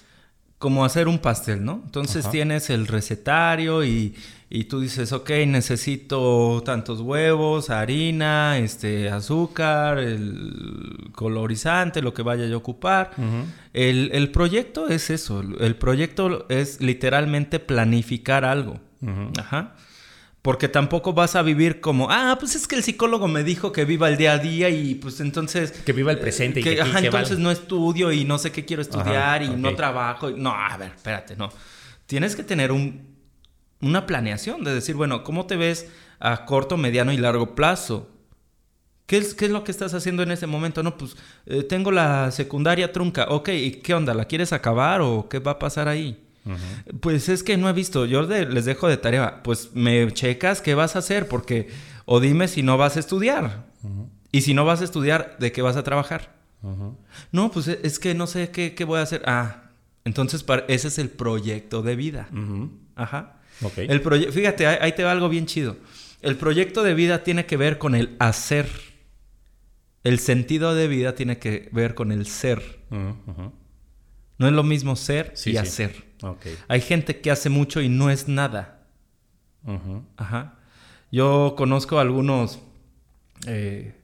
como 0.59 0.85
hacer 0.85 1.09
un 1.09 1.19
pastel, 1.19 1.63
¿no? 1.63 1.83
Entonces 1.85 2.31
tienes 2.31 2.71
el 2.71 2.87
recetario 2.87 3.85
y, 3.85 4.15
y, 4.49 4.65
tú 4.65 4.81
dices, 4.81 5.13
ok, 5.13 5.29
necesito 5.47 6.63
tantos 6.65 7.01
huevos, 7.01 7.69
harina, 7.69 8.57
este, 8.59 9.11
azúcar, 9.11 9.99
el 9.99 11.11
colorizante, 11.13 12.01
lo 12.01 12.15
que 12.15 12.23
vaya 12.23 12.51
a 12.51 12.57
ocupar. 12.57 13.11
el, 13.75 14.11
el, 14.15 14.31
proyecto 14.31 14.89
es 14.89 15.11
eso, 15.11 15.43
el 15.61 15.77
proyecto 15.77 16.47
es 16.49 16.81
literalmente 16.81 17.61
planificar 17.61 18.47
algo. 18.47 18.81
Ajá. 19.39 19.75
Porque 20.45 20.69
tampoco 20.69 21.15
vas 21.15 21.37
a 21.37 21.43
vivir 21.43 21.81
como, 21.81 22.11
ah, 22.11 22.37
pues 22.39 22.55
es 22.55 22.69
que 22.69 22.77
el 22.77 22.83
psicólogo 22.83 23.29
me 23.29 23.43
dijo 23.45 23.73
que 23.73 23.87
viva 23.87 24.11
el 24.11 24.19
día 24.19 24.33
a 24.33 24.39
día 24.39 24.69
y 24.69 24.95
pues 24.95 25.21
entonces... 25.21 25.73
Que 25.73 25.95
viva 25.95 26.13
el 26.13 26.19
presente. 26.19 26.61
y 26.61 26.63
que, 26.63 26.83
ajá, 26.83 26.99
entonces 26.99 27.39
no 27.39 27.51
estudio 27.51 28.13
y 28.13 28.27
no 28.27 28.37
sé 28.37 28.53
qué 28.53 28.67
quiero 28.67 28.83
estudiar 28.83 29.43
y 29.43 29.49
no 29.49 29.75
trabajo. 29.75 30.29
No, 30.33 30.51
a 30.51 30.77
ver, 30.77 30.93
espérate, 30.95 31.35
no. 31.35 31.49
Tienes 32.05 32.37
que 32.37 32.43
tener 32.43 32.73
un, 32.73 33.17
una 33.81 34.05
planeación 34.05 34.65
de 34.65 34.75
decir, 34.75 34.97
bueno, 34.97 35.25
¿cómo 35.25 35.47
te 35.47 35.57
ves 35.57 35.91
a 36.21 36.45
corto, 36.45 36.77
mediano 36.77 37.11
y 37.11 37.17
largo 37.17 37.55
plazo? 37.55 38.11
¿Qué 39.07 39.17
es, 39.17 39.33
¿Qué 39.33 39.47
es, 39.47 39.51
lo 39.51 39.65
que 39.65 39.71
estás 39.71 39.95
haciendo 39.95 40.23
en 40.23 40.31
ese 40.31 40.47
momento? 40.47 40.83
No, 40.83 40.99
pues 40.99 41.17
eh, 41.47 41.63
tengo 41.63 41.91
la 41.91 42.31
secundaria 42.33 42.93
trunca. 42.93 43.29
Ok, 43.31 43.49
¿y 43.49 43.71
qué 43.77 43.95
onda? 43.95 44.13
¿La 44.13 44.27
quieres 44.27 44.53
acabar 44.53 45.01
o 45.01 45.27
qué 45.27 45.39
va 45.39 45.53
a 45.53 45.59
pasar 45.59 45.89
ahí? 45.89 46.24
Pues 47.01 47.29
es 47.29 47.43
que 47.43 47.57
no 47.57 47.69
he 47.69 47.73
visto, 47.73 48.05
yo 48.07 48.23
les 48.23 48.65
dejo 48.65 48.89
de 48.89 48.97
tarea, 48.97 49.43
pues 49.43 49.71
me 49.75 50.13
checas 50.13 50.61
qué 50.61 50.75
vas 50.75 50.97
a 50.97 50.99
hacer, 50.99 51.27
porque 51.29 51.71
o 52.05 52.21
dime 52.21 52.49
si 52.49 52.63
no 52.63 52.77
vas 52.77 52.97
a 52.97 53.01
estudiar. 53.01 53.67
Y 54.31 54.43
si 54.43 54.55
no 54.55 54.65
vas 54.65 54.81
a 54.81 54.85
estudiar, 54.85 55.37
¿de 55.39 55.53
qué 55.53 55.63
vas 55.63 55.77
a 55.77 55.85
trabajar? 55.85 56.35
No, 57.33 57.51
pues 57.51 57.69
es 57.69 57.99
que 57.99 58.15
no 58.15 58.27
sé 58.27 58.51
qué, 58.51 58.75
qué, 58.75 58.85
voy 58.85 58.99
a 58.99 59.03
hacer. 59.03 59.23
Ah, 59.27 59.71
entonces 60.05 60.45
ese 60.69 60.89
es 60.89 60.99
el 60.99 61.11
proyecto 61.11 61.83
de 61.83 61.97
vida. 61.97 62.29
Ajá. 62.95 63.41
El 63.77 64.01
Fíjate, 64.33 64.67
ahí, 64.67 64.93
te 64.93 65.05
va 65.05 65.13
algo 65.13 65.29
bien 65.29 65.47
chido. 65.47 65.77
El 66.23 66.37
proyecto 66.37 66.83
de 66.83 66.95
vida 66.95 67.23
tiene 67.23 67.47
que 67.47 67.57
ver 67.57 67.79
con 67.79 67.95
el 67.95 68.17
hacer. 68.19 68.69
El 70.03 70.19
sentido 70.19 70.75
de 70.75 70.89
vida 70.89 71.15
tiene 71.15 71.39
que 71.39 71.69
ver 71.73 71.95
con 71.95 72.13
el 72.13 72.27
ser. 72.27 72.81
No 74.39 74.47
es 74.47 74.53
lo 74.53 74.63
mismo 74.63 74.97
ser 74.97 75.35
y 75.45 75.57
hacer. 75.57 76.05
Hay 76.69 76.81
gente 76.81 77.21
que 77.21 77.31
hace 77.31 77.51
mucho 77.51 77.81
y 77.81 77.89
no 77.89 78.11
es 78.11 78.29
nada. 78.29 78.87
Ajá. 80.17 80.59
Yo 81.11 81.55
conozco 81.57 81.99
algunos 82.01 82.59
eh, 83.47 83.95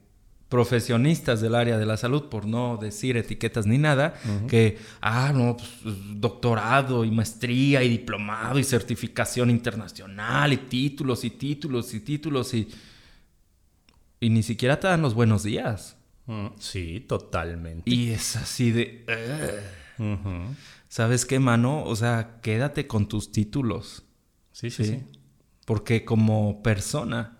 profesionistas 0.47 1.41
del 1.41 1.55
área 1.55 1.77
de 1.77 1.85
la 1.85 1.97
salud, 1.97 2.23
por 2.29 2.45
no 2.45 2.77
decir 2.77 3.17
etiquetas 3.17 3.65
ni 3.65 3.77
nada, 3.77 4.13
que, 4.47 4.77
ah, 5.01 5.31
no, 5.33 5.57
pues, 5.57 5.69
doctorado 6.15 7.05
y 7.05 7.11
maestría 7.11 7.83
y 7.83 7.89
diplomado 7.89 8.59
y 8.59 8.63
certificación 8.63 9.49
internacional 9.49 10.53
y 10.53 10.57
títulos 10.57 11.23
y 11.23 11.31
títulos 11.31 11.93
y 11.93 11.99
títulos 12.01 12.53
y... 12.53 12.67
Y 14.19 14.29
ni 14.29 14.43
siquiera 14.43 14.79
te 14.79 14.87
dan 14.87 15.01
los 15.01 15.15
buenos 15.15 15.41
días. 15.41 15.97
Mm, 16.27 16.47
sí, 16.59 17.03
totalmente. 17.07 17.89
Y 17.89 18.11
es 18.11 18.35
así 18.35 18.71
de... 18.71 19.03
¿Sabes 20.87 21.25
qué, 21.25 21.39
mano? 21.39 21.83
O 21.83 21.95
sea, 21.95 22.39
quédate 22.41 22.87
con 22.87 23.07
tus 23.07 23.31
títulos. 23.31 24.03
Sí, 24.51 24.69
sí, 24.69 24.85
sí, 24.85 25.03
Porque 25.65 26.03
como 26.03 26.61
persona, 26.61 27.37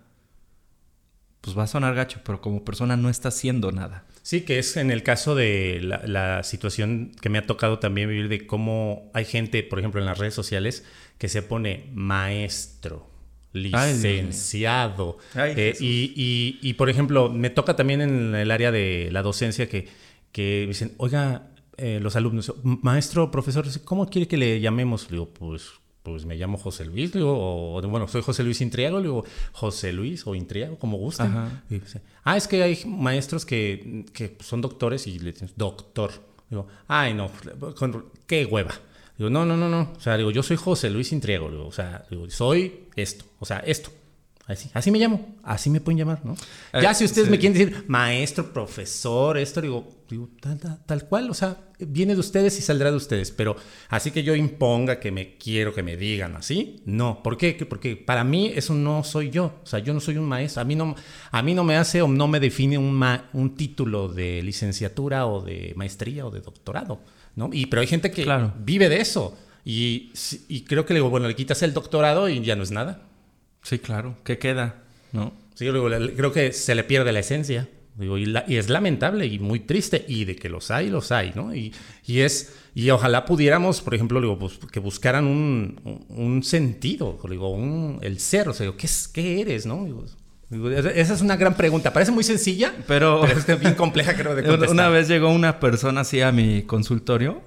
pues 1.42 1.58
va 1.58 1.64
a 1.64 1.68
sonar 1.68 1.94
gacho, 1.96 2.22
pero 2.24 2.40
como 2.42 2.64
persona 2.64 2.96
no 2.96 3.10
está 3.10 3.30
haciendo 3.30 3.72
nada. 3.72 4.06
Sí, 4.24 4.42
que 4.42 4.60
es 4.60 4.78
en 4.78 4.92
el 4.92 5.04
caso 5.04 5.34
de 5.36 5.80
la, 5.82 6.44
situación 6.44 7.12
que 7.20 7.30
me 7.30 7.40
ha 7.40 7.48
tocado 7.48 7.80
también 7.80 8.08
vivir 8.08 8.30
de 8.30 8.46
cómo 8.46 9.10
hay 9.14 9.26
gente, 9.26 9.64
por 9.64 9.80
ejemplo, 9.80 10.00
en 10.00 10.06
las 10.06 10.20
redes 10.20 10.36
sociales, 10.36 10.86
que 11.18 11.28
se 11.28 11.42
pone 11.42 11.90
maestro, 11.94 13.10
licenciado. 13.52 15.18
Eh, 15.36 15.76
y, 15.80 16.60
y, 16.62 16.74
por 16.74 16.90
ejemplo, 16.90 17.30
me 17.30 17.50
toca 17.50 17.76
también 17.76 18.02
en 18.02 18.36
el 18.36 18.52
área 18.52 18.72
de 18.72 19.10
la 19.12 19.24
docencia 19.24 19.68
que, 19.68 19.88
que 20.32 20.66
dicen, 20.68 20.94
oiga, 20.98 21.51
eh, 21.82 22.00
los 22.00 22.16
alumnos, 22.16 22.54
maestro, 22.64 23.32
profesor, 23.32 23.66
¿cómo 23.84 24.08
quiere 24.08 24.28
que 24.28 24.38
le 24.38 24.62
llamemos? 24.62 25.06
Le 25.06 25.18
digo, 25.18 25.30
pues, 25.30 25.72
pues 26.04 26.26
me 26.26 26.36
llamo 26.36 26.60
José 26.60 26.86
Luis, 26.86 27.12
digo, 27.12 27.34
o 27.76 27.82
bueno, 27.90 28.08
soy 28.08 28.22
José 28.22 28.44
Luis 28.44 28.62
Intriago, 28.62 28.98
le 28.98 29.04
digo, 29.06 29.26
José 29.52 29.92
Luis 29.92 30.28
o 30.28 30.36
Intriago, 30.36 30.78
como 30.78 30.98
gusten. 30.98 31.34
ah, 32.24 32.38
es 32.38 32.48
que 32.48 32.62
hay 32.62 32.80
maestros 32.86 33.46
que, 33.46 34.06
que 34.14 34.38
son 34.42 34.62
doctores 34.62 35.08
y 35.08 35.18
le 35.18 35.32
dicen, 35.32 35.50
doctor. 35.56 36.12
Digo, 36.52 36.68
ay, 36.88 37.16
no, 37.16 37.32
qué 38.28 38.46
hueva. 38.46 38.76
Digo, 39.18 39.32
no, 39.32 39.44
no, 39.44 39.58
no, 39.58 39.68
no. 39.68 39.94
O 39.98 40.00
sea, 40.00 40.18
digo, 40.18 40.30
yo 40.30 40.44
soy 40.44 40.58
José 40.58 40.92
Luis 40.92 41.12
Intriago, 41.12 41.50
digo, 41.50 41.66
o 41.66 41.72
sea, 41.72 42.06
digo, 42.12 42.30
soy 42.30 42.90
esto, 42.96 43.26
o 43.40 43.46
sea, 43.46 43.58
esto. 43.60 43.90
Así, 44.48 44.70
así 44.74 44.92
me 44.92 45.00
llamo, 45.00 45.36
así 45.44 45.70
me 45.70 45.80
pueden 45.80 46.00
llamar, 46.00 46.26
¿no? 46.26 46.36
Eh, 46.74 46.82
ya 46.82 46.94
si 46.94 47.06
ustedes 47.06 47.30
me 47.30 47.40
quieren 47.40 47.58
decir 47.58 47.86
maestro, 47.88 48.52
profesor, 48.52 49.38
esto, 49.38 49.62
digo, 49.62 49.88
digo 50.12 50.30
tal, 50.86 51.08
cual, 51.08 51.30
o 51.30 51.34
sea, 51.34 51.58
viene 51.80 52.14
de 52.14 52.20
ustedes 52.20 52.58
y 52.60 52.62
saldrá 52.62 52.92
de 52.92 52.98
ustedes, 52.98 53.32
pero 53.32 53.56
así 53.90 54.12
que 54.12 54.24
yo 54.24 54.36
imponga 54.36 55.00
que 55.00 55.12
me 55.12 55.38
quiero 55.38 55.74
que 55.74 55.84
me 55.84 55.98
digan 55.98 56.36
así, 56.36 56.82
no, 56.86 57.24
¿por 57.24 57.38
qué? 57.38 57.54
Porque 57.68 57.96
para 57.96 58.24
mí 58.24 58.52
eso 58.56 58.74
no 58.74 59.04
soy 59.04 59.30
yo, 59.30 59.60
o 59.64 59.66
sea, 59.66 59.80
yo 59.80 59.94
no 59.94 60.00
soy 60.00 60.18
un 60.18 60.26
maestro, 60.26 60.62
a 60.62 60.66
mí 60.66 60.76
no, 60.76 60.96
a 61.32 61.42
mí 61.42 61.54
no 61.54 61.64
me 61.64 61.78
hace 61.78 62.02
o 62.02 62.08
no 62.08 62.28
me 62.28 62.40
define 62.40 62.78
un, 62.78 63.04
un 63.34 63.56
título 63.56 64.08
de 64.08 64.42
licenciatura 64.44 65.26
o 65.26 65.42
de 65.42 65.74
maestría 65.76 66.26
o 66.26 66.32
de 66.32 66.42
doctorado, 66.42 67.02
¿no? 67.36 67.50
Y, 67.52 67.66
pero 67.66 67.82
hay 67.82 67.88
gente 67.88 68.12
que 68.12 68.26
vive 68.60 68.90
de 68.90 69.02
eso 69.02 69.38
y, 69.66 70.12
y 70.48 70.62
creo 70.62 70.86
que 70.86 70.94
le 70.94 71.00
digo, 71.00 71.10
bueno, 71.10 71.28
le 71.28 71.36
quitas 71.36 71.62
el 71.64 71.74
doctorado 71.74 72.30
y 72.30 72.42
ya 72.42 72.56
no 72.56 72.64
es 72.64 72.72
nada. 72.72 73.04
Sí, 73.64 73.80
claro. 73.80 74.18
¿Qué 74.24 74.38
queda? 74.38 74.84
¿No? 75.12 75.34
Sí, 75.54 75.68
creo 75.68 76.32
que 76.32 76.52
se 76.54 76.74
le 76.74 76.84
pierde 76.84 77.12
la 77.12 77.20
esencia. 77.20 77.70
Digo, 78.02 78.18
y, 78.18 78.36
es 78.50 78.70
lamentable 78.70 79.26
y 79.26 79.40
muy 79.40 79.62
triste. 79.62 80.04
Y 80.08 80.26
de 80.26 80.36
que 80.36 80.50
los 80.50 80.72
hay, 80.72 80.90
los 80.90 81.12
hay, 81.12 81.32
¿no? 81.36 81.56
Y, 81.56 81.74
y 82.06 82.20
es. 82.20 82.54
Y 82.76 82.90
ojalá 82.90 83.26
pudiéramos, 83.26 83.82
por 83.82 83.96
ejemplo, 83.96 84.20
digo, 84.20 84.38
pues, 84.38 84.60
que 84.72 84.80
buscaran 84.80 85.26
un, 85.26 86.06
un 86.10 86.44
sentido, 86.44 87.20
digo, 87.30 87.50
un, 87.50 88.00
el 88.02 88.20
ser, 88.20 88.50
o 88.50 88.54
sea, 88.54 88.72
¿qué, 88.78 88.88
es, 88.88 89.08
qué 89.08 89.42
eres, 89.42 89.66
no? 89.66 89.88
Esa 90.52 91.14
es 91.14 91.22
una 91.22 91.38
gran 91.38 91.56
pregunta. 91.56 91.94
Parece 91.94 92.12
muy 92.12 92.26
sencilla, 92.26 92.74
pero, 92.86 93.26
es 93.26 93.46
bien 93.60 93.74
compleja, 93.74 94.16
creo, 94.16 94.36
de 94.36 94.44
contestar. 94.44 94.70
Una 94.70 94.90
vez 94.90 95.08
llegó 95.08 95.30
una 95.30 95.62
persona 95.62 96.02
así 96.02 96.20
a 96.20 96.34
mi 96.34 96.64
consultorio 96.64 97.42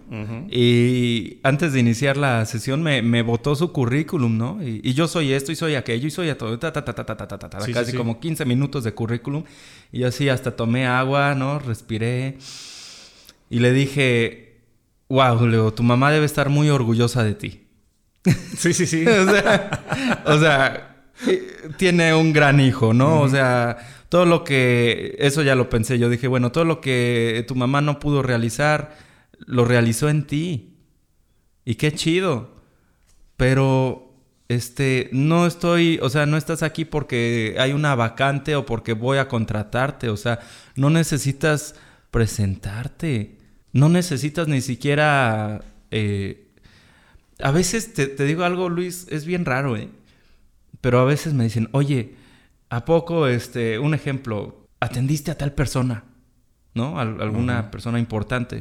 y 0.50 1.38
antes 1.42 1.74
de 1.74 1.80
iniciar 1.80 2.16
la 2.16 2.46
sesión 2.46 2.82
me, 2.82 3.02
me 3.02 3.20
botó 3.20 3.56
su 3.56 3.72
currículum, 3.72 4.38
¿no? 4.38 4.58
Y, 4.62 4.94
yo 4.94 5.06
soy 5.06 5.32
esto 5.32 5.52
y 5.52 5.56
soy 5.56 5.74
aquello 5.74 6.06
y 6.06 6.10
soy 6.10 6.30
a 6.30 6.38
todo, 6.38 6.58
ta, 6.58 6.72
ta, 6.72 6.82
ta, 6.82 6.94
ta, 6.94 7.04
ta, 7.04 7.16
ta, 7.16 7.38
ta, 7.38 7.58
casi 7.72 7.94
como 7.94 8.20
15 8.20 8.46
minutos 8.46 8.84
de 8.84 8.94
currículum. 8.94 9.44
Y 9.92 10.00
yo 10.00 10.08
así 10.08 10.30
hasta 10.30 10.56
tomé 10.56 10.86
agua, 10.86 11.34
¿no? 11.34 11.58
Respiré 11.58 12.38
y 13.50 13.58
le 13.58 13.72
dije, 13.72 14.60
wow, 15.10 15.46
Leo, 15.46 15.74
tu 15.74 15.82
mamá 15.82 16.10
debe 16.10 16.24
estar 16.24 16.48
muy 16.48 16.70
orgullosa 16.70 17.22
de 17.22 17.34
ti. 17.34 17.66
Sí, 18.56 18.72
sí, 18.72 18.86
sí. 18.86 19.04
o 19.06 19.30
sea, 19.30 20.22
o 20.24 20.38
sea 20.38 20.93
tiene 21.76 22.14
un 22.14 22.32
gran 22.32 22.60
hijo, 22.60 22.92
¿no? 22.92 23.20
O 23.20 23.28
sea, 23.28 23.76
todo 24.08 24.26
lo 24.26 24.44
que, 24.44 25.16
eso 25.18 25.42
ya 25.42 25.54
lo 25.54 25.68
pensé, 25.68 25.98
yo 25.98 26.08
dije, 26.08 26.28
bueno, 26.28 26.52
todo 26.52 26.64
lo 26.64 26.80
que 26.80 27.44
tu 27.48 27.54
mamá 27.54 27.80
no 27.80 27.98
pudo 27.98 28.22
realizar, 28.22 28.96
lo 29.38 29.64
realizó 29.64 30.08
en 30.08 30.26
ti. 30.26 30.76
Y 31.64 31.76
qué 31.76 31.92
chido. 31.92 32.54
Pero, 33.36 34.14
este, 34.48 35.08
no 35.12 35.46
estoy, 35.46 35.98
o 36.02 36.10
sea, 36.10 36.26
no 36.26 36.36
estás 36.36 36.62
aquí 36.62 36.84
porque 36.84 37.56
hay 37.58 37.72
una 37.72 37.94
vacante 37.94 38.56
o 38.56 38.66
porque 38.66 38.92
voy 38.92 39.18
a 39.18 39.28
contratarte, 39.28 40.08
o 40.10 40.16
sea, 40.16 40.40
no 40.76 40.90
necesitas 40.90 41.74
presentarte, 42.10 43.38
no 43.72 43.88
necesitas 43.88 44.48
ni 44.48 44.60
siquiera... 44.60 45.62
Eh, 45.90 46.40
a 47.40 47.50
veces 47.50 47.94
te, 47.94 48.06
te 48.06 48.24
digo 48.24 48.44
algo, 48.44 48.68
Luis, 48.68 49.06
es 49.10 49.24
bien 49.26 49.44
raro, 49.44 49.76
¿eh? 49.76 49.88
Pero 50.84 51.00
a 51.00 51.04
veces 51.06 51.32
me 51.32 51.44
dicen, 51.44 51.70
oye, 51.72 52.12
¿a 52.68 52.84
poco, 52.84 53.26
este, 53.26 53.78
un 53.78 53.94
ejemplo, 53.94 54.66
atendiste 54.80 55.30
a 55.30 55.38
tal 55.38 55.54
persona? 55.54 56.04
¿No? 56.74 57.00
alguna 57.00 57.70
persona 57.70 57.98
importante. 57.98 58.60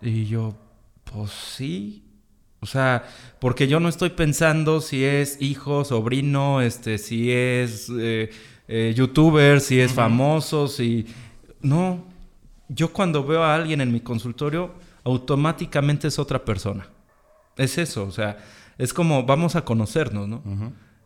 Y 0.00 0.24
yo, 0.24 0.56
pues 1.04 1.32
sí. 1.32 2.02
O 2.60 2.64
sea, 2.64 3.04
porque 3.38 3.68
yo 3.68 3.80
no 3.80 3.90
estoy 3.90 4.08
pensando 4.08 4.80
si 4.80 5.04
es 5.04 5.36
hijo, 5.42 5.84
sobrino, 5.84 6.62
este, 6.62 6.96
si 6.96 7.30
es 7.30 7.92
eh, 7.94 8.30
eh, 8.66 8.94
youtuber, 8.96 9.60
si 9.60 9.78
es 9.78 9.92
famoso, 9.92 10.68
si... 10.68 11.04
No, 11.60 12.02
yo 12.70 12.94
cuando 12.94 13.26
veo 13.26 13.42
a 13.42 13.54
alguien 13.54 13.82
en 13.82 13.92
mi 13.92 14.00
consultorio, 14.00 14.72
automáticamente 15.04 16.08
es 16.08 16.18
otra 16.18 16.42
persona. 16.46 16.88
Es 17.58 17.76
eso, 17.76 18.04
o 18.04 18.10
sea, 18.10 18.38
es 18.78 18.94
como 18.94 19.24
vamos 19.24 19.54
a 19.54 19.66
conocernos, 19.66 20.26
¿no? 20.26 20.42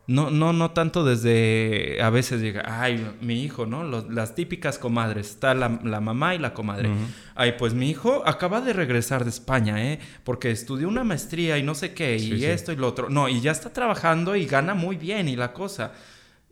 No, 0.07 0.29
no, 0.29 0.51
no 0.51 0.71
tanto 0.71 1.05
desde 1.05 2.01
a 2.01 2.09
veces 2.09 2.41
llega, 2.41 2.63
ay, 2.65 3.15
mi 3.21 3.43
hijo, 3.43 3.65
¿no? 3.65 3.83
las 3.83 4.35
típicas 4.35 4.77
comadres, 4.77 5.29
está 5.29 5.53
la, 5.53 5.69
mamá 5.69 6.35
y 6.35 6.39
la 6.39 6.53
comadre. 6.53 6.89
Ay, 7.35 7.53
pues 7.57 7.73
mi 7.73 7.89
hijo 7.89 8.23
acaba 8.25 8.61
de 8.61 8.73
regresar 8.73 9.23
de 9.23 9.29
España, 9.29 9.91
¿eh? 9.91 9.99
Porque 10.23 10.51
estudió 10.51 10.87
una 10.87 11.03
maestría 11.03 11.57
y 11.57 11.63
no 11.63 11.75
sé 11.75 11.93
qué, 11.93 12.17
y 12.17 12.43
esto 12.45 12.71
y 12.71 12.75
lo 12.75 12.87
otro. 12.87 13.09
No, 13.09 13.29
y 13.29 13.41
ya 13.41 13.51
está 13.51 13.71
trabajando 13.71 14.35
y 14.35 14.45
gana 14.45 14.73
muy 14.73 14.97
bien 14.97 15.29
y 15.29 15.35
la 15.35 15.53
cosa. 15.53 15.93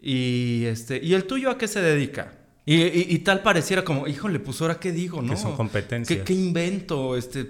Y 0.02 0.64
este, 0.66 1.04
¿y 1.04 1.14
el 1.14 1.26
tuyo 1.26 1.50
a 1.50 1.58
qué 1.58 1.68
se 1.68 1.82
dedica? 1.82 2.39
Y, 2.72 3.18
tal 3.20 3.42
pareciera 3.42 3.84
como, 3.84 4.08
híjole, 4.08 4.40
pues 4.40 4.62
ahora 4.62 4.80
qué 4.80 4.92
digo, 4.92 5.24
¿no? 5.24 5.34
Que 5.34 5.40
son 5.40 5.56
competencias. 5.56 6.24
¿Qué, 6.24 6.34
invento? 6.34 7.18
Este, 7.18 7.50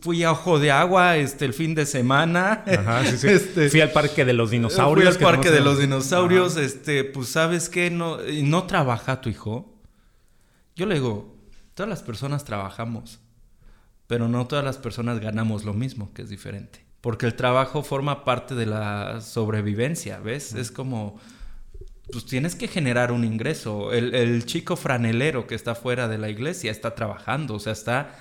fui 0.00 0.22
a 0.22 0.30
Ojo 0.30 0.60
de 0.60 0.70
Agua 0.70 1.16
este, 1.16 1.46
el 1.46 1.52
fin 1.52 1.74
de 1.74 1.84
semana. 1.84 2.62
Ajá, 2.64 3.04
sí, 3.06 3.18
sí. 3.18 3.26
Este, 3.36 3.68
fui 3.68 3.80
al 3.80 3.90
Parque 3.90 4.24
de 4.24 4.34
los 4.34 4.52
Dinosaurios. 4.52 5.16
Fui 5.16 5.26
al 5.26 5.32
Parque 5.34 5.50
de 5.50 5.60
los 5.60 5.80
Dinosaurios. 5.80 6.56
Este, 6.58 7.02
pues, 7.02 7.30
¿sabes 7.30 7.68
qué? 7.68 7.90
No, 7.90 8.18
¿No 8.44 8.68
trabaja 8.68 9.20
tu 9.20 9.30
hijo? 9.30 9.74
Yo 10.76 10.86
le 10.86 10.94
digo, 10.94 11.36
todas 11.74 11.90
las 11.90 12.04
personas 12.04 12.44
trabajamos, 12.44 13.18
pero 14.06 14.28
no 14.28 14.46
todas 14.46 14.64
las 14.64 14.78
personas 14.78 15.18
ganamos 15.18 15.64
lo 15.64 15.74
mismo, 15.74 16.14
que 16.14 16.22
es 16.22 16.28
diferente. 16.28 16.86
Porque 17.00 17.26
el 17.26 17.34
trabajo 17.34 17.82
forma 17.82 18.24
parte 18.24 18.54
de 18.54 18.66
la 18.66 19.20
sobrevivencia, 19.22 20.20
¿ves? 20.20 20.54
Es 20.54 20.70
como 20.70 21.18
pues 22.10 22.24
tienes 22.24 22.54
que 22.54 22.68
generar 22.68 23.12
un 23.12 23.24
ingreso. 23.24 23.92
El, 23.92 24.44
chico 24.46 24.76
franelero 24.76 25.46
que 25.46 25.54
está 25.54 25.74
fuera 25.74 26.08
de 26.08 26.18
la 26.18 26.28
iglesia 26.28 26.70
está 26.70 26.94
trabajando, 26.94 27.54
o 27.54 27.58
sea, 27.58 27.72
está 27.72 28.14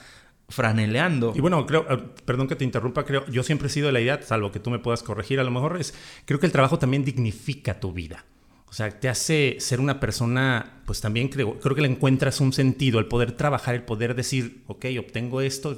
franeleando. 0.49 1.33
Y 1.35 1.41
bueno, 1.41 1.65
creo, 1.65 1.85
eh, 1.89 2.03
perdón 2.25 2.47
que 2.47 2.55
te 2.55 2.63
interrumpa, 2.63 3.05
creo, 3.05 3.25
yo 3.27 3.43
siempre 3.43 3.67
he 3.67 3.71
sido 3.71 3.87
de 3.87 3.93
la 3.93 4.01
idea, 4.01 4.21
salvo 4.21 4.51
que 4.51 4.59
tú 4.59 4.69
me 4.69 4.79
puedas 4.79 5.03
corregir, 5.03 5.39
a 5.39 5.43
lo 5.43 5.51
mejor 5.51 5.77
es, 5.79 5.93
creo 6.25 6.39
que 6.39 6.45
el 6.45 6.51
trabajo 6.51 6.79
también 6.79 7.03
dignifica 7.03 7.79
tu 7.79 7.91
vida. 7.91 8.25
O 8.67 8.73
sea, 8.73 8.89
te 8.99 9.07
hace 9.07 9.57
ser 9.59 9.79
una 9.79 9.99
persona, 9.99 10.81
pues 10.85 10.99
también 10.99 11.29
creo, 11.29 11.59
creo 11.59 11.75
que 11.75 11.81
le 11.81 11.87
encuentras 11.87 12.41
un 12.41 12.51
sentido, 12.51 12.99
el 12.99 13.05
poder 13.05 13.31
trabajar, 13.31 13.75
el 13.75 13.83
poder 13.83 14.15
decir, 14.15 14.63
ok, 14.67 14.85
obtengo 14.99 15.41
esto 15.41 15.75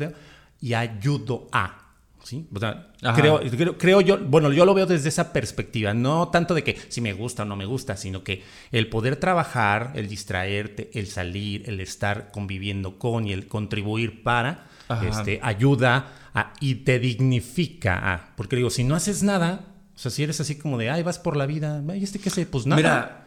y 0.59 0.73
ayudo 0.73 1.47
a. 1.51 1.86
¿sí? 2.27 2.45
O 2.53 2.59
sea, 2.59 2.91
creo, 3.15 3.39
creo, 3.77 4.01
yo, 4.01 4.17
bueno, 4.19 4.51
yo 4.51 4.65
lo 4.65 4.73
veo 4.73 4.85
desde 4.85 5.07
esa 5.07 5.31
perspectiva, 5.31 5.93
no 5.93 6.27
tanto 6.27 6.53
de 6.53 6.63
que 6.63 6.77
si 6.89 6.99
me 6.99 7.13
gusta 7.13 7.43
o 7.43 7.45
no 7.45 7.55
me 7.55 7.65
gusta, 7.65 7.95
sino 7.95 8.23
que 8.23 8.43
el 8.71 8.89
poder 8.89 9.15
trabajar, 9.15 9.93
el 9.95 10.09
distraerte, 10.09 10.91
el 10.93 11.07
salir, 11.07 11.63
el 11.69 11.79
estar 11.79 12.31
conviviendo 12.31 12.99
con 12.99 13.27
y 13.27 13.31
el 13.31 13.47
contribuir 13.47 14.23
para, 14.23 14.67
este, 15.07 15.39
ayuda 15.41 16.11
y 16.59 16.75
te 16.75 16.99
dignifica 16.99 18.13
a, 18.13 18.35
porque 18.35 18.57
digo, 18.57 18.69
si 18.69 18.83
no 18.83 18.95
haces 18.95 19.23
nada, 19.23 19.61
o 19.95 19.97
sea, 19.97 20.11
si 20.11 20.23
eres 20.23 20.41
así 20.41 20.57
como 20.57 20.77
de, 20.77 20.89
ay, 20.89 21.03
vas 21.03 21.19
por 21.19 21.37
la 21.37 21.45
vida, 21.45 21.81
ay, 21.89 22.03
este 22.03 22.19
qué 22.19 22.29
sé, 22.29 22.45
pues 22.45 22.67
nada. 22.67 22.75
Mira, 22.77 23.25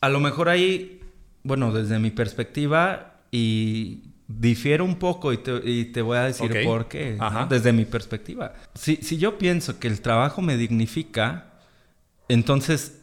a 0.00 0.08
lo 0.08 0.20
mejor 0.20 0.48
ahí, 0.48 1.02
bueno, 1.42 1.70
desde 1.70 1.98
mi 1.98 2.10
perspectiva 2.10 3.20
y 3.30 4.04
difiere 4.28 4.82
un 4.82 4.96
poco 4.96 5.32
y 5.32 5.38
te, 5.38 6.02
voy 6.02 6.18
a 6.18 6.24
decir 6.24 6.52
por 6.64 6.86
qué, 6.86 7.18
desde 7.48 7.72
mi 7.72 7.86
perspectiva. 7.86 8.52
Si, 8.74 8.96
si 8.96 9.16
yo 9.16 9.38
pienso 9.38 9.80
que 9.80 9.88
el 9.88 10.02
trabajo 10.02 10.42
me 10.42 10.56
dignifica, 10.56 11.46
entonces 12.28 13.00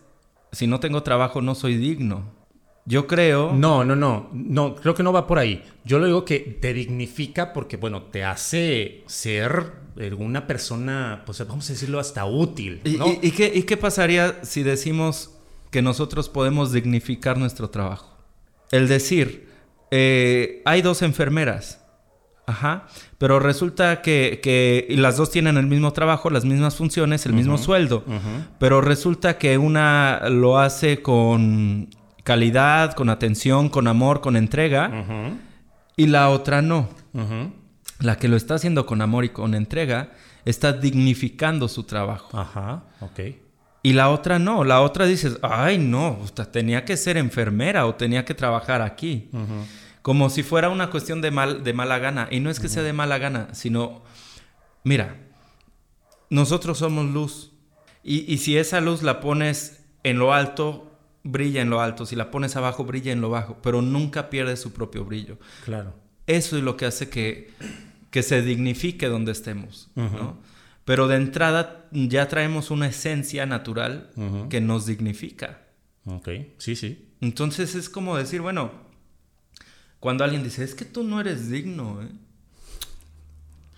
si 0.51 0.67
no 0.67 0.80
tengo 0.80 1.03
trabajo 1.03 1.41
no 1.41 1.55
soy 1.55 1.78
digno. 1.78 2.34
Yo 2.86 3.07
creo... 3.07 3.51
No, 3.51 3.84
no, 3.84 3.95
no, 3.95 4.30
no, 4.32 4.76
creo 4.76 4.93
que 4.93 5.01
no 5.01 5.11
va 5.11 5.26
por 5.26 5.39
ahí. 5.39 5.63
Yo 5.84 5.97
lo 5.97 6.05
digo 6.05 6.23
que 6.23 6.39
te 6.39 6.71
dignifica 6.71 7.51
porque, 7.51 7.78
bueno, 7.78 8.03
te 8.03 8.23
hace 8.23 9.03
ser 9.07 9.71
una 10.17 10.45
persona, 10.45 11.23
pues 11.26 11.45
vamos 11.47 11.67
a 11.69 11.73
decirlo, 11.73 11.99
hasta 11.99 12.26
útil. 12.26 12.82
¿Y, 12.84 13.32
qué, 13.32 13.51
¿Y 13.53 13.63
qué 13.63 13.76
pasaría 13.76 14.43
si 14.43 14.61
decimos 14.61 15.32
que 15.71 15.82
nosotros 15.82 16.30
podemos 16.30 16.71
dignificar 16.71 17.39
nuestro 17.39 17.71
trabajo? 17.71 18.15
El 18.71 18.88
decir, 18.88 19.49
eh, 19.98 20.62
hay 20.66 20.82
dos 20.82 21.02
enfermeras. 21.02 21.82
Ajá. 22.48 22.88
Pero 23.18 23.39
resulta 23.39 24.02
que, 24.02 24.86
las 24.89 25.16
dos 25.16 25.32
tienen 25.32 25.56
el 25.56 25.68
mismo 25.68 25.93
trabajo, 25.93 26.30
las 26.30 26.43
mismas 26.43 26.76
funciones, 26.76 27.26
el 27.26 27.34
mismo 27.34 27.58
sueldo. 27.58 28.04
Pero 28.60 28.82
resulta 28.82 29.38
que 29.38 29.58
una 29.58 30.30
lo 30.30 30.60
hace 30.60 31.02
con 31.02 31.89
calidad, 32.24 32.93
con 32.93 33.10
atención, 33.10 33.70
con 33.70 33.88
amor, 33.88 34.20
con 34.20 34.36
entrega. 34.36 34.91
Y 35.96 36.08
la 36.08 36.30
otra 36.30 36.62
no. 36.62 36.89
La 38.00 38.18
que 38.18 38.28
lo 38.28 38.36
está 38.36 38.56
haciendo 38.56 38.86
con 38.86 39.02
amor 39.02 39.24
y 39.24 39.30
con 39.30 39.56
entrega 39.56 40.12
está 40.43 40.74
dignificando 40.74 41.70
su 41.70 41.84
trabajo. 41.84 42.38
Ajá, 42.38 42.84
ok. 43.00 43.20
Y 43.86 43.93
la 43.93 44.10
otra 44.10 44.39
no, 44.39 44.64
la 44.64 44.82
otra 44.82 45.06
dices, 45.06 45.38
ay 45.43 45.78
no, 45.78 46.20
tenía 46.52 46.86
que 46.86 46.98
ser 46.98 47.18
enfermera 47.18 47.86
o 47.86 47.93
tenía 47.93 48.26
que 48.26 48.34
trabajar 48.34 48.82
aquí. 48.82 49.30
Como 50.06 50.30
si 50.30 50.43
fuera 50.43 50.70
una 50.70 50.91
cuestión 50.91 51.20
de, 51.22 51.32
mal, 51.32 51.64
de 51.64 51.74
mala 51.74 51.97
gana. 51.97 52.28
Y 52.30 52.39
no 52.39 52.51
es 52.51 52.60
que 52.60 52.70
sea 52.70 52.84
de 52.84 52.93
mala 52.93 53.18
gana, 53.18 53.56
sino, 53.56 54.03
mira, 54.84 55.18
nosotros 56.30 56.78
somos 56.78 57.08
luz. 57.08 57.53
Y, 58.03 58.32
y, 58.32 58.38
si 58.38 58.56
esa 58.56 58.82
luz 58.82 59.01
la 59.01 59.20
pones 59.20 59.84
en 60.03 60.20
lo 60.20 60.32
alto, 60.32 60.95
brilla 61.24 61.64
en 61.64 61.72
lo 61.72 61.82
alto. 61.82 62.06
Si 62.06 62.16
la 62.16 62.30
pones 62.30 62.56
abajo, 62.56 62.86
brilla 62.86 63.14
en 63.14 63.20
lo 63.20 63.32
bajo. 63.32 63.58
Pero 63.64 63.82
nunca 63.82 64.30
pierde 64.30 64.58
su 64.58 64.74
propio 64.74 65.06
brillo. 65.06 65.39
Claro. 65.64 65.95
Eso 66.28 66.56
es 66.56 66.62
lo 66.62 66.78
que 66.78 66.86
hace 66.86 67.10
que, 67.10 67.49
que 68.12 68.22
se 68.22 68.43
dignifique 68.43 69.08
donde 69.08 69.32
estemos. 69.32 69.89
¿no? 69.95 70.38
Pero 70.86 71.08
de 71.08 71.16
entrada 71.16 71.88
ya 71.91 72.28
traemos 72.28 72.70
una 72.70 72.89
esencia 72.89 73.47
natural 73.47 74.12
que 74.51 74.62
nos 74.62 74.86
dignifica. 74.86 75.62
Ok, 76.06 76.30
sí, 76.60 76.76
sí. 76.76 77.10
Entonces 77.22 77.74
es 77.74 77.89
como 77.89 78.16
decir, 78.16 78.41
bueno, 78.41 78.84
cuando 80.06 80.24
alguien 80.24 80.43
dice, 80.43 80.64
es 80.64 80.76
que 80.76 80.86
tú 80.86 81.03
no 81.03 81.20
eres 81.20 81.49
digno, 81.49 82.03
¿eh? 82.03 82.08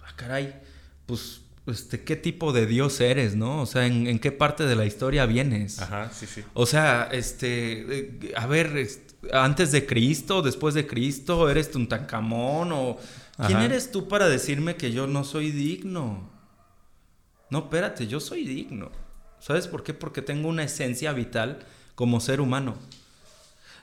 Ah, 0.06 0.12
caray, 0.18 0.56
pues, 1.06 1.40
este, 1.68 2.04
¿qué 2.04 2.18
tipo 2.18 2.52
de 2.52 2.66
Dios 2.66 3.00
eres, 3.00 3.38
no? 3.38 3.62
O 3.62 3.66
sea, 3.66 3.86
¿en, 3.86 4.20
qué 4.20 4.34
parte 4.34 4.66
de 4.66 4.76
la 4.76 4.86
historia 4.86 5.26
vienes? 5.26 5.80
Ajá, 5.80 6.12
sí, 6.12 6.26
sí. 6.26 6.44
O 6.54 6.66
sea, 6.66 7.08
este, 7.14 8.00
eh, 8.00 8.34
a 8.36 8.46
ver, 8.46 8.90
antes 9.32 9.72
de 9.72 9.86
Cristo, 9.86 10.42
después 10.42 10.74
de 10.74 10.86
Cristo, 10.86 11.50
¿eres 11.50 11.72
Tutankamón 11.72 12.74
o... 12.74 12.98
¿Quién 13.48 13.62
eres 13.62 13.90
tú 13.90 14.10
para 14.10 14.28
decirme 14.28 14.76
que 14.76 14.92
yo 14.92 15.08
no 15.08 15.24
soy 15.24 15.52
digno? 15.52 16.30
No, 17.50 17.60
espérate, 17.60 18.06
yo 18.08 18.20
soy 18.20 18.46
digno. 18.46 18.92
¿Sabes 19.40 19.70
por 19.70 19.82
qué? 19.82 19.94
Porque 19.94 20.22
tengo 20.22 20.50
una 20.50 20.64
esencia 20.64 21.14
vital 21.14 21.60
como 21.96 22.20
ser 22.20 22.42
humano. 22.42 22.76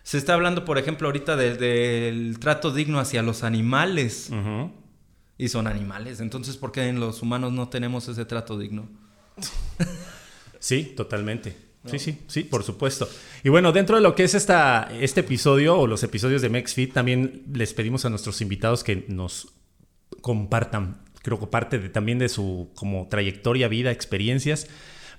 Se 0.04 0.18
está 0.18 0.34
hablando, 0.34 0.64
por 0.64 0.78
ejemplo, 0.78 1.08
ahorita 1.08 1.34
del 1.36 2.38
trato 2.38 2.72
digno 2.72 3.00
hacia 3.00 3.22
los 3.22 3.42
animales. 3.42 4.30
Y 5.36 5.48
son 5.48 5.66
animales. 5.66 6.20
Entonces, 6.20 6.56
¿por 6.56 6.70
qué 6.70 6.86
en 6.88 7.00
los 7.00 7.20
humanos 7.20 7.52
no 7.52 7.68
tenemos 7.68 8.06
ese 8.06 8.24
trato 8.24 8.56
digno? 8.56 8.88
sí, 10.60 10.92
totalmente. 10.96 11.56
Sí, 11.86 11.98
sí, 11.98 12.18
sí, 12.28 12.44
por 12.44 12.62
supuesto. 12.62 13.08
Y 13.42 13.48
bueno, 13.48 13.72
dentro 13.72 13.96
de 13.96 14.02
lo 14.02 14.14
que 14.14 14.24
es 14.24 14.34
esta, 14.34 14.88
este 15.00 15.20
episodio 15.20 15.76
o 15.76 15.86
los 15.88 16.04
episodios 16.04 16.40
de 16.40 16.48
MexFit, 16.48 16.92
también 16.92 17.42
les 17.52 17.74
pedimos 17.74 18.04
a 18.04 18.10
nuestros 18.10 18.40
invitados 18.40 18.84
que 18.84 19.04
nos 19.08 19.48
compartan 20.20 21.04
creo 21.24 21.40
que 21.40 21.46
parte 21.46 21.78
de, 21.78 21.88
también 21.88 22.18
de 22.18 22.28
su 22.28 22.68
como 22.74 23.08
trayectoria, 23.08 23.66
vida, 23.66 23.90
experiencias, 23.90 24.68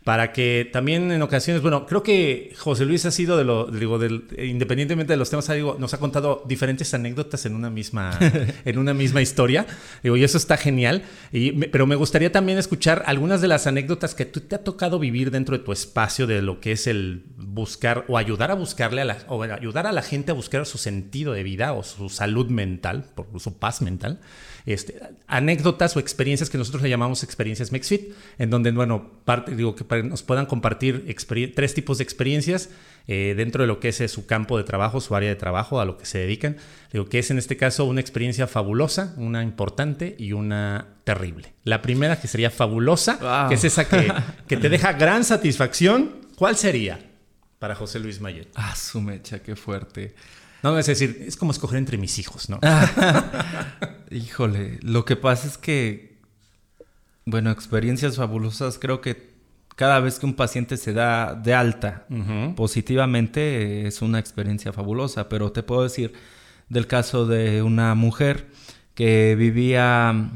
para 0.05 0.31
que 0.33 0.69
también 0.71 1.11
en 1.11 1.23
ocasiones, 1.23 1.63
bueno, 1.63 1.87
creo 1.87 2.03
que 2.03 2.53
José 2.59 2.85
Luis 2.85 3.07
ha 3.07 3.11
sido 3.11 3.37
de 3.37 3.43
lo, 3.43 3.65
digo, 3.65 3.97
del, 3.97 4.27
independientemente 4.37 5.13
de 5.13 5.17
los 5.17 5.31
temas, 5.31 5.49
digo, 5.49 5.77
nos 5.79 5.95
ha 5.95 5.97
contado 5.97 6.43
diferentes 6.47 6.93
anécdotas 6.93 7.47
en 7.47 7.55
una 7.55 7.71
misma, 7.71 8.15
en 8.65 8.77
una 8.77 8.93
misma 8.93 9.23
historia, 9.23 9.65
digo, 10.03 10.15
y 10.15 10.23
eso 10.23 10.37
está 10.37 10.57
genial, 10.57 11.01
y, 11.31 11.53
pero 11.53 11.87
me 11.87 11.95
gustaría 11.95 12.31
también 12.31 12.59
escuchar 12.59 13.01
algunas 13.07 13.41
de 13.41 13.47
las 13.47 13.65
anécdotas 13.65 14.13
que 14.13 14.25
tú 14.25 14.41
te 14.41 14.53
ha 14.53 14.63
tocado 14.63 14.99
vivir 14.99 15.31
dentro 15.31 15.57
de 15.57 15.63
tu 15.63 15.71
espacio 15.71 16.27
de 16.27 16.43
lo 16.43 16.59
que 16.59 16.73
es 16.73 16.85
el 16.85 17.23
buscar 17.35 18.05
o 18.07 18.19
ayudar 18.19 18.51
a 18.51 18.53
buscarle 18.53 19.01
a 19.01 19.05
la, 19.05 19.17
o 19.27 19.41
ayudar 19.41 19.87
a 19.87 19.91
la 19.91 20.03
gente 20.03 20.29
a 20.29 20.35
buscar 20.35 20.67
su 20.67 20.77
sentido 20.77 21.33
de 21.33 21.41
vida 21.41 21.73
o 21.73 21.81
su 21.81 22.09
salud 22.09 22.45
mental, 22.51 23.05
por 23.15 23.25
su 23.39 23.57
paz 23.57 23.81
mental. 23.81 24.19
Este, 24.65 24.99
anécdotas 25.27 25.95
o 25.95 25.99
experiencias 25.99 26.49
que 26.49 26.57
nosotros 26.57 26.81
le 26.81 26.89
llamamos 26.89 27.23
experiencias 27.23 27.71
MexFit, 27.71 28.13
en 28.39 28.49
donde, 28.49 28.71
bueno, 28.71 29.11
parte, 29.23 29.55
digo 29.55 29.75
que 29.75 30.03
nos 30.03 30.23
puedan 30.23 30.47
compartir 30.47 31.05
tres 31.53 31.73
tipos 31.75 31.99
de 31.99 32.03
experiencias 32.03 32.69
eh, 33.07 33.35
dentro 33.37 33.61
de 33.61 33.67
lo 33.67 33.79
que 33.79 33.89
es 33.89 34.01
eh, 34.01 34.07
su 34.07 34.25
campo 34.25 34.57
de 34.57 34.63
trabajo, 34.63 35.01
su 35.01 35.15
área 35.15 35.29
de 35.29 35.35
trabajo, 35.35 35.79
a 35.79 35.85
lo 35.85 35.97
que 35.97 36.07
se 36.07 36.17
dedican. 36.17 36.57
Digo 36.91 37.05
que 37.05 37.19
es 37.19 37.29
en 37.29 37.37
este 37.37 37.57
caso 37.57 37.85
una 37.85 38.01
experiencia 38.01 38.47
fabulosa, 38.47 39.13
una 39.17 39.43
importante 39.43 40.15
y 40.17 40.31
una 40.31 40.87
terrible. 41.03 41.53
La 41.63 41.83
primera 41.83 42.19
que 42.19 42.27
sería 42.27 42.49
fabulosa, 42.49 43.47
que 43.47 43.55
es 43.55 43.63
esa 43.63 43.87
que, 43.87 44.11
que 44.47 44.57
te 44.57 44.69
deja 44.69 44.93
gran 44.93 45.23
satisfacción, 45.23 46.21
¿cuál 46.35 46.55
sería 46.55 46.99
para 47.59 47.75
José 47.75 47.99
Luis 47.99 48.19
Mayet? 48.19 48.47
Ah, 48.55 48.75
su 48.75 48.99
mecha, 48.99 49.43
qué 49.43 49.55
fuerte. 49.55 50.15
No, 50.63 50.77
es 50.77 50.87
decir, 50.87 51.23
es 51.27 51.37
como 51.37 51.51
escoger 51.51 51.77
entre 51.77 51.97
mis 51.97 52.17
hijos, 52.19 52.49
¿no? 52.49 52.59
Híjole, 54.11 54.79
lo 54.81 55.05
que 55.05 55.15
pasa 55.15 55.47
es 55.47 55.57
que, 55.57 56.17
bueno, 57.25 57.51
experiencias 57.51 58.15
fabulosas, 58.15 58.79
creo 58.79 59.01
que 59.01 59.35
cada 59.75 59.99
vez 59.99 60.19
que 60.19 60.25
un 60.25 60.33
paciente 60.33 60.77
se 60.77 60.93
da 60.93 61.35
de 61.35 61.53
alta 61.53 62.07
positivamente 62.55 63.87
es 63.87 64.01
una 64.01 64.19
experiencia 64.19 64.71
fabulosa, 64.71 65.27
pero 65.27 65.51
te 65.51 65.63
puedo 65.63 65.83
decir 65.83 66.13
del 66.69 66.87
caso 66.87 67.25
de 67.25 67.61
una 67.61 67.93
mujer 67.93 68.47
que 68.93 69.35
vivía 69.35 70.31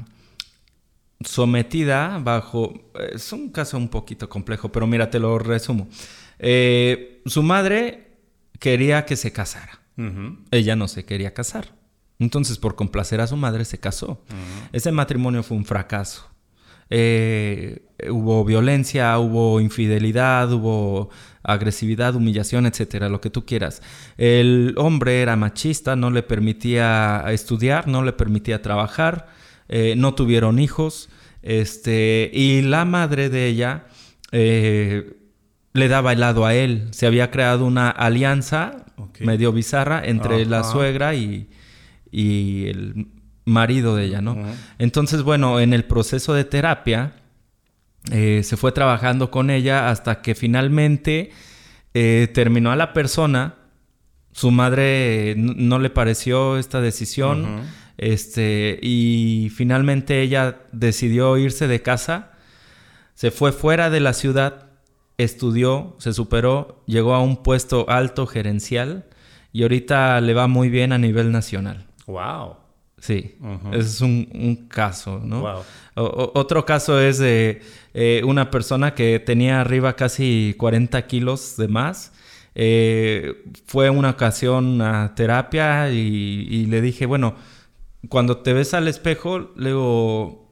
sometida 1.22 2.20
bajo... 2.22 2.92
Es 3.14 3.32
un 3.32 3.50
caso 3.50 3.78
un 3.78 3.90
poquito 3.90 4.30
complejo, 4.30 4.72
pero 4.72 4.88
mira, 4.88 5.10
te 5.10 5.20
lo 5.20 5.40
resumo. 5.40 5.88
Eh, 6.38 7.22
su 7.26 7.42
madre 7.42 8.18
quería 8.60 9.06
que 9.06 9.16
se 9.16 9.32
casara. 9.32 9.79
Ella 10.52 10.76
no 10.76 10.88
se 10.88 11.06
quería 11.06 11.34
casar. 11.34 11.76
Entonces, 12.20 12.58
por 12.58 12.76
complacer 12.76 13.22
a 13.22 13.28
su 13.28 13.38
madre, 13.38 13.66
se 13.66 13.80
casó. 13.80 14.24
Ese 14.72 14.92
matrimonio 14.92 15.44
fue 15.44 15.58
un 15.58 15.66
fracaso. 15.66 16.30
Eh, 16.90 17.84
hubo 18.10 18.44
violencia, 18.44 19.18
hubo 19.20 19.60
infidelidad, 19.62 20.52
hubo 20.52 21.10
agresividad, 21.44 22.16
humillación, 22.16 22.66
etcétera, 22.66 23.10
lo 23.10 23.22
que 23.22 23.30
tú 23.30 23.46
quieras. 23.46 23.82
El 24.18 24.74
hombre 24.78 25.22
era 25.22 25.36
machista, 25.36 25.96
no 25.96 26.10
le 26.10 26.24
permitía 26.24 27.24
estudiar, 27.30 27.88
no 27.88 28.04
le 28.04 28.14
permitía 28.14 28.62
trabajar, 28.62 29.28
eh, 29.68 29.94
no 29.98 30.16
tuvieron 30.16 30.60
hijos, 30.60 31.10
este, 31.44 32.32
y 32.34 32.62
la 32.64 32.86
madre 32.86 33.30
de 33.30 33.48
ella 33.48 33.86
eh, 34.32 35.16
le 35.74 35.88
daba 35.88 36.14
helado 36.14 36.46
a 36.46 36.54
él. 36.54 36.88
Se 36.92 37.08
había 37.08 37.32
creado 37.32 37.66
una 37.66 37.90
alianza 37.90 38.86
medio 39.20 39.52
bizarra 39.52 40.02
entre 40.04 40.46
la 40.46 40.64
suegra 40.64 41.16
y, 41.16 41.48
el 42.12 43.08
marido 43.46 43.96
de 43.96 44.06
ella, 44.06 44.22
¿no? 44.22 44.38
Entonces, 44.78 45.24
bueno, 45.24 45.60
en 45.60 45.74
el 45.74 45.86
proceso 45.86 46.34
de 46.34 46.44
terapia 46.44 47.14
eh, 48.12 48.42
se 48.44 48.58
fue 48.58 48.72
trabajando 48.72 49.30
con 49.30 49.50
ella 49.50 49.90
hasta 49.90 50.22
que 50.22 50.36
finalmente 50.36 51.32
eh, 51.94 52.28
terminó 52.34 52.72
a 52.72 52.76
la 52.76 52.94
persona. 52.94 53.56
Su 54.32 54.52
madre 54.52 55.36
no 55.38 55.80
le 55.80 55.90
pareció 55.90 56.58
esta 56.58 56.82
decisión. 56.82 57.64
Este, 57.98 58.80
y 58.82 59.52
finalmente 59.54 60.22
ella 60.22 60.60
decidió 60.72 61.38
irse 61.38 61.68
de 61.68 61.82
casa. 61.82 62.32
Se 63.14 63.30
fue 63.30 63.52
fuera 63.52 63.90
de 63.90 64.00
la 64.00 64.14
ciudad 64.14 64.69
estudió, 65.20 65.96
se 66.00 66.14
superó, 66.14 66.82
llegó 66.88 67.14
a 67.14 67.22
un 67.22 67.44
puesto 67.44 67.88
alto 67.90 68.26
gerencial 68.26 69.06
y 69.52 69.64
ahorita 69.64 70.20
le 70.22 70.34
va 70.34 70.48
muy 70.48 70.70
bien 70.70 70.94
a 70.94 70.98
nivel 70.98 71.32
nacional. 71.32 71.86
¡Wow! 72.08 72.56
Sí, 72.98 73.38
ese 73.72 73.80
es 73.80 74.02
un, 74.02 74.68
caso, 74.70 75.22
¿no? 75.24 75.42
Wow. 75.42 75.64
otro 75.96 76.66
caso 76.66 77.00
es 77.00 77.18
de 77.18 77.62
eh, 77.94 78.22
una 78.26 78.52
persona 78.52 78.94
que 78.94 79.20
tenía 79.20 79.62
arriba 79.62 79.96
casi 79.96 80.56
40 80.58 81.08
kilos 81.08 81.56
de 81.56 81.68
más. 81.70 82.12
Eh, 82.56 83.46
fue 83.66 83.90
una 83.90 84.10
ocasión 84.10 84.82
a 84.82 85.16
terapia 85.16 85.92
y, 85.92 86.48
y, 86.50 86.66
le 86.66 86.82
dije, 86.82 87.06
bueno, 87.06 87.36
cuando 88.10 88.38
te 88.40 88.52
ves 88.52 88.74
al 88.74 88.90
espejo, 88.90 89.52
le 89.56 89.70
digo, 89.70 90.52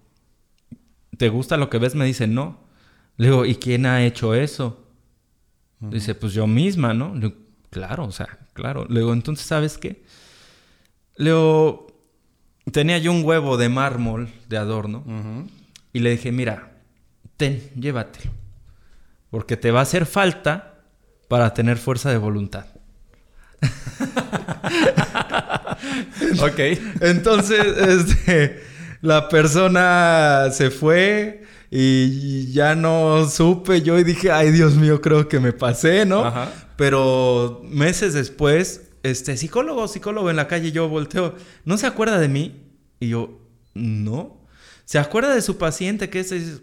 ¿te 1.18 1.28
gusta 1.28 1.58
lo 1.58 1.70
que 1.70 1.80
ves? 1.80 1.96
Me 1.96 2.06
dice, 2.06 2.28
no. 2.28 2.67
Le 3.18 3.28
digo, 3.28 3.46
¿y 3.46 3.56
quién 3.56 3.86
ha 3.86 4.06
hecho 4.06 4.34
eso? 4.34 4.84
Dice, 5.80 6.16
pues 6.16 6.34
yo 6.34 6.48
misma, 6.48 6.94
¿no? 6.94 7.14
Le 7.14 7.22
digo, 7.22 7.36
claro, 7.70 8.06
o 8.06 8.12
sea, 8.12 8.28
claro. 8.54 8.86
Le 8.90 9.00
digo, 9.00 9.14
entonces, 9.14 9.46
¿sabes 9.46 9.78
qué? 9.78 10.04
Le 11.18 11.32
digo, 11.32 11.88
tenía 12.72 12.98
yo 13.00 13.12
un 13.12 13.24
huevo 13.24 13.58
de 13.58 13.70
mármol 13.70 14.30
de 14.48 14.58
adorno 14.58 15.04
y 15.94 16.00
le 16.00 16.12
dije, 16.12 16.32
mira, 16.32 16.72
ten, 17.38 17.70
llévatelo. 17.76 18.32
Porque 19.30 19.58
te 19.58 19.72
va 19.72 19.80
a 19.80 19.84
hacer 19.84 20.06
falta 20.06 20.76
para 21.28 21.54
tener 21.54 21.78
fuerza 21.78 22.10
de 22.10 22.18
voluntad. 22.18 22.66
ok. 26.42 26.60
Entonces, 27.02 27.66
este, 27.78 28.64
la 29.02 29.28
persona 29.28 30.50
se 30.52 30.70
fue 30.70 31.47
y 31.70 32.52
ya 32.54 32.76
no 32.76 33.28
supe 33.30 33.82
yo 33.82 34.00
y 34.00 34.04
dije, 34.04 34.32
ay 34.32 34.52
Dios 34.52 34.76
mío, 34.76 35.02
creo 35.02 35.28
que 35.28 35.40
me 35.40 35.54
pasé, 35.54 36.06
¿no? 36.06 36.32
Pero 36.76 37.62
meses 37.64 38.14
después, 38.14 38.90
este 39.04 39.36
psicólogo, 39.38 39.88
psicólogo 39.88 40.30
en 40.30 40.36
la 40.36 40.48
calle, 40.48 40.72
yo 40.72 40.88
volteo, 40.88 41.36
¿no 41.66 41.78
se 41.78 41.88
acuerda 41.88 42.20
de 42.20 42.30
mí? 42.30 42.64
Y 43.00 43.10
yo, 43.10 43.42
no. 43.74 44.38
¿Se 44.86 45.00
acuerda 45.00 45.34
de 45.36 45.42
su 45.42 45.58
paciente 45.58 46.10
que 46.10 46.22
es 46.22 46.62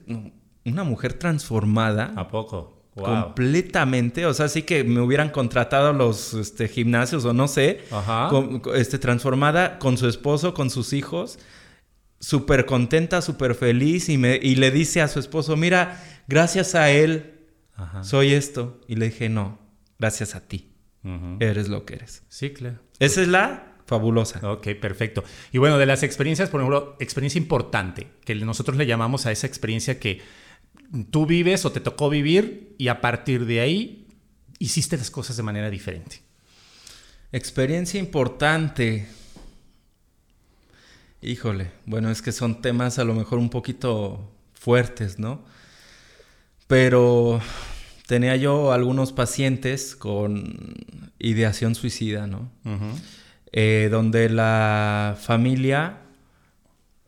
una 0.64 0.84
mujer 0.84 1.14
transformada? 1.14 2.12
¿A 2.16 2.28
poco? 2.28 2.74
Completamente, 2.94 4.24
o 4.24 4.32
sea, 4.32 4.48
sí 4.48 4.62
que 4.62 4.84
me 4.84 5.00
hubieran 5.00 5.30
contratado 5.30 5.92
los 5.92 6.32
este, 6.32 6.68
gimnasios 6.68 7.24
o 7.24 7.32
no 7.32 7.48
sé, 7.48 7.80
Ajá. 7.90 8.30
este, 8.76 9.00
transformada 9.00 9.80
con 9.80 9.98
su 9.98 10.08
esposo, 10.08 10.54
con 10.54 10.70
sus 10.70 10.92
hijos, 10.92 11.40
súper 12.24 12.64
contenta, 12.64 13.20
súper 13.20 13.54
feliz 13.54 14.08
y, 14.08 14.16
me, 14.16 14.38
y 14.42 14.56
le 14.56 14.70
dice 14.70 15.02
a 15.02 15.08
su 15.08 15.18
esposo, 15.18 15.56
mira, 15.56 16.02
gracias 16.26 16.74
a 16.74 16.90
él 16.90 17.32
soy 18.02 18.32
esto. 18.32 18.80
Y 18.88 18.96
le 18.96 19.06
dije, 19.06 19.28
no, 19.28 19.58
gracias 19.98 20.34
a 20.34 20.46
ti. 20.46 20.70
Eres 21.38 21.68
lo 21.68 21.84
que 21.84 21.96
eres. 21.96 22.22
Sí, 22.28 22.50
claro. 22.50 22.78
Esa 22.98 23.20
es 23.20 23.28
la 23.28 23.74
fabulosa. 23.86 24.40
Ok, 24.50 24.68
perfecto. 24.80 25.22
Y 25.52 25.58
bueno, 25.58 25.76
de 25.76 25.84
las 25.84 26.02
experiencias, 26.02 26.48
por 26.48 26.60
ejemplo, 26.60 26.96
experiencia 26.98 27.38
importante, 27.38 28.06
que 28.24 28.34
nosotros 28.36 28.78
le 28.78 28.86
llamamos 28.86 29.26
a 29.26 29.32
esa 29.32 29.46
experiencia 29.46 30.00
que 30.00 30.22
tú 31.10 31.26
vives 31.26 31.66
o 31.66 31.72
te 31.72 31.80
tocó 31.80 32.08
vivir 32.08 32.74
y 32.78 32.88
a 32.88 33.02
partir 33.02 33.44
de 33.44 33.60
ahí 33.60 34.08
hiciste 34.58 34.96
las 34.96 35.10
cosas 35.10 35.36
de 35.36 35.42
manera 35.42 35.68
diferente. 35.68 36.22
Experiencia 37.32 38.00
importante. 38.00 39.06
Híjole, 41.24 41.70
bueno, 41.86 42.10
es 42.10 42.20
que 42.20 42.32
son 42.32 42.60
temas 42.60 42.98
a 42.98 43.04
lo 43.04 43.14
mejor 43.14 43.38
un 43.38 43.48
poquito 43.48 44.30
fuertes, 44.52 45.18
¿no? 45.18 45.42
Pero 46.66 47.40
tenía 48.06 48.36
yo 48.36 48.72
algunos 48.72 49.12
pacientes 49.12 49.96
con 49.96 50.74
ideación 51.18 51.74
suicida, 51.74 52.26
¿no? 52.26 52.50
Eh, 53.52 53.88
donde 53.90 54.28
la 54.28 55.16
familia 55.18 56.00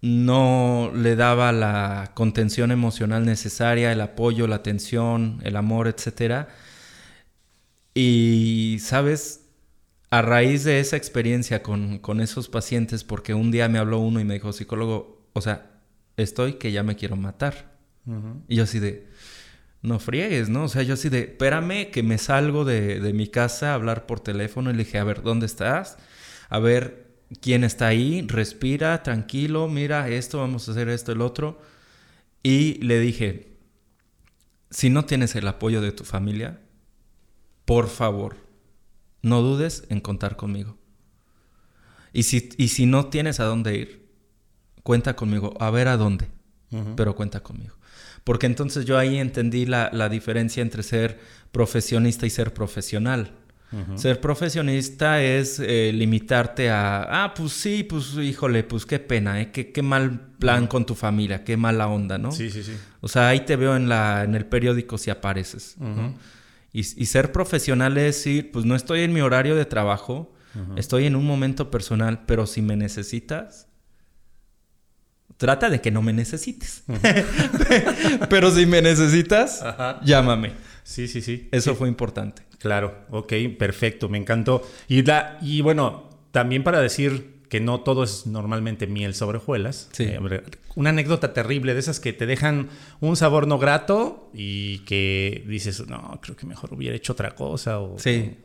no 0.01 0.93
le 0.95 1.15
daba 1.15 1.53
la 1.53 2.13
contención 2.15 2.71
emocional 2.71 3.27
necesaria, 3.27 3.93
el 3.93 4.01
apoyo, 4.01 4.47
la 4.47 4.57
atención, 4.57 5.41
el 5.43 5.57
amor, 5.57 5.89
etc. 5.89 6.47
Y, 7.93 8.79
¿sabes? 8.81 9.46
A 10.11 10.23
raíz 10.23 10.65
de 10.65 10.81
esa 10.81 10.97
experiencia 10.97 11.63
con, 11.63 12.21
esos 12.21 12.49
pacientes, 12.49 13.05
porque 13.05 13.35
un 13.35 13.51
día 13.51 13.69
me 13.69 13.79
habló 13.79 13.99
uno 13.99 14.21
y 14.21 14.25
me 14.25 14.35
dijo, 14.35 14.53
psicólogo, 14.53 15.27
o 15.33 15.41
sea, 15.41 15.81
estoy 16.17 16.55
que 16.55 16.73
ya 16.73 16.83
me 16.83 16.97
quiero 16.97 17.17
matar. 17.17 17.77
Y 18.47 18.57
yo 18.57 18.63
así 18.63 18.79
de, 18.79 19.09
no 19.83 19.99
friegues, 19.99 20.49
¿no? 20.49 20.65
O 20.65 20.69
sea, 20.69 20.83
yo 20.83 20.95
así 20.95 21.09
de, 21.09 21.21
espérame 21.21 21.91
que 21.91 22.05
me 22.05 22.19
salgo 22.19 22.65
de, 22.65 23.01
de, 23.01 23.13
mi 23.13 23.27
casa 23.27 23.73
a 23.73 23.75
hablar 23.75 24.07
por 24.07 24.21
teléfono 24.21 24.71
y 24.71 24.75
le 24.75 24.85
dije, 24.85 24.99
a 24.99 25.05
ver, 25.05 25.23
¿dónde 25.23 25.47
estás? 25.47 25.99
A 26.49 26.61
ver, 26.61 27.07
¿quién 27.41 27.65
está 27.65 27.89
ahí? 27.89 28.25
Respira, 28.29 29.03
tranquilo, 29.03 29.67
mira 29.67 30.09
esto, 30.09 30.39
vamos 30.39 30.69
a 30.69 30.71
hacer 30.71 30.89
esto, 30.89 31.11
el 31.11 31.21
otro. 31.21 31.61
Y 32.45 32.75
le 32.75 33.01
dije, 33.01 33.57
si 34.71 34.89
no 34.89 35.05
tienes 35.05 35.35
el 35.35 35.49
apoyo 35.49 35.81
de 35.81 35.91
tu 35.91 36.05
familia, 36.05 36.61
por 37.65 37.89
favor, 37.89 38.46
no 39.27 39.43
dudes 39.43 39.85
en 39.91 40.01
contar 40.01 40.37
conmigo. 40.37 40.79
Y 42.13 42.23
si, 42.23 42.49
y 42.57 42.69
si 42.69 42.87
no 42.87 43.07
tienes 43.07 43.41
a 43.41 43.45
dónde 43.45 43.77
ir, 43.77 44.09
cuenta 44.83 45.17
conmigo, 45.17 45.55
a 45.61 45.71
ver 45.71 45.89
a 45.89 45.97
dónde, 45.97 46.29
pero 46.97 47.15
cuenta 47.15 47.41
conmigo. 47.41 47.75
Porque 48.25 48.47
entonces 48.47 48.85
yo 48.87 48.97
ahí 48.99 49.19
entendí 49.19 49.67
la, 49.67 50.09
diferencia 50.09 50.63
entre 50.63 50.83
ser 50.83 51.19
profesionista 51.53 52.27
y 52.27 52.31
ser 52.31 52.55
profesional. 52.55 53.33
Ser 53.97 54.21
profesionista 54.21 55.23
es 55.23 55.59
eh, 55.59 55.91
limitarte 55.93 56.71
a, 56.71 57.25
ah, 57.25 57.35
pues 57.35 57.53
sí, 57.53 57.83
pues 57.83 58.15
híjole, 58.15 58.63
pues 58.63 58.87
qué 58.87 58.99
pena, 58.99 59.41
¿eh? 59.41 59.51
qué, 59.51 59.71
qué 59.71 59.83
mal 59.83 60.29
plan 60.39 60.67
con 60.67 60.87
tu 60.87 60.95
familia, 60.95 61.45
qué 61.45 61.59
mala 61.59 61.89
onda, 61.89 62.17
¿no? 62.17 62.33
Sí, 62.33 62.49
sí, 62.49 62.63
sí. 62.63 62.73
O 63.03 63.09
sea, 63.09 63.29
ahí 63.29 63.41
te 63.41 63.57
veo 63.57 63.77
en, 63.77 63.89
la, 63.89 64.25
en 64.25 64.35
el 64.35 64.47
periódico 64.47 64.97
si 64.97 65.11
apareces. 65.11 65.77
¿no? 65.79 66.15
Y, 66.73 66.81
y, 66.81 67.07
ser 67.07 67.33
profesional 67.33 67.97
es 67.99 68.17
decir, 68.17 68.51
pues 68.53 68.65
no 68.65 68.75
estoy 68.77 69.01
en 69.03 69.13
mi 69.13 69.21
horario 69.21 69.57
de 69.57 69.65
trabajo, 69.65 70.33
estoy 70.77 71.05
en 71.07 71.17
un 71.17 71.25
momento 71.27 71.71
personal, 71.71 72.25
pero 72.27 72.47
si 72.47 72.63
me 72.63 72.77
necesitas, 72.77 73.69
trata 75.37 75.69
de 75.71 75.81
que 75.81 75.91
no 75.91 76.01
me 76.03 76.13
necesites. 76.13 76.83
pero 78.31 78.51
si 78.51 78.67
me 78.67 78.81
necesitas, 78.83 79.63
llámame. 80.03 80.53
Sí, 80.83 81.09
sí, 81.09 81.21
sí. 81.21 81.49
Eso 81.53 81.73
Sí. 81.73 81.77
fue 81.79 81.89
importante. 81.89 82.43
Claro, 82.59 83.05
ok, 83.11 83.33
perfecto, 83.59 84.09
me 84.09 84.19
encantó. 84.19 84.67
Y, 84.89 85.03
la, 85.03 85.39
y 85.43 85.61
bueno, 85.61 86.09
también 86.31 86.65
para 86.65 86.81
decir 86.81 87.36
que 87.49 87.61
no 87.61 87.81
todo 87.81 88.05
es 88.05 88.27
normalmente 88.27 88.87
miel 88.87 89.15
sobre 89.15 89.39
hojuelas. 89.39 89.89
Sí. 89.93 90.05
Eh, 90.05 90.43
una 90.75 90.91
anécdota 90.91 91.33
terrible 91.33 91.75
de 91.75 91.81
esas 91.81 92.01
que 92.01 92.13
te 92.13 92.27
dejan 92.27 92.69
un 93.01 93.17
sabor 93.17 93.47
no 93.47 93.59
grato 93.59 94.31
y 94.35 94.81
que 94.81 95.45
dices, 95.47 95.87
no, 95.87 96.19
creo 96.23 96.37
que 96.37 96.47
mejor 96.47 96.75
hubiera 96.75 96.97
hecho 96.97 97.13
otra 97.13 97.35
cosa. 97.35 97.81
O, 97.81 97.99
Sí, 97.99 98.37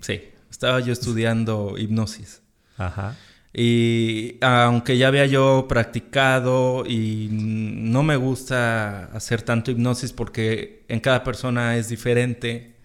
sí. 0.00 0.22
Estaba 0.50 0.80
yo 0.80 0.92
estudiando 0.92 1.76
hipnosis. 1.78 2.42
Ajá. 2.76 3.16
Y 3.54 4.38
aunque 4.40 4.96
ya 4.96 5.08
había 5.08 5.26
yo 5.26 5.66
practicado 5.68 6.84
y 6.86 7.28
no 7.30 8.02
me 8.02 8.16
gusta 8.16 9.06
hacer 9.06 9.42
tanto 9.42 9.70
hipnosis 9.70 10.12
porque 10.12 10.84
en 10.88 11.00
cada 11.00 11.22
persona 11.22 11.76
es 11.76 11.88
diferente, 11.88 12.76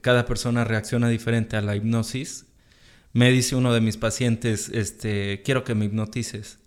cada 0.00 0.26
persona 0.26 0.64
reacciona 0.64 1.08
diferente 1.08 1.56
a 1.56 1.60
la 1.60 1.76
hipnosis, 1.76 2.46
me 3.16 3.30
dice 3.30 3.56
uno 3.56 3.72
de 3.72 3.80
mis 3.80 3.96
pacientes, 3.96 4.68
este, 4.68 5.40
quiero 5.42 5.64
que 5.64 5.74
me 5.74 5.86
hipnotices. 5.86 6.58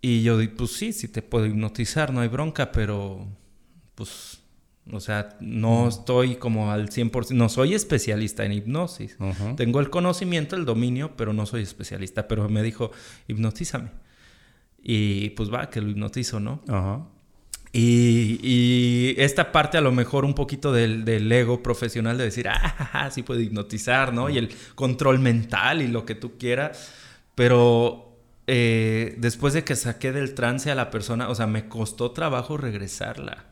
Y 0.00 0.24
yo 0.24 0.36
digo, 0.36 0.54
pues 0.56 0.72
sí, 0.72 0.92
sí 0.92 1.06
te 1.06 1.22
puedo 1.22 1.46
hipnotizar, 1.46 2.12
no 2.12 2.22
hay 2.22 2.28
bronca, 2.28 2.72
pero 2.72 3.24
pues, 3.94 4.40
o 4.90 4.98
sea, 4.98 5.36
no 5.40 5.86
estoy 5.86 6.34
como 6.34 6.72
al 6.72 6.88
100%, 6.90 7.30
no 7.30 7.48
soy 7.48 7.74
especialista 7.74 8.44
en 8.44 8.52
hipnosis. 8.52 9.16
Tengo 9.56 9.78
el 9.78 9.90
conocimiento, 9.90 10.56
el 10.56 10.64
dominio, 10.64 11.16
pero 11.16 11.32
no 11.32 11.46
soy 11.46 11.62
especialista. 11.62 12.26
Pero 12.26 12.48
me 12.48 12.64
dijo, 12.64 12.90
hipnotízame. 13.28 13.90
Y 14.82 15.30
pues 15.30 15.54
va, 15.54 15.70
que 15.70 15.80
lo 15.80 15.88
hipnotizo, 15.88 16.40
¿no? 16.40 16.64
Ajá. 16.66 17.06
Y, 17.72 18.40
y 18.42 19.14
esta 19.18 19.52
parte 19.52 19.76
a 19.76 19.80
lo 19.80 19.92
mejor 19.92 20.24
un 20.24 20.34
poquito 20.34 20.72
del, 20.72 21.04
del 21.04 21.30
ego 21.30 21.62
profesional 21.62 22.16
de 22.16 22.24
decir, 22.24 22.48
ah, 22.50 23.10
sí 23.12 23.22
puedo 23.22 23.40
hipnotizar, 23.40 24.12
¿no? 24.12 24.30
Y 24.30 24.38
el 24.38 24.50
control 24.74 25.18
mental 25.18 25.82
y 25.82 25.88
lo 25.88 26.04
que 26.04 26.14
tú 26.14 26.38
quieras. 26.38 26.92
Pero 27.34 28.08
eh, 28.46 29.14
después 29.18 29.52
de 29.52 29.62
que 29.62 29.76
saqué 29.76 30.10
del 30.12 30.34
trance 30.34 30.70
a 30.70 30.74
la 30.74 30.90
persona, 30.90 31.28
o 31.28 31.34
sea, 31.34 31.46
me 31.46 31.68
costó 31.68 32.12
trabajo 32.12 32.56
regresarla. 32.56 33.44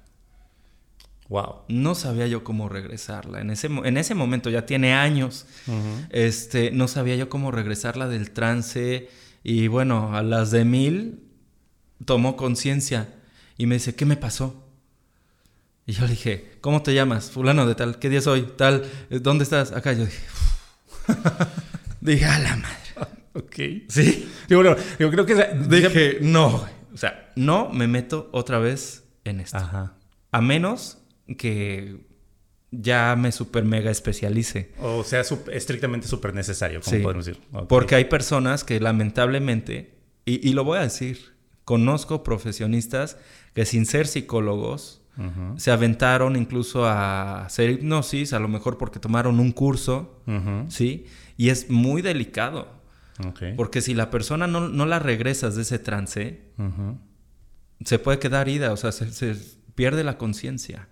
Wow. 1.29 1.57
No 1.69 1.95
sabía 1.95 2.27
yo 2.27 2.45
cómo 2.45 2.69
regresarla. 2.69 3.41
En 3.41 3.51
ese, 3.51 3.67
en 3.67 3.97
ese 3.97 4.15
momento, 4.15 4.49
ya 4.49 4.65
tiene 4.65 4.95
años, 4.95 5.47
este, 6.11 6.71
no 6.71 6.89
sabía 6.89 7.17
yo 7.17 7.29
cómo 7.29 7.51
regresarla 7.51 8.09
del 8.09 8.31
trance. 8.31 9.11
Y 9.43 9.69
bueno, 9.69 10.17
a 10.17 10.23
las 10.23 10.51
de 10.51 10.65
mil 10.65 11.21
tomó 12.05 12.37
conciencia 12.37 13.16
y 13.59 13.67
me 13.67 13.75
dice, 13.77 13.95
¿qué 13.95 14.05
me 14.05 14.17
pasó? 14.17 14.63
Y 15.87 15.93
yo 15.93 16.03
le 16.03 16.11
dije, 16.11 16.53
¿cómo 16.61 16.83
te 16.83 16.95
llamas? 16.95 17.31
Fulano 17.31 17.67
de 17.67 17.75
tal, 17.75 17.99
¿qué 17.99 18.09
día 18.09 18.19
es 18.19 18.27
hoy? 18.27 18.43
Tal, 18.57 18.85
"Eh, 19.11 19.21
¿dónde 19.21 19.45
estás? 19.45 19.71
Acá 19.73 19.93
yo 19.93 20.05
dije, 20.05 20.19
dije, 22.01 22.25
a 22.25 22.39
la 22.39 22.57
madre. 22.57 22.77
Ok. 23.37 23.55
Sí. 23.91 24.27
Yo, 24.49 24.57
bueno, 24.63 24.75
yo 24.99 25.11
creo 25.11 25.27
que... 25.27 25.35
Dije, 25.69 26.19
no. 26.23 26.65
O 26.95 26.97
sea, 26.97 27.31
no 27.37 27.69
me 27.69 27.87
meto 27.87 28.31
otra 28.33 28.59
vez 28.59 29.05
en 29.25 29.41
esto. 29.41 29.59
Ajá. 29.59 29.93
A 30.33 30.41
menos 30.41 30.97
que 31.37 31.99
ya 32.71 33.15
me 33.15 33.33
super 33.33 33.67
mega 33.67 33.91
especialice. 33.91 34.73
O 34.81 35.05
sea, 35.05 35.21
sup- 35.23 35.51
estrictamente 35.53 36.09
súper 36.09 36.33
necesario, 36.35 36.81
como 36.81 36.97
Sí. 36.97 37.03
podemos 37.03 37.27
decir. 37.27 37.43
Porque 37.69 37.95
hay 37.95 38.07
personas 38.07 38.65
que 38.65 38.81
lamentablemente, 38.81 39.99
y, 40.25 40.49
y 40.49 40.55
lo 40.55 40.65
voy 40.65 40.79
a 40.79 40.83
decir, 40.83 41.35
conozco 41.67 42.23
profesionistas 42.23 43.19
que 43.57 43.65
sin 43.65 43.87
ser 43.87 44.07
psicólogos 44.07 45.01
se 45.57 45.71
aventaron 45.71 46.37
incluso 46.37 46.85
a 46.85 47.47
hacer 47.47 47.71
hipnosis, 47.71 48.35
a 48.35 48.39
lo 48.39 48.49
mejor 48.49 48.77
porque 48.77 48.99
tomaron 48.99 49.41
un 49.41 49.51
curso. 49.51 50.21
¿sí? 50.69 51.07
Y 51.39 51.49
es 51.49 51.71
muy 51.71 52.03
delicado. 52.03 52.69
Porque 53.57 53.81
si 53.81 53.95
la 53.95 54.11
persona 54.11 54.47
no, 54.47 54.69
no 54.69 54.85
la 54.85 54.99
regresas 54.99 55.57
de 55.57 55.63
ese 55.63 55.79
trance, 55.79 56.43
se 57.83 57.99
puede 57.99 58.19
quedar 58.19 58.47
ida, 58.51 58.75
o 58.75 58.77
sea, 58.77 58.93
se, 58.93 59.11
se 59.11 59.35
pierde 59.75 60.05
la 60.05 60.19
conciencia. 60.19 60.87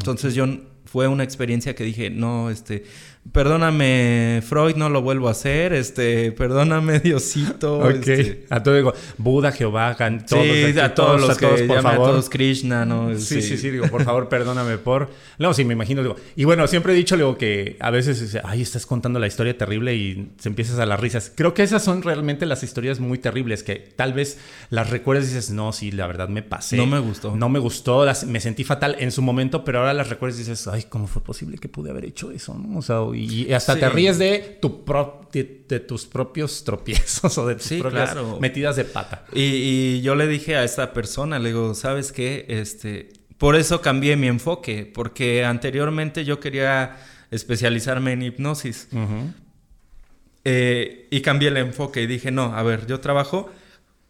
Entonces 0.00 0.34
yo 0.34 0.46
fue 0.84 1.06
una 1.06 1.22
experiencia 1.22 1.76
que 1.76 1.84
dije, 1.84 2.10
no, 2.10 2.50
este, 2.50 2.86
perdóname 3.32 4.40
Freud, 4.46 4.76
no 4.76 4.88
lo 4.88 5.02
vuelvo 5.02 5.28
a 5.28 5.32
hacer, 5.32 5.72
este, 5.72 6.32
perdóname 6.32 7.00
Diosito. 7.00 7.78
Ok. 7.78 8.06
este. 8.06 8.46
A 8.50 8.62
todo 8.62 8.74
digo, 8.74 8.94
Buda, 9.18 9.52
Jehová, 9.52 9.96
todos, 9.96 10.42
sí, 10.44 10.64
aquí, 10.64 10.78
a 10.78 10.94
todos, 10.94 11.20
los 11.20 11.30
a 11.30 11.36
todos, 11.36 11.60
que 11.60 11.66
por 11.66 11.76
llaman 11.76 11.92
a 11.92 11.96
favor. 11.96 12.10
todos 12.10 12.30
Krishna, 12.30 12.84
¿no? 12.84 13.16
Sí, 13.18 13.42
sí, 13.42 13.56
sí, 13.56 13.70
digo, 13.70 13.86
por 13.88 14.04
favor, 14.04 14.28
perdóname 14.28 14.78
por. 14.78 15.10
No, 15.38 15.52
sí, 15.54 15.64
me 15.64 15.72
imagino, 15.74 16.02
digo. 16.02 16.16
Y 16.36 16.44
bueno, 16.44 16.66
siempre 16.66 16.92
he 16.92 16.96
dicho, 16.96 17.16
digo, 17.16 17.36
que 17.36 17.76
a 17.80 17.90
veces, 17.90 18.20
dice, 18.20 18.40
ay, 18.44 18.62
estás 18.62 18.86
contando 18.86 19.18
la 19.18 19.26
historia 19.26 19.56
terrible 19.56 19.94
y 19.94 20.32
se 20.38 20.48
empiezas 20.48 20.78
a 20.78 20.86
las 20.86 21.00
risas. 21.00 21.32
Creo 21.34 21.54
que 21.54 21.62
esas 21.62 21.82
son 21.82 22.02
realmente 22.02 22.46
las 22.46 22.62
historias 22.62 23.00
muy 23.00 23.18
terribles 23.18 23.62
que 23.62 23.76
tal 23.76 24.12
vez 24.12 24.38
las 24.70 24.90
recuerdas 24.90 25.24
y 25.24 25.28
dices, 25.34 25.50
no, 25.50 25.72
sí, 25.72 25.90
la 25.90 26.06
verdad 26.06 26.28
me 26.28 26.42
pasé. 26.42 26.76
No 26.76 26.86
me 26.86 26.98
gustó. 26.98 27.34
No 27.36 27.48
me 27.48 27.58
gustó, 27.58 28.04
las- 28.04 28.24
me 28.26 28.40
sentí 28.40 28.64
fatal 28.64 28.96
en 28.98 29.10
su 29.12 29.22
momento, 29.22 29.64
pero 29.64 29.80
ahora 29.80 29.94
las 29.94 30.08
recuerdas 30.08 30.36
y 30.38 30.42
dices, 30.42 30.66
ay, 30.68 30.84
¿cómo 30.88 31.06
fue 31.06 31.22
posible 31.22 31.58
que 31.58 31.68
pude 31.68 31.90
haber 31.90 32.04
hecho 32.04 32.30
eso? 32.30 32.54
¿no? 32.54 32.78
O 32.78 32.82
sea, 32.82 33.00
y, 33.14 33.46
y 33.48 33.52
hasta 33.52 33.74
Sí. 33.74 33.80
te 33.80 33.88
ríes 33.88 34.18
de, 34.18 34.58
tu 34.60 34.84
pro- 34.84 35.28
de, 35.32 35.64
de 35.68 35.80
tus 35.80 36.06
propios 36.06 36.64
tropiezos 36.64 37.36
o 37.38 37.46
de 37.46 37.54
tus 37.56 37.64
Sí, 37.64 37.80
propias 37.80 38.12
claro. 38.12 38.38
metidas 38.40 38.76
de 38.76 38.84
pata. 38.84 39.24
Y, 39.32 39.40
y 39.42 40.02
yo 40.02 40.14
le 40.14 40.26
dije 40.26 40.56
a 40.56 40.64
esta 40.64 40.92
persona, 40.92 41.38
le 41.38 41.48
digo, 41.50 41.74
¿sabes 41.74 42.12
qué? 42.12 42.44
Este, 42.48 43.08
por 43.38 43.56
eso 43.56 43.80
cambié 43.80 44.16
mi 44.16 44.26
enfoque, 44.28 44.90
porque 44.92 45.44
anteriormente 45.44 46.24
yo 46.24 46.40
quería 46.40 46.96
especializarme 47.30 48.12
en 48.12 48.22
hipnosis. 48.22 48.88
Eh, 50.44 51.08
y 51.10 51.20
cambié 51.22 51.48
el 51.48 51.56
enfoque 51.56 52.02
y 52.02 52.06
dije, 52.06 52.30
no, 52.30 52.54
a 52.54 52.62
ver, 52.62 52.86
yo 52.86 53.00
trabajo 53.00 53.50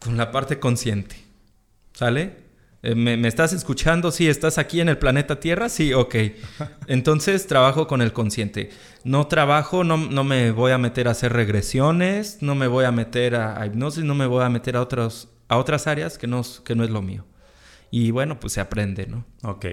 con 0.00 0.16
la 0.16 0.32
parte 0.32 0.58
consciente. 0.58 1.16
¿Sale? 1.92 2.43
Eh, 2.84 2.94
¿me, 2.94 3.26
estás 3.26 3.54
escuchando? 3.54 4.10
Sí, 4.10 4.28
¿estás 4.28 4.58
aquí 4.58 4.82
en 4.82 4.90
el 4.90 4.98
planeta 4.98 5.40
Tierra? 5.40 5.70
Sí, 5.70 5.94
ok. 5.94 6.16
Entonces 6.86 7.46
trabajo 7.46 7.86
con 7.86 8.02
el 8.02 8.12
consciente. 8.12 8.68
No 9.04 9.26
trabajo, 9.26 9.84
no, 9.84 9.96
no 9.96 10.22
me 10.22 10.50
voy 10.50 10.70
a 10.72 10.76
meter 10.76 11.08
a 11.08 11.12
hacer 11.12 11.32
regresiones, 11.32 12.42
no 12.42 12.54
me 12.54 12.66
voy 12.66 12.84
a 12.84 12.92
meter 12.92 13.36
a, 13.36 13.58
a 13.58 13.66
hipnosis, 13.66 14.04
no 14.04 14.14
me 14.14 14.26
voy 14.26 14.44
a 14.44 14.50
meter 14.50 14.76
a, 14.76 14.82
otros, 14.82 15.30
a 15.48 15.56
otras 15.56 15.86
áreas 15.86 16.18
que 16.18 16.26
no, 16.26 16.42
que 16.62 16.74
no 16.74 16.84
es 16.84 16.90
lo 16.90 17.00
mío. 17.00 17.24
Y 17.90 18.10
bueno, 18.10 18.38
pues 18.38 18.52
se 18.52 18.60
aprende, 18.60 19.06
¿no? 19.06 19.24
Ok, 19.44 19.64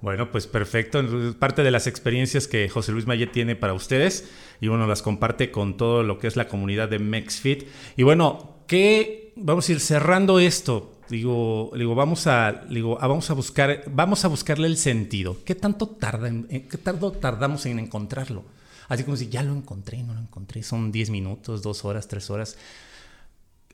bueno, 0.00 0.30
pues 0.30 0.46
perfecto. 0.46 1.02
Parte 1.40 1.64
de 1.64 1.72
las 1.72 1.88
experiencias 1.88 2.46
que 2.46 2.68
José 2.68 2.92
Luis 2.92 3.08
Mayet 3.08 3.32
tiene 3.32 3.56
para 3.56 3.74
ustedes 3.74 4.30
y 4.60 4.68
bueno, 4.68 4.86
las 4.86 5.02
comparte 5.02 5.50
con 5.50 5.76
todo 5.76 6.04
lo 6.04 6.20
que 6.20 6.28
es 6.28 6.36
la 6.36 6.46
comunidad 6.46 6.88
de 6.88 7.00
MexFit. 7.00 7.64
Y 7.96 8.04
bueno, 8.04 8.59
¿qué? 8.70 9.32
Vamos 9.34 9.68
a 9.68 9.72
ir 9.72 9.80
cerrando 9.80 10.38
esto. 10.38 10.92
Digo, 11.08 11.72
digo, 11.74 11.96
vamos 11.96 12.28
a, 12.28 12.52
digo, 12.70 12.96
vamos 13.00 13.28
a 13.30 13.34
buscar, 13.34 13.82
vamos 13.90 14.24
a 14.24 14.28
buscarle 14.28 14.68
el 14.68 14.76
sentido. 14.76 15.38
¿Qué 15.44 15.56
tanto 15.56 15.88
tarda, 15.88 16.28
en- 16.28 16.44
qué 16.46 16.78
tardo 16.78 17.10
tardamos 17.10 17.66
en 17.66 17.80
encontrarlo? 17.80 18.44
Así 18.88 19.02
como 19.02 19.16
si 19.16 19.28
ya 19.28 19.42
lo 19.42 19.52
encontré, 19.54 20.02
no 20.04 20.14
lo 20.14 20.20
encontré. 20.20 20.62
Son 20.62 20.92
10 20.92 21.10
minutos, 21.10 21.62
2 21.62 21.84
horas, 21.84 22.06
3 22.06 22.30
horas. 22.30 22.56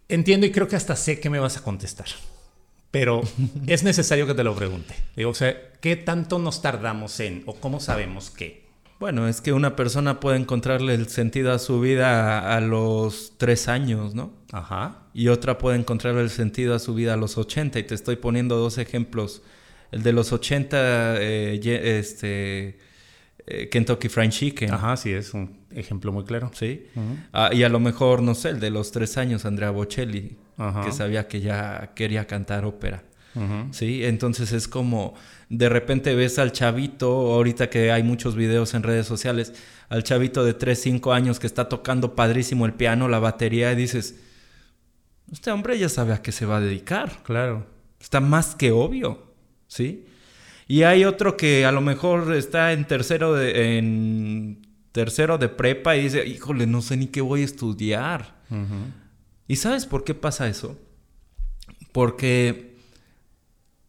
Entiendo 0.08 0.46
y 0.46 0.50
creo 0.50 0.66
que 0.68 0.76
hasta 0.76 0.96
sé 0.96 1.20
que 1.20 1.28
me 1.28 1.38
vas 1.38 1.58
a 1.58 1.62
contestar. 1.62 2.06
Pero 2.90 3.20
es 3.66 3.82
necesario 3.82 4.26
que 4.26 4.34
te 4.34 4.44
lo 4.44 4.54
pregunte. 4.56 4.94
Digo, 5.14 5.28
o 5.30 5.34
sea, 5.34 5.72
¿qué 5.82 5.96
tanto 5.96 6.38
nos 6.38 6.62
tardamos 6.62 7.20
en 7.20 7.42
o 7.44 7.54
cómo 7.56 7.80
sabemos 7.80 8.30
qué? 8.30 8.65
Bueno, 8.98 9.28
es 9.28 9.40
que 9.42 9.52
una 9.52 9.76
persona 9.76 10.20
puede 10.20 10.38
encontrarle 10.38 10.94
el 10.94 11.08
sentido 11.08 11.52
a 11.52 11.58
su 11.58 11.80
vida 11.80 12.40
a, 12.40 12.56
a 12.56 12.60
los 12.60 13.34
tres 13.36 13.68
años, 13.68 14.14
¿no? 14.14 14.32
Ajá. 14.52 15.02
y 15.12 15.28
otra 15.28 15.58
puede 15.58 15.76
encontrar 15.78 16.16
el 16.16 16.30
sentido 16.30 16.74
a 16.74 16.78
su 16.78 16.94
vida 16.94 17.14
a 17.14 17.16
los 17.16 17.36
80. 17.36 17.78
Y 17.78 17.82
te 17.82 17.94
estoy 17.94 18.16
poniendo 18.16 18.56
dos 18.56 18.78
ejemplos. 18.78 19.42
El 19.92 20.02
de 20.02 20.12
los 20.12 20.32
80, 20.32 21.16
eh, 21.20 21.98
este, 21.98 22.78
eh, 23.46 23.68
Kentucky 23.68 24.08
Fried 24.08 24.30
Chicken. 24.30 24.72
Ajá, 24.72 24.96
sí, 24.96 25.10
es 25.12 25.34
un 25.34 25.58
ejemplo 25.70 26.10
muy 26.12 26.24
claro. 26.24 26.50
¿Sí? 26.54 26.86
Ah, 27.32 27.50
y 27.52 27.62
a 27.64 27.68
lo 27.68 27.80
mejor, 27.80 28.22
no 28.22 28.34
sé, 28.34 28.50
el 28.50 28.60
de 28.60 28.70
los 28.70 28.92
tres 28.92 29.16
años, 29.18 29.44
Andrea 29.44 29.70
Bocelli, 29.70 30.36
Ajá. 30.56 30.82
que 30.84 30.92
sabía 30.92 31.28
que 31.28 31.40
ya 31.40 31.92
quería 31.94 32.26
cantar 32.26 32.64
ópera. 32.64 33.04
¿Sí? 33.70 34.04
Entonces 34.04 34.52
es 34.52 34.68
como, 34.68 35.14
de 35.48 35.68
repente 35.68 36.14
ves 36.14 36.38
al 36.38 36.52
chavito, 36.52 37.08
ahorita 37.32 37.70
que 37.70 37.90
hay 37.90 38.02
muchos 38.02 38.34
videos 38.36 38.74
en 38.74 38.82
redes 38.82 39.06
sociales, 39.06 39.52
al 39.88 40.02
chavito 40.02 40.44
de 40.44 40.54
3, 40.54 40.80
5 40.80 41.12
años 41.12 41.38
que 41.38 41.46
está 41.46 41.68
tocando 41.68 42.14
padrísimo 42.14 42.66
el 42.66 42.74
piano, 42.74 43.08
la 43.08 43.18
batería, 43.18 43.72
y 43.72 43.76
dices, 43.76 44.20
este 45.30 45.50
hombre 45.50 45.78
ya 45.78 45.88
sabe 45.88 46.12
a 46.12 46.22
qué 46.22 46.32
se 46.32 46.46
va 46.46 46.58
a 46.58 46.60
dedicar. 46.60 47.22
Claro. 47.22 47.66
Está 48.00 48.20
más 48.20 48.54
que 48.54 48.72
obvio, 48.72 49.34
¿sí? 49.66 50.06
Y 50.68 50.82
hay 50.82 51.04
otro 51.04 51.36
que 51.36 51.64
a 51.64 51.72
lo 51.72 51.80
mejor 51.80 52.34
está 52.34 52.72
en 52.72 52.86
tercero 52.86 53.34
de, 53.34 53.78
en 53.78 54.66
tercero 54.92 55.38
de 55.38 55.48
prepa 55.48 55.96
y 55.96 56.04
dice, 56.04 56.26
híjole, 56.26 56.66
no 56.66 56.82
sé 56.82 56.96
ni 56.96 57.06
qué 57.06 57.20
voy 57.20 57.42
a 57.42 57.44
estudiar. 57.44 58.36
¿Y 59.46 59.56
sabes 59.56 59.86
por 59.86 60.04
qué 60.04 60.14
pasa 60.14 60.48
eso? 60.48 60.78
Porque 61.92 62.65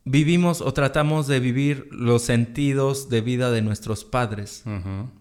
vivimos 0.09 0.61
o 0.61 0.73
tratamos 0.73 1.27
de 1.27 1.39
vivir 1.39 1.88
los 1.91 2.21
sentidos 2.23 3.09
de 3.09 3.21
vida 3.21 3.51
de 3.51 3.61
nuestros 3.61 4.05
padres 4.05 4.63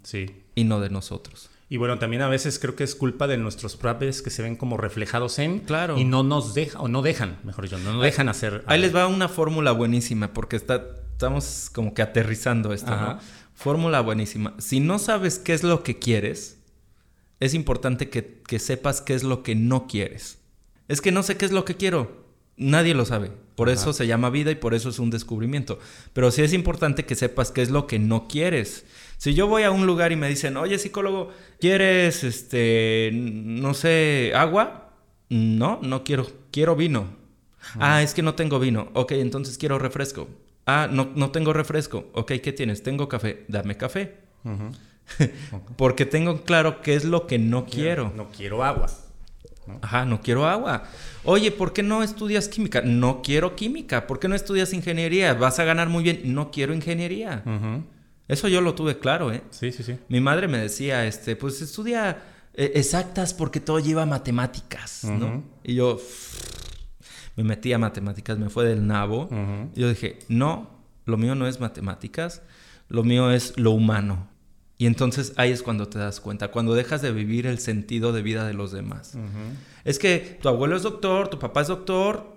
Sí. 0.02 0.26
y 0.54 0.64
no 0.64 0.80
de 0.80 0.90
nosotros. 0.90 1.50
Y 1.68 1.78
bueno, 1.78 1.98
también 1.98 2.22
a 2.22 2.28
veces 2.28 2.60
creo 2.60 2.76
que 2.76 2.84
es 2.84 2.94
culpa 2.94 3.26
de 3.26 3.38
nuestros 3.38 3.76
padres 3.76 4.22
que 4.22 4.30
se 4.30 4.40
ven 4.42 4.54
como 4.54 4.76
reflejados 4.76 5.40
en. 5.40 5.58
Claro. 5.60 5.98
Y 5.98 6.04
no 6.04 6.22
nos 6.22 6.54
dejan, 6.54 6.80
o 6.80 6.86
no 6.88 7.02
dejan, 7.02 7.38
mejor 7.42 7.64
dicho, 7.64 7.78
no 7.78 7.94
nos 7.94 8.02
dejan 8.04 8.28
hacer. 8.28 8.62
Ahí 8.66 8.80
les 8.80 8.94
va 8.94 9.08
una 9.08 9.28
fórmula 9.28 9.72
buenísima 9.72 10.32
porque 10.32 10.54
está, 10.54 10.84
estamos 11.10 11.68
como 11.72 11.92
que 11.92 12.02
aterrizando 12.02 12.72
esto, 12.72 12.92
Ajá. 12.92 13.14
¿no? 13.14 13.20
Fórmula 13.54 14.00
buenísima. 14.00 14.54
Si 14.58 14.78
no 14.78 15.00
sabes 15.00 15.40
qué 15.40 15.54
es 15.54 15.64
lo 15.64 15.82
que 15.82 15.98
quieres, 15.98 16.58
es 17.40 17.52
importante 17.52 18.10
que, 18.10 18.42
que 18.46 18.60
sepas 18.60 19.00
qué 19.00 19.14
es 19.14 19.24
lo 19.24 19.42
que 19.42 19.56
no 19.56 19.88
quieres. 19.88 20.38
Es 20.86 21.00
que 21.00 21.10
no 21.10 21.24
sé 21.24 21.36
qué 21.36 21.46
es 21.46 21.52
lo 21.52 21.64
que 21.64 21.74
quiero. 21.74 22.26
Nadie 22.56 22.94
lo 22.94 23.04
sabe. 23.06 23.32
Por 23.56 23.70
eso 23.70 23.94
se 23.94 24.06
llama 24.06 24.28
vida 24.28 24.50
y 24.50 24.56
por 24.56 24.74
eso 24.74 24.90
es 24.90 24.98
un 24.98 25.10
descubrimiento. 25.10 25.78
Pero 26.12 26.30
sí 26.30 26.42
es 26.42 26.52
importante 26.52 27.06
que 27.06 27.14
sepas 27.14 27.50
qué 27.50 27.62
es 27.62 27.70
lo 27.70 27.86
que 27.86 27.98
no 27.98 28.28
quieres. 28.28 28.84
Si 29.16 29.32
yo 29.32 29.46
voy 29.46 29.62
a 29.62 29.70
un 29.70 29.86
lugar 29.86 30.12
y 30.12 30.16
me 30.16 30.28
dicen, 30.28 30.58
oye 30.58 30.78
psicólogo, 30.78 31.30
¿quieres, 31.58 32.22
este, 32.22 33.10
no 33.14 33.72
sé, 33.72 34.32
agua? 34.34 34.92
No, 35.30 35.80
no 35.82 36.04
quiero, 36.04 36.26
quiero 36.52 36.76
vino. 36.76 37.16
Ah, 37.80 38.02
es 38.02 38.12
que 38.12 38.22
no 38.22 38.34
tengo 38.34 38.60
vino. 38.60 38.90
Ok, 38.92 39.12
entonces 39.12 39.56
quiero 39.56 39.78
refresco. 39.78 40.28
Ah, 40.66 40.88
no, 40.90 41.10
no 41.14 41.30
tengo 41.30 41.52
refresco. 41.52 42.10
Ok, 42.12 42.32
¿qué 42.42 42.52
tienes? 42.52 42.82
Tengo 42.82 43.08
café. 43.08 43.44
Dame 43.48 43.76
café. 43.76 44.16
Porque 45.76 46.04
tengo 46.04 46.42
claro 46.42 46.82
qué 46.82 46.94
es 46.94 47.04
lo 47.04 47.26
que 47.26 47.38
no 47.38 47.64
quiero. 47.64 48.12
No 48.14 48.28
quiero 48.30 48.64
agua. 48.64 48.88
Ajá, 49.82 50.05
no 50.05 50.20
quiero 50.20 50.47
agua. 50.47 50.84
Oye, 51.24 51.51
¿por 51.51 51.72
qué 51.72 51.82
no 51.82 52.02
estudias 52.02 52.48
química? 52.48 52.82
No 52.82 53.22
quiero 53.22 53.56
química. 53.56 54.06
¿Por 54.06 54.18
qué 54.18 54.28
no 54.28 54.34
estudias 54.34 54.72
ingeniería? 54.72 55.34
Vas 55.34 55.59
a 55.59 55.64
ganar 55.64 55.88
muy 55.88 56.05
bien. 56.05 56.20
No 56.34 56.51
quiero 56.51 56.74
ingeniería. 56.74 57.43
Eso 58.28 58.48
yo 58.48 58.60
lo 58.60 58.74
tuve 58.74 58.98
claro, 58.98 59.32
¿eh? 59.32 59.43
Sí, 59.51 59.72
sí, 59.72 59.82
sí. 59.82 59.98
Mi 60.09 60.20
madre 60.20 60.48
me 60.48 60.59
decía, 60.59 61.06
este, 61.06 61.36
pues 61.36 61.62
estudia 61.62 62.22
eh, 62.55 62.72
exactas 62.74 63.34
porque 63.34 63.60
todo 63.60 63.78
lleva 63.78 64.06
matemáticas, 64.06 65.05
¿no? 65.05 65.44
Y 65.62 65.74
yo 65.74 65.98
me 67.36 67.44
metí 67.44 67.72
a 67.72 67.78
matemáticas, 67.78 68.38
me 68.38 68.48
fue 68.48 68.64
del 68.64 68.86
nabo. 68.86 69.28
Y 69.74 69.80
yo 69.80 69.88
dije, 69.88 70.18
no, 70.28 70.70
lo 71.05 71.16
mío 71.16 71.34
no 71.34 71.47
es 71.47 71.60
matemáticas, 71.60 72.43
lo 72.88 73.05
mío 73.05 73.30
es 73.30 73.56
lo 73.56 73.70
humano. 73.72 74.28
Y 74.78 74.86
entonces 74.86 75.32
ahí 75.36 75.53
es 75.53 75.62
cuando 75.62 75.89
te 75.89 75.98
das 75.98 76.20
cuenta, 76.20 76.48
cuando 76.51 76.74
dejas 76.74 77.01
de 77.01 77.11
vivir 77.12 77.47
el 77.47 77.59
sentido 77.59 78.12
de 78.12 78.20
vida 78.23 78.47
de 78.47 78.53
los 78.55 78.73
demás. 78.73 79.16
Es 79.85 79.98
que 79.98 80.39
tu 80.43 80.48
abuelo 80.48 80.77
es 80.77 80.82
doctor, 80.82 81.28
tu 81.28 81.39
papá 81.39 81.62
es 81.62 81.69
doctor, 81.69 82.36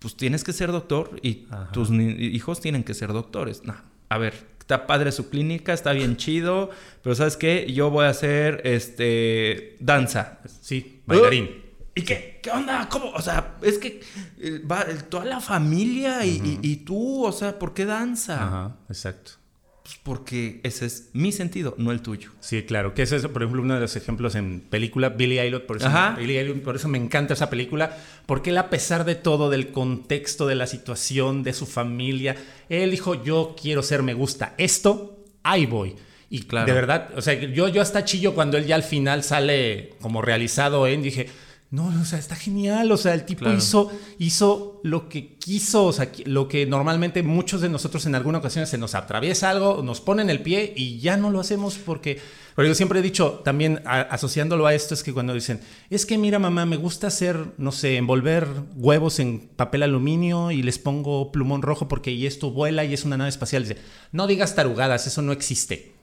pues 0.00 0.16
tienes 0.16 0.42
que 0.44 0.52
ser 0.52 0.72
doctor 0.72 1.18
y 1.22 1.46
Ajá. 1.50 1.70
tus 1.72 1.90
hijos 1.90 2.60
tienen 2.60 2.82
que 2.84 2.94
ser 2.94 3.12
doctores. 3.12 3.62
No, 3.64 3.76
a 4.08 4.18
ver, 4.18 4.34
está 4.58 4.86
padre 4.86 5.12
su 5.12 5.28
clínica, 5.30 5.72
está 5.72 5.92
bien 5.92 6.16
chido, 6.22 6.70
pero 7.02 7.14
¿sabes 7.14 7.36
qué? 7.36 7.72
Yo 7.72 7.90
voy 7.90 8.06
a 8.06 8.08
hacer 8.10 8.60
este 8.64 9.76
danza. 9.80 10.40
Sí, 10.60 11.02
bailarín. 11.06 11.44
Uh, 11.44 11.68
¿Y 11.94 12.02
qué? 12.02 12.38
¿Qué 12.42 12.50
onda? 12.50 12.88
¿Cómo? 12.88 13.10
O 13.10 13.20
sea, 13.22 13.56
es 13.62 13.78
que 13.78 14.00
eh, 14.38 14.60
va 14.70 14.84
toda 15.08 15.24
la 15.24 15.40
familia 15.40 16.24
y, 16.24 16.30
y- 16.30 16.58
y 16.62 16.76
tú, 16.78 17.24
o 17.24 17.32
sea, 17.32 17.58
¿por 17.58 17.74
qué 17.74 17.84
danza? 17.86 18.34
Ajá, 18.44 18.76
exacto. 18.88 19.32
Pues 19.88 20.00
porque 20.02 20.60
ese 20.64 20.84
es 20.84 21.08
mi 21.14 21.32
sentido, 21.32 21.74
no 21.78 21.92
el 21.92 22.02
tuyo. 22.02 22.30
Sí, 22.40 22.62
claro. 22.64 22.92
Que 22.92 23.02
es 23.02 23.12
eso, 23.12 23.32
por 23.32 23.42
ejemplo, 23.42 23.62
uno 23.62 23.72
de 23.74 23.80
los 23.80 23.96
ejemplos 23.96 24.34
en 24.34 24.60
película, 24.60 25.08
Billy 25.08 25.38
Elliot, 25.38 25.64
por 25.64 25.78
eso. 25.78 25.88
Billy 26.18 26.36
Elliot, 26.36 26.60
por 26.62 26.76
eso 26.76 26.88
me 26.88 26.98
encanta 26.98 27.32
esa 27.32 27.48
película, 27.48 27.96
porque 28.26 28.50
él 28.50 28.58
a 28.58 28.68
pesar 28.68 29.06
de 29.06 29.14
todo, 29.14 29.48
del 29.48 29.68
contexto, 29.72 30.46
de 30.46 30.56
la 30.56 30.66
situación, 30.66 31.42
de 31.42 31.54
su 31.54 31.64
familia, 31.64 32.36
él 32.68 32.90
dijo, 32.90 33.22
yo 33.24 33.56
quiero 33.58 33.82
ser, 33.82 34.02
me 34.02 34.12
gusta 34.12 34.54
esto, 34.58 35.24
ahí 35.42 35.64
voy. 35.64 35.94
Y 36.28 36.42
Claro. 36.42 36.66
de 36.66 36.72
verdad, 36.74 37.08
o 37.16 37.22
sea, 37.22 37.32
yo, 37.32 37.68
yo 37.68 37.80
hasta 37.80 38.04
chillo 38.04 38.34
cuando 38.34 38.58
él 38.58 38.66
ya 38.66 38.74
al 38.74 38.82
final 38.82 39.22
sale 39.22 39.94
como 40.02 40.20
realizado 40.20 40.86
en, 40.86 41.00
dije, 41.02 41.28
no, 41.70 41.92
o 42.00 42.04
sea, 42.06 42.18
está 42.18 42.34
genial, 42.34 42.90
o 42.92 42.96
sea, 42.96 43.12
el 43.12 43.26
tipo 43.26 43.40
Claro. 43.40 43.58
hizo, 43.58 43.90
hizo 44.18 44.80
lo 44.84 45.08
que 45.10 45.34
quiso, 45.36 45.84
o 45.84 45.92
sea, 45.92 46.10
lo 46.24 46.48
que 46.48 46.64
normalmente 46.64 47.22
muchos 47.22 47.60
de 47.60 47.68
nosotros 47.68 48.06
en 48.06 48.14
alguna 48.14 48.38
ocasión 48.38 48.66
se 48.66 48.78
nos 48.78 48.94
atraviesa 48.94 49.50
algo, 49.50 49.82
nos 49.82 50.00
ponen 50.00 50.30
el 50.30 50.40
pie 50.40 50.72
y 50.74 50.98
ya 50.98 51.18
no 51.18 51.28
lo 51.30 51.40
hacemos 51.40 51.76
porque, 51.76 52.20
pero 52.56 52.66
yo 52.68 52.74
siempre 52.74 53.00
he 53.00 53.02
dicho, 53.02 53.42
también 53.44 53.82
a- 53.84 54.00
asociándolo 54.00 54.66
a 54.66 54.74
esto, 54.74 54.94
es 54.94 55.02
que 55.02 55.12
cuando 55.12 55.34
dicen, 55.34 55.60
es 55.90 56.06
que 56.06 56.16
mira 56.16 56.38
mamá, 56.38 56.64
me 56.64 56.76
gusta 56.78 57.08
hacer, 57.08 57.52
no 57.58 57.70
sé, 57.70 57.96
envolver 57.98 58.48
huevos 58.76 59.18
en 59.20 59.40
papel 59.54 59.82
aluminio 59.82 60.50
y 60.50 60.62
les 60.62 60.78
pongo 60.78 61.30
plumón 61.32 61.60
rojo 61.60 61.86
porque 61.86 62.10
y 62.12 62.26
esto 62.26 62.50
vuela 62.50 62.84
y 62.86 62.94
es 62.94 63.04
una 63.04 63.18
nave 63.18 63.28
espacial, 63.28 63.64
dice, 63.64 63.76
no 64.10 64.26
digas 64.26 64.54
tarugadas, 64.54 65.06
eso 65.06 65.20
no 65.20 65.32
existe. 65.32 65.97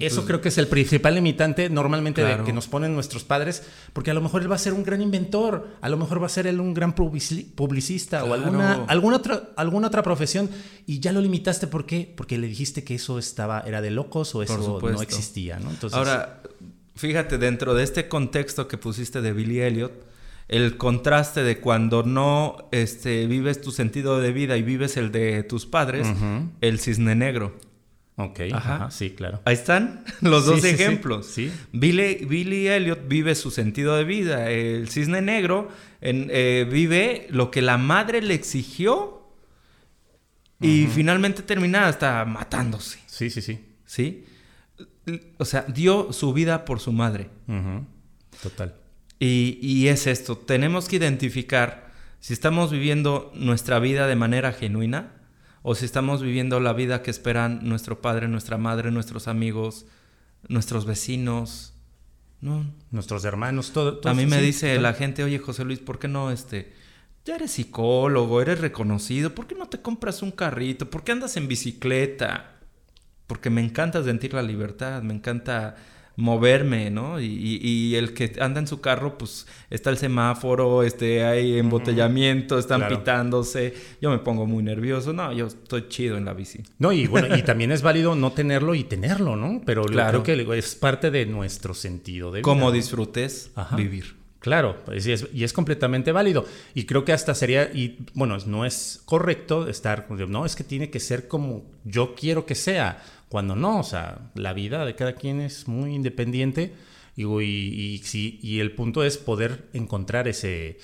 Eso 0.00 0.24
creo 0.24 0.40
que 0.40 0.48
es 0.48 0.58
el 0.58 0.68
principal 0.68 1.16
limitante 1.16 1.68
normalmente 1.68 2.20
Claro. 2.22 2.38
de 2.38 2.44
que 2.44 2.52
nos 2.52 2.68
ponen 2.68 2.94
nuestros 2.94 3.24
padres, 3.24 3.64
porque 3.92 4.12
a 4.12 4.14
lo 4.14 4.20
mejor 4.20 4.42
él 4.42 4.50
va 4.50 4.54
a 4.54 4.58
ser 4.58 4.72
un 4.72 4.84
gran 4.84 5.02
inventor, 5.02 5.70
a 5.80 5.88
lo 5.88 5.96
mejor 5.96 6.22
va 6.22 6.26
a 6.26 6.28
ser 6.28 6.46
él 6.46 6.60
un 6.60 6.72
gran 6.72 6.94
publici- 6.94 7.44
publicista 7.52 8.22
o 8.22 8.32
alguna, 8.32 8.84
alguna, 8.86 9.16
otra, 9.16 9.48
alguna 9.56 9.88
otra 9.88 10.04
profesión 10.04 10.48
y 10.86 11.00
ya 11.00 11.10
lo 11.12 11.20
limitaste, 11.20 11.66
¿por 11.66 11.84
qué? 11.84 12.12
Porque 12.16 12.38
le 12.38 12.46
dijiste 12.46 12.84
que 12.84 12.94
eso 12.94 13.18
estaba, 13.18 13.60
era 13.66 13.80
de 13.80 13.90
locos 13.90 14.34
o 14.36 14.42
eso 14.44 14.78
no 14.80 15.02
existía, 15.02 15.58
¿no? 15.58 15.70
Entonces, 15.70 15.96
Ahora, 15.98 16.42
fíjate, 16.94 17.36
dentro 17.38 17.74
de 17.74 17.82
este 17.82 18.06
contexto 18.08 18.68
que 18.68 18.78
pusiste 18.78 19.20
de 19.20 19.32
Billy 19.32 19.62
Elliot, 19.62 19.92
el 20.46 20.76
contraste 20.78 21.42
de 21.42 21.58
cuando 21.58 22.04
no 22.04 22.68
este, 22.70 23.26
vives 23.26 23.60
tu 23.60 23.70
sentido 23.72 24.20
de 24.20 24.32
vida 24.32 24.56
y 24.56 24.62
vives 24.62 24.96
el 24.96 25.10
de 25.12 25.42
tus 25.42 25.66
padres, 25.66 26.06
el 26.60 26.78
cisne 26.78 27.16
negro. 27.16 27.56
Ok, 28.18 28.40
Ajá. 28.52 28.74
ajá, 28.76 28.90
sí, 28.90 29.10
claro. 29.10 29.40
Ahí 29.46 29.54
están 29.54 30.04
los 30.20 30.44
Sí, 30.44 30.50
dos 30.50 30.60
sí, 30.60 30.68
ejemplos. 30.68 31.26
Sí. 31.26 31.50
Billy, 31.72 32.26
Billy 32.26 32.68
Elliot 32.68 33.08
vive 33.08 33.34
su 33.34 33.50
sentido 33.50 33.96
de 33.96 34.04
vida. 34.04 34.50
El 34.50 34.88
cisne 34.90 35.22
negro 35.22 35.68
en- 36.00 36.28
eh, 36.30 36.66
vive 36.70 37.26
lo 37.30 37.50
que 37.50 37.62
la 37.62 37.78
madre 37.78 38.20
le 38.20 38.34
exigió 38.34 39.14
y 40.60 40.86
finalmente 40.88 41.42
termina 41.42 41.86
hasta 41.86 42.24
matándose. 42.24 42.98
Sí, 43.06 43.30
sí, 43.30 43.40
sí. 43.42 43.60
¿Sí? 43.86 44.24
O 45.38 45.44
sea, 45.44 45.62
dio 45.68 46.12
su 46.12 46.32
vida 46.32 46.64
por 46.64 46.80
su 46.80 46.92
madre. 46.92 47.30
Total. 48.42 48.74
Y, 49.20 49.58
y 49.62 49.88
es 49.88 50.06
esto, 50.06 50.36
tenemos 50.36 50.88
que 50.88 50.96
identificar 50.96 51.92
si 52.20 52.32
estamos 52.32 52.70
viviendo 52.72 53.32
nuestra 53.34 53.78
vida 53.78 54.06
de 54.06 54.16
manera 54.16 54.52
genuina 54.52 55.12
o 55.70 55.74
si 55.74 55.84
estamos 55.84 56.22
viviendo 56.22 56.60
la 56.60 56.72
vida 56.72 57.02
que 57.02 57.10
esperan 57.10 57.60
nuestro 57.62 58.00
padre, 58.00 58.26
nuestra 58.26 58.56
madre, 58.56 58.90
nuestros 58.90 59.28
amigos, 59.28 59.84
nuestros 60.48 60.86
vecinos. 60.86 61.74
No. 62.40 62.64
Nuestros 62.90 63.22
hermanos, 63.26 63.72
todo. 63.74 63.98
todo 63.98 64.10
A 64.10 64.14
mí 64.14 64.24
me 64.24 64.38
sí, 64.38 64.46
dice 64.46 64.72
todo. 64.72 64.82
la 64.82 64.94
gente, 64.94 65.24
oye 65.24 65.38
José 65.38 65.66
Luis, 65.66 65.78
¿por 65.80 65.98
qué 65.98 66.08
no 66.08 66.30
este? 66.30 66.72
Ya 67.26 67.34
eres 67.34 67.50
psicólogo, 67.50 68.40
eres 68.40 68.62
reconocido, 68.62 69.34
¿por 69.34 69.46
qué 69.46 69.56
no 69.56 69.68
te 69.68 69.82
compras 69.82 70.22
un 70.22 70.30
carrito? 70.30 70.88
¿Por 70.88 71.04
qué 71.04 71.12
andas 71.12 71.36
en 71.36 71.48
bicicleta? 71.48 72.60
Porque 73.26 73.50
me 73.50 73.62
encanta 73.62 74.02
sentir 74.02 74.32
la 74.32 74.42
libertad, 74.42 75.02
me 75.02 75.12
encanta 75.12 75.76
moverme, 76.18 76.90
¿no? 76.90 77.20
Y, 77.20 77.26
y- 77.26 77.60
y 77.62 77.94
el 77.94 78.12
que 78.12 78.32
anda 78.40 78.58
en 78.60 78.66
su 78.66 78.80
carro, 78.80 79.16
pues 79.16 79.46
está 79.70 79.90
el 79.90 79.96
semáforo, 79.98 80.82
este, 80.82 81.24
hay 81.24 81.58
embotellamiento, 81.58 82.58
están 82.58 82.80
Claro. 82.80 82.98
pitándose. 82.98 83.74
Yo 84.02 84.10
me 84.10 84.18
pongo 84.18 84.44
muy 84.44 84.62
nervioso. 84.62 85.12
No, 85.12 85.32
yo 85.32 85.46
estoy 85.46 85.88
chido 85.88 86.16
en 86.16 86.24
la 86.24 86.34
bici. 86.34 86.60
No, 86.78 86.92
y 86.92 87.06
bueno, 87.06 87.36
y 87.36 87.42
también 87.44 87.70
es 87.72 87.82
válido 87.82 88.14
no 88.16 88.32
tenerlo 88.32 88.74
y 88.74 88.84
tenerlo, 88.84 89.36
¿no? 89.36 89.62
Pero 89.64 89.84
Claro. 89.84 90.22
creo 90.24 90.46
que 90.48 90.58
es 90.58 90.74
parte 90.74 91.10
de 91.10 91.24
nuestro 91.24 91.72
sentido 91.72 92.32
de 92.32 92.40
vida. 92.40 92.42
Como 92.42 92.72
disfrutes 92.72 93.52
Ajá. 93.54 93.76
vivir. 93.76 94.18
Claro, 94.40 94.76
pues, 94.84 95.04
y, 95.06 95.12
es, 95.12 95.26
y 95.34 95.42
es 95.44 95.52
completamente 95.52 96.12
válido. 96.12 96.46
Y 96.74 96.84
creo 96.84 97.04
que 97.04 97.12
hasta 97.12 97.34
sería, 97.34 97.64
y 97.74 98.06
bueno, 98.14 98.36
no 98.46 98.64
es 98.64 99.02
correcto 99.04 99.68
estar, 99.68 100.06
no, 100.10 100.46
es 100.46 100.54
que 100.54 100.62
tiene 100.64 100.90
que 100.90 101.00
ser 101.00 101.26
como 101.26 101.64
yo 101.84 102.14
quiero 102.14 102.46
que 102.46 102.54
sea, 102.54 103.02
cuando 103.28 103.56
no, 103.56 103.80
o 103.80 103.84
sea, 103.84 104.30
la 104.34 104.52
vida 104.52 104.84
de 104.84 104.94
cada 104.94 105.14
quien 105.14 105.40
es 105.40 105.68
muy 105.68 105.94
independiente 105.94 106.72
y, 107.16 107.24
y, 107.24 108.02
y, 108.12 108.40
y 108.42 108.60
el 108.60 108.72
punto 108.72 109.04
es 109.04 109.18
poder 109.18 109.68
encontrar 109.72 110.28
ese, 110.28 110.78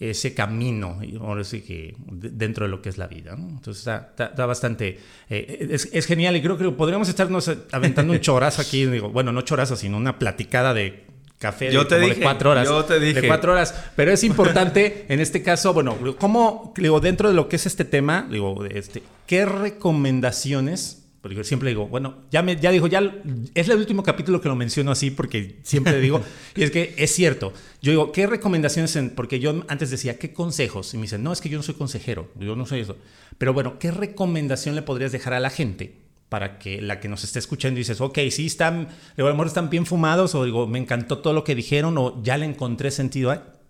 ese 0.00 0.32
camino, 0.32 0.98
ahora 1.20 1.44
sí 1.44 1.60
que 1.60 1.94
dentro 2.08 2.64
de 2.64 2.70
lo 2.70 2.80
que 2.80 2.88
es 2.88 2.96
la 2.96 3.06
vida. 3.06 3.36
Entonces 3.36 3.86
está, 3.86 4.46
bastante, 4.46 4.98
eh, 5.28 5.68
es, 5.70 6.06
genial 6.06 6.34
y 6.36 6.42
creo 6.42 6.56
que 6.56 6.70
podríamos 6.70 7.08
estarnos 7.10 7.50
aventando 7.70 8.14
un 8.14 8.20
chorazo 8.20 8.62
aquí, 8.62 8.86
digo, 8.86 9.10
bueno, 9.10 9.30
no 9.30 9.42
chorazo, 9.42 9.76
sino 9.76 9.98
una 9.98 10.18
platicada 10.18 10.72
de 10.72 11.04
café 11.38 11.70
yo 11.70 11.84
de, 11.84 11.88
te 11.90 12.00
dije, 12.00 12.22
cuatro 12.22 12.50
horas. 12.50 12.66
Yo 12.66 12.82
te 12.86 12.98
dije. 12.98 13.20
De 13.20 13.28
cuatro 13.28 13.52
horas. 13.52 13.74
Pero 13.94 14.10
es 14.10 14.24
importante, 14.24 15.04
en 15.10 15.20
este 15.20 15.42
caso, 15.42 15.74
bueno, 15.74 15.98
¿cómo, 16.18 16.72
digo, 16.76 17.00
dentro 17.00 17.28
de 17.28 17.34
lo 17.34 17.50
que 17.50 17.56
es 17.56 17.66
este 17.66 17.84
tema, 17.84 18.26
digo, 18.30 18.64
este, 18.64 19.02
¿qué 19.26 19.44
recomendaciones 19.44 21.09
porque 21.20 21.44
siempre 21.44 21.68
digo, 21.68 21.86
bueno, 21.86 22.22
ya 22.30 22.42
me 22.42 22.56
ya 22.56 22.70
dijo, 22.70 22.86
ya 22.86 23.14
es 23.54 23.68
el 23.68 23.76
último 23.76 24.02
capítulo 24.02 24.40
que 24.40 24.48
lo 24.48 24.56
menciono 24.56 24.90
así 24.90 25.10
porque 25.10 25.58
siempre 25.62 26.00
digo, 26.00 26.22
y 26.56 26.62
es 26.62 26.70
que 26.70 26.94
es 26.96 27.14
cierto. 27.14 27.52
Yo 27.82 27.92
digo, 27.92 28.12
¿qué 28.12 28.26
recomendaciones? 28.26 28.96
En, 28.96 29.10
porque 29.10 29.38
yo 29.38 29.62
antes 29.68 29.90
decía, 29.90 30.18
¿qué 30.18 30.32
consejos? 30.32 30.94
Y 30.94 30.96
me 30.96 31.02
dicen, 31.02 31.22
no, 31.22 31.32
es 31.32 31.40
que 31.40 31.50
yo 31.50 31.58
no 31.58 31.62
soy 31.62 31.74
consejero, 31.74 32.30
yo 32.38 32.56
no 32.56 32.64
soy 32.64 32.80
eso. 32.80 32.96
Pero 33.36 33.52
bueno, 33.52 33.78
¿qué 33.78 33.90
recomendación 33.90 34.74
le 34.74 34.82
podrías 34.82 35.12
dejar 35.12 35.34
a 35.34 35.40
la 35.40 35.50
gente 35.50 36.00
para 36.30 36.58
que 36.58 36.80
la 36.80 37.00
que 37.00 37.08
nos 37.08 37.24
esté 37.24 37.38
escuchando 37.38 37.78
y 37.78 37.82
dices, 37.82 38.00
ok, 38.00 38.18
sí 38.30 38.46
están, 38.46 38.88
digo, 39.16 39.28
a 39.28 39.30
lo 39.30 39.34
mejor 39.34 39.48
están 39.48 39.68
bien 39.68 39.84
fumados, 39.84 40.34
o 40.34 40.44
digo, 40.44 40.66
me 40.66 40.78
encantó 40.78 41.18
todo 41.18 41.34
lo 41.34 41.44
que 41.44 41.54
dijeron, 41.54 41.98
o 41.98 42.22
ya 42.22 42.38
le 42.38 42.46
encontré 42.46 42.90
sentido 42.90 43.30
a. 43.30 43.60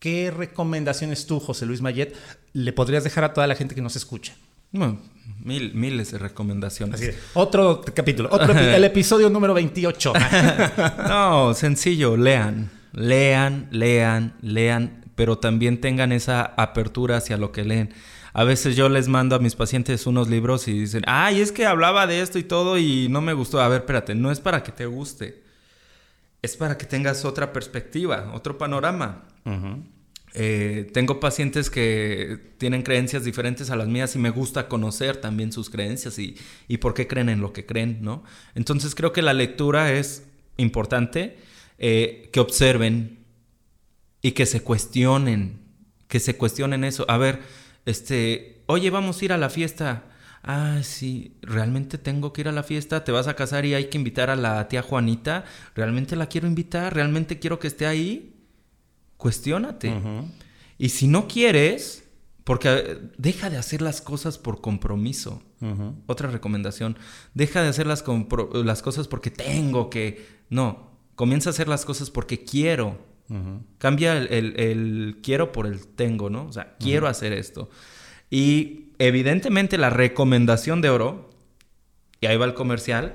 ¿Qué 0.00 0.30
recomendaciones 0.30 1.26
tú, 1.26 1.40
José 1.40 1.66
Luis 1.66 1.82
Mayet, 1.82 2.14
le 2.52 2.72
podrías 2.72 3.04
dejar 3.04 3.24
a 3.24 3.32
toda 3.32 3.46
la 3.46 3.54
gente 3.54 3.74
que 3.74 3.80
nos 3.80 3.96
escucha? 3.96 4.34
Mil, 5.46 5.74
miles 5.74 6.12
de 6.12 6.18
recomendaciones. 6.18 7.16
otro 7.34 7.82
capítulo, 7.94 8.28
otro 8.32 8.52
el 8.52 8.84
episodio 8.84 9.30
número 9.30 9.54
28. 9.54 10.12
no, 11.08 11.54
sencillo, 11.54 12.16
lean, 12.16 12.70
lean, 12.92 13.68
lean, 13.70 14.34
lean, 14.42 15.04
pero 15.14 15.38
también 15.38 15.80
tengan 15.80 16.12
esa 16.12 16.42
apertura 16.56 17.18
hacia 17.18 17.36
lo 17.36 17.52
que 17.52 17.64
leen. 17.64 17.94
A 18.32 18.44
veces 18.44 18.76
yo 18.76 18.90
les 18.90 19.08
mando 19.08 19.34
a 19.34 19.38
mis 19.38 19.54
pacientes 19.54 20.06
unos 20.06 20.28
libros 20.28 20.68
y 20.68 20.78
dicen, 20.78 21.02
ay, 21.06 21.40
es 21.40 21.52
que 21.52 21.64
hablaba 21.64 22.06
de 22.06 22.20
esto 22.20 22.38
y 22.38 22.42
todo 22.42 22.76
y 22.76 23.08
no 23.08 23.22
me 23.22 23.32
gustó. 23.32 23.60
A 23.62 23.68
ver, 23.68 23.80
espérate, 23.80 24.14
no 24.14 24.30
es 24.30 24.40
para 24.40 24.62
que 24.62 24.72
te 24.72 24.84
guste, 24.84 25.42
es 26.42 26.54
para 26.56 26.76
que 26.76 26.84
tengas 26.84 27.24
otra 27.24 27.52
perspectiva, 27.52 28.30
otro 28.34 28.58
panorama. 28.58 29.24
Eh, 30.38 30.90
tengo 30.92 31.18
pacientes 31.18 31.70
que 31.70 32.52
tienen 32.58 32.82
creencias 32.82 33.24
diferentes 33.24 33.70
a 33.70 33.76
las 33.76 33.88
mías 33.88 34.14
y 34.16 34.18
me 34.18 34.28
gusta 34.28 34.68
conocer 34.68 35.16
también 35.16 35.50
sus 35.50 35.70
creencias 35.70 36.18
y, 36.18 36.36
por 36.76 36.92
qué 36.92 37.06
creen 37.06 37.30
en 37.30 37.40
lo 37.40 37.54
que 37.54 37.64
creen, 37.64 38.00
¿no? 38.02 38.22
Entonces 38.54 38.94
creo 38.94 39.14
que 39.14 39.22
la 39.22 39.32
lectura 39.32 39.94
es 39.94 40.24
importante, 40.58 41.38
eh, 41.78 42.28
que 42.34 42.40
observen 42.40 43.24
y 44.20 44.32
que 44.32 44.44
se 44.44 44.60
cuestionen, 44.60 45.58
que 46.06 46.20
se 46.20 46.36
cuestionen 46.36 46.84
eso. 46.84 47.06
A 47.08 47.16
ver, 47.16 47.40
este, 47.86 48.62
oye, 48.66 48.90
vamos 48.90 49.22
a 49.22 49.24
ir 49.24 49.32
a 49.32 49.38
la 49.38 49.48
fiesta. 49.48 50.04
Ah, 50.42 50.80
sí, 50.82 51.38
realmente 51.40 51.96
tengo 51.96 52.34
que 52.34 52.42
ir 52.42 52.48
a 52.48 52.52
la 52.52 52.62
fiesta, 52.62 53.04
te 53.04 53.12
vas 53.12 53.26
a 53.26 53.36
casar 53.36 53.64
y 53.64 53.72
hay 53.72 53.86
que 53.86 53.96
invitar 53.96 54.28
a 54.28 54.36
la 54.36 54.68
tía 54.68 54.82
Juanita. 54.82 55.46
¿Realmente 55.74 56.14
la 56.14 56.26
quiero 56.26 56.46
invitar? 56.46 56.94
¿Realmente 56.94 57.38
quiero 57.38 57.58
que 57.58 57.68
esté 57.68 57.86
ahí? 57.86 58.35
Cuestiónate. 59.16 59.92
Y 60.78 60.90
si 60.90 61.08
no 61.08 61.26
quieres, 61.28 62.04
porque 62.46 62.68
eh, 62.68 62.98
deja 63.18 63.50
de 63.50 63.56
hacer 63.56 63.82
las 63.82 64.00
cosas 64.00 64.38
por 64.38 64.60
compromiso. 64.60 65.42
Otra 66.06 66.30
recomendación, 66.30 66.98
deja 67.34 67.62
de 67.62 67.68
hacer 67.68 67.86
las, 67.86 68.04
las, 68.52 68.82
cosas 68.82 69.08
porque 69.08 69.30
tengo 69.30 69.90
que... 69.90 70.24
No, 70.50 70.90
comienza 71.16 71.50
a 71.50 71.52
hacer 71.52 71.66
las 71.66 71.84
cosas 71.84 72.10
porque 72.10 72.44
quiero. 72.44 72.98
Cambia 73.78 74.16
el, 74.16 75.18
quiero 75.22 75.50
por 75.50 75.66
el 75.66 75.88
tengo, 75.88 76.30
¿no? 76.30 76.46
O 76.46 76.52
sea, 76.52 76.76
quiero 76.78 77.08
hacer 77.08 77.32
esto. 77.32 77.68
Y 78.30 78.90
evidentemente 78.98 79.78
la 79.78 79.90
recomendación 79.90 80.80
de 80.82 80.90
oro, 80.90 81.30
y 82.20 82.26
ahí 82.26 82.36
va 82.36 82.44
el 82.44 82.54
comercial, 82.54 83.14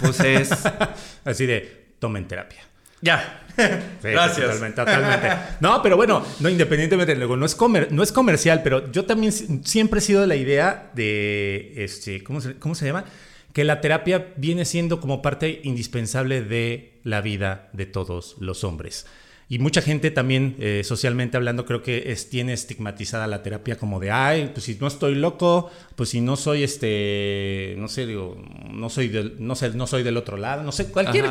pues 0.00 0.18
es... 0.20 0.50
Así 1.24 1.46
de, 1.46 1.94
tomen 2.00 2.26
terapia. 2.26 2.62
Ya. 3.00 3.45
Gracias. 4.02 4.46
Totalmente, 4.46 4.76
totalmente. 4.76 5.28
No, 5.60 5.82
pero 5.82 5.96
bueno, 5.96 6.24
no, 6.40 6.48
independientemente, 6.48 7.14
luego, 7.16 7.36
no 7.36 7.46
es, 7.46 7.54
comer, 7.54 7.88
no 7.90 8.02
es 8.02 8.12
comercial, 8.12 8.62
pero 8.62 8.90
yo 8.92 9.04
también 9.04 9.32
siempre 9.64 9.98
he 9.98 10.02
sido 10.02 10.20
de 10.20 10.26
la 10.26 10.36
idea 10.36 10.90
de, 10.94 11.72
este, 11.76 12.22
¿cómo 12.22 12.40
se, 12.40 12.56
¿cómo 12.56 12.74
se 12.74 12.86
llama? 12.86 13.04
Que 13.52 13.64
la 13.64 13.80
terapia 13.80 14.34
viene 14.36 14.64
siendo 14.64 15.00
como 15.00 15.22
parte 15.22 15.60
indispensable 15.64 16.42
de 16.42 17.00
la 17.04 17.20
vida 17.20 17.70
de 17.72 17.86
todos 17.86 18.36
los 18.40 18.64
hombres. 18.64 19.06
Y 19.48 19.60
mucha 19.60 19.80
gente 19.80 20.10
también, 20.10 20.56
eh, 20.58 20.82
socialmente 20.84 21.36
hablando, 21.36 21.66
creo 21.66 21.80
que 21.80 22.10
es, 22.10 22.28
tiene 22.28 22.52
estigmatizada 22.52 23.28
la 23.28 23.44
terapia 23.44 23.78
como 23.78 24.00
de, 24.00 24.10
ay, 24.10 24.50
pues 24.52 24.64
si 24.64 24.74
no 24.74 24.88
estoy 24.88 25.14
loco, 25.14 25.70
pues 25.94 26.08
si 26.08 26.20
no 26.20 26.36
soy 26.36 26.64
este, 26.64 27.76
no 27.78 27.86
sé, 27.86 28.06
digo, 28.06 28.42
no 28.72 28.90
soy 28.90 29.06
del, 29.06 29.36
no 29.38 29.54
sé, 29.54 29.70
no 29.70 29.86
soy 29.86 30.02
del 30.02 30.16
otro 30.16 30.36
lado, 30.36 30.64
no 30.64 30.72
sé, 30.72 30.90
cualquier 30.90 31.26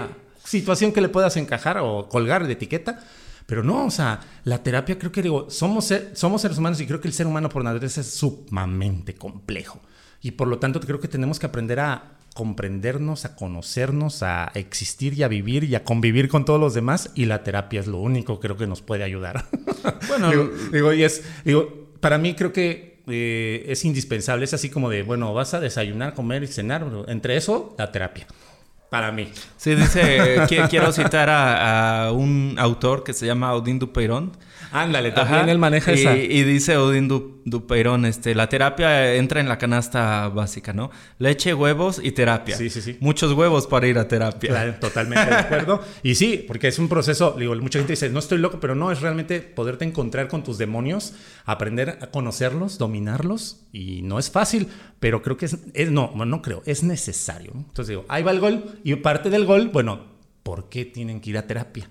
situación 0.46 0.92
que 0.92 1.02
le 1.02 1.10
puedas 1.10 1.36
encajar 1.38 1.80
o 1.80 2.08
colgar 2.08 2.48
de 2.48 2.54
etiqueta. 2.54 3.04
Pero 3.46 3.64
no, 3.64 3.86
o 3.86 3.92
sea, 3.92 4.22
la 4.44 4.64
terapia 4.64 4.98
creo 4.98 5.12
que 5.12 5.22
digo, 5.22 5.50
somos, 5.50 5.94
somos 6.14 6.42
seres 6.42 6.58
humanos 6.58 6.82
y 6.82 6.88
creo 6.88 7.00
que 7.00 7.08
el 7.08 7.14
ser 7.14 7.28
humano 7.28 7.50
por 7.50 7.64
naturaleza 7.64 8.02
es 8.02 8.08
sumamente 8.12 9.14
complejo. 9.14 9.80
Y 10.22 10.32
por 10.32 10.48
lo 10.48 10.58
tanto 10.58 10.80
creo 10.80 11.00
que 11.00 11.08
tenemos 11.08 11.38
que 11.38 11.46
aprender 11.46 11.80
a 11.80 12.16
comprendernos, 12.34 13.24
a 13.24 13.36
conocernos, 13.36 14.24
a 14.24 14.52
existir 14.56 15.14
y 15.14 15.24
a 15.24 15.28
vivir 15.28 15.64
y 15.64 15.76
a 15.76 15.84
convivir 15.84 16.28
con 16.28 16.44
todos 16.44 16.60
los 16.60 16.74
demás. 16.74 17.12
Y 17.14 17.26
la 17.26 17.44
terapia 17.44 17.80
es 17.80 17.88
lo 17.88 18.00
único 18.00 18.40
creo 18.40 18.58
que 18.58 18.68
nos 18.68 18.82
puede 18.82 19.04
ayudar. 19.04 19.46
Bueno, 20.08 20.50
digo, 20.72 20.94
y 20.94 21.04
es, 21.04 21.24
digo, 21.44 21.90
para 22.00 22.18
mí 22.18 22.34
creo 22.34 22.52
que 22.52 23.04
eh, 23.08 23.66
es 23.68 23.86
indispensable. 23.86 24.46
Es 24.46 24.54
así 24.54 24.70
como 24.70 24.90
de, 24.90 25.04
bueno, 25.04 25.34
vas 25.34 25.54
a 25.54 25.60
desayunar, 25.60 26.16
comer 26.16 26.44
y 26.44 26.48
cenar. 26.48 26.88
Entre 27.08 27.38
eso, 27.38 27.76
la 27.78 27.92
terapia. 27.92 28.26
Para 28.96 29.12
mí. 29.12 29.28
Sí, 29.58 29.76
dice, 29.76 30.38
quiero 30.70 30.94
citar 30.94 31.30
a, 31.30 32.14
un 32.14 32.56
autor 32.58 33.04
que 33.04 33.12
se 33.12 33.26
llama 33.26 33.54
Odín 33.54 33.78
Dupeirón. 33.78 34.32
Ándale, 34.72 35.12
también 35.12 35.50
él 35.50 35.58
maneja 35.58 35.92
y, 35.92 36.00
esa. 36.00 36.16
Y 36.16 36.44
dice 36.44 36.78
Odín 36.78 37.10
Dupeirón, 37.44 38.06
este, 38.06 38.36
la 38.36 38.48
terapia 38.48 39.16
entra 39.16 39.42
en 39.42 39.50
la 39.50 39.58
canasta 39.58 40.30
básica, 40.30 40.72
¿no? 40.72 40.92
Leche, 41.20 41.54
huevos 41.54 42.00
y 42.02 42.12
terapia. 42.12 42.56
Sí, 42.56 42.70
sí, 42.70 42.82
sí. 42.82 42.98
Muchos 43.02 43.34
huevos 43.34 43.68
para 43.68 43.86
ir 43.88 43.98
a 43.98 44.08
terapia. 44.08 44.50
Claro, 44.50 44.76
totalmente 44.80 45.26
de 45.30 45.36
acuerdo. 45.36 45.84
Y 46.04 46.16
sí, 46.16 46.46
porque 46.48 46.70
es 46.70 46.80
un 46.80 46.88
proceso, 46.88 47.36
digo, 47.38 47.54
mucha 47.56 47.80
gente 47.80 47.94
dice, 47.94 48.10
no 48.10 48.20
estoy 48.20 48.38
loco, 48.38 48.60
pero 48.62 48.76
no, 48.76 48.92
es 48.92 49.02
realmente 49.02 49.42
poderte 49.42 49.84
encontrar 49.84 50.28
con 50.30 50.44
tus 50.44 50.58
demonios, 50.58 51.14
aprender 51.46 52.00
a 52.02 52.08
conocerlos, 52.08 52.78
dominarlos, 52.78 53.62
y 53.72 54.02
no 54.04 54.20
es 54.20 54.32
fácil, 54.32 54.70
pero 55.00 55.22
creo 55.22 55.38
que 55.38 55.46
es, 55.46 55.58
es 55.74 55.92
no, 55.92 56.14
no 56.16 56.42
creo, 56.42 56.64
es 56.66 56.84
necesario. 56.84 57.52
Entonces 57.56 57.88
digo, 57.90 58.06
ahí 58.08 58.24
va 58.24 58.32
el 58.32 58.40
gol, 58.40 58.80
y 58.86 58.94
parte 58.98 59.32
del 59.32 59.48
gol, 59.48 59.70
bueno, 59.70 60.00
¿por 60.44 60.70
qué 60.70 60.86
tienen 60.86 61.20
que 61.20 61.32
ir 61.32 61.40
a 61.40 61.48
terapia? 61.48 61.90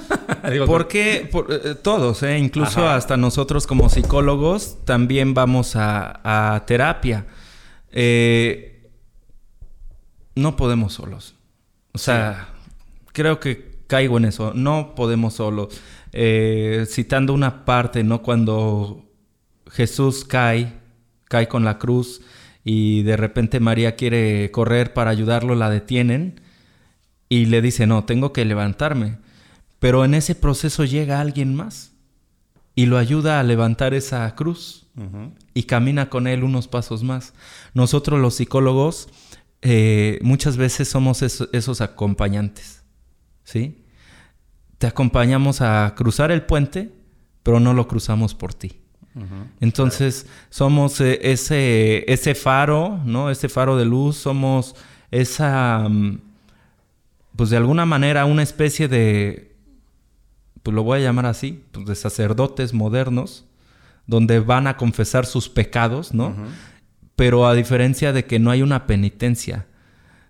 Porque 0.66 1.28
por, 1.30 1.46
eh, 1.52 1.76
todos, 1.76 2.24
eh, 2.24 2.36
incluso 2.36 2.88
hasta 2.88 3.16
nosotros 3.16 3.64
como 3.64 3.88
psicólogos, 3.88 4.84
también 4.84 5.34
vamos 5.34 5.74
a, 5.76 6.64
terapia. 6.66 7.26
Eh, 7.92 8.90
no 10.34 10.56
podemos 10.56 10.94
solos. 10.94 11.36
O 11.92 11.98
sea, 11.98 12.48
creo 13.12 13.38
que 13.38 13.78
caigo 13.86 14.18
en 14.18 14.24
eso. 14.24 14.52
No 14.52 14.96
podemos 14.96 15.34
solos. 15.34 15.80
citando 16.88 17.34
una 17.34 17.64
parte, 17.64 18.02
¿no? 18.02 18.20
Cuando 18.22 19.04
Jesús 19.70 20.24
cae, 20.24 20.72
cae 21.28 21.46
con 21.46 21.64
la 21.64 21.78
cruz 21.78 22.20
y 22.68 23.04
de 23.04 23.16
repente 23.16 23.60
María 23.60 23.94
quiere 23.94 24.50
correr 24.50 24.92
para 24.92 25.12
ayudarlo, 25.12 25.54
la 25.54 25.70
detienen 25.70 26.40
y 27.28 27.46
le 27.46 27.62
dice, 27.62 27.86
no, 27.86 28.02
tengo 28.02 28.32
que 28.32 28.44
levantarme. 28.44 29.18
Pero 29.78 30.04
en 30.04 30.14
ese 30.14 30.34
proceso 30.34 30.84
llega 30.84 31.20
alguien 31.20 31.54
más 31.54 31.92
y 32.74 32.86
lo 32.86 32.98
ayuda 32.98 33.38
a 33.38 33.44
levantar 33.44 33.94
esa 33.94 34.34
cruz 34.34 34.88
y 35.54 35.62
camina 35.62 36.10
con 36.10 36.26
él 36.26 36.42
unos 36.42 36.66
pasos 36.66 37.04
más. 37.04 37.34
Nosotros 37.72 38.18
los 38.18 38.34
psicólogos 38.34 39.10
eh, 39.62 40.18
muchas 40.22 40.56
veces 40.56 40.88
somos 40.88 41.22
esos, 41.22 41.80
acompañantes, 41.80 42.82
¿sí? 43.44 43.84
Te 44.78 44.88
acompañamos 44.88 45.60
a 45.60 45.94
cruzar 45.96 46.32
el 46.32 46.42
puente, 46.42 46.92
pero 47.44 47.60
no 47.60 47.74
lo 47.74 47.86
cruzamos 47.86 48.34
por 48.34 48.54
ti. 48.54 48.80
Entonces 49.60 50.26
somos 50.50 51.00
eh, 51.00 51.18
ese, 51.22 52.04
ese 52.12 52.34
faro, 52.34 53.00
¿no? 53.04 53.30
Ese 53.30 53.48
faro 53.48 53.76
de 53.76 53.86
luz, 53.86 54.16
somos 54.16 54.74
esa, 55.10 55.88
mm, 55.88 56.20
pues 57.34 57.50
de 57.50 57.56
alguna 57.56 57.86
manera 57.86 58.26
una 58.26 58.42
especie 58.42 58.88
de 58.88 59.56
pues 60.66 60.74
lo 60.74 60.82
voy 60.82 60.98
a 60.98 61.02
llamar 61.02 61.26
así, 61.26 61.62
pues 61.70 61.86
de 61.86 61.94
sacerdotes 61.94 62.74
modernos, 62.74 63.44
donde 64.08 64.40
van 64.40 64.66
a 64.66 64.76
confesar 64.76 65.24
sus 65.24 65.48
pecados, 65.48 66.12
¿no? 66.12 66.34
Pero 67.14 67.46
a 67.46 67.54
diferencia 67.54 68.12
de 68.12 68.24
que 68.24 68.40
no 68.40 68.50
hay 68.50 68.62
una 68.62 68.84
penitencia, 68.88 69.66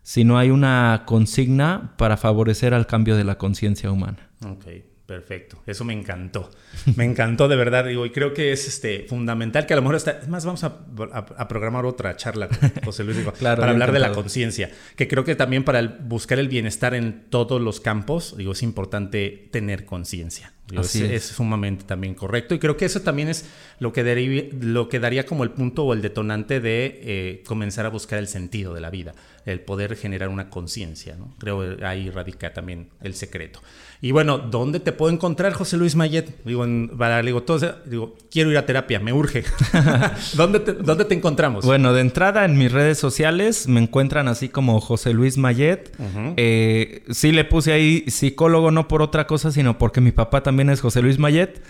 sino 0.02 0.36
hay 0.36 0.50
una 0.50 1.04
consigna 1.06 1.94
para 1.96 2.18
favorecer 2.18 2.74
al 2.74 2.86
cambio 2.86 3.16
de 3.16 3.24
la 3.24 3.38
conciencia 3.38 3.90
humana. 3.90 4.28
Ok, 4.44 4.66
Perfecto, 5.06 5.62
eso 5.66 5.84
me 5.84 5.92
encantó. 5.92 6.50
Me 6.96 7.04
encantó 7.04 7.46
de 7.46 7.54
verdad, 7.54 7.84
digo, 7.84 8.04
y 8.06 8.10
creo 8.10 8.34
que 8.34 8.50
es 8.50 8.66
este 8.66 9.06
fundamental 9.08 9.64
que 9.64 9.72
a 9.72 9.76
lo 9.76 9.82
mejor 9.82 9.94
está, 9.94 10.18
es 10.18 10.26
más, 10.26 10.44
vamos 10.44 10.64
a, 10.64 10.84
a, 11.12 11.48
programar 11.48 11.86
otra 11.86 12.16
charla 12.16 12.48
con 12.48 12.70
José 12.84 13.04
Luis 13.04 13.16
digo, 13.16 13.32
claro, 13.38 13.60
para 13.60 13.70
hablar 13.70 13.92
de 13.92 14.00
la 14.00 14.10
conciencia, 14.10 14.68
que 14.96 15.06
creo 15.06 15.24
que 15.24 15.36
también 15.36 15.62
para 15.62 15.80
buscar 15.82 16.40
el 16.40 16.48
bienestar 16.48 16.92
en 16.94 17.26
todos 17.30 17.60
los 17.60 17.80
campos, 17.80 18.36
digo, 18.36 18.50
es 18.50 18.64
importante 18.64 19.48
tener 19.52 19.84
conciencia. 19.84 20.52
Es, 20.72 20.96
es. 20.96 21.24
sumamente 21.24 21.84
también 21.84 22.14
correcto 22.14 22.52
y 22.52 22.58
creo 22.58 22.76
que 22.76 22.86
eso 22.86 23.00
también 23.00 23.28
es 23.28 23.48
lo 23.78 23.92
que, 23.92 24.50
lo 24.60 24.88
que 24.88 24.98
daría 24.98 25.24
como 25.24 25.44
el 25.44 25.52
punto 25.52 25.84
o 25.84 25.92
el 25.92 26.02
detonante 26.02 26.58
de 26.58 27.00
eh, 27.02 27.42
comenzar 27.46 27.86
a 27.86 27.90
buscar 27.90 28.18
el 28.18 28.26
sentido 28.26 28.74
de 28.74 28.80
la 28.80 28.90
vida, 28.90 29.14
el 29.44 29.60
poder 29.60 29.94
generar 29.94 30.28
una 30.28 30.50
conciencia. 30.50 31.14
¿no? 31.14 31.32
Creo 31.38 31.76
que 31.76 31.84
ahí 31.84 32.10
radica 32.10 32.52
también 32.52 32.88
el 33.00 33.14
secreto. 33.14 33.60
Y 34.00 34.12
bueno, 34.12 34.38
¿dónde 34.38 34.80
te 34.80 34.92
puedo 34.92 35.12
encontrar, 35.12 35.52
José 35.52 35.76
Luis 35.76 35.96
Mayet? 35.96 36.44
Digo, 36.44 36.64
en, 36.64 36.90
digo, 37.24 37.42
todo, 37.42 37.76
digo, 37.86 38.14
quiero 38.30 38.50
ir 38.50 38.58
a 38.58 38.66
terapia, 38.66 39.00
me 39.00 39.12
urge. 39.12 39.44
¿Dónde, 40.34 40.60
te, 40.60 40.72
¿Dónde 40.74 41.04
te 41.04 41.14
encontramos? 41.14 41.64
Bueno, 41.64 41.92
de 41.92 42.02
entrada 42.02 42.44
en 42.44 42.58
mis 42.58 42.72
redes 42.72 42.98
sociales 42.98 43.68
me 43.68 43.80
encuentran 43.80 44.28
así 44.28 44.48
como 44.48 44.80
José 44.80 45.12
Luis 45.12 45.38
Mayet. 45.38 45.96
Eh, 46.36 47.04
sí 47.10 47.32
le 47.32 47.44
puse 47.44 47.72
ahí 47.72 48.04
psicólogo 48.08 48.70
no 48.70 48.88
por 48.88 49.02
otra 49.02 49.26
cosa, 49.26 49.50
sino 49.50 49.78
porque 49.78 50.00
mi 50.00 50.12
papá 50.12 50.42
también 50.42 50.70
es 50.70 50.80
José 50.80 51.02
Luis 51.02 51.18
Mayet. 51.18 51.62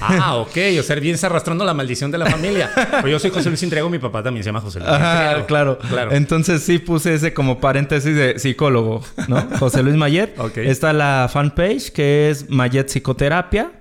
Ah, 0.00 0.36
ok. 0.36 0.56
O 0.78 0.82
sea, 0.82 0.96
bien 0.96 1.16
arrastrando 1.22 1.64
la 1.64 1.74
maldición 1.74 2.10
de 2.10 2.18
la 2.18 2.26
familia. 2.26 2.70
Pues 3.00 3.10
yo 3.10 3.18
soy 3.18 3.30
José 3.30 3.48
Luis 3.48 3.62
Intriago, 3.62 3.88
mi 3.88 3.98
papá 3.98 4.22
también 4.22 4.44
se 4.44 4.48
llama 4.48 4.60
José 4.60 4.78
Luis 4.80 4.90
Ajá, 4.90 5.46
claro. 5.46 5.78
claro. 5.78 6.12
Entonces 6.12 6.62
sí 6.62 6.78
puse 6.78 7.14
ese 7.14 7.32
como 7.34 7.60
paréntesis 7.60 8.14
de 8.14 8.38
psicólogo, 8.38 9.02
¿no? 9.28 9.48
José 9.58 9.82
Luis 9.82 9.96
Mayet. 9.96 10.38
Ok. 10.38 10.58
Está 10.58 10.92
la 10.92 11.28
fanpage 11.32 11.90
que 11.92 12.30
es 12.30 12.48
Mayet 12.50 12.88
Psicoterapia. 12.88 13.72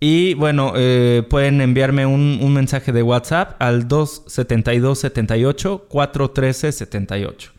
Y 0.00 0.34
bueno, 0.34 0.72
eh, 0.76 1.22
pueden 1.30 1.60
enviarme 1.60 2.04
un, 2.04 2.52
mensaje 2.52 2.92
de 2.92 3.02
WhatsApp 3.02 3.56
al 3.60 3.88
27278 3.88 5.86
413 5.88 6.72
78. 6.72 7.52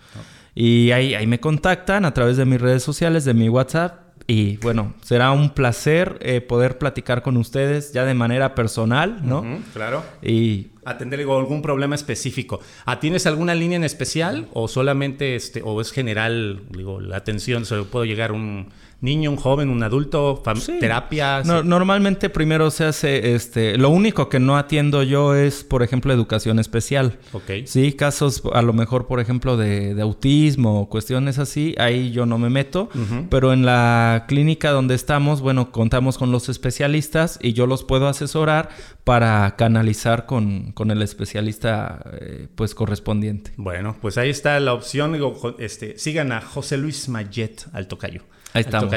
Y 0.53 0.91
ahí, 0.91 1.15
ahí 1.15 1.27
me 1.27 1.39
contactan 1.39 2.05
a 2.05 2.13
través 2.13 2.37
de 2.37 2.45
mis 2.45 2.61
redes 2.61 2.83
sociales, 2.83 3.25
de 3.25 3.33
mi 3.33 3.49
WhatsApp 3.49 4.04
y 4.27 4.57
bueno, 4.57 4.93
será 5.01 5.31
un 5.31 5.51
placer 5.51 6.17
eh, 6.21 6.41
poder 6.41 6.79
platicar 6.79 7.21
con 7.21 7.37
ustedes 7.37 7.93
ya 7.93 8.05
de 8.05 8.15
manera 8.15 8.55
personal, 8.55 9.19
¿no? 9.23 9.45
claro. 9.73 10.03
Y 10.23 10.67
atender 10.83 11.19
algún 11.19 11.61
problema 11.61 11.93
específico. 11.93 12.59
¿Tienes 12.99 13.27
alguna 13.27 13.53
línea 13.53 13.75
en 13.75 13.83
especial 13.83 14.47
o 14.53 14.67
solamente 14.67 15.35
este 15.35 15.61
o 15.63 15.79
es 15.79 15.91
general, 15.91 16.63
digo, 16.71 17.01
la 17.01 17.17
atención, 17.17 17.65
se 17.65 17.75
puedo 17.83 18.05
llegar 18.05 18.31
un 18.31 18.69
niño, 19.01 19.31
un 19.31 19.37
joven, 19.37 19.69
un 19.69 19.83
adulto, 19.83 20.41
terapia. 20.79 21.43
normalmente 21.43 22.29
primero 22.29 22.71
se 22.71 22.85
hace, 22.85 23.35
este, 23.35 23.77
lo 23.77 23.89
único 23.89 24.29
que 24.29 24.39
no 24.39 24.57
atiendo 24.57 25.03
yo 25.03 25.35
es, 25.35 25.63
por 25.63 25.83
ejemplo, 25.83 26.13
educación 26.13 26.59
especial. 26.59 27.17
Ok. 27.33 27.65
Sí, 27.65 27.93
casos 27.93 28.43
a 28.53 28.61
lo 28.61 28.73
mejor, 28.73 29.07
por 29.07 29.19
ejemplo, 29.19 29.57
de, 29.57 29.95
autismo 30.01 30.81
o 30.81 30.89
cuestiones 30.89 31.39
así, 31.39 31.73
ahí 31.77 32.11
yo 32.11 32.25
no 32.25 32.37
me 32.37 32.49
meto, 32.49 32.89
pero 33.29 33.53
en 33.53 33.65
la 33.65 34.25
clínica 34.27 34.71
donde 34.71 34.95
estamos, 34.95 35.41
bueno, 35.41 35.71
contamos 35.71 36.17
con 36.17 36.31
los 36.31 36.49
especialistas 36.49 37.39
y 37.41 37.53
yo 37.53 37.65
los 37.65 37.83
puedo 37.83 38.07
asesorar 38.07 38.69
para 39.03 39.55
canalizar 39.55 40.25
con, 40.25 40.71
con 40.73 40.91
el 40.91 41.01
especialista 41.01 42.03
eh, 42.19 42.47
pues 42.55 42.75
correspondiente. 42.75 43.51
Bueno, 43.57 43.95
pues 44.01 44.17
ahí 44.17 44.29
está 44.29 44.59
la 44.59 44.73
opción, 44.73 45.13
digo, 45.13 45.55
este, 45.59 45.97
sigan 45.97 46.31
a 46.31 46.41
José 46.41 46.77
Luis 46.77 47.09
Mayet 47.09 47.67
al 47.73 47.87
tocayo. 47.87 48.23
Ahí 48.55 48.61
estamos. 48.61 48.89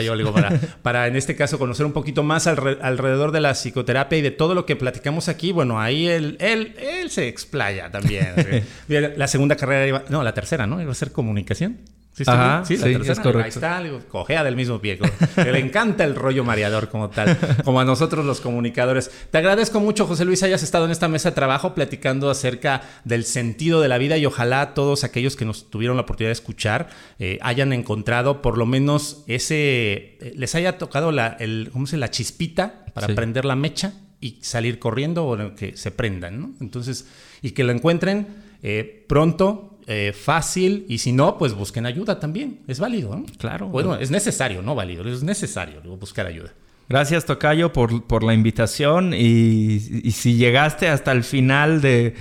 para, 0.82 1.08
en 1.08 1.16
este 1.16 1.34
caso 1.34 1.58
conocer 1.58 1.84
un 1.84 1.92
poquito 1.92 2.22
más 2.22 2.46
alrededor 2.46 3.32
de 3.32 3.40
la 3.40 3.54
psicoterapia 3.54 4.18
y 4.18 4.22
de 4.22 4.30
todo 4.30 4.54
lo 4.54 4.64
que 4.64 4.76
platicamos 4.76 5.28
aquí. 5.28 5.50
Bueno, 5.50 5.80
ahí 5.80 6.06
él, 6.06 6.36
él, 6.40 6.76
él 6.78 7.10
se 7.10 7.26
explaya 7.26 7.90
también. 7.90 8.34
la 8.88 9.26
segunda 9.26 9.56
carrera 9.56 9.86
iba, 9.86 10.04
no, 10.10 10.22
la 10.22 10.32
tercera, 10.32 10.66
¿no? 10.68 10.80
Iba 10.80 10.92
a 10.92 10.94
ser 10.94 11.10
comunicación. 11.10 11.78
¿Sí, 12.18 12.24
Ajá, 12.26 12.64
sí, 12.64 12.76
sí 12.76 12.84
es 12.84 13.20
correcto. 13.20 13.64
Ahí 13.64 13.88
está, 13.88 14.08
cojea 14.08 14.42
del 14.42 14.56
mismo 14.56 14.80
pie. 14.80 14.98
le 15.36 15.58
encanta 15.60 16.02
el 16.02 16.16
rollo 16.16 16.42
mareador 16.42 16.88
como 16.88 17.10
tal, 17.10 17.36
como 17.64 17.80
a 17.80 17.84
nosotros 17.84 18.24
los 18.24 18.40
comunicadores. 18.40 19.10
Te 19.30 19.38
agradezco 19.38 19.78
mucho, 19.78 20.04
José 20.06 20.24
Luis, 20.24 20.42
hayas 20.42 20.64
estado 20.64 20.86
en 20.86 20.90
esta 20.90 21.06
mesa 21.06 21.30
de 21.30 21.36
trabajo 21.36 21.74
platicando 21.74 22.28
acerca 22.28 22.82
del 23.04 23.24
sentido 23.24 23.80
de 23.80 23.88
la 23.88 23.98
vida 23.98 24.16
y 24.16 24.26
ojalá 24.26 24.74
todos 24.74 25.04
aquellos 25.04 25.36
que 25.36 25.44
nos 25.44 25.70
tuvieron 25.70 25.96
la 25.96 26.02
oportunidad 26.02 26.30
de 26.30 26.32
escuchar 26.32 26.88
eh, 27.20 27.38
hayan 27.40 27.72
encontrado 27.72 28.42
por 28.42 28.58
lo 28.58 28.66
menos 28.66 29.22
ese, 29.28 30.18
eh, 30.20 30.32
les 30.34 30.56
haya 30.56 30.76
tocado 30.76 31.12
la, 31.12 31.36
el, 31.38 31.70
¿cómo 31.72 31.86
se 31.86 31.96
la 31.98 32.10
chispita 32.10 32.84
para 32.94 33.06
prender 33.14 33.44
la 33.44 33.54
mecha 33.54 33.92
y 34.20 34.38
salir 34.42 34.80
corriendo 34.80 35.24
o 35.26 35.54
que 35.54 35.76
se 35.76 35.92
prendan, 35.92 36.40
¿no? 36.40 36.54
Entonces, 36.60 37.06
y 37.42 37.52
que 37.52 37.62
lo 37.62 37.72
encuentren 37.72 38.26
eh, 38.62 39.04
pronto 39.08 39.77
eh, 39.90 40.12
fácil 40.12 40.84
y 40.86 40.98
si 40.98 41.12
no, 41.12 41.38
pues 41.38 41.54
busquen 41.54 41.86
ayuda 41.86 42.20
también. 42.20 42.60
Es 42.68 42.78
válido, 42.78 43.16
¿no? 43.16 43.24
Claro. 43.38 43.68
Bueno, 43.68 43.96
es 43.96 44.10
necesario, 44.10 44.60
no 44.60 44.74
válido, 44.74 45.08
es 45.08 45.22
necesario 45.22 45.80
buscar 45.96 46.26
ayuda. 46.26 46.52
Gracias, 46.90 47.24
Tocayo, 47.24 47.72
por, 47.72 48.04
por 48.04 48.22
la 48.22 48.34
invitación 48.34 49.14
y, 49.14 49.80
si 50.10 50.36
llegaste 50.36 50.88
hasta 50.88 51.12
el 51.12 51.24
final 51.24 51.80
de, 51.80 52.14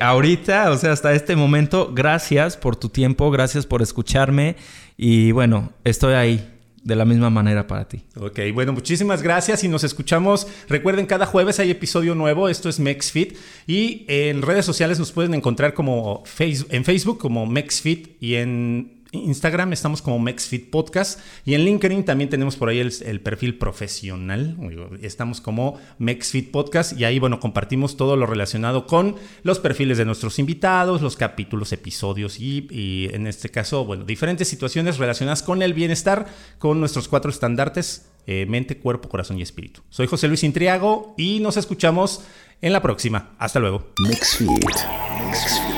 ahorita, 0.00 0.70
o 0.70 0.76
sea, 0.76 0.92
hasta 0.92 1.14
este 1.14 1.34
momento, 1.34 1.92
gracias 1.92 2.56
por 2.56 2.76
tu 2.76 2.90
tiempo, 2.90 3.30
gracias 3.32 3.66
por 3.66 3.82
escucharme 3.82 4.54
y 4.96 5.32
bueno, 5.32 5.72
estoy 5.82 6.14
ahí 6.14 6.57
de 6.88 6.96
la 6.96 7.04
misma 7.04 7.28
manera 7.28 7.66
para 7.66 7.86
ti. 7.86 8.02
Ok, 8.16 8.40
bueno, 8.54 8.72
muchísimas 8.72 9.22
gracias 9.22 9.62
y 9.62 9.68
nos 9.68 9.84
escuchamos. 9.84 10.46
Recuerden, 10.68 11.04
cada 11.04 11.26
jueves 11.26 11.60
hay 11.60 11.70
episodio 11.70 12.14
nuevo, 12.14 12.48
esto 12.48 12.70
es 12.70 12.80
MexFit 12.80 13.36
y 13.66 14.06
en 14.08 14.40
redes 14.40 14.64
sociales 14.64 14.98
nos 14.98 15.12
pueden 15.12 15.34
encontrar 15.34 15.74
como 15.74 16.24
en 16.38 16.84
Facebook 16.86 17.18
como 17.18 17.44
MexFit 17.44 18.16
y 18.22 18.36
en 18.36 18.97
Instagram 19.12 19.72
estamos 19.72 20.02
como 20.02 20.18
MexFit 20.18 20.70
Podcast 20.70 21.20
y 21.44 21.54
en 21.54 21.64
LinkedIn 21.64 22.04
también 22.04 22.28
tenemos 22.28 22.56
por 22.56 22.68
ahí 22.68 22.78
el, 22.78 23.20
perfil 23.20 23.58
profesional. 23.58 24.56
Estamos 25.02 25.40
como 25.40 25.78
MexFit 25.98 26.50
Podcast 26.50 26.98
y 26.98 27.04
ahí, 27.04 27.18
bueno, 27.18 27.40
compartimos 27.40 27.96
todo 27.96 28.16
lo 28.16 28.26
relacionado 28.26 28.86
con 28.86 29.16
los 29.42 29.58
perfiles 29.58 29.98
de 29.98 30.04
nuestros 30.04 30.38
invitados, 30.38 31.02
los 31.02 31.16
capítulos, 31.16 31.72
episodios 31.72 32.38
y, 32.38 33.08
en 33.12 33.26
este 33.26 33.48
caso, 33.48 33.84
bueno, 33.84 34.04
diferentes 34.04 34.48
situaciones 34.48 34.98
relacionadas 34.98 35.42
con 35.42 35.62
el 35.62 35.74
bienestar, 35.74 36.26
con 36.58 36.80
nuestros 36.80 37.08
cuatro 37.08 37.30
estandartes, 37.30 38.10
eh, 38.26 38.46
mente, 38.46 38.78
cuerpo, 38.78 39.08
corazón 39.08 39.38
y 39.38 39.42
espíritu. 39.42 39.80
Soy 39.88 40.06
José 40.06 40.28
Luis 40.28 40.44
Intriago 40.44 41.14
y 41.16 41.40
nos 41.40 41.56
escuchamos 41.56 42.22
en 42.60 42.72
la 42.72 42.82
próxima. 42.82 43.30
Hasta 43.38 43.60
luego. 43.60 43.88
MexFit. 44.06 45.77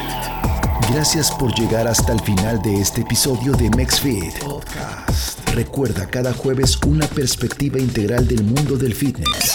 Gracias 0.93 1.31
por 1.31 1.55
llegar 1.55 1.87
hasta 1.87 2.13
el 2.13 2.21
final 2.21 2.61
de 2.63 2.81
este 2.81 3.03
episodio 3.03 3.53
de 3.53 3.71
MexFit 3.71 4.39
Podcast. 4.41 5.39
Recuerda 5.55 6.07
cada 6.07 6.33
jueves 6.33 6.77
una 6.85 7.07
perspectiva 7.07 7.79
integral 7.79 8.27
del 8.27 8.43
mundo 8.43 8.77
del 8.77 8.95
fitness. 8.95 9.55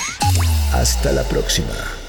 Hasta 0.71 1.11
la 1.11 1.23
próxima. 1.23 2.04